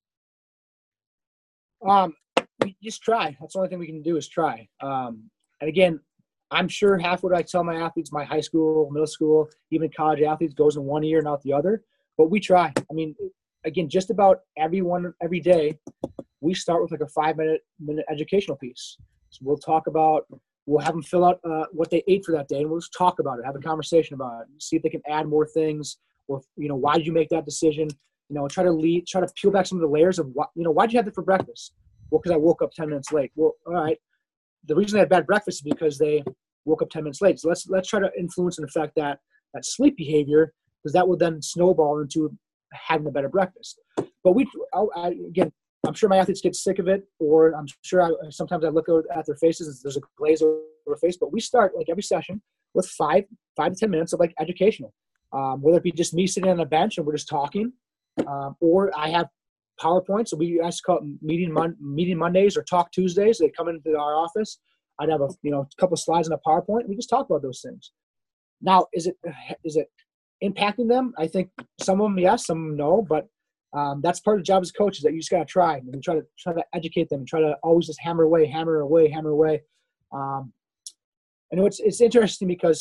Um, 1.88 2.12
we 2.60 2.76
just 2.82 3.02
try. 3.02 3.36
That's 3.40 3.54
the 3.54 3.60
only 3.60 3.70
thing 3.70 3.78
we 3.78 3.86
can 3.86 4.02
do 4.02 4.16
is 4.16 4.28
try. 4.28 4.68
Um, 4.82 5.30
and 5.60 5.68
again, 5.68 6.00
I'm 6.50 6.68
sure 6.68 6.98
half 6.98 7.22
what 7.22 7.34
I 7.34 7.42
tell 7.42 7.62
my 7.62 7.76
athletes, 7.76 8.12
my 8.12 8.24
high 8.24 8.40
school, 8.40 8.88
middle 8.90 9.06
school, 9.06 9.48
even 9.70 9.90
college 9.96 10.22
athletes, 10.22 10.54
goes 10.54 10.76
in 10.76 10.84
one 10.84 11.04
ear 11.04 11.18
and 11.18 11.28
out 11.28 11.42
the 11.42 11.52
other. 11.52 11.82
But 12.18 12.30
we 12.30 12.40
try. 12.40 12.72
I 12.76 12.92
mean, 12.92 13.14
again, 13.64 13.88
just 13.88 14.10
about 14.10 14.40
everyone 14.58 15.14
every 15.22 15.40
day, 15.40 15.78
we 16.40 16.54
start 16.54 16.82
with 16.82 16.90
like 16.90 17.00
a 17.00 17.08
five 17.08 17.36
minute 17.36 17.62
minute 17.78 18.04
educational 18.10 18.56
piece. 18.56 18.96
So 19.30 19.40
we'll 19.44 19.58
talk 19.58 19.86
about, 19.86 20.26
we'll 20.66 20.84
have 20.84 20.94
them 20.94 21.02
fill 21.02 21.24
out 21.24 21.40
uh, 21.44 21.66
what 21.72 21.90
they 21.90 22.02
ate 22.08 22.24
for 22.24 22.32
that 22.32 22.48
day, 22.48 22.60
and 22.60 22.70
we'll 22.70 22.80
just 22.80 22.94
talk 22.96 23.20
about 23.20 23.38
it, 23.38 23.44
have 23.44 23.56
a 23.56 23.60
conversation 23.60 24.14
about 24.14 24.42
it, 24.42 24.48
see 24.62 24.76
if 24.76 24.82
they 24.82 24.88
can 24.88 25.02
add 25.08 25.28
more 25.28 25.46
things, 25.46 25.98
or 26.26 26.42
you 26.56 26.68
know, 26.68 26.76
why 26.76 26.96
did 26.96 27.06
you 27.06 27.12
make 27.12 27.28
that 27.28 27.44
decision? 27.44 27.88
You 28.28 28.36
know, 28.36 28.48
try 28.48 28.64
to 28.64 28.72
lead, 28.72 29.06
try 29.06 29.20
to 29.20 29.28
peel 29.34 29.50
back 29.50 29.66
some 29.66 29.78
of 29.78 29.82
the 29.82 29.88
layers 29.88 30.18
of 30.18 30.28
what, 30.34 30.50
you 30.56 30.64
know, 30.64 30.70
why 30.70 30.86
did 30.86 30.94
you 30.94 30.98
have 30.98 31.06
it 31.06 31.14
for 31.14 31.22
breakfast? 31.22 31.74
Well, 32.10 32.20
because 32.20 32.32
I 32.32 32.38
woke 32.38 32.60
up 32.62 32.72
ten 32.72 32.88
minutes 32.88 33.12
late. 33.12 33.30
Well, 33.36 33.54
all 33.66 33.74
right. 33.74 33.98
The 34.66 34.74
reason 34.74 34.96
they 34.96 35.00
had 35.00 35.08
bad 35.08 35.26
breakfast 35.26 35.58
is 35.58 35.72
because 35.72 35.98
they 35.98 36.22
woke 36.64 36.82
up 36.82 36.90
ten 36.90 37.04
minutes 37.04 37.22
late. 37.22 37.38
So 37.40 37.48
let's 37.48 37.66
let's 37.68 37.88
try 37.88 38.00
to 38.00 38.10
influence 38.18 38.58
and 38.58 38.68
affect 38.68 38.94
that 38.96 39.18
that 39.54 39.64
sleep 39.64 39.96
behavior 39.96 40.52
because 40.82 40.92
that 40.92 41.06
will 41.06 41.16
then 41.16 41.42
snowball 41.42 42.00
into 42.00 42.36
having 42.72 43.06
a 43.06 43.10
better 43.10 43.28
breakfast. 43.28 43.80
But 44.22 44.32
we, 44.32 44.46
I, 44.74 45.14
again, 45.28 45.52
I'm 45.86 45.94
sure 45.94 46.08
my 46.08 46.18
athletes 46.18 46.40
get 46.40 46.54
sick 46.54 46.78
of 46.78 46.88
it, 46.88 47.04
or 47.18 47.52
I'm 47.54 47.66
sure 47.82 48.02
I, 48.02 48.10
sometimes 48.30 48.64
I 48.64 48.68
look 48.68 48.88
at 48.88 49.26
their 49.26 49.36
faces 49.36 49.66
and 49.66 49.76
there's 49.82 49.96
a 49.96 50.00
glaze 50.16 50.42
over 50.42 50.60
their 50.86 50.96
face. 50.96 51.16
But 51.16 51.32
we 51.32 51.40
start 51.40 51.72
like 51.76 51.86
every 51.90 52.02
session 52.02 52.40
with 52.74 52.86
five, 52.86 53.24
five 53.56 53.72
to 53.72 53.78
ten 53.78 53.90
minutes 53.90 54.12
of 54.12 54.20
like 54.20 54.34
educational, 54.38 54.94
um, 55.32 55.60
whether 55.62 55.78
it 55.78 55.82
be 55.82 55.92
just 55.92 56.14
me 56.14 56.26
sitting 56.26 56.50
on 56.50 56.60
a 56.60 56.66
bench 56.66 56.98
and 56.98 57.06
we're 57.06 57.16
just 57.16 57.28
talking, 57.28 57.72
um, 58.26 58.56
or 58.60 58.90
I 58.96 59.08
have 59.08 59.28
PowerPoint. 59.82 60.28
So 60.28 60.36
we 60.36 60.46
used 60.46 60.78
to 60.78 60.82
call 60.82 60.98
it 60.98 61.04
meeting 61.22 61.52
Mon- 61.52 61.76
meeting 61.80 62.18
Mondays 62.18 62.56
or 62.56 62.62
Talk 62.62 62.92
Tuesdays. 62.92 63.38
They 63.38 63.50
come 63.50 63.68
into 63.68 63.96
our 63.98 64.16
office. 64.16 64.58
I'd 64.98 65.10
have 65.10 65.20
a 65.20 65.28
you 65.42 65.50
know 65.50 65.60
a 65.60 65.80
couple 65.80 65.96
slides 65.96 66.28
in 66.28 66.34
a 66.34 66.38
PowerPoint. 66.38 66.88
We 66.88 66.96
just 66.96 67.10
talk 67.10 67.26
about 67.28 67.42
those 67.42 67.60
things. 67.62 67.92
Now, 68.60 68.86
is 68.92 69.06
it 69.06 69.16
is 69.64 69.76
it 69.76 69.88
impacting 70.44 70.88
them? 70.88 71.12
I 71.18 71.26
think 71.26 71.50
some 71.80 72.00
of 72.00 72.04
them 72.04 72.18
yes, 72.18 72.46
some 72.46 72.58
of 72.58 72.66
them 72.68 72.76
no. 72.76 73.02
But 73.08 73.26
um, 73.72 74.00
that's 74.02 74.20
part 74.20 74.38
of 74.38 74.40
the 74.40 74.46
job 74.46 74.62
as 74.62 74.72
coaches 74.72 75.02
that 75.02 75.12
you 75.12 75.20
just 75.20 75.30
got 75.30 75.38
to 75.38 75.44
try 75.44 75.76
and 75.76 76.02
try 76.02 76.14
to 76.14 76.22
try 76.38 76.52
to 76.52 76.64
educate 76.74 77.08
them 77.08 77.20
and 77.20 77.28
try 77.28 77.40
to 77.40 77.56
always 77.62 77.86
just 77.86 78.00
hammer 78.00 78.24
away, 78.24 78.46
hammer 78.46 78.80
away, 78.80 79.10
hammer 79.10 79.30
away. 79.30 79.62
Um, 80.12 80.52
I 81.52 81.56
know 81.56 81.66
it's 81.66 81.80
it's 81.80 82.00
interesting 82.00 82.48
because 82.48 82.80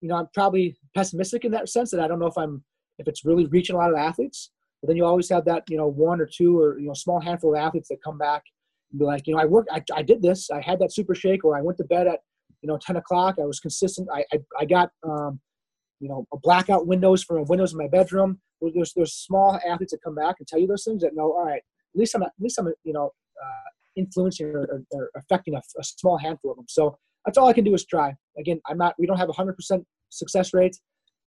you 0.00 0.08
know 0.08 0.16
I'm 0.16 0.28
probably 0.34 0.76
pessimistic 0.94 1.44
in 1.44 1.52
that 1.52 1.68
sense 1.68 1.90
that 1.90 2.00
I 2.00 2.08
don't 2.08 2.18
know 2.18 2.26
if 2.26 2.38
I'm 2.38 2.64
if 2.98 3.08
it's 3.08 3.24
really 3.24 3.46
reaching 3.46 3.76
a 3.76 3.78
lot 3.78 3.90
of 3.90 3.96
athletes. 3.96 4.50
But 4.80 4.88
then 4.88 4.96
you 4.96 5.04
always 5.04 5.28
have 5.30 5.44
that 5.44 5.64
you 5.68 5.76
know 5.76 5.86
one 5.86 6.20
or 6.20 6.26
two 6.26 6.58
or 6.58 6.78
you 6.78 6.86
know 6.86 6.94
small 6.94 7.20
handful 7.20 7.54
of 7.54 7.60
athletes 7.60 7.88
that 7.88 8.02
come 8.02 8.18
back 8.18 8.42
and 8.90 8.98
be 8.98 9.04
like, 9.04 9.26
you 9.26 9.34
know, 9.34 9.40
I 9.40 9.44
worked, 9.44 9.70
I, 9.72 9.82
I 9.94 10.02
did 10.02 10.22
this, 10.22 10.50
I 10.50 10.60
had 10.60 10.78
that 10.80 10.92
super 10.92 11.14
shake, 11.14 11.44
or 11.44 11.56
I 11.56 11.60
went 11.60 11.78
to 11.78 11.84
bed 11.84 12.06
at 12.06 12.20
you 12.62 12.68
know 12.68 12.78
10 12.78 12.96
o'clock. 12.96 13.36
I 13.40 13.46
was 13.46 13.60
consistent. 13.60 14.08
I 14.12 14.24
I, 14.32 14.38
I 14.60 14.64
got 14.64 14.90
um, 15.02 15.40
you 16.00 16.08
know 16.08 16.26
a 16.32 16.38
blackout 16.38 16.86
windows 16.86 17.22
from 17.22 17.44
windows 17.46 17.72
in 17.72 17.78
my 17.78 17.88
bedroom. 17.88 18.40
There's 18.60 18.92
there's 18.94 19.14
small 19.14 19.58
athletes 19.68 19.92
that 19.92 20.02
come 20.02 20.14
back 20.14 20.36
and 20.38 20.46
tell 20.46 20.58
you 20.58 20.66
those 20.66 20.84
things 20.84 21.02
that 21.02 21.14
know, 21.14 21.32
all 21.32 21.46
right, 21.46 21.62
at 21.94 21.98
least 21.98 22.14
I'm 22.14 22.22
at 22.22 22.32
least 22.38 22.58
I'm 22.58 22.72
you 22.84 22.92
know 22.92 23.12
uh, 23.42 23.68
influencing 23.96 24.48
or, 24.48 24.62
or, 24.62 24.82
or 24.92 25.10
affecting 25.16 25.54
a, 25.54 25.62
a, 25.78 25.84
small 25.84 26.18
handful 26.18 26.52
of 26.52 26.56
them. 26.56 26.66
So 26.68 26.96
that's 27.24 27.38
all 27.38 27.48
I 27.48 27.52
can 27.52 27.64
do 27.64 27.74
is 27.74 27.84
try. 27.84 28.14
Again, 28.38 28.60
I'm 28.66 28.78
not. 28.78 28.94
We 28.98 29.06
don't 29.06 29.16
have 29.16 29.28
a 29.28 29.32
hundred 29.32 29.54
percent 29.54 29.84
success 30.10 30.52
rate. 30.52 30.76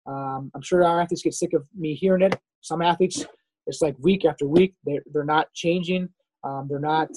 Um, 0.06 0.50
I'm 0.54 0.62
sure 0.62 0.84
our 0.84 1.00
athletes 1.00 1.22
get 1.22 1.34
sick 1.34 1.52
of 1.54 1.64
me 1.76 1.94
hearing 1.94 2.22
it. 2.22 2.38
Some 2.60 2.82
athletes 2.82 3.24
it's 3.66 3.82
like 3.82 3.94
week 3.98 4.24
after 4.24 4.46
week 4.46 4.74
they're, 4.84 5.02
they're 5.12 5.24
not 5.24 5.52
changing 5.54 6.08
um, 6.44 6.66
they're 6.68 6.80
not 6.80 7.08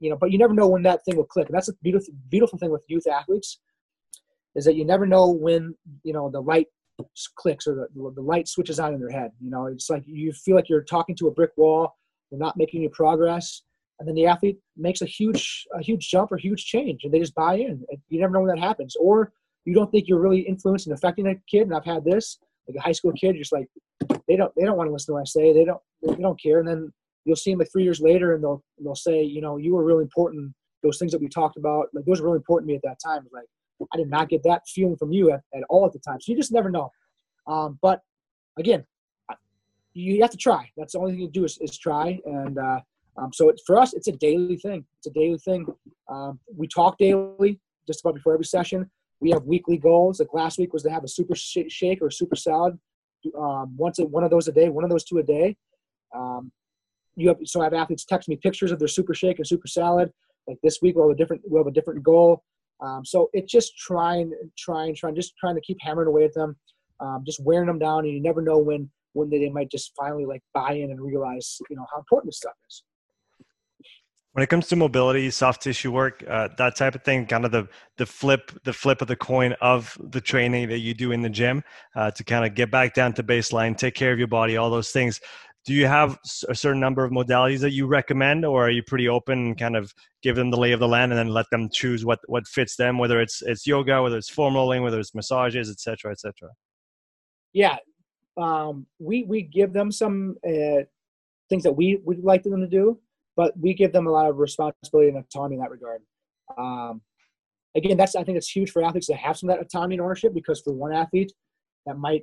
you 0.00 0.10
know 0.10 0.16
but 0.16 0.30
you 0.30 0.38
never 0.38 0.54
know 0.54 0.68
when 0.68 0.82
that 0.82 1.04
thing 1.04 1.16
will 1.16 1.24
click. 1.24 1.48
And 1.48 1.56
that's 1.56 1.68
a 1.68 1.74
beautiful 1.82 2.12
beautiful 2.28 2.58
thing 2.58 2.70
with 2.70 2.82
youth 2.88 3.06
athletes 3.06 3.60
is 4.54 4.64
that 4.64 4.74
you 4.74 4.84
never 4.84 5.06
know 5.06 5.30
when 5.30 5.74
you 6.02 6.12
know 6.12 6.30
the 6.30 6.40
light 6.40 6.66
clicks 7.36 7.66
or 7.66 7.74
the, 7.74 8.12
the 8.14 8.20
light 8.20 8.48
switches 8.48 8.80
on 8.80 8.92
in 8.94 9.00
their 9.00 9.10
head. 9.10 9.30
You 9.40 9.50
know 9.50 9.66
it's 9.66 9.90
like 9.90 10.04
you 10.06 10.32
feel 10.32 10.56
like 10.56 10.68
you're 10.68 10.82
talking 10.82 11.16
to 11.16 11.28
a 11.28 11.32
brick 11.32 11.50
wall 11.56 11.96
You're 12.30 12.40
not 12.40 12.56
making 12.56 12.80
any 12.80 12.88
progress 12.88 13.62
and 13.98 14.06
then 14.06 14.14
the 14.14 14.26
athlete 14.26 14.58
makes 14.76 15.02
a 15.02 15.06
huge 15.06 15.66
a 15.74 15.82
huge 15.82 16.08
jump 16.08 16.32
or 16.32 16.36
huge 16.36 16.64
change 16.64 17.04
and 17.04 17.12
they 17.12 17.20
just 17.20 17.34
buy 17.34 17.54
in. 17.54 17.84
You 18.08 18.20
never 18.20 18.32
know 18.32 18.40
when 18.40 18.54
that 18.54 18.64
happens. 18.64 18.94
Or 18.96 19.32
you 19.64 19.74
don't 19.74 19.90
think 19.90 20.08
you're 20.08 20.20
really 20.20 20.40
influencing 20.40 20.92
affecting 20.92 21.26
a 21.26 21.34
kid 21.50 21.62
and 21.62 21.74
i've 21.74 21.84
had 21.84 22.04
this 22.04 22.38
like 22.68 22.76
a 22.76 22.80
high 22.80 22.92
school 22.92 23.12
kid 23.12 23.36
just 23.36 23.52
like 23.52 23.66
they 24.26 24.36
don't 24.36 24.52
they 24.56 24.64
don't 24.64 24.76
want 24.76 24.88
to 24.88 24.92
listen 24.92 25.06
to 25.06 25.14
what 25.14 25.22
I 25.22 25.24
say. 25.24 25.52
They 25.52 25.64
don't 25.64 25.80
they 26.02 26.14
don't 26.16 26.40
care. 26.40 26.58
And 26.58 26.68
then 26.68 26.92
you'll 27.24 27.36
see 27.36 27.50
them 27.50 27.58
like 27.58 27.72
three 27.72 27.84
years 27.84 28.00
later, 28.00 28.34
and 28.34 28.42
they'll 28.42 28.62
they'll 28.82 28.94
say, 28.94 29.22
you 29.22 29.40
know, 29.40 29.56
you 29.56 29.74
were 29.74 29.84
really 29.84 30.02
important. 30.02 30.54
Those 30.82 30.98
things 30.98 31.12
that 31.12 31.20
we 31.20 31.28
talked 31.28 31.56
about, 31.56 31.88
like 31.92 32.04
those 32.04 32.20
were 32.20 32.28
really 32.28 32.36
important 32.36 32.68
to 32.68 32.72
me 32.72 32.76
at 32.76 32.82
that 32.82 32.98
time. 33.04 33.26
Like 33.32 33.46
I 33.92 33.96
did 33.96 34.10
not 34.10 34.28
get 34.28 34.42
that 34.44 34.62
feeling 34.68 34.96
from 34.96 35.12
you 35.12 35.32
at, 35.32 35.40
at 35.54 35.62
all 35.68 35.86
at 35.86 35.92
the 35.92 35.98
time. 35.98 36.20
So 36.20 36.32
you 36.32 36.38
just 36.38 36.52
never 36.52 36.70
know. 36.70 36.90
Um, 37.46 37.78
but 37.82 38.02
again, 38.58 38.84
you 39.94 40.20
have 40.22 40.30
to 40.30 40.36
try. 40.36 40.70
That's 40.76 40.92
the 40.92 40.98
only 40.98 41.12
thing 41.12 41.20
you 41.20 41.30
do 41.30 41.44
is, 41.44 41.58
is 41.60 41.76
try. 41.76 42.20
And 42.24 42.58
uh, 42.58 42.80
um, 43.16 43.32
so 43.32 43.48
it, 43.48 43.60
for 43.66 43.78
us, 43.78 43.94
it's 43.94 44.08
a 44.08 44.12
daily 44.12 44.56
thing. 44.56 44.84
It's 44.98 45.06
a 45.08 45.18
daily 45.18 45.38
thing. 45.38 45.66
Um, 46.08 46.38
we 46.56 46.68
talk 46.68 46.98
daily, 46.98 47.60
just 47.86 48.00
about 48.00 48.14
before 48.14 48.34
every 48.34 48.44
session. 48.44 48.90
We 49.20 49.30
have 49.30 49.44
weekly 49.44 49.78
goals. 49.78 50.20
Like 50.20 50.32
last 50.32 50.58
week 50.58 50.72
was 50.72 50.82
to 50.84 50.90
have 50.90 51.04
a 51.04 51.08
super 51.08 51.34
shake 51.34 52.00
or 52.00 52.10
super 52.10 52.36
salad 52.36 52.78
um, 53.36 53.74
once 53.76 53.98
a, 53.98 54.06
one 54.06 54.24
of 54.24 54.30
those 54.30 54.48
a 54.48 54.52
day, 54.52 54.68
one 54.68 54.84
of 54.84 54.90
those 54.90 55.04
two 55.04 55.18
a 55.18 55.22
day. 55.22 55.56
Um, 56.14 56.52
you 57.16 57.28
have 57.28 57.38
so 57.44 57.60
I 57.60 57.64
have 57.64 57.74
athletes 57.74 58.04
text 58.04 58.28
me 58.28 58.36
pictures 58.36 58.70
of 58.70 58.78
their 58.78 58.88
super 58.88 59.14
shake 59.14 59.38
and 59.38 59.46
super 59.46 59.66
salad. 59.66 60.12
Like 60.46 60.58
this 60.62 60.78
week, 60.80 60.94
we'll 60.96 61.08
have 61.08 61.16
a 61.16 61.18
different 61.18 61.42
we'll 61.44 61.64
have 61.64 61.66
a 61.66 61.72
different 61.72 62.02
goal. 62.02 62.42
Um, 62.80 63.04
so 63.04 63.28
it's 63.32 63.50
just 63.50 63.76
trying, 63.76 64.32
trying, 64.56 64.94
trying, 64.94 65.16
just 65.16 65.36
trying 65.36 65.56
to 65.56 65.60
keep 65.60 65.78
hammering 65.80 66.06
away 66.06 66.24
at 66.24 66.34
them, 66.34 66.56
um, 67.00 67.24
just 67.26 67.42
wearing 67.42 67.66
them 67.66 67.80
down, 67.80 68.04
and 68.04 68.14
you 68.14 68.22
never 68.22 68.40
know 68.40 68.58
when 68.58 68.88
when 69.14 69.28
they, 69.28 69.38
they 69.38 69.50
might 69.50 69.70
just 69.70 69.92
finally 69.96 70.26
like 70.26 70.42
buy 70.54 70.72
in 70.74 70.92
and 70.92 71.00
realize 71.00 71.58
you 71.68 71.76
know 71.76 71.86
how 71.92 71.98
important 71.98 72.28
this 72.28 72.36
stuff 72.36 72.54
is 72.68 72.84
when 74.32 74.42
it 74.42 74.48
comes 74.48 74.68
to 74.68 74.76
mobility 74.76 75.30
soft 75.30 75.62
tissue 75.62 75.90
work 75.90 76.24
uh, 76.28 76.48
that 76.58 76.76
type 76.76 76.94
of 76.94 77.02
thing 77.02 77.26
kind 77.26 77.44
of 77.44 77.50
the 77.50 77.66
the 77.96 78.06
flip 78.06 78.52
the 78.64 78.72
flip 78.72 79.00
of 79.02 79.08
the 79.08 79.16
coin 79.16 79.54
of 79.60 79.96
the 80.10 80.20
training 80.20 80.68
that 80.68 80.78
you 80.78 80.94
do 80.94 81.12
in 81.12 81.22
the 81.22 81.30
gym 81.30 81.62
uh, 81.96 82.10
to 82.10 82.24
kind 82.24 82.44
of 82.44 82.54
get 82.54 82.70
back 82.70 82.94
down 82.94 83.12
to 83.12 83.22
baseline 83.22 83.76
take 83.76 83.94
care 83.94 84.12
of 84.12 84.18
your 84.18 84.28
body 84.28 84.56
all 84.56 84.70
those 84.70 84.90
things. 84.90 85.20
Do 85.66 85.74
you 85.74 85.86
have 85.86 86.16
a 86.48 86.54
certain 86.54 86.80
number 86.80 87.04
of 87.04 87.12
modalities 87.12 87.60
that 87.60 87.72
you 87.72 87.86
recommend 87.86 88.46
or 88.46 88.66
are 88.66 88.70
you 88.70 88.82
pretty 88.82 89.06
open 89.06 89.38
and 89.38 89.58
kind 89.58 89.76
of 89.76 89.92
give 90.22 90.34
them 90.34 90.50
the 90.50 90.56
lay 90.56 90.72
of 90.72 90.80
the 90.80 90.88
land 90.88 91.12
and 91.12 91.18
then 91.18 91.28
let 91.28 91.44
them 91.50 91.68
choose 91.70 92.04
what 92.04 92.20
what 92.26 92.46
fits 92.46 92.76
them 92.76 92.96
whether 92.96 93.20
it's 93.20 93.42
it's 93.42 93.66
yoga 93.66 94.02
whether 94.02 94.16
it's 94.16 94.30
foam 94.30 94.54
rolling 94.54 94.82
whether 94.82 94.98
it's 94.98 95.14
massages 95.14 95.70
etc 95.70 96.12
etc 96.12 96.48
yeah 97.52 97.76
um, 98.36 98.86
we 98.98 99.24
we 99.24 99.42
give 99.42 99.72
them 99.72 99.90
some 99.90 100.36
uh, 100.46 100.82
things 101.50 101.64
that 101.64 101.72
we 101.72 102.00
would 102.04 102.22
like 102.24 102.44
them 102.44 102.60
to 102.60 102.68
do 102.68 102.98
but 103.38 103.52
we 103.56 103.72
give 103.72 103.92
them 103.92 104.08
a 104.08 104.10
lot 104.10 104.28
of 104.28 104.36
responsibility 104.36 105.08
and 105.08 105.16
autonomy 105.16 105.54
in 105.54 105.60
that 105.62 105.70
regard. 105.70 106.02
Um, 106.58 107.00
again, 107.76 107.96
that's 107.96 108.16
I 108.16 108.24
think 108.24 108.36
it's 108.36 108.50
huge 108.50 108.72
for 108.72 108.82
athletes 108.82 109.06
to 109.06 109.14
have 109.14 109.38
some 109.38 109.48
of 109.48 109.56
that 109.56 109.64
autonomy 109.64 109.94
and 109.94 110.02
ownership 110.02 110.34
because 110.34 110.60
for 110.60 110.72
one 110.72 110.92
athlete, 110.92 111.32
that 111.86 111.96
might 111.96 112.22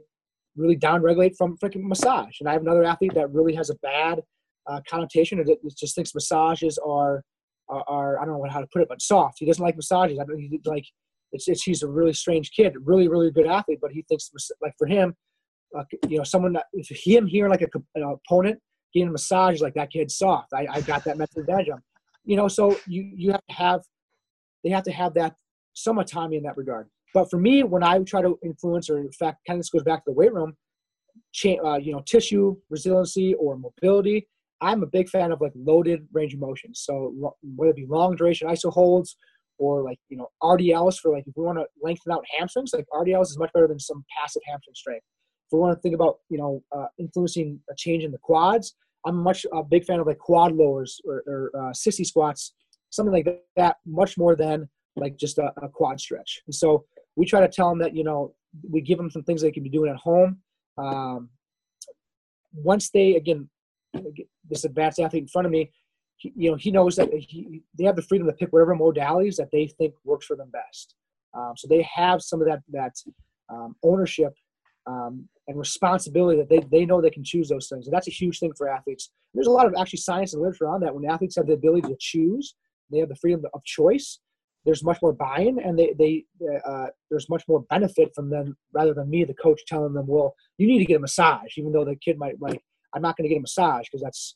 really 0.58 0.76
downregulate 0.76 1.38
from 1.38 1.58
freaking 1.58 1.84
massage, 1.84 2.42
and 2.42 2.50
I 2.50 2.52
have 2.52 2.62
another 2.62 2.84
athlete 2.84 3.14
that 3.16 3.32
really 3.32 3.56
has 3.56 3.70
a 3.70 3.76
bad 3.76 4.22
uh, 4.70 4.82
connotation. 4.90 5.40
It 5.40 5.60
just 5.78 5.96
thinks 5.96 6.14
massages 6.14 6.78
are, 6.86 7.24
are, 7.70 7.84
are 7.88 8.20
I 8.20 8.26
don't 8.26 8.38
know 8.38 8.50
how 8.50 8.60
to 8.60 8.68
put 8.74 8.82
it, 8.82 8.90
but 8.90 9.02
soft. 9.02 9.38
He 9.40 9.46
doesn't 9.46 9.64
like 9.64 9.78
massages. 9.78 10.20
I 10.20 10.26
he, 10.38 10.60
like 10.66 10.86
it's, 11.32 11.48
it's 11.48 11.64
he's 11.64 11.82
a 11.82 11.88
really 11.88 12.14
strange 12.14 12.52
kid, 12.52 12.74
really 12.84 13.08
really 13.08 13.32
good 13.32 13.48
athlete, 13.48 13.80
but 13.82 13.92
he 13.94 14.04
thinks 14.10 14.30
like 14.62 14.74
for 14.78 14.88
him, 14.88 15.16
uh, 15.78 15.84
you 16.10 16.18
know, 16.18 16.26
someone 16.26 16.52
that 16.54 16.66
if 16.74 16.90
him 16.90 17.26
hearing 17.26 17.52
like 17.52 17.62
a, 17.62 17.70
an 17.96 18.04
opponent 18.04 18.60
getting 18.96 19.10
a 19.10 19.12
massage 19.12 19.62
like 19.62 19.76
that 19.76 19.92
kid's 19.92 20.18
soft. 20.18 20.54
I, 20.54 20.66
I 20.72 20.82
got 20.82 21.04
that 21.04 21.18
mental 21.18 21.42
advantage. 21.42 21.68
You 22.24 22.38
know, 22.38 22.48
so 22.48 22.76
you 22.88 23.12
you 23.16 23.32
have 23.32 23.46
to 23.48 23.54
have 23.54 23.82
they 24.64 24.72
have 24.72 24.84
to 24.84 24.92
have 24.92 25.14
that 25.14 25.36
some 25.74 26.00
autonomy 26.00 26.38
in 26.38 26.44
that 26.44 26.58
regard. 26.58 26.88
But 27.14 27.30
for 27.30 27.38
me, 27.38 27.64
when 27.64 27.84
I 27.84 28.00
try 28.00 28.22
to 28.22 28.40
influence 28.44 28.90
or 28.90 28.98
in 28.98 29.12
fact, 29.12 29.42
kind 29.46 29.58
of 29.58 29.60
this 29.60 29.70
goes 29.70 29.84
back 29.84 30.00
to 30.06 30.12
the 30.12 30.14
weight 30.14 30.34
room, 30.34 30.56
cha- 31.34 31.62
uh, 31.64 31.78
you 31.78 31.92
know, 31.92 32.02
tissue 32.02 32.56
resiliency 32.70 33.36
or 33.36 33.58
mobility. 33.58 34.28
I'm 34.62 34.82
a 34.84 34.88
big 34.88 35.10
fan 35.10 35.32
of 35.32 35.42
like 35.42 35.52
loaded 35.56 36.08
range 36.14 36.34
of 36.34 36.40
motion. 36.40 36.74
So 36.74 37.14
whether 37.56 37.72
it 37.72 37.76
be 37.76 37.86
long 37.86 38.16
duration 38.16 38.48
iso 38.48 38.72
holds 38.72 39.18
or 39.58 39.84
like 39.84 40.00
you 40.10 40.18
know 40.18 40.30
RDLs 40.42 41.00
for 41.00 41.12
like 41.12 41.26
if 41.28 41.34
we 41.36 41.44
want 41.44 41.60
to 41.60 41.66
lengthen 41.82 42.12
out 42.12 42.26
hamstrings, 42.38 42.74
like 42.74 42.86
RDLs 42.92 43.30
is 43.32 43.38
much 43.38 43.52
better 43.54 43.68
than 43.68 43.80
some 43.80 44.04
passive 44.18 44.42
hamstring 44.46 44.76
strength. 44.76 45.04
If 45.48 45.54
we 45.54 45.60
want 45.60 45.78
to 45.78 45.82
think 45.82 45.96
about 45.96 46.18
you 46.30 46.38
know 46.38 46.64
uh, 46.76 46.88
influencing 46.98 47.60
a 47.70 47.76
change 47.76 48.04
in 48.04 48.12
the 48.12 48.18
quads, 48.18 48.76
I'm 49.06 49.18
much 49.18 49.46
a 49.54 49.64
big 49.64 49.86
fan 49.86 50.00
of 50.00 50.08
like 50.08 50.18
quad 50.18 50.54
lowers 50.56 51.00
or, 51.06 51.24
or 51.28 51.52
uh, 51.56 51.72
sissy 51.72 52.06
squats, 52.06 52.54
something 52.90 53.14
like 53.14 53.28
that, 53.56 53.78
much 53.86 54.18
more 54.18 54.36
than 54.36 54.68
like 54.96 55.18
just 55.18 55.38
a, 55.38 55.52
a, 55.62 55.70
quad 55.70 56.00
stretch. 56.00 56.42
And 56.48 56.56
so 56.56 56.86
we 57.16 57.26
try 57.26 57.42
to 57.42 57.48
tell 57.48 57.70
them 57.70 57.80
that 57.80 57.96
you 57.96 58.04
know 58.04 58.34
we 58.70 58.82
give 58.82 58.98
them 58.98 59.12
some 59.12 59.24
things 59.24 59.42
they 59.42 59.52
can 59.52 59.64
be 59.64 59.70
doing 59.70 59.92
at 59.92 59.98
home. 59.98 60.40
Um, 60.78 61.30
once 62.54 62.90
they 62.90 63.16
again, 63.16 63.50
this 64.50 64.66
advanced 64.66 65.00
athlete 65.00 65.24
in 65.24 65.28
front 65.28 65.46
of 65.46 65.52
me, 65.52 65.72
he, 66.18 66.34
you 66.36 66.52
know, 66.52 66.58
he 66.58 66.72
knows 66.72 66.96
that 66.96 67.10
he, 67.14 67.62
they 67.78 67.84
have 67.84 67.96
the 67.96 68.02
freedom 68.02 68.28
to 68.28 68.34
pick 68.34 68.52
whatever 68.52 68.76
modalities 68.76 69.36
that 69.36 69.50
they 69.52 69.68
think 69.68 69.94
works 70.04 70.26
for 70.26 70.36
them 70.36 70.50
best. 70.52 70.96
Um, 71.34 71.54
so 71.58 71.68
they 71.68 71.88
have 71.94 72.22
some 72.22 72.42
of 72.42 72.48
that 72.48 72.62
that 72.72 72.94
um, 73.50 73.76
ownership 73.84 74.34
um, 74.88 75.28
and 75.48 75.58
responsibility 75.58 76.40
that 76.40 76.50
they, 76.50 76.60
they 76.72 76.86
know 76.86 77.02
they 77.02 77.10
can 77.10 77.24
choose 77.24 77.50
those 77.50 77.70
things. 77.70 77.88
And 77.88 77.94
that's 77.94 78.08
a 78.08 78.12
huge 78.12 78.40
thing 78.40 78.54
for 78.58 78.68
athletes. 78.70 79.12
There's 79.34 79.48
a 79.48 79.52
lot 79.52 79.68
of 79.68 79.74
actually 79.80 80.00
science 80.00 80.34
and 80.34 80.42
literature 80.42 80.68
on 80.68 80.82
that. 80.82 80.96
When 80.96 81.10
athletes 81.10 81.36
have 81.36 81.48
the 81.48 81.54
ability 81.54 81.90
to 81.90 81.96
choose, 82.00 82.56
they 82.92 83.00
have 83.00 83.10
the 83.10 83.16
freedom 83.16 83.44
of 83.54 83.64
choice. 83.64 84.20
There's 84.66 84.84
much 84.84 85.00
more 85.02 85.14
buy-in, 85.14 85.60
and 85.60 85.78
they 85.78 85.94
they 85.94 86.26
uh, 86.66 86.88
there's 87.12 87.30
much 87.30 87.44
more 87.48 87.62
benefit 87.70 88.12
from 88.16 88.32
them 88.32 88.58
rather 88.74 88.96
than 88.96 89.10
me, 89.10 89.24
the 89.24 89.36
coach, 89.36 89.62
telling 89.68 89.94
them, 89.94 90.08
"Well, 90.08 90.34
you 90.58 90.66
need 90.66 90.80
to 90.80 90.86
get 90.86 90.96
a 90.96 91.00
massage," 91.00 91.56
even 91.58 91.72
though 91.72 91.86
the 91.86 91.96
kid 91.96 92.18
might 92.18 92.42
like, 92.42 92.64
"I'm 92.96 93.04
not 93.04 93.16
going 93.16 93.26
to 93.26 93.30
get 93.30 93.38
a 93.38 93.42
massage 93.42 93.86
because 93.86 94.02
that's 94.02 94.36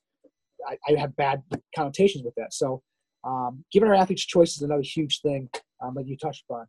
I, 0.68 0.78
I, 0.88 1.00
have 1.00 1.16
bad 1.16 1.42
connotations 1.76 2.24
with 2.24 2.36
that." 2.36 2.54
So, 2.54 2.84
um, 3.24 3.66
giving 3.72 3.90
our 3.90 3.96
athletes 3.96 4.24
choice 4.24 4.56
is 4.56 4.62
another 4.62 4.84
huge 4.84 5.22
thing 5.22 5.50
um, 5.82 5.96
that 5.96 6.06
you 6.06 6.16
touched 6.16 6.44
upon. 6.48 6.68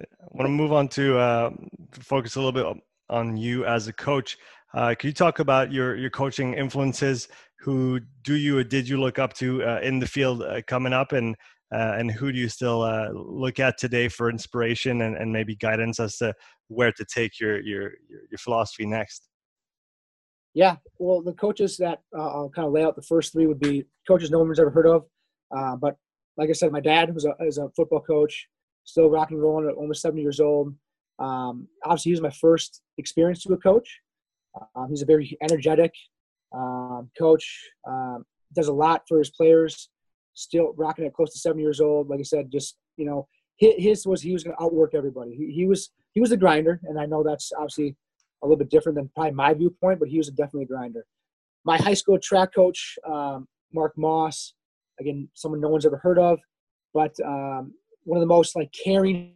I 0.00 0.26
want 0.30 0.46
to 0.46 0.50
move 0.50 0.72
on 0.72 0.88
to 0.88 1.18
uh, 1.18 1.50
focus 1.92 2.36
a 2.36 2.40
little 2.40 2.52
bit 2.52 2.82
on 3.08 3.36
you 3.36 3.64
as 3.64 3.88
a 3.88 3.92
coach. 3.92 4.38
Uh, 4.72 4.94
can 4.98 5.08
you 5.08 5.14
talk 5.14 5.38
about 5.38 5.72
your 5.72 5.96
your 5.96 6.10
coaching 6.10 6.54
influences? 6.54 7.28
Who 7.60 8.00
do 8.22 8.34
you 8.34 8.58
or 8.58 8.64
did 8.64 8.88
you 8.88 9.00
look 9.00 9.18
up 9.18 9.32
to 9.34 9.62
uh, 9.64 9.80
in 9.82 9.98
the 9.98 10.06
field 10.06 10.42
uh, 10.42 10.62
coming 10.66 10.92
up, 10.92 11.12
and 11.12 11.36
uh, 11.72 11.94
and 11.98 12.10
who 12.10 12.32
do 12.32 12.38
you 12.38 12.48
still 12.48 12.82
uh, 12.82 13.08
look 13.12 13.58
at 13.58 13.78
today 13.78 14.08
for 14.08 14.30
inspiration 14.30 15.02
and, 15.02 15.16
and 15.16 15.32
maybe 15.32 15.56
guidance 15.56 16.00
as 16.00 16.16
to 16.18 16.34
where 16.68 16.92
to 16.92 17.04
take 17.04 17.40
your 17.40 17.60
your 17.60 17.92
your, 18.08 18.38
philosophy 18.38 18.86
next? 18.86 19.28
Yeah, 20.54 20.76
well, 20.98 21.22
the 21.22 21.32
coaches 21.32 21.76
that 21.78 22.00
I'll 22.16 22.50
kind 22.54 22.66
of 22.66 22.72
lay 22.72 22.82
out 22.82 22.96
the 22.96 23.02
first 23.02 23.32
three 23.32 23.46
would 23.46 23.60
be 23.60 23.84
coaches 24.06 24.30
no 24.30 24.38
one's 24.38 24.58
ever 24.58 24.70
heard 24.70 24.86
of, 24.86 25.04
but 25.80 25.96
like 26.36 26.48
I 26.48 26.52
said, 26.52 26.72
my 26.72 26.80
dad 26.80 27.14
was 27.14 27.24
a, 27.24 27.34
was 27.38 27.58
a 27.58 27.68
football 27.76 28.00
coach, 28.00 28.48
still 28.90 29.08
rock 29.08 29.30
and 29.30 29.40
rolling 29.40 29.68
at 29.68 29.74
almost 29.74 30.02
70 30.02 30.20
years 30.20 30.40
old. 30.40 30.74
Um, 31.18 31.68
obviously, 31.84 32.10
he 32.10 32.14
was 32.14 32.22
my 32.22 32.30
first 32.30 32.82
experience 32.98 33.42
to 33.42 33.52
a 33.52 33.56
coach. 33.56 34.00
Um, 34.74 34.88
he's 34.88 35.02
a 35.02 35.06
very 35.06 35.36
energetic 35.42 35.92
um, 36.52 37.10
coach. 37.18 37.68
Um, 37.86 38.24
does 38.54 38.68
a 38.68 38.72
lot 38.72 39.02
for 39.08 39.18
his 39.18 39.30
players. 39.30 39.88
Still 40.34 40.72
rocking 40.76 41.04
at 41.04 41.14
close 41.14 41.32
to 41.32 41.38
seven 41.38 41.60
years 41.60 41.80
old. 41.80 42.08
Like 42.08 42.20
I 42.20 42.24
said, 42.24 42.50
just 42.50 42.76
you 42.96 43.04
know, 43.04 43.28
his, 43.56 43.74
his 43.78 44.06
was 44.06 44.22
he 44.22 44.32
was 44.32 44.42
going 44.42 44.56
to 44.56 44.62
outwork 44.62 44.94
everybody. 44.94 45.34
He, 45.34 45.52
he, 45.52 45.66
was 45.66 45.90
he 46.12 46.20
was 46.20 46.32
a 46.32 46.36
grinder, 46.36 46.80
and 46.84 46.98
I 46.98 47.06
know 47.06 47.22
that's 47.22 47.52
obviously 47.56 47.96
a 48.42 48.46
little 48.46 48.58
bit 48.58 48.70
different 48.70 48.96
than 48.96 49.10
probably 49.14 49.32
my 49.32 49.54
viewpoint, 49.54 50.00
but 50.00 50.08
he 50.08 50.18
was 50.18 50.28
a 50.28 50.32
definitely 50.32 50.64
a 50.64 50.66
grinder. 50.66 51.04
My 51.64 51.76
high 51.76 51.94
school 51.94 52.18
track 52.18 52.54
coach, 52.54 52.98
um, 53.06 53.46
Mark 53.72 53.92
Moss, 53.96 54.54
again, 54.98 55.28
someone 55.34 55.60
no 55.60 55.68
one's 55.68 55.86
ever 55.86 55.98
heard 55.98 56.18
of, 56.18 56.40
but 56.94 57.14
um, 57.24 57.74
one 58.04 58.16
of 58.16 58.20
the 58.20 58.26
most 58.26 58.56
like 58.56 58.72
caring 58.72 59.34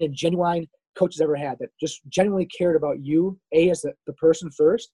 and 0.00 0.14
genuine 0.14 0.66
coaches 0.96 1.20
ever 1.20 1.36
had 1.36 1.58
that 1.60 1.70
just 1.80 2.00
genuinely 2.08 2.46
cared 2.46 2.76
about 2.76 3.04
you, 3.04 3.38
A, 3.52 3.70
as 3.70 3.82
the, 3.82 3.92
the 4.06 4.12
person 4.14 4.50
first, 4.50 4.90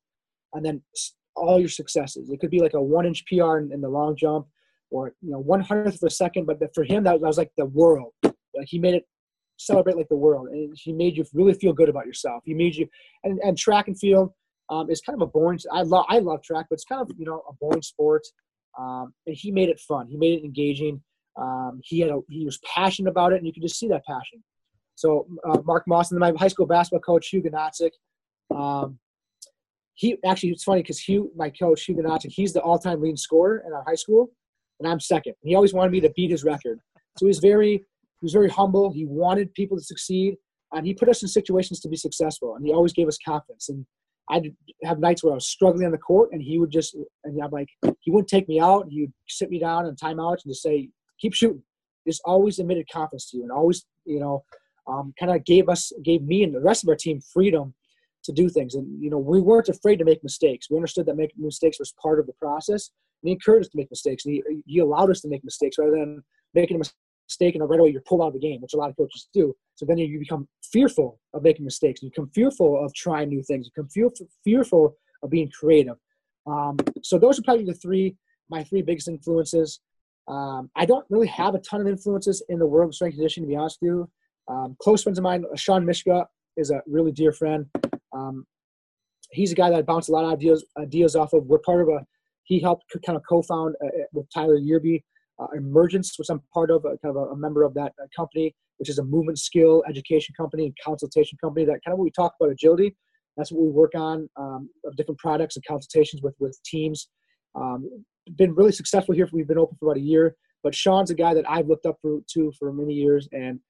and 0.53 0.65
then 0.65 0.83
all 1.37 1.59
your 1.59 1.69
successes. 1.69 2.31
It 2.31 2.41
could 2.41 2.51
be 2.51 2.61
like 2.61 2.75
a 2.75 2.83
one 2.83 3.07
inch 3.07 3.25
PR 3.27 3.59
in, 3.59 3.73
in 3.73 3.81
the 3.81 3.89
long 3.89 4.17
jump 4.17 4.47
or, 4.91 5.15
you 5.21 5.33
know, 5.33 5.39
one 5.39 5.61
hundredth 5.61 6.03
of 6.03 6.07
a 6.07 6.11
second, 6.11 6.47
but 6.47 6.59
for 6.75 6.85
him, 6.85 7.05
that, 7.05 7.21
that 7.21 7.27
was 7.27 7.39
like 7.39 7.51
the 7.57 7.67
world. 7.67 8.13
Like 8.23 8.67
he 8.67 8.79
made 8.79 8.95
it 8.95 9.05
celebrate 9.57 9.97
like 9.97 10.09
the 10.09 10.17
world 10.17 10.49
and 10.49 10.73
he 10.77 10.93
made 10.93 11.17
you 11.17 11.25
really 11.33 11.55
feel 11.55 11.73
good 11.73 11.89
about 11.89 12.07
yourself. 12.07 12.43
He 12.45 12.55
made 12.55 12.77
you, 12.77 12.87
and, 13.25 13.39
and 13.41 13.59
track 13.59 13.89
and 13.89 13.99
field 13.99 14.31
um, 14.71 14.91
is 14.91 15.01
kind 15.01 15.21
of 15.21 15.27
a 15.29 15.31
boring, 15.31 15.59
I 15.73 15.83
love, 15.83 16.07
I 16.09 16.19
love 16.19 16.43
track, 16.43 16.67
but 16.71 16.75
it's 16.75 16.85
kind 16.85 17.03
of, 17.03 17.11
you 17.19 17.27
know, 17.27 17.43
a 17.49 17.53
boring 17.55 17.83
sport. 17.83 18.23
Um, 18.79 19.13
and 19.27 19.37
he 19.37 19.51
made 19.51 19.69
it 19.69 19.79
fun. 19.81 20.09
He 20.09 20.17
made 20.17 20.39
it 20.39 20.45
engaging. 20.45 21.03
Um, 21.41 21.81
he 21.83 22.01
had 22.01 22.11
a, 22.11 22.21
he 22.29 22.45
was 22.45 22.59
passionate 22.75 23.11
about 23.11 23.33
it, 23.33 23.37
and 23.37 23.47
you 23.47 23.53
could 23.53 23.63
just 23.63 23.79
see 23.79 23.89
that 23.89 24.05
passion. 24.05 24.43
So 24.95 25.27
uh, 25.49 25.59
Mark 25.65 25.85
Moss 25.89 26.11
and 26.11 26.21
my 26.21 26.33
high 26.39 26.49
school 26.49 26.67
basketball 26.67 27.01
coach 27.01 27.29
Hugh 27.29 27.43
Gnatic, 27.43 27.91
um, 28.55 28.99
he 29.95 30.17
actually 30.25 30.51
it's 30.51 30.65
funny 30.65 30.83
because 30.83 31.01
Hugh, 31.01 31.31
my 31.37 31.51
coach 31.51 31.85
Hugh 31.85 31.97
Gnatic, 31.97 32.31
he's 32.31 32.53
the 32.53 32.61
all-time 32.61 33.01
leading 33.01 33.17
scorer 33.17 33.63
in 33.67 33.73
our 33.73 33.85
high 33.87 33.95
school, 33.95 34.31
and 34.81 34.89
I'm 34.89 35.01
second. 35.01 35.35
He 35.43 35.55
always 35.55 35.75
wanted 35.75 35.93
me 35.93 36.01
to 36.01 36.13
beat 36.15 36.31
his 36.31 36.45
record. 36.45 36.79
So 37.19 37.27
he's 37.27 37.39
very 37.39 37.85
he 38.21 38.25
was 38.25 38.33
very 38.33 38.49
humble. 38.49 38.93
He 38.93 39.05
wanted 39.05 39.53
people 39.55 39.77
to 39.77 39.83
succeed, 39.83 40.37
and 40.73 40.87
he 40.87 40.95
put 40.95 41.09
us 41.09 41.23
in 41.23 41.29
situations 41.29 41.81
to 41.81 41.89
be 41.89 41.97
successful. 41.97 42.55
And 42.57 42.65
he 42.65 42.73
always 42.73 42.93
gave 42.93 43.09
us 43.09 43.19
confidence. 43.25 43.69
And 43.69 43.85
I'd 44.31 44.51
have 44.85 44.99
nights 44.99 45.23
where 45.23 45.33
I 45.33 45.37
was 45.37 45.49
struggling 45.49 45.85
on 45.87 45.93
the 45.93 45.99
court, 45.99 46.31
and 46.33 46.43
he 46.43 46.59
would 46.59 46.71
just 46.71 46.97
and 47.25 47.43
I'm 47.43 47.51
like 47.51 47.69
he 48.01 48.11
wouldn't 48.11 48.29
take 48.29 48.49
me 48.49 48.61
out. 48.61 48.87
He 48.89 49.03
would 49.03 49.13
sit 49.29 49.51
me 49.51 49.59
down 49.59 49.87
in 49.87 49.95
timeout 49.97 50.39
and 50.45 50.53
just 50.53 50.63
say, 50.63 50.89
"Keep 51.21 51.35
shooting." 51.35 51.63
Just 52.07 52.23
always 52.25 52.59
admitted 52.59 52.87
confidence 52.93 53.31
to 53.31 53.39
you, 53.39 53.43
and 53.45 53.53
always 53.53 53.87
you 54.05 54.21
know 54.21 54.45
um, 54.87 55.15
kind 55.19 55.33
of 55.33 55.45
gave 55.45 55.69
us, 55.69 55.93
gave 56.03 56.23
me 56.23 56.43
and 56.43 56.55
the 56.55 56.61
rest 56.61 56.83
of 56.83 56.89
our 56.89 56.97
team 56.97 57.21
freedom 57.21 57.75
to 58.25 58.33
do 58.33 58.49
things. 58.49 58.75
And, 58.75 59.03
you 59.03 59.11
know, 59.11 59.19
we 59.19 59.41
weren't 59.41 59.69
afraid 59.69 59.99
to 59.99 60.05
make 60.05 60.23
mistakes. 60.23 60.71
We 60.71 60.77
understood 60.77 61.07
that 61.07 61.17
making 61.17 61.45
mistakes 61.45 61.79
was 61.79 61.95
part 62.03 62.19
of 62.19 62.27
the 62.27 62.33
process. 62.35 62.91
And 63.23 63.29
he 63.29 63.33
encouraged 63.33 63.67
us 63.67 63.71
to 63.71 63.79
make 63.79 63.91
mistakes. 63.91 64.25
And 64.25 64.35
he, 64.35 64.43
he 64.67 64.79
allowed 64.79 65.11
us 65.11 65.21
to 65.23 65.29
make 65.29 65.45
mistakes 65.45 65.79
rather 65.79 65.93
than 65.93 66.23
making 66.55 66.77
a 66.77 66.79
mistake 67.29 67.55
and 67.55 67.69
right 67.69 67.81
away 67.81 67.91
you're 67.91 68.03
pulled 68.03 68.23
out 68.23 68.29
of 68.29 68.33
the 68.35 68.39
game, 68.39 68.61
which 68.61 68.75
a 68.75 68.77
lot 68.77 68.91
of 68.91 68.97
coaches 68.97 69.29
do. 69.33 69.55
So 69.77 69.85
then 69.85 69.99
you 69.99 70.19
become 70.19 70.49
fearful 70.63 71.21
of 71.33 71.43
making 71.43 71.65
mistakes. 71.65 72.03
You 72.03 72.11
become 72.11 72.31
fearful 72.35 72.83
of 72.83 72.95
trying 72.95 73.29
new 73.29 73.43
things. 73.43 73.67
You 73.67 73.73
become 73.75 73.89
fearful, 73.89 74.29
fearful 74.43 74.97
of 75.23 75.31
being 75.31 75.51
creative. 75.51 75.97
Um, 76.47 76.77
so 77.03 77.19
those 77.19 77.39
are 77.39 77.43
probably 77.43 77.65
the 77.65 77.75
three, 77.75 78.17
my 78.51 78.63
three 78.65 78.83
biggest 78.83 79.09
influences. 79.09 79.81
Um, 80.29 80.71
I 80.75 80.87
don't 80.87 81.05
really 81.11 81.27
have 81.29 81.55
a 81.55 81.59
ton 81.59 81.81
of 81.81 81.87
influences 81.87 82.43
in 82.49 82.59
the 82.59 82.67
world 82.67 82.89
of 82.89 82.95
strength 82.95 83.15
conditioning, 83.15 83.49
to 83.49 83.53
be 83.53 83.57
honest 83.57 83.79
with 83.81 83.89
you. 83.89 84.11
Um, 84.49 84.77
close 84.81 85.03
friends 85.03 85.19
of 85.19 85.23
mine, 85.23 85.45
Sean 85.57 85.85
Myszka 85.85 86.27
is 86.57 86.71
a 86.71 86.83
really 86.87 87.13
dear 87.13 87.33
friend. 87.33 87.67
Um, 88.13 88.47
he's 89.31 89.53
a 89.53 89.55
guy 89.55 89.71
that 89.71 89.79
I 89.79 89.83
bounce 89.83 90.09
a 90.09 90.13
lot 90.13 90.25
of 90.25 90.33
ideas 90.33 90.65
ideas 90.79 91.17
off 91.17 91.33
of. 91.33 91.47
We're 91.47 91.59
part 91.59 91.83
of 91.83 91.89
a. 91.89 92.05
He 92.45 92.61
helped 92.61 92.85
kind 93.07 93.17
of 93.17 93.23
co-found 93.27 93.75
uh, 93.83 93.87
uh, 93.87 94.05
with 94.13 94.27
Tyler 94.33 94.59
Yearby 94.59 95.03
uh, 95.39 95.47
Emergence, 95.57 96.19
which 96.19 96.29
I'm 96.29 96.43
part 96.53 96.71
of, 96.71 96.85
uh, 96.85 96.97
kind 97.03 97.17
of 97.17 97.17
a, 97.17 97.31
a, 97.31 97.37
member 97.37 97.63
of 97.63 97.73
that 97.73 97.95
uh, 97.99 98.07
company, 98.15 98.55
which 98.77 98.91
is 98.91 98.99
a 98.99 99.03
movement 99.03 99.39
skill 99.39 99.83
education 99.89 100.35
company 100.37 100.67
and 100.67 100.75
consultation 100.85 101.39
company. 101.43 101.65
That 101.65 101.81
kind 101.85 101.95
of 101.95 101.99
when 101.99 102.05
we 102.05 102.11
talk 102.11 102.35
about 102.39 102.53
agility, 102.53 102.95
that's 103.37 103.51
what 103.51 103.63
we 103.63 103.71
work 103.71 103.93
on 103.95 104.29
um, 104.37 104.69
of 104.85 104.95
different 104.97 105.19
products 105.19 105.57
and 105.57 105.65
consultations 105.65 106.23
with 106.23 106.35
with 106.39 106.59
teams. 106.65 107.09
Um, 107.55 108.05
been 108.37 108.55
really 108.55 108.73
successful 108.73 109.15
here. 109.15 109.29
We've 109.33 109.47
been 109.47 109.59
open 109.59 109.77
for 109.79 109.87
about 109.87 109.99
a 109.99 110.05
year, 110.05 110.37
but 110.63 110.75
Sean's 110.75 111.11
a 111.11 111.15
guy 111.15 111.35
that 111.35 111.49
I've 111.49 111.69
looked 111.69 111.87
up 111.87 111.99
for, 112.01 112.21
to 112.33 112.53
for 112.59 112.73
many 112.73 112.95
years, 112.95 113.29
and 113.33 113.61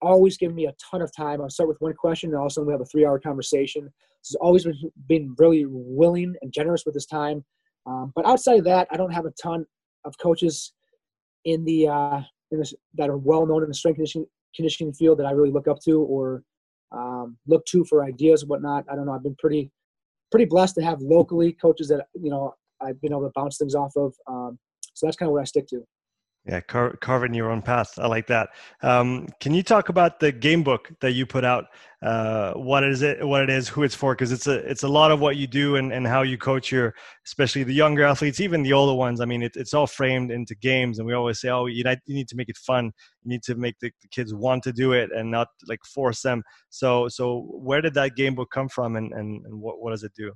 always 0.00 0.36
given 0.36 0.54
me 0.54 0.66
a 0.66 0.74
ton 0.90 1.02
of 1.02 1.10
time. 1.14 1.40
I'll 1.40 1.50
start 1.50 1.68
with 1.68 1.80
one 1.80 1.94
question, 1.94 2.30
and 2.30 2.38
all 2.38 2.46
of 2.46 2.50
a 2.50 2.50
sudden 2.50 2.66
we 2.66 2.72
have 2.72 2.80
a 2.80 2.86
three-hour 2.86 3.18
conversation. 3.20 3.90
He's 4.22 4.36
always 4.36 4.66
been, 5.08 5.34
really 5.38 5.64
willing 5.66 6.34
and 6.42 6.52
generous 6.52 6.84
with 6.84 6.94
his 6.94 7.06
time. 7.06 7.44
Um, 7.86 8.12
but 8.14 8.26
outside 8.26 8.58
of 8.58 8.64
that, 8.64 8.88
I 8.90 8.96
don't 8.96 9.12
have 9.12 9.24
a 9.24 9.32
ton 9.42 9.64
of 10.04 10.14
coaches 10.18 10.72
in 11.44 11.64
the, 11.64 11.88
uh, 11.88 12.20
in 12.50 12.58
this, 12.58 12.74
that 12.94 13.08
are 13.08 13.16
well 13.16 13.46
known 13.46 13.62
in 13.62 13.68
the 13.68 13.74
strength 13.74 13.96
conditioning, 13.96 14.26
conditioning 14.54 14.92
field 14.92 15.18
that 15.18 15.26
I 15.26 15.30
really 15.30 15.50
look 15.50 15.68
up 15.68 15.80
to 15.84 16.02
or 16.02 16.42
um, 16.92 17.36
look 17.46 17.64
to 17.66 17.84
for 17.84 18.04
ideas 18.04 18.42
and 18.42 18.50
whatnot. 18.50 18.84
I 18.90 18.96
don't 18.96 19.06
know. 19.06 19.12
I've 19.12 19.22
been 19.22 19.36
pretty 19.38 19.70
pretty 20.30 20.44
blessed 20.44 20.74
to 20.74 20.82
have 20.82 21.00
locally 21.00 21.52
coaches 21.52 21.88
that 21.88 22.06
you 22.14 22.30
know 22.30 22.54
I've 22.80 23.00
been 23.00 23.12
able 23.12 23.22
to 23.22 23.32
bounce 23.34 23.58
things 23.58 23.74
off 23.74 23.92
of. 23.96 24.14
Um, 24.26 24.58
so 24.94 25.06
that's 25.06 25.16
kind 25.16 25.28
of 25.28 25.34
what 25.34 25.42
I 25.42 25.44
stick 25.44 25.66
to. 25.68 25.84
Yeah, 26.48 26.60
car- 26.60 26.96
carving 27.02 27.34
your 27.34 27.50
own 27.50 27.60
path. 27.60 27.98
I 27.98 28.06
like 28.06 28.26
that. 28.28 28.48
Um, 28.82 29.28
can 29.38 29.52
you 29.52 29.62
talk 29.62 29.90
about 29.90 30.18
the 30.18 30.32
game 30.32 30.62
book 30.62 30.90
that 31.02 31.12
you 31.12 31.26
put 31.26 31.44
out? 31.44 31.66
Uh, 32.00 32.54
what 32.54 32.84
is 32.84 33.02
it? 33.02 33.26
What 33.26 33.42
it 33.42 33.50
is? 33.50 33.68
Who 33.68 33.82
it's 33.82 33.94
for? 33.94 34.14
Because 34.14 34.32
it's 34.32 34.46
a 34.46 34.54
it's 34.54 34.82
a 34.82 34.88
lot 34.88 35.10
of 35.10 35.20
what 35.20 35.36
you 35.36 35.46
do 35.46 35.76
and, 35.76 35.92
and 35.92 36.06
how 36.06 36.22
you 36.22 36.38
coach 36.38 36.72
your, 36.72 36.94
especially 37.26 37.64
the 37.64 37.74
younger 37.74 38.02
athletes, 38.04 38.40
even 38.40 38.62
the 38.62 38.72
older 38.72 38.94
ones. 38.94 39.20
I 39.20 39.26
mean, 39.26 39.42
it, 39.42 39.52
it's 39.56 39.74
all 39.74 39.86
framed 39.86 40.30
into 40.30 40.54
games, 40.54 40.98
and 40.98 41.06
we 41.06 41.12
always 41.12 41.38
say, 41.38 41.50
oh, 41.50 41.66
you, 41.66 41.84
need 42.06 42.28
to 42.28 42.36
make 42.36 42.48
it 42.48 42.56
fun. 42.56 42.92
You 43.24 43.28
need 43.28 43.42
to 43.42 43.54
make 43.54 43.78
the, 43.80 43.90
the 44.00 44.08
kids 44.08 44.32
want 44.32 44.62
to 44.62 44.72
do 44.72 44.92
it 44.92 45.10
and 45.14 45.30
not 45.30 45.48
like 45.66 45.80
force 45.84 46.22
them. 46.22 46.42
So 46.70 47.08
so 47.08 47.40
where 47.50 47.82
did 47.82 47.92
that 47.94 48.16
game 48.16 48.34
book 48.34 48.48
come 48.50 48.70
from, 48.70 48.96
and 48.96 49.12
and, 49.12 49.44
and 49.44 49.60
what 49.60 49.82
what 49.82 49.90
does 49.90 50.02
it 50.02 50.12
do? 50.16 50.32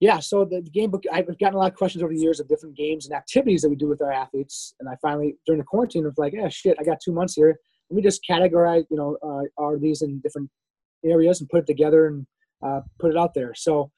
Yeah, 0.00 0.18
so 0.18 0.46
the, 0.46 0.62
the, 0.62 0.70
game 0.70 0.90
book, 0.90 1.04
I've 1.12 1.26
gotten 1.38 1.54
a 1.54 1.58
lot 1.58 1.70
of 1.70 1.76
questions 1.76 2.02
over 2.02 2.12
the 2.12 2.18
years 2.18 2.40
of 2.40 2.48
different 2.48 2.74
games 2.74 3.06
and 3.06 3.14
activities 3.14 3.60
that 3.60 3.68
we 3.68 3.76
do 3.76 3.86
with 3.86 4.00
our 4.00 4.10
athletes. 4.10 4.74
And 4.80 4.88
I 4.88 4.94
finally, 5.02 5.36
during 5.46 5.58
the 5.58 5.64
quarantine, 5.64 6.04
was 6.04 6.16
like, 6.16 6.32
yeah, 6.32 6.48
shit, 6.48 6.78
I 6.80 6.84
got 6.84 7.00
two 7.04 7.12
months 7.12 7.34
here. 7.34 7.58
Let 7.90 7.96
me 7.96 8.02
just 8.02 8.24
categorize, 8.28 8.84
you 8.90 8.96
know, 8.96 9.18
uh, 9.58 9.76
these 9.78 10.00
in 10.00 10.20
different 10.20 10.48
areas 11.04 11.40
and 11.40 11.50
put 11.50 11.60
it 11.60 11.66
together 11.66 12.06
and 12.06 12.26
uh, 12.64 12.80
put 12.98 13.10
it 13.10 13.18
out 13.18 13.34
there. 13.34 13.52
So, 13.54 13.90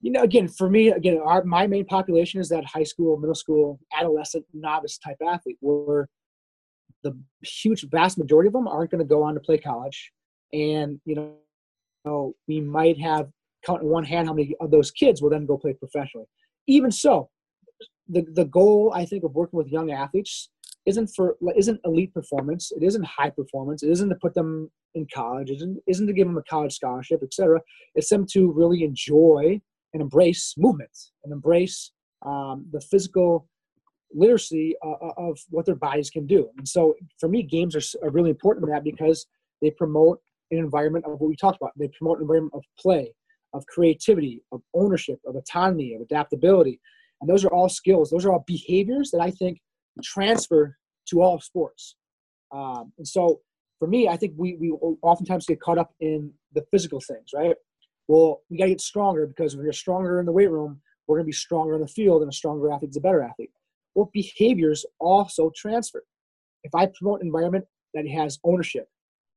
you 0.00 0.12
know, 0.12 0.22
again, 0.22 0.46
for 0.46 0.70
me, 0.70 0.88
again, 0.88 1.18
our, 1.24 1.42
my 1.42 1.66
main 1.66 1.86
population 1.86 2.40
is 2.40 2.48
that 2.50 2.64
high 2.64 2.82
school, 2.84 3.16
middle 3.16 3.34
school, 3.34 3.80
adolescent, 3.98 4.44
novice 4.52 4.98
type 4.98 5.16
athlete, 5.26 5.56
where 5.60 6.08
the 7.02 7.18
huge 7.42 7.88
vast 7.90 8.18
majority 8.18 8.46
of 8.46 8.52
them 8.52 8.68
aren't 8.68 8.90
going 8.92 9.02
to 9.02 9.08
go 9.08 9.24
on 9.24 9.34
to 9.34 9.40
play 9.40 9.58
college. 9.58 10.12
And, 10.52 11.00
you 11.04 11.36
know, 12.04 12.34
we 12.46 12.60
might 12.60 13.00
have 13.00 13.30
count 13.64 13.82
in 13.82 13.88
one 13.88 14.04
hand 14.04 14.28
how 14.28 14.34
many 14.34 14.54
of 14.60 14.70
those 14.70 14.90
kids 14.90 15.22
will 15.22 15.30
then 15.30 15.46
go 15.46 15.58
play 15.58 15.72
professionally. 15.72 16.26
Even 16.66 16.90
so, 16.90 17.30
the, 18.08 18.24
the 18.32 18.44
goal 18.46 18.92
I 18.94 19.04
think 19.04 19.24
of 19.24 19.34
working 19.34 19.58
with 19.58 19.68
young 19.68 19.90
athletes 19.90 20.50
isn't 20.86 21.08
for 21.08 21.36
isn't 21.56 21.80
elite 21.84 22.12
performance. 22.12 22.72
It 22.76 22.82
isn't 22.82 23.04
high 23.04 23.30
performance. 23.30 23.82
It 23.82 23.90
isn't 23.90 24.08
to 24.10 24.16
put 24.16 24.34
them 24.34 24.70
in 24.94 25.06
college. 25.12 25.50
It 25.50 25.56
isn't, 25.56 25.78
isn't 25.86 26.06
to 26.06 26.12
give 26.12 26.26
them 26.26 26.36
a 26.36 26.42
college 26.42 26.74
scholarship, 26.74 27.22
etc. 27.22 27.60
It's 27.94 28.08
them 28.08 28.26
to 28.32 28.52
really 28.52 28.84
enjoy 28.84 29.60
and 29.92 30.02
embrace 30.02 30.54
movement 30.58 30.96
and 31.24 31.32
embrace 31.32 31.92
um, 32.24 32.66
the 32.72 32.80
physical 32.80 33.48
literacy 34.12 34.74
uh, 34.84 34.90
uh, 34.90 35.12
of 35.16 35.38
what 35.50 35.66
their 35.66 35.74
bodies 35.74 36.10
can 36.10 36.26
do. 36.26 36.48
And 36.58 36.68
so, 36.68 36.94
for 37.18 37.28
me, 37.28 37.42
games 37.42 37.74
are, 37.74 38.06
are 38.06 38.10
really 38.10 38.30
important 38.30 38.66
in 38.66 38.72
that 38.72 38.84
because 38.84 39.26
they 39.62 39.70
promote 39.70 40.20
an 40.50 40.58
environment 40.58 41.04
of 41.06 41.12
what 41.12 41.28
we 41.28 41.36
talked 41.36 41.58
about. 41.60 41.72
They 41.76 41.88
promote 41.98 42.18
an 42.18 42.22
environment 42.22 42.54
of 42.54 42.64
play, 42.78 43.12
of 43.54 43.64
creativity, 43.66 44.42
of 44.52 44.60
ownership, 44.74 45.20
of 45.26 45.36
autonomy, 45.36 45.94
of 45.94 46.02
adaptability. 46.02 46.80
And 47.20 47.30
those 47.30 47.44
are 47.44 47.52
all 47.52 47.68
skills. 47.68 48.10
Those 48.10 48.26
are 48.26 48.32
all 48.32 48.44
behaviors 48.46 49.10
that 49.12 49.20
I 49.20 49.30
think 49.30 49.60
transfer 50.02 50.76
to 51.08 51.22
all 51.22 51.40
sports. 51.40 51.96
Um, 52.52 52.92
and 52.98 53.06
so 53.06 53.40
for 53.78 53.86
me, 53.88 54.08
I 54.08 54.16
think 54.16 54.34
we, 54.36 54.56
we 54.56 54.70
oftentimes 54.70 55.46
get 55.46 55.60
caught 55.60 55.78
up 55.78 55.94
in 56.00 56.32
the 56.52 56.64
physical 56.70 57.00
things, 57.00 57.30
right? 57.34 57.54
Well, 58.08 58.42
we 58.50 58.58
got 58.58 58.64
to 58.64 58.70
get 58.70 58.80
stronger 58.80 59.26
because 59.26 59.56
when 59.56 59.64
you're 59.64 59.72
stronger 59.72 60.20
in 60.20 60.26
the 60.26 60.32
weight 60.32 60.50
room, 60.50 60.80
we're 61.06 61.16
going 61.16 61.24
to 61.24 61.28
be 61.28 61.32
stronger 61.32 61.74
in 61.74 61.80
the 61.80 61.88
field, 61.88 62.22
and 62.22 62.30
a 62.30 62.34
stronger 62.34 62.72
athlete 62.72 62.90
is 62.90 62.96
a 62.96 63.00
better 63.00 63.22
athlete. 63.22 63.50
Well, 63.94 64.10
behaviors 64.12 64.84
also 64.98 65.52
transfer. 65.54 66.02
If 66.64 66.74
I 66.74 66.86
promote 66.86 67.20
an 67.20 67.26
environment 67.26 67.66
that 67.94 68.08
has 68.08 68.38
ownership 68.42 68.88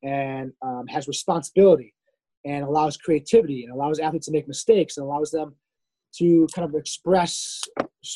and 0.03 0.53
um, 0.61 0.87
has 0.87 1.07
responsibility 1.07 1.93
and 2.45 2.63
allows 2.63 2.97
creativity 2.97 3.63
and 3.63 3.73
allows 3.73 3.99
athletes 3.99 4.27
to 4.27 4.31
make 4.31 4.47
mistakes 4.47 4.97
and 4.97 5.05
allows 5.05 5.31
them 5.31 5.55
to 6.17 6.47
kind 6.55 6.67
of 6.67 6.75
express 6.75 7.61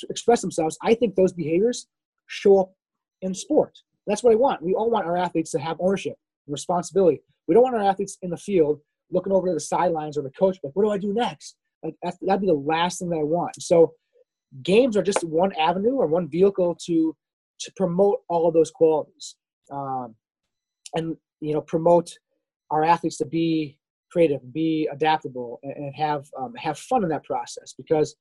express 0.09 0.41
themselves, 0.41 0.77
I 0.81 0.93
think 0.93 1.15
those 1.15 1.33
behaviors 1.33 1.87
show 2.27 2.61
up 2.61 2.73
in 3.21 3.33
sport. 3.33 3.77
That's 4.07 4.23
what 4.23 4.33
I 4.33 4.37
want. 4.37 4.63
We 4.63 4.73
all 4.73 4.89
want 4.89 5.05
our 5.05 5.17
athletes 5.17 5.51
to 5.51 5.59
have 5.59 5.77
ownership 5.79 6.15
and 6.47 6.53
responsibility. 6.53 7.21
We 7.47 7.53
don't 7.53 7.63
want 7.63 7.75
our 7.75 7.83
athletes 7.83 8.17
in 8.21 8.29
the 8.29 8.37
field 8.37 8.79
looking 9.11 9.33
over 9.33 9.47
to 9.47 9.53
the 9.53 9.59
sidelines 9.59 10.17
or 10.17 10.21
the 10.21 10.31
coach, 10.31 10.57
like, 10.63 10.73
what 10.75 10.83
do 10.83 10.89
I 10.89 10.97
do 10.97 11.13
next? 11.13 11.55
Like 11.83 11.95
that'd 12.01 12.41
be 12.41 12.47
the 12.47 12.53
last 12.53 12.99
thing 12.99 13.09
that 13.09 13.19
I 13.19 13.23
want. 13.23 13.61
So 13.61 13.93
games 14.63 14.95
are 14.95 15.03
just 15.03 15.23
one 15.23 15.51
avenue 15.53 15.95
or 15.95 16.07
one 16.07 16.29
vehicle 16.29 16.77
to 16.85 17.15
to 17.59 17.71
promote 17.75 18.21
all 18.27 18.47
of 18.47 18.53
those 18.55 18.71
qualities, 18.71 19.35
um, 19.71 20.15
and 20.95 21.15
you 21.39 21.53
know 21.53 21.61
promote 21.61 22.11
our 22.69 22.83
athletes 22.83 23.17
to 23.17 23.25
be 23.25 23.77
creative, 24.11 24.53
be 24.53 24.89
adaptable, 24.91 25.59
and, 25.63 25.73
and 25.73 25.95
have 25.95 26.25
um, 26.37 26.53
have 26.55 26.77
fun 26.77 27.03
in 27.03 27.09
that 27.09 27.23
process. 27.23 27.73
Because 27.77 28.15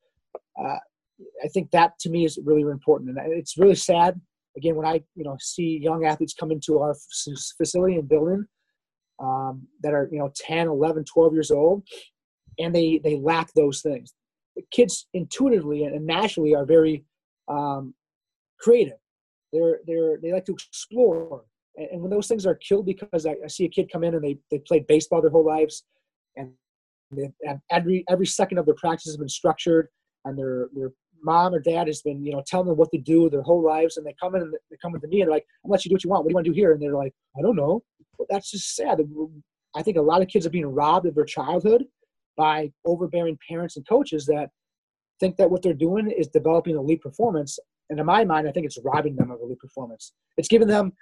uh, 0.58 0.78
I 1.44 1.48
think 1.48 1.70
that 1.72 1.98
to 2.00 2.10
me 2.10 2.24
is 2.24 2.38
really, 2.44 2.64
really 2.64 2.72
important, 2.72 3.10
and 3.10 3.32
it's 3.32 3.58
really 3.58 3.74
sad. 3.74 4.20
Again, 4.56 4.74
when 4.76 4.86
I 4.86 5.02
you 5.14 5.24
know 5.24 5.36
see 5.40 5.78
young 5.82 6.04
athletes 6.04 6.34
come 6.34 6.50
into 6.50 6.78
our 6.78 6.94
facility 7.58 7.96
and 7.96 8.08
building 8.08 8.46
um, 9.20 9.66
that 9.82 9.92
are 9.92 10.08
you 10.10 10.18
know 10.18 10.32
10, 10.34 10.68
11, 10.68 11.04
12 11.04 11.32
years 11.32 11.50
old, 11.50 11.86
and 12.58 12.74
they 12.74 13.00
they 13.02 13.16
lack 13.16 13.52
those 13.54 13.82
things. 13.82 14.14
The 14.56 14.62
kids 14.70 15.06
intuitively 15.14 15.84
and 15.84 16.06
naturally 16.06 16.54
are 16.54 16.64
very 16.64 17.04
um, 17.48 17.94
creative. 18.58 18.98
They're 19.52 19.80
they're 19.86 20.18
they 20.22 20.32
like 20.32 20.46
to 20.46 20.52
explore, 20.52 21.44
and, 21.80 21.88
and 21.92 22.00
when 22.02 22.10
those 22.10 22.28
things 22.28 22.46
are 22.46 22.54
killed 22.54 22.86
because 22.86 23.26
I, 23.26 23.36
I, 23.44 23.48
see 23.48 23.64
a 23.64 23.68
kid 23.68 23.90
come 23.90 24.04
in 24.04 24.14
and 24.14 24.22
they 24.22 24.38
they 24.50 24.58
played 24.58 24.86
baseball 24.86 25.20
their 25.20 25.30
whole 25.30 25.46
lives, 25.46 25.84
and 26.36 26.52
they, 27.10 27.30
every 27.70 28.04
every 28.08 28.26
second 28.26 28.58
of 28.58 28.66
their 28.66 28.74
practice 28.74 29.06
has 29.06 29.16
been 29.16 29.28
structured, 29.28 29.88
and 30.24 30.38
their 30.38 30.68
their 30.74 30.92
mom 31.22 31.54
or 31.54 31.60
dad 31.60 31.86
has 31.86 32.02
been 32.02 32.24
you 32.24 32.32
know 32.32 32.42
telling 32.46 32.68
them 32.68 32.76
what 32.76 32.90
to 32.92 32.98
do 32.98 33.30
their 33.30 33.42
whole 33.42 33.62
lives, 33.62 33.96
and 33.96 34.06
they 34.06 34.14
come 34.20 34.34
in 34.34 34.42
and 34.42 34.54
they 34.70 34.76
come 34.80 34.94
into 34.94 35.08
me 35.08 35.20
and 35.20 35.28
they're 35.28 35.36
like, 35.36 35.46
"I'm 35.64 35.70
let 35.70 35.84
you 35.84 35.88
do 35.88 35.94
what 35.94 36.04
you 36.04 36.10
want. 36.10 36.24
What 36.24 36.28
do 36.28 36.32
you 36.32 36.36
want 36.36 36.46
to 36.46 36.50
do 36.52 36.56
here?" 36.56 36.72
And 36.72 36.82
they're 36.82 36.94
like, 36.94 37.14
"I 37.38 37.42
don't 37.42 37.56
know." 37.56 37.82
Well, 38.18 38.26
that's 38.28 38.50
just 38.50 38.76
sad. 38.76 39.00
I 39.74 39.82
think 39.82 39.96
a 39.96 40.02
lot 40.02 40.20
of 40.20 40.28
kids 40.28 40.46
are 40.46 40.50
being 40.50 40.66
robbed 40.66 41.06
of 41.06 41.14
their 41.14 41.24
childhood 41.24 41.84
by 42.36 42.70
overbearing 42.84 43.38
parents 43.48 43.76
and 43.76 43.88
coaches 43.88 44.26
that 44.26 44.50
think 45.20 45.36
that 45.36 45.50
what 45.50 45.62
they're 45.62 45.74
doing 45.74 46.10
is 46.10 46.28
developing 46.28 46.76
elite 46.76 47.02
performance. 47.02 47.58
And 47.88 47.98
in 47.98 48.06
my 48.06 48.24
mind, 48.24 48.48
I 48.48 48.52
think 48.52 48.66
it's 48.66 48.78
robbing 48.84 49.16
them 49.16 49.30
of 49.30 49.40
elite 49.42 49.58
performance. 49.58 50.12
It's 50.36 50.48
giving 50.48 50.68
them 50.68 50.92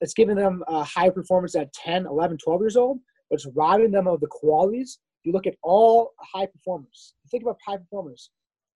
it's 0.00 0.14
giving 0.14 0.36
them 0.36 0.62
a 0.68 0.84
high 0.84 1.10
performance 1.10 1.54
at 1.54 1.72
10, 1.72 2.06
11, 2.06 2.38
12 2.38 2.60
years 2.60 2.76
old, 2.76 2.98
but 3.30 3.36
it's 3.36 3.46
robbing 3.54 3.90
them 3.90 4.06
of 4.06 4.20
the 4.20 4.26
qualities. 4.28 4.98
You 5.24 5.32
look 5.32 5.46
at 5.46 5.56
all 5.62 6.12
high 6.20 6.46
performers. 6.46 7.14
Think 7.30 7.42
about 7.42 7.58
high 7.66 7.76
performers. 7.76 8.30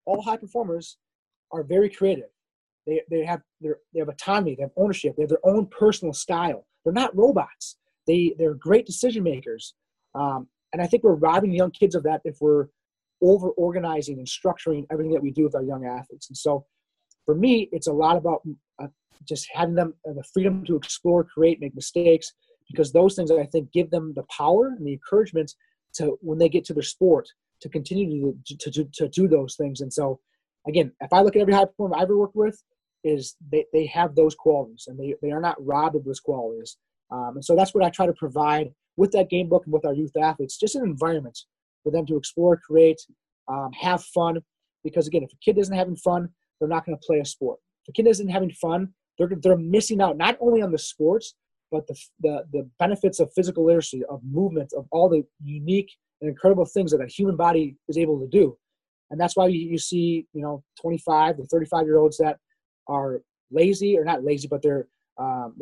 All 0.05 0.21
high 0.23 0.37
performers 0.37 0.99
are 1.53 1.63
very 1.63 1.89
creative. 1.89 2.31
They, 2.87 3.03
they 3.11 3.25
have 3.25 3.41
their, 3.61 3.79
they 3.95 4.01
have 4.01 4.09
autonomy, 4.09 4.57
they 4.57 4.63
have 4.63 4.73
ownership, 4.77 5.15
they 5.17 5.23
have 5.23 5.31
their 5.31 5.47
own 5.47 5.67
personal 5.67 6.13
style. 6.13 6.67
They're 6.85 6.93
not 6.93 7.17
robots. 7.17 7.77
They 8.07 8.35
they're 8.37 8.55
great 8.55 8.87
decision 8.87 9.23
makers. 9.23 9.75
Um, 10.15 10.49
and 10.73 10.83
I 10.83 10.87
think 10.87 11.05
we're 11.05 11.15
robbing 11.15 11.53
young 11.53 11.71
kids 11.71 11.95
of 11.95 12.03
that 12.05 12.23
if 12.25 12.39
we're 12.41 12.67
over 13.23 13.51
organizing 13.51 14.19
and 14.19 14.27
structuring 14.27 14.85
everything 14.91 15.13
that 15.13 15.23
we 15.23 15.31
do 15.31 15.45
with 15.45 15.55
our 15.55 15.63
young 15.63 15.87
athletes. 15.87 16.29
And 16.29 16.37
so 16.37 16.67
for 17.25 17.37
me, 17.37 17.69
it's 17.71 17.87
a 17.87 17.93
lot 17.93 18.17
about 18.17 18.43
uh, 18.83 18.89
just 19.29 19.49
having 19.53 19.75
them 19.75 19.95
uh, 20.09 20.13
the 20.13 20.25
freedom 20.33 20.65
to 20.67 20.77
explore, 20.77 21.25
create, 21.25 21.61
make 21.61 21.75
mistakes, 21.75 22.33
because 22.69 22.93
those 22.93 23.15
things 23.15 23.31
I 23.31 23.45
think 23.47 23.73
give 23.73 23.91
them 23.91 24.13
the 24.15 24.25
power 24.25 24.69
and 24.69 24.87
the 24.87 24.93
encouragement 24.93 25.53
to 25.95 26.17
when 26.21 26.39
they 26.39 26.49
get 26.49 26.65
to 26.67 26.75
their 26.75 26.83
sport 26.83 27.29
to 27.61 27.69
continue 27.69 28.35
to, 28.47 28.57
to, 28.59 28.71
to, 28.71 28.85
to 28.93 29.09
do 29.09 29.29
those 29.29 29.57
things. 29.57 29.81
And 29.81 29.93
so 29.93 30.21
again, 30.67 30.93
if 31.01 31.13
I 31.13 31.21
look 31.21 31.37
at 31.37 31.43
every 31.43 31.55
high 31.55 31.65
performer 31.65 31.97
I 31.97 32.03
ever 32.03 32.19
worked 32.19 32.37
with, 32.37 32.61
is 33.05 33.35
they, 33.51 33.65
they 33.73 33.87
have 33.87 34.15
those 34.15 34.35
qualities 34.35 34.85
and 34.87 34.99
they, 34.99 35.15
they 35.23 35.33
are 35.33 35.41
not 35.41 35.65
robbed 35.65 35.97
of 35.97 36.05
those 36.05 36.21
qualities. 36.21 36.77
Um, 37.11 37.33
and 37.35 37.45
so 37.45 37.57
that's 37.57 37.75
what 37.75 37.85
I 37.85 37.91
try 37.91 38.07
to 38.07 38.13
provide 38.13 38.73
with 38.97 39.11
that 39.13 39.31
game 39.31 39.49
book 39.49 39.65
and 39.65 39.73
with 39.73 39.85
our 39.85 39.95
youth 39.95 40.17
athletes, 40.17 40.59
just 40.59 40.77
an 40.77 40.85
environment 40.85 41.39
for 41.83 41.91
them 41.91 42.07
to 42.07 42.17
explore, 42.17 42.57
create, 42.57 43.01
um, 43.49 43.71
have 43.73 44.05
fun. 44.05 44.39
Because 44.85 45.07
again, 45.07 45.23
if 45.23 45.33
a 45.33 45.37
kid 45.45 45.59
isn't 45.59 45.77
having 45.77 45.97
fun, 45.97 46.29
they're 46.59 46.69
not 46.69 46.87
going 46.87 46.97
to 46.97 47.07
play 47.07 47.19
a 47.19 47.25
sport. 47.25 47.59
If 47.85 47.91
a 47.91 47.93
kid 47.93 48.09
isn't 48.09 48.29
having 48.29 48.51
fun, 48.53 48.95
they're, 49.19 49.31
they're 49.41 49.57
missing 49.57 50.01
out 50.01 50.17
not 50.17 50.37
only 50.41 50.63
on 50.63 50.73
the 50.73 50.79
sports, 50.79 51.35
but 51.71 51.87
the, 51.87 51.97
the, 52.21 52.45
the 52.53 52.71
benefits 52.79 53.19
of 53.21 53.33
physical 53.35 53.65
literacy, 53.65 54.03
of 54.11 54.21
movement, 54.25 54.73
of 54.77 54.87
all 54.91 55.09
the 55.09 55.25
unique 55.43 55.91
and 56.21 56.29
incredible 56.29 56.67
things 56.67 56.93
that 56.93 57.01
a 57.01 57.07
human 57.07 57.37
body 57.37 57.77
is 57.89 57.97
able 57.97 58.21
to 58.21 58.27
do. 58.29 58.57
And 59.11 59.21
that's 59.21 59.37
why 59.37 59.49
you, 59.49 59.59
you 59.59 59.79
see, 59.79 60.27
you 60.33 60.43
know, 60.43 60.63
25 60.81 61.39
to 61.39 61.47
35 61.47 61.87
year 61.87 61.99
olds 61.99 62.19
that 62.19 62.39
are 62.89 63.21
lazy 63.51 63.99
or 63.99 64.05
not 64.05 64.25
lazy, 64.25 64.49
but 64.49 64.63
they're 64.63 64.87
um, 65.19 65.57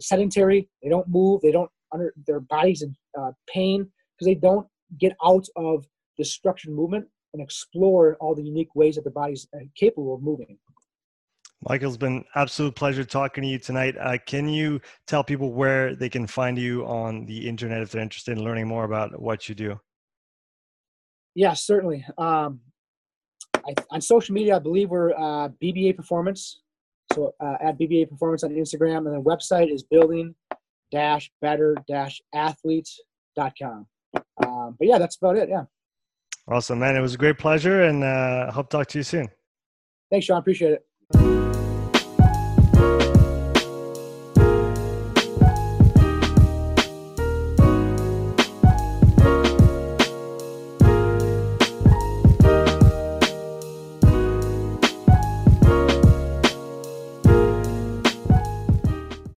sedentary. 0.00 0.68
They 0.82 0.88
don't 0.88 1.08
move. 1.08 1.40
They 1.42 1.52
don't 1.52 1.70
under 1.92 2.12
their 2.26 2.40
bodies 2.40 2.82
in 2.82 2.94
uh, 3.18 3.32
pain 3.52 3.88
because 4.16 4.26
they 4.26 4.34
don't 4.34 4.66
get 4.98 5.16
out 5.24 5.46
of 5.56 5.86
the 6.18 6.24
structured 6.24 6.72
movement 6.72 7.06
and 7.32 7.42
explore 7.42 8.16
all 8.20 8.34
the 8.34 8.42
unique 8.42 8.74
ways 8.74 8.96
that 8.96 9.04
the 9.04 9.10
body's 9.10 9.46
uh, 9.54 9.60
capable 9.76 10.14
of 10.14 10.22
moving. 10.22 10.58
Michael, 11.62 11.88
it's 11.88 11.96
been 11.96 12.24
absolute 12.36 12.76
pleasure 12.76 13.04
talking 13.04 13.42
to 13.42 13.48
you 13.48 13.58
tonight. 13.58 13.96
Uh, 13.98 14.16
can 14.26 14.48
you 14.48 14.80
tell 15.06 15.24
people 15.24 15.52
where 15.52 15.96
they 15.96 16.08
can 16.08 16.26
find 16.26 16.56
you 16.56 16.86
on 16.86 17.26
the 17.26 17.48
internet 17.48 17.82
if 17.82 17.90
they're 17.90 18.02
interested 18.02 18.38
in 18.38 18.44
learning 18.44 18.68
more 18.68 18.84
about 18.84 19.20
what 19.20 19.48
you 19.48 19.54
do? 19.54 19.80
Yeah, 21.34 21.54
certainly. 21.54 22.04
Um, 22.16 22.60
I, 23.56 23.74
on 23.90 24.00
social 24.00 24.34
media, 24.34 24.56
I 24.56 24.58
believe 24.60 24.90
we're 24.90 25.12
uh, 25.12 25.48
BBA 25.62 25.96
Performance. 25.96 26.60
So 27.12 27.34
uh, 27.40 27.56
at 27.60 27.78
BBA 27.78 28.08
Performance 28.08 28.44
on 28.44 28.50
Instagram, 28.50 29.06
and 29.06 29.16
the 29.16 29.22
website 29.22 29.72
is 29.72 29.82
building 29.82 30.34
dash 30.92 31.30
better 31.42 31.76
dash 31.88 32.20
athletes.com. 32.34 33.86
Um, 34.44 34.76
but 34.78 34.88
yeah, 34.88 34.98
that's 34.98 35.16
about 35.16 35.36
it. 35.36 35.48
Yeah. 35.48 35.64
Awesome, 36.46 36.78
man. 36.78 36.96
It 36.96 37.00
was 37.00 37.14
a 37.14 37.18
great 37.18 37.38
pleasure, 37.38 37.82
and 37.82 38.04
uh, 38.04 38.50
hope 38.52 38.70
to 38.70 38.76
talk 38.78 38.86
to 38.88 38.98
you 38.98 39.02
soon. 39.04 39.28
Thanks, 40.10 40.26
Sean. 40.26 40.38
Appreciate 40.38 40.72
it. 40.72 41.47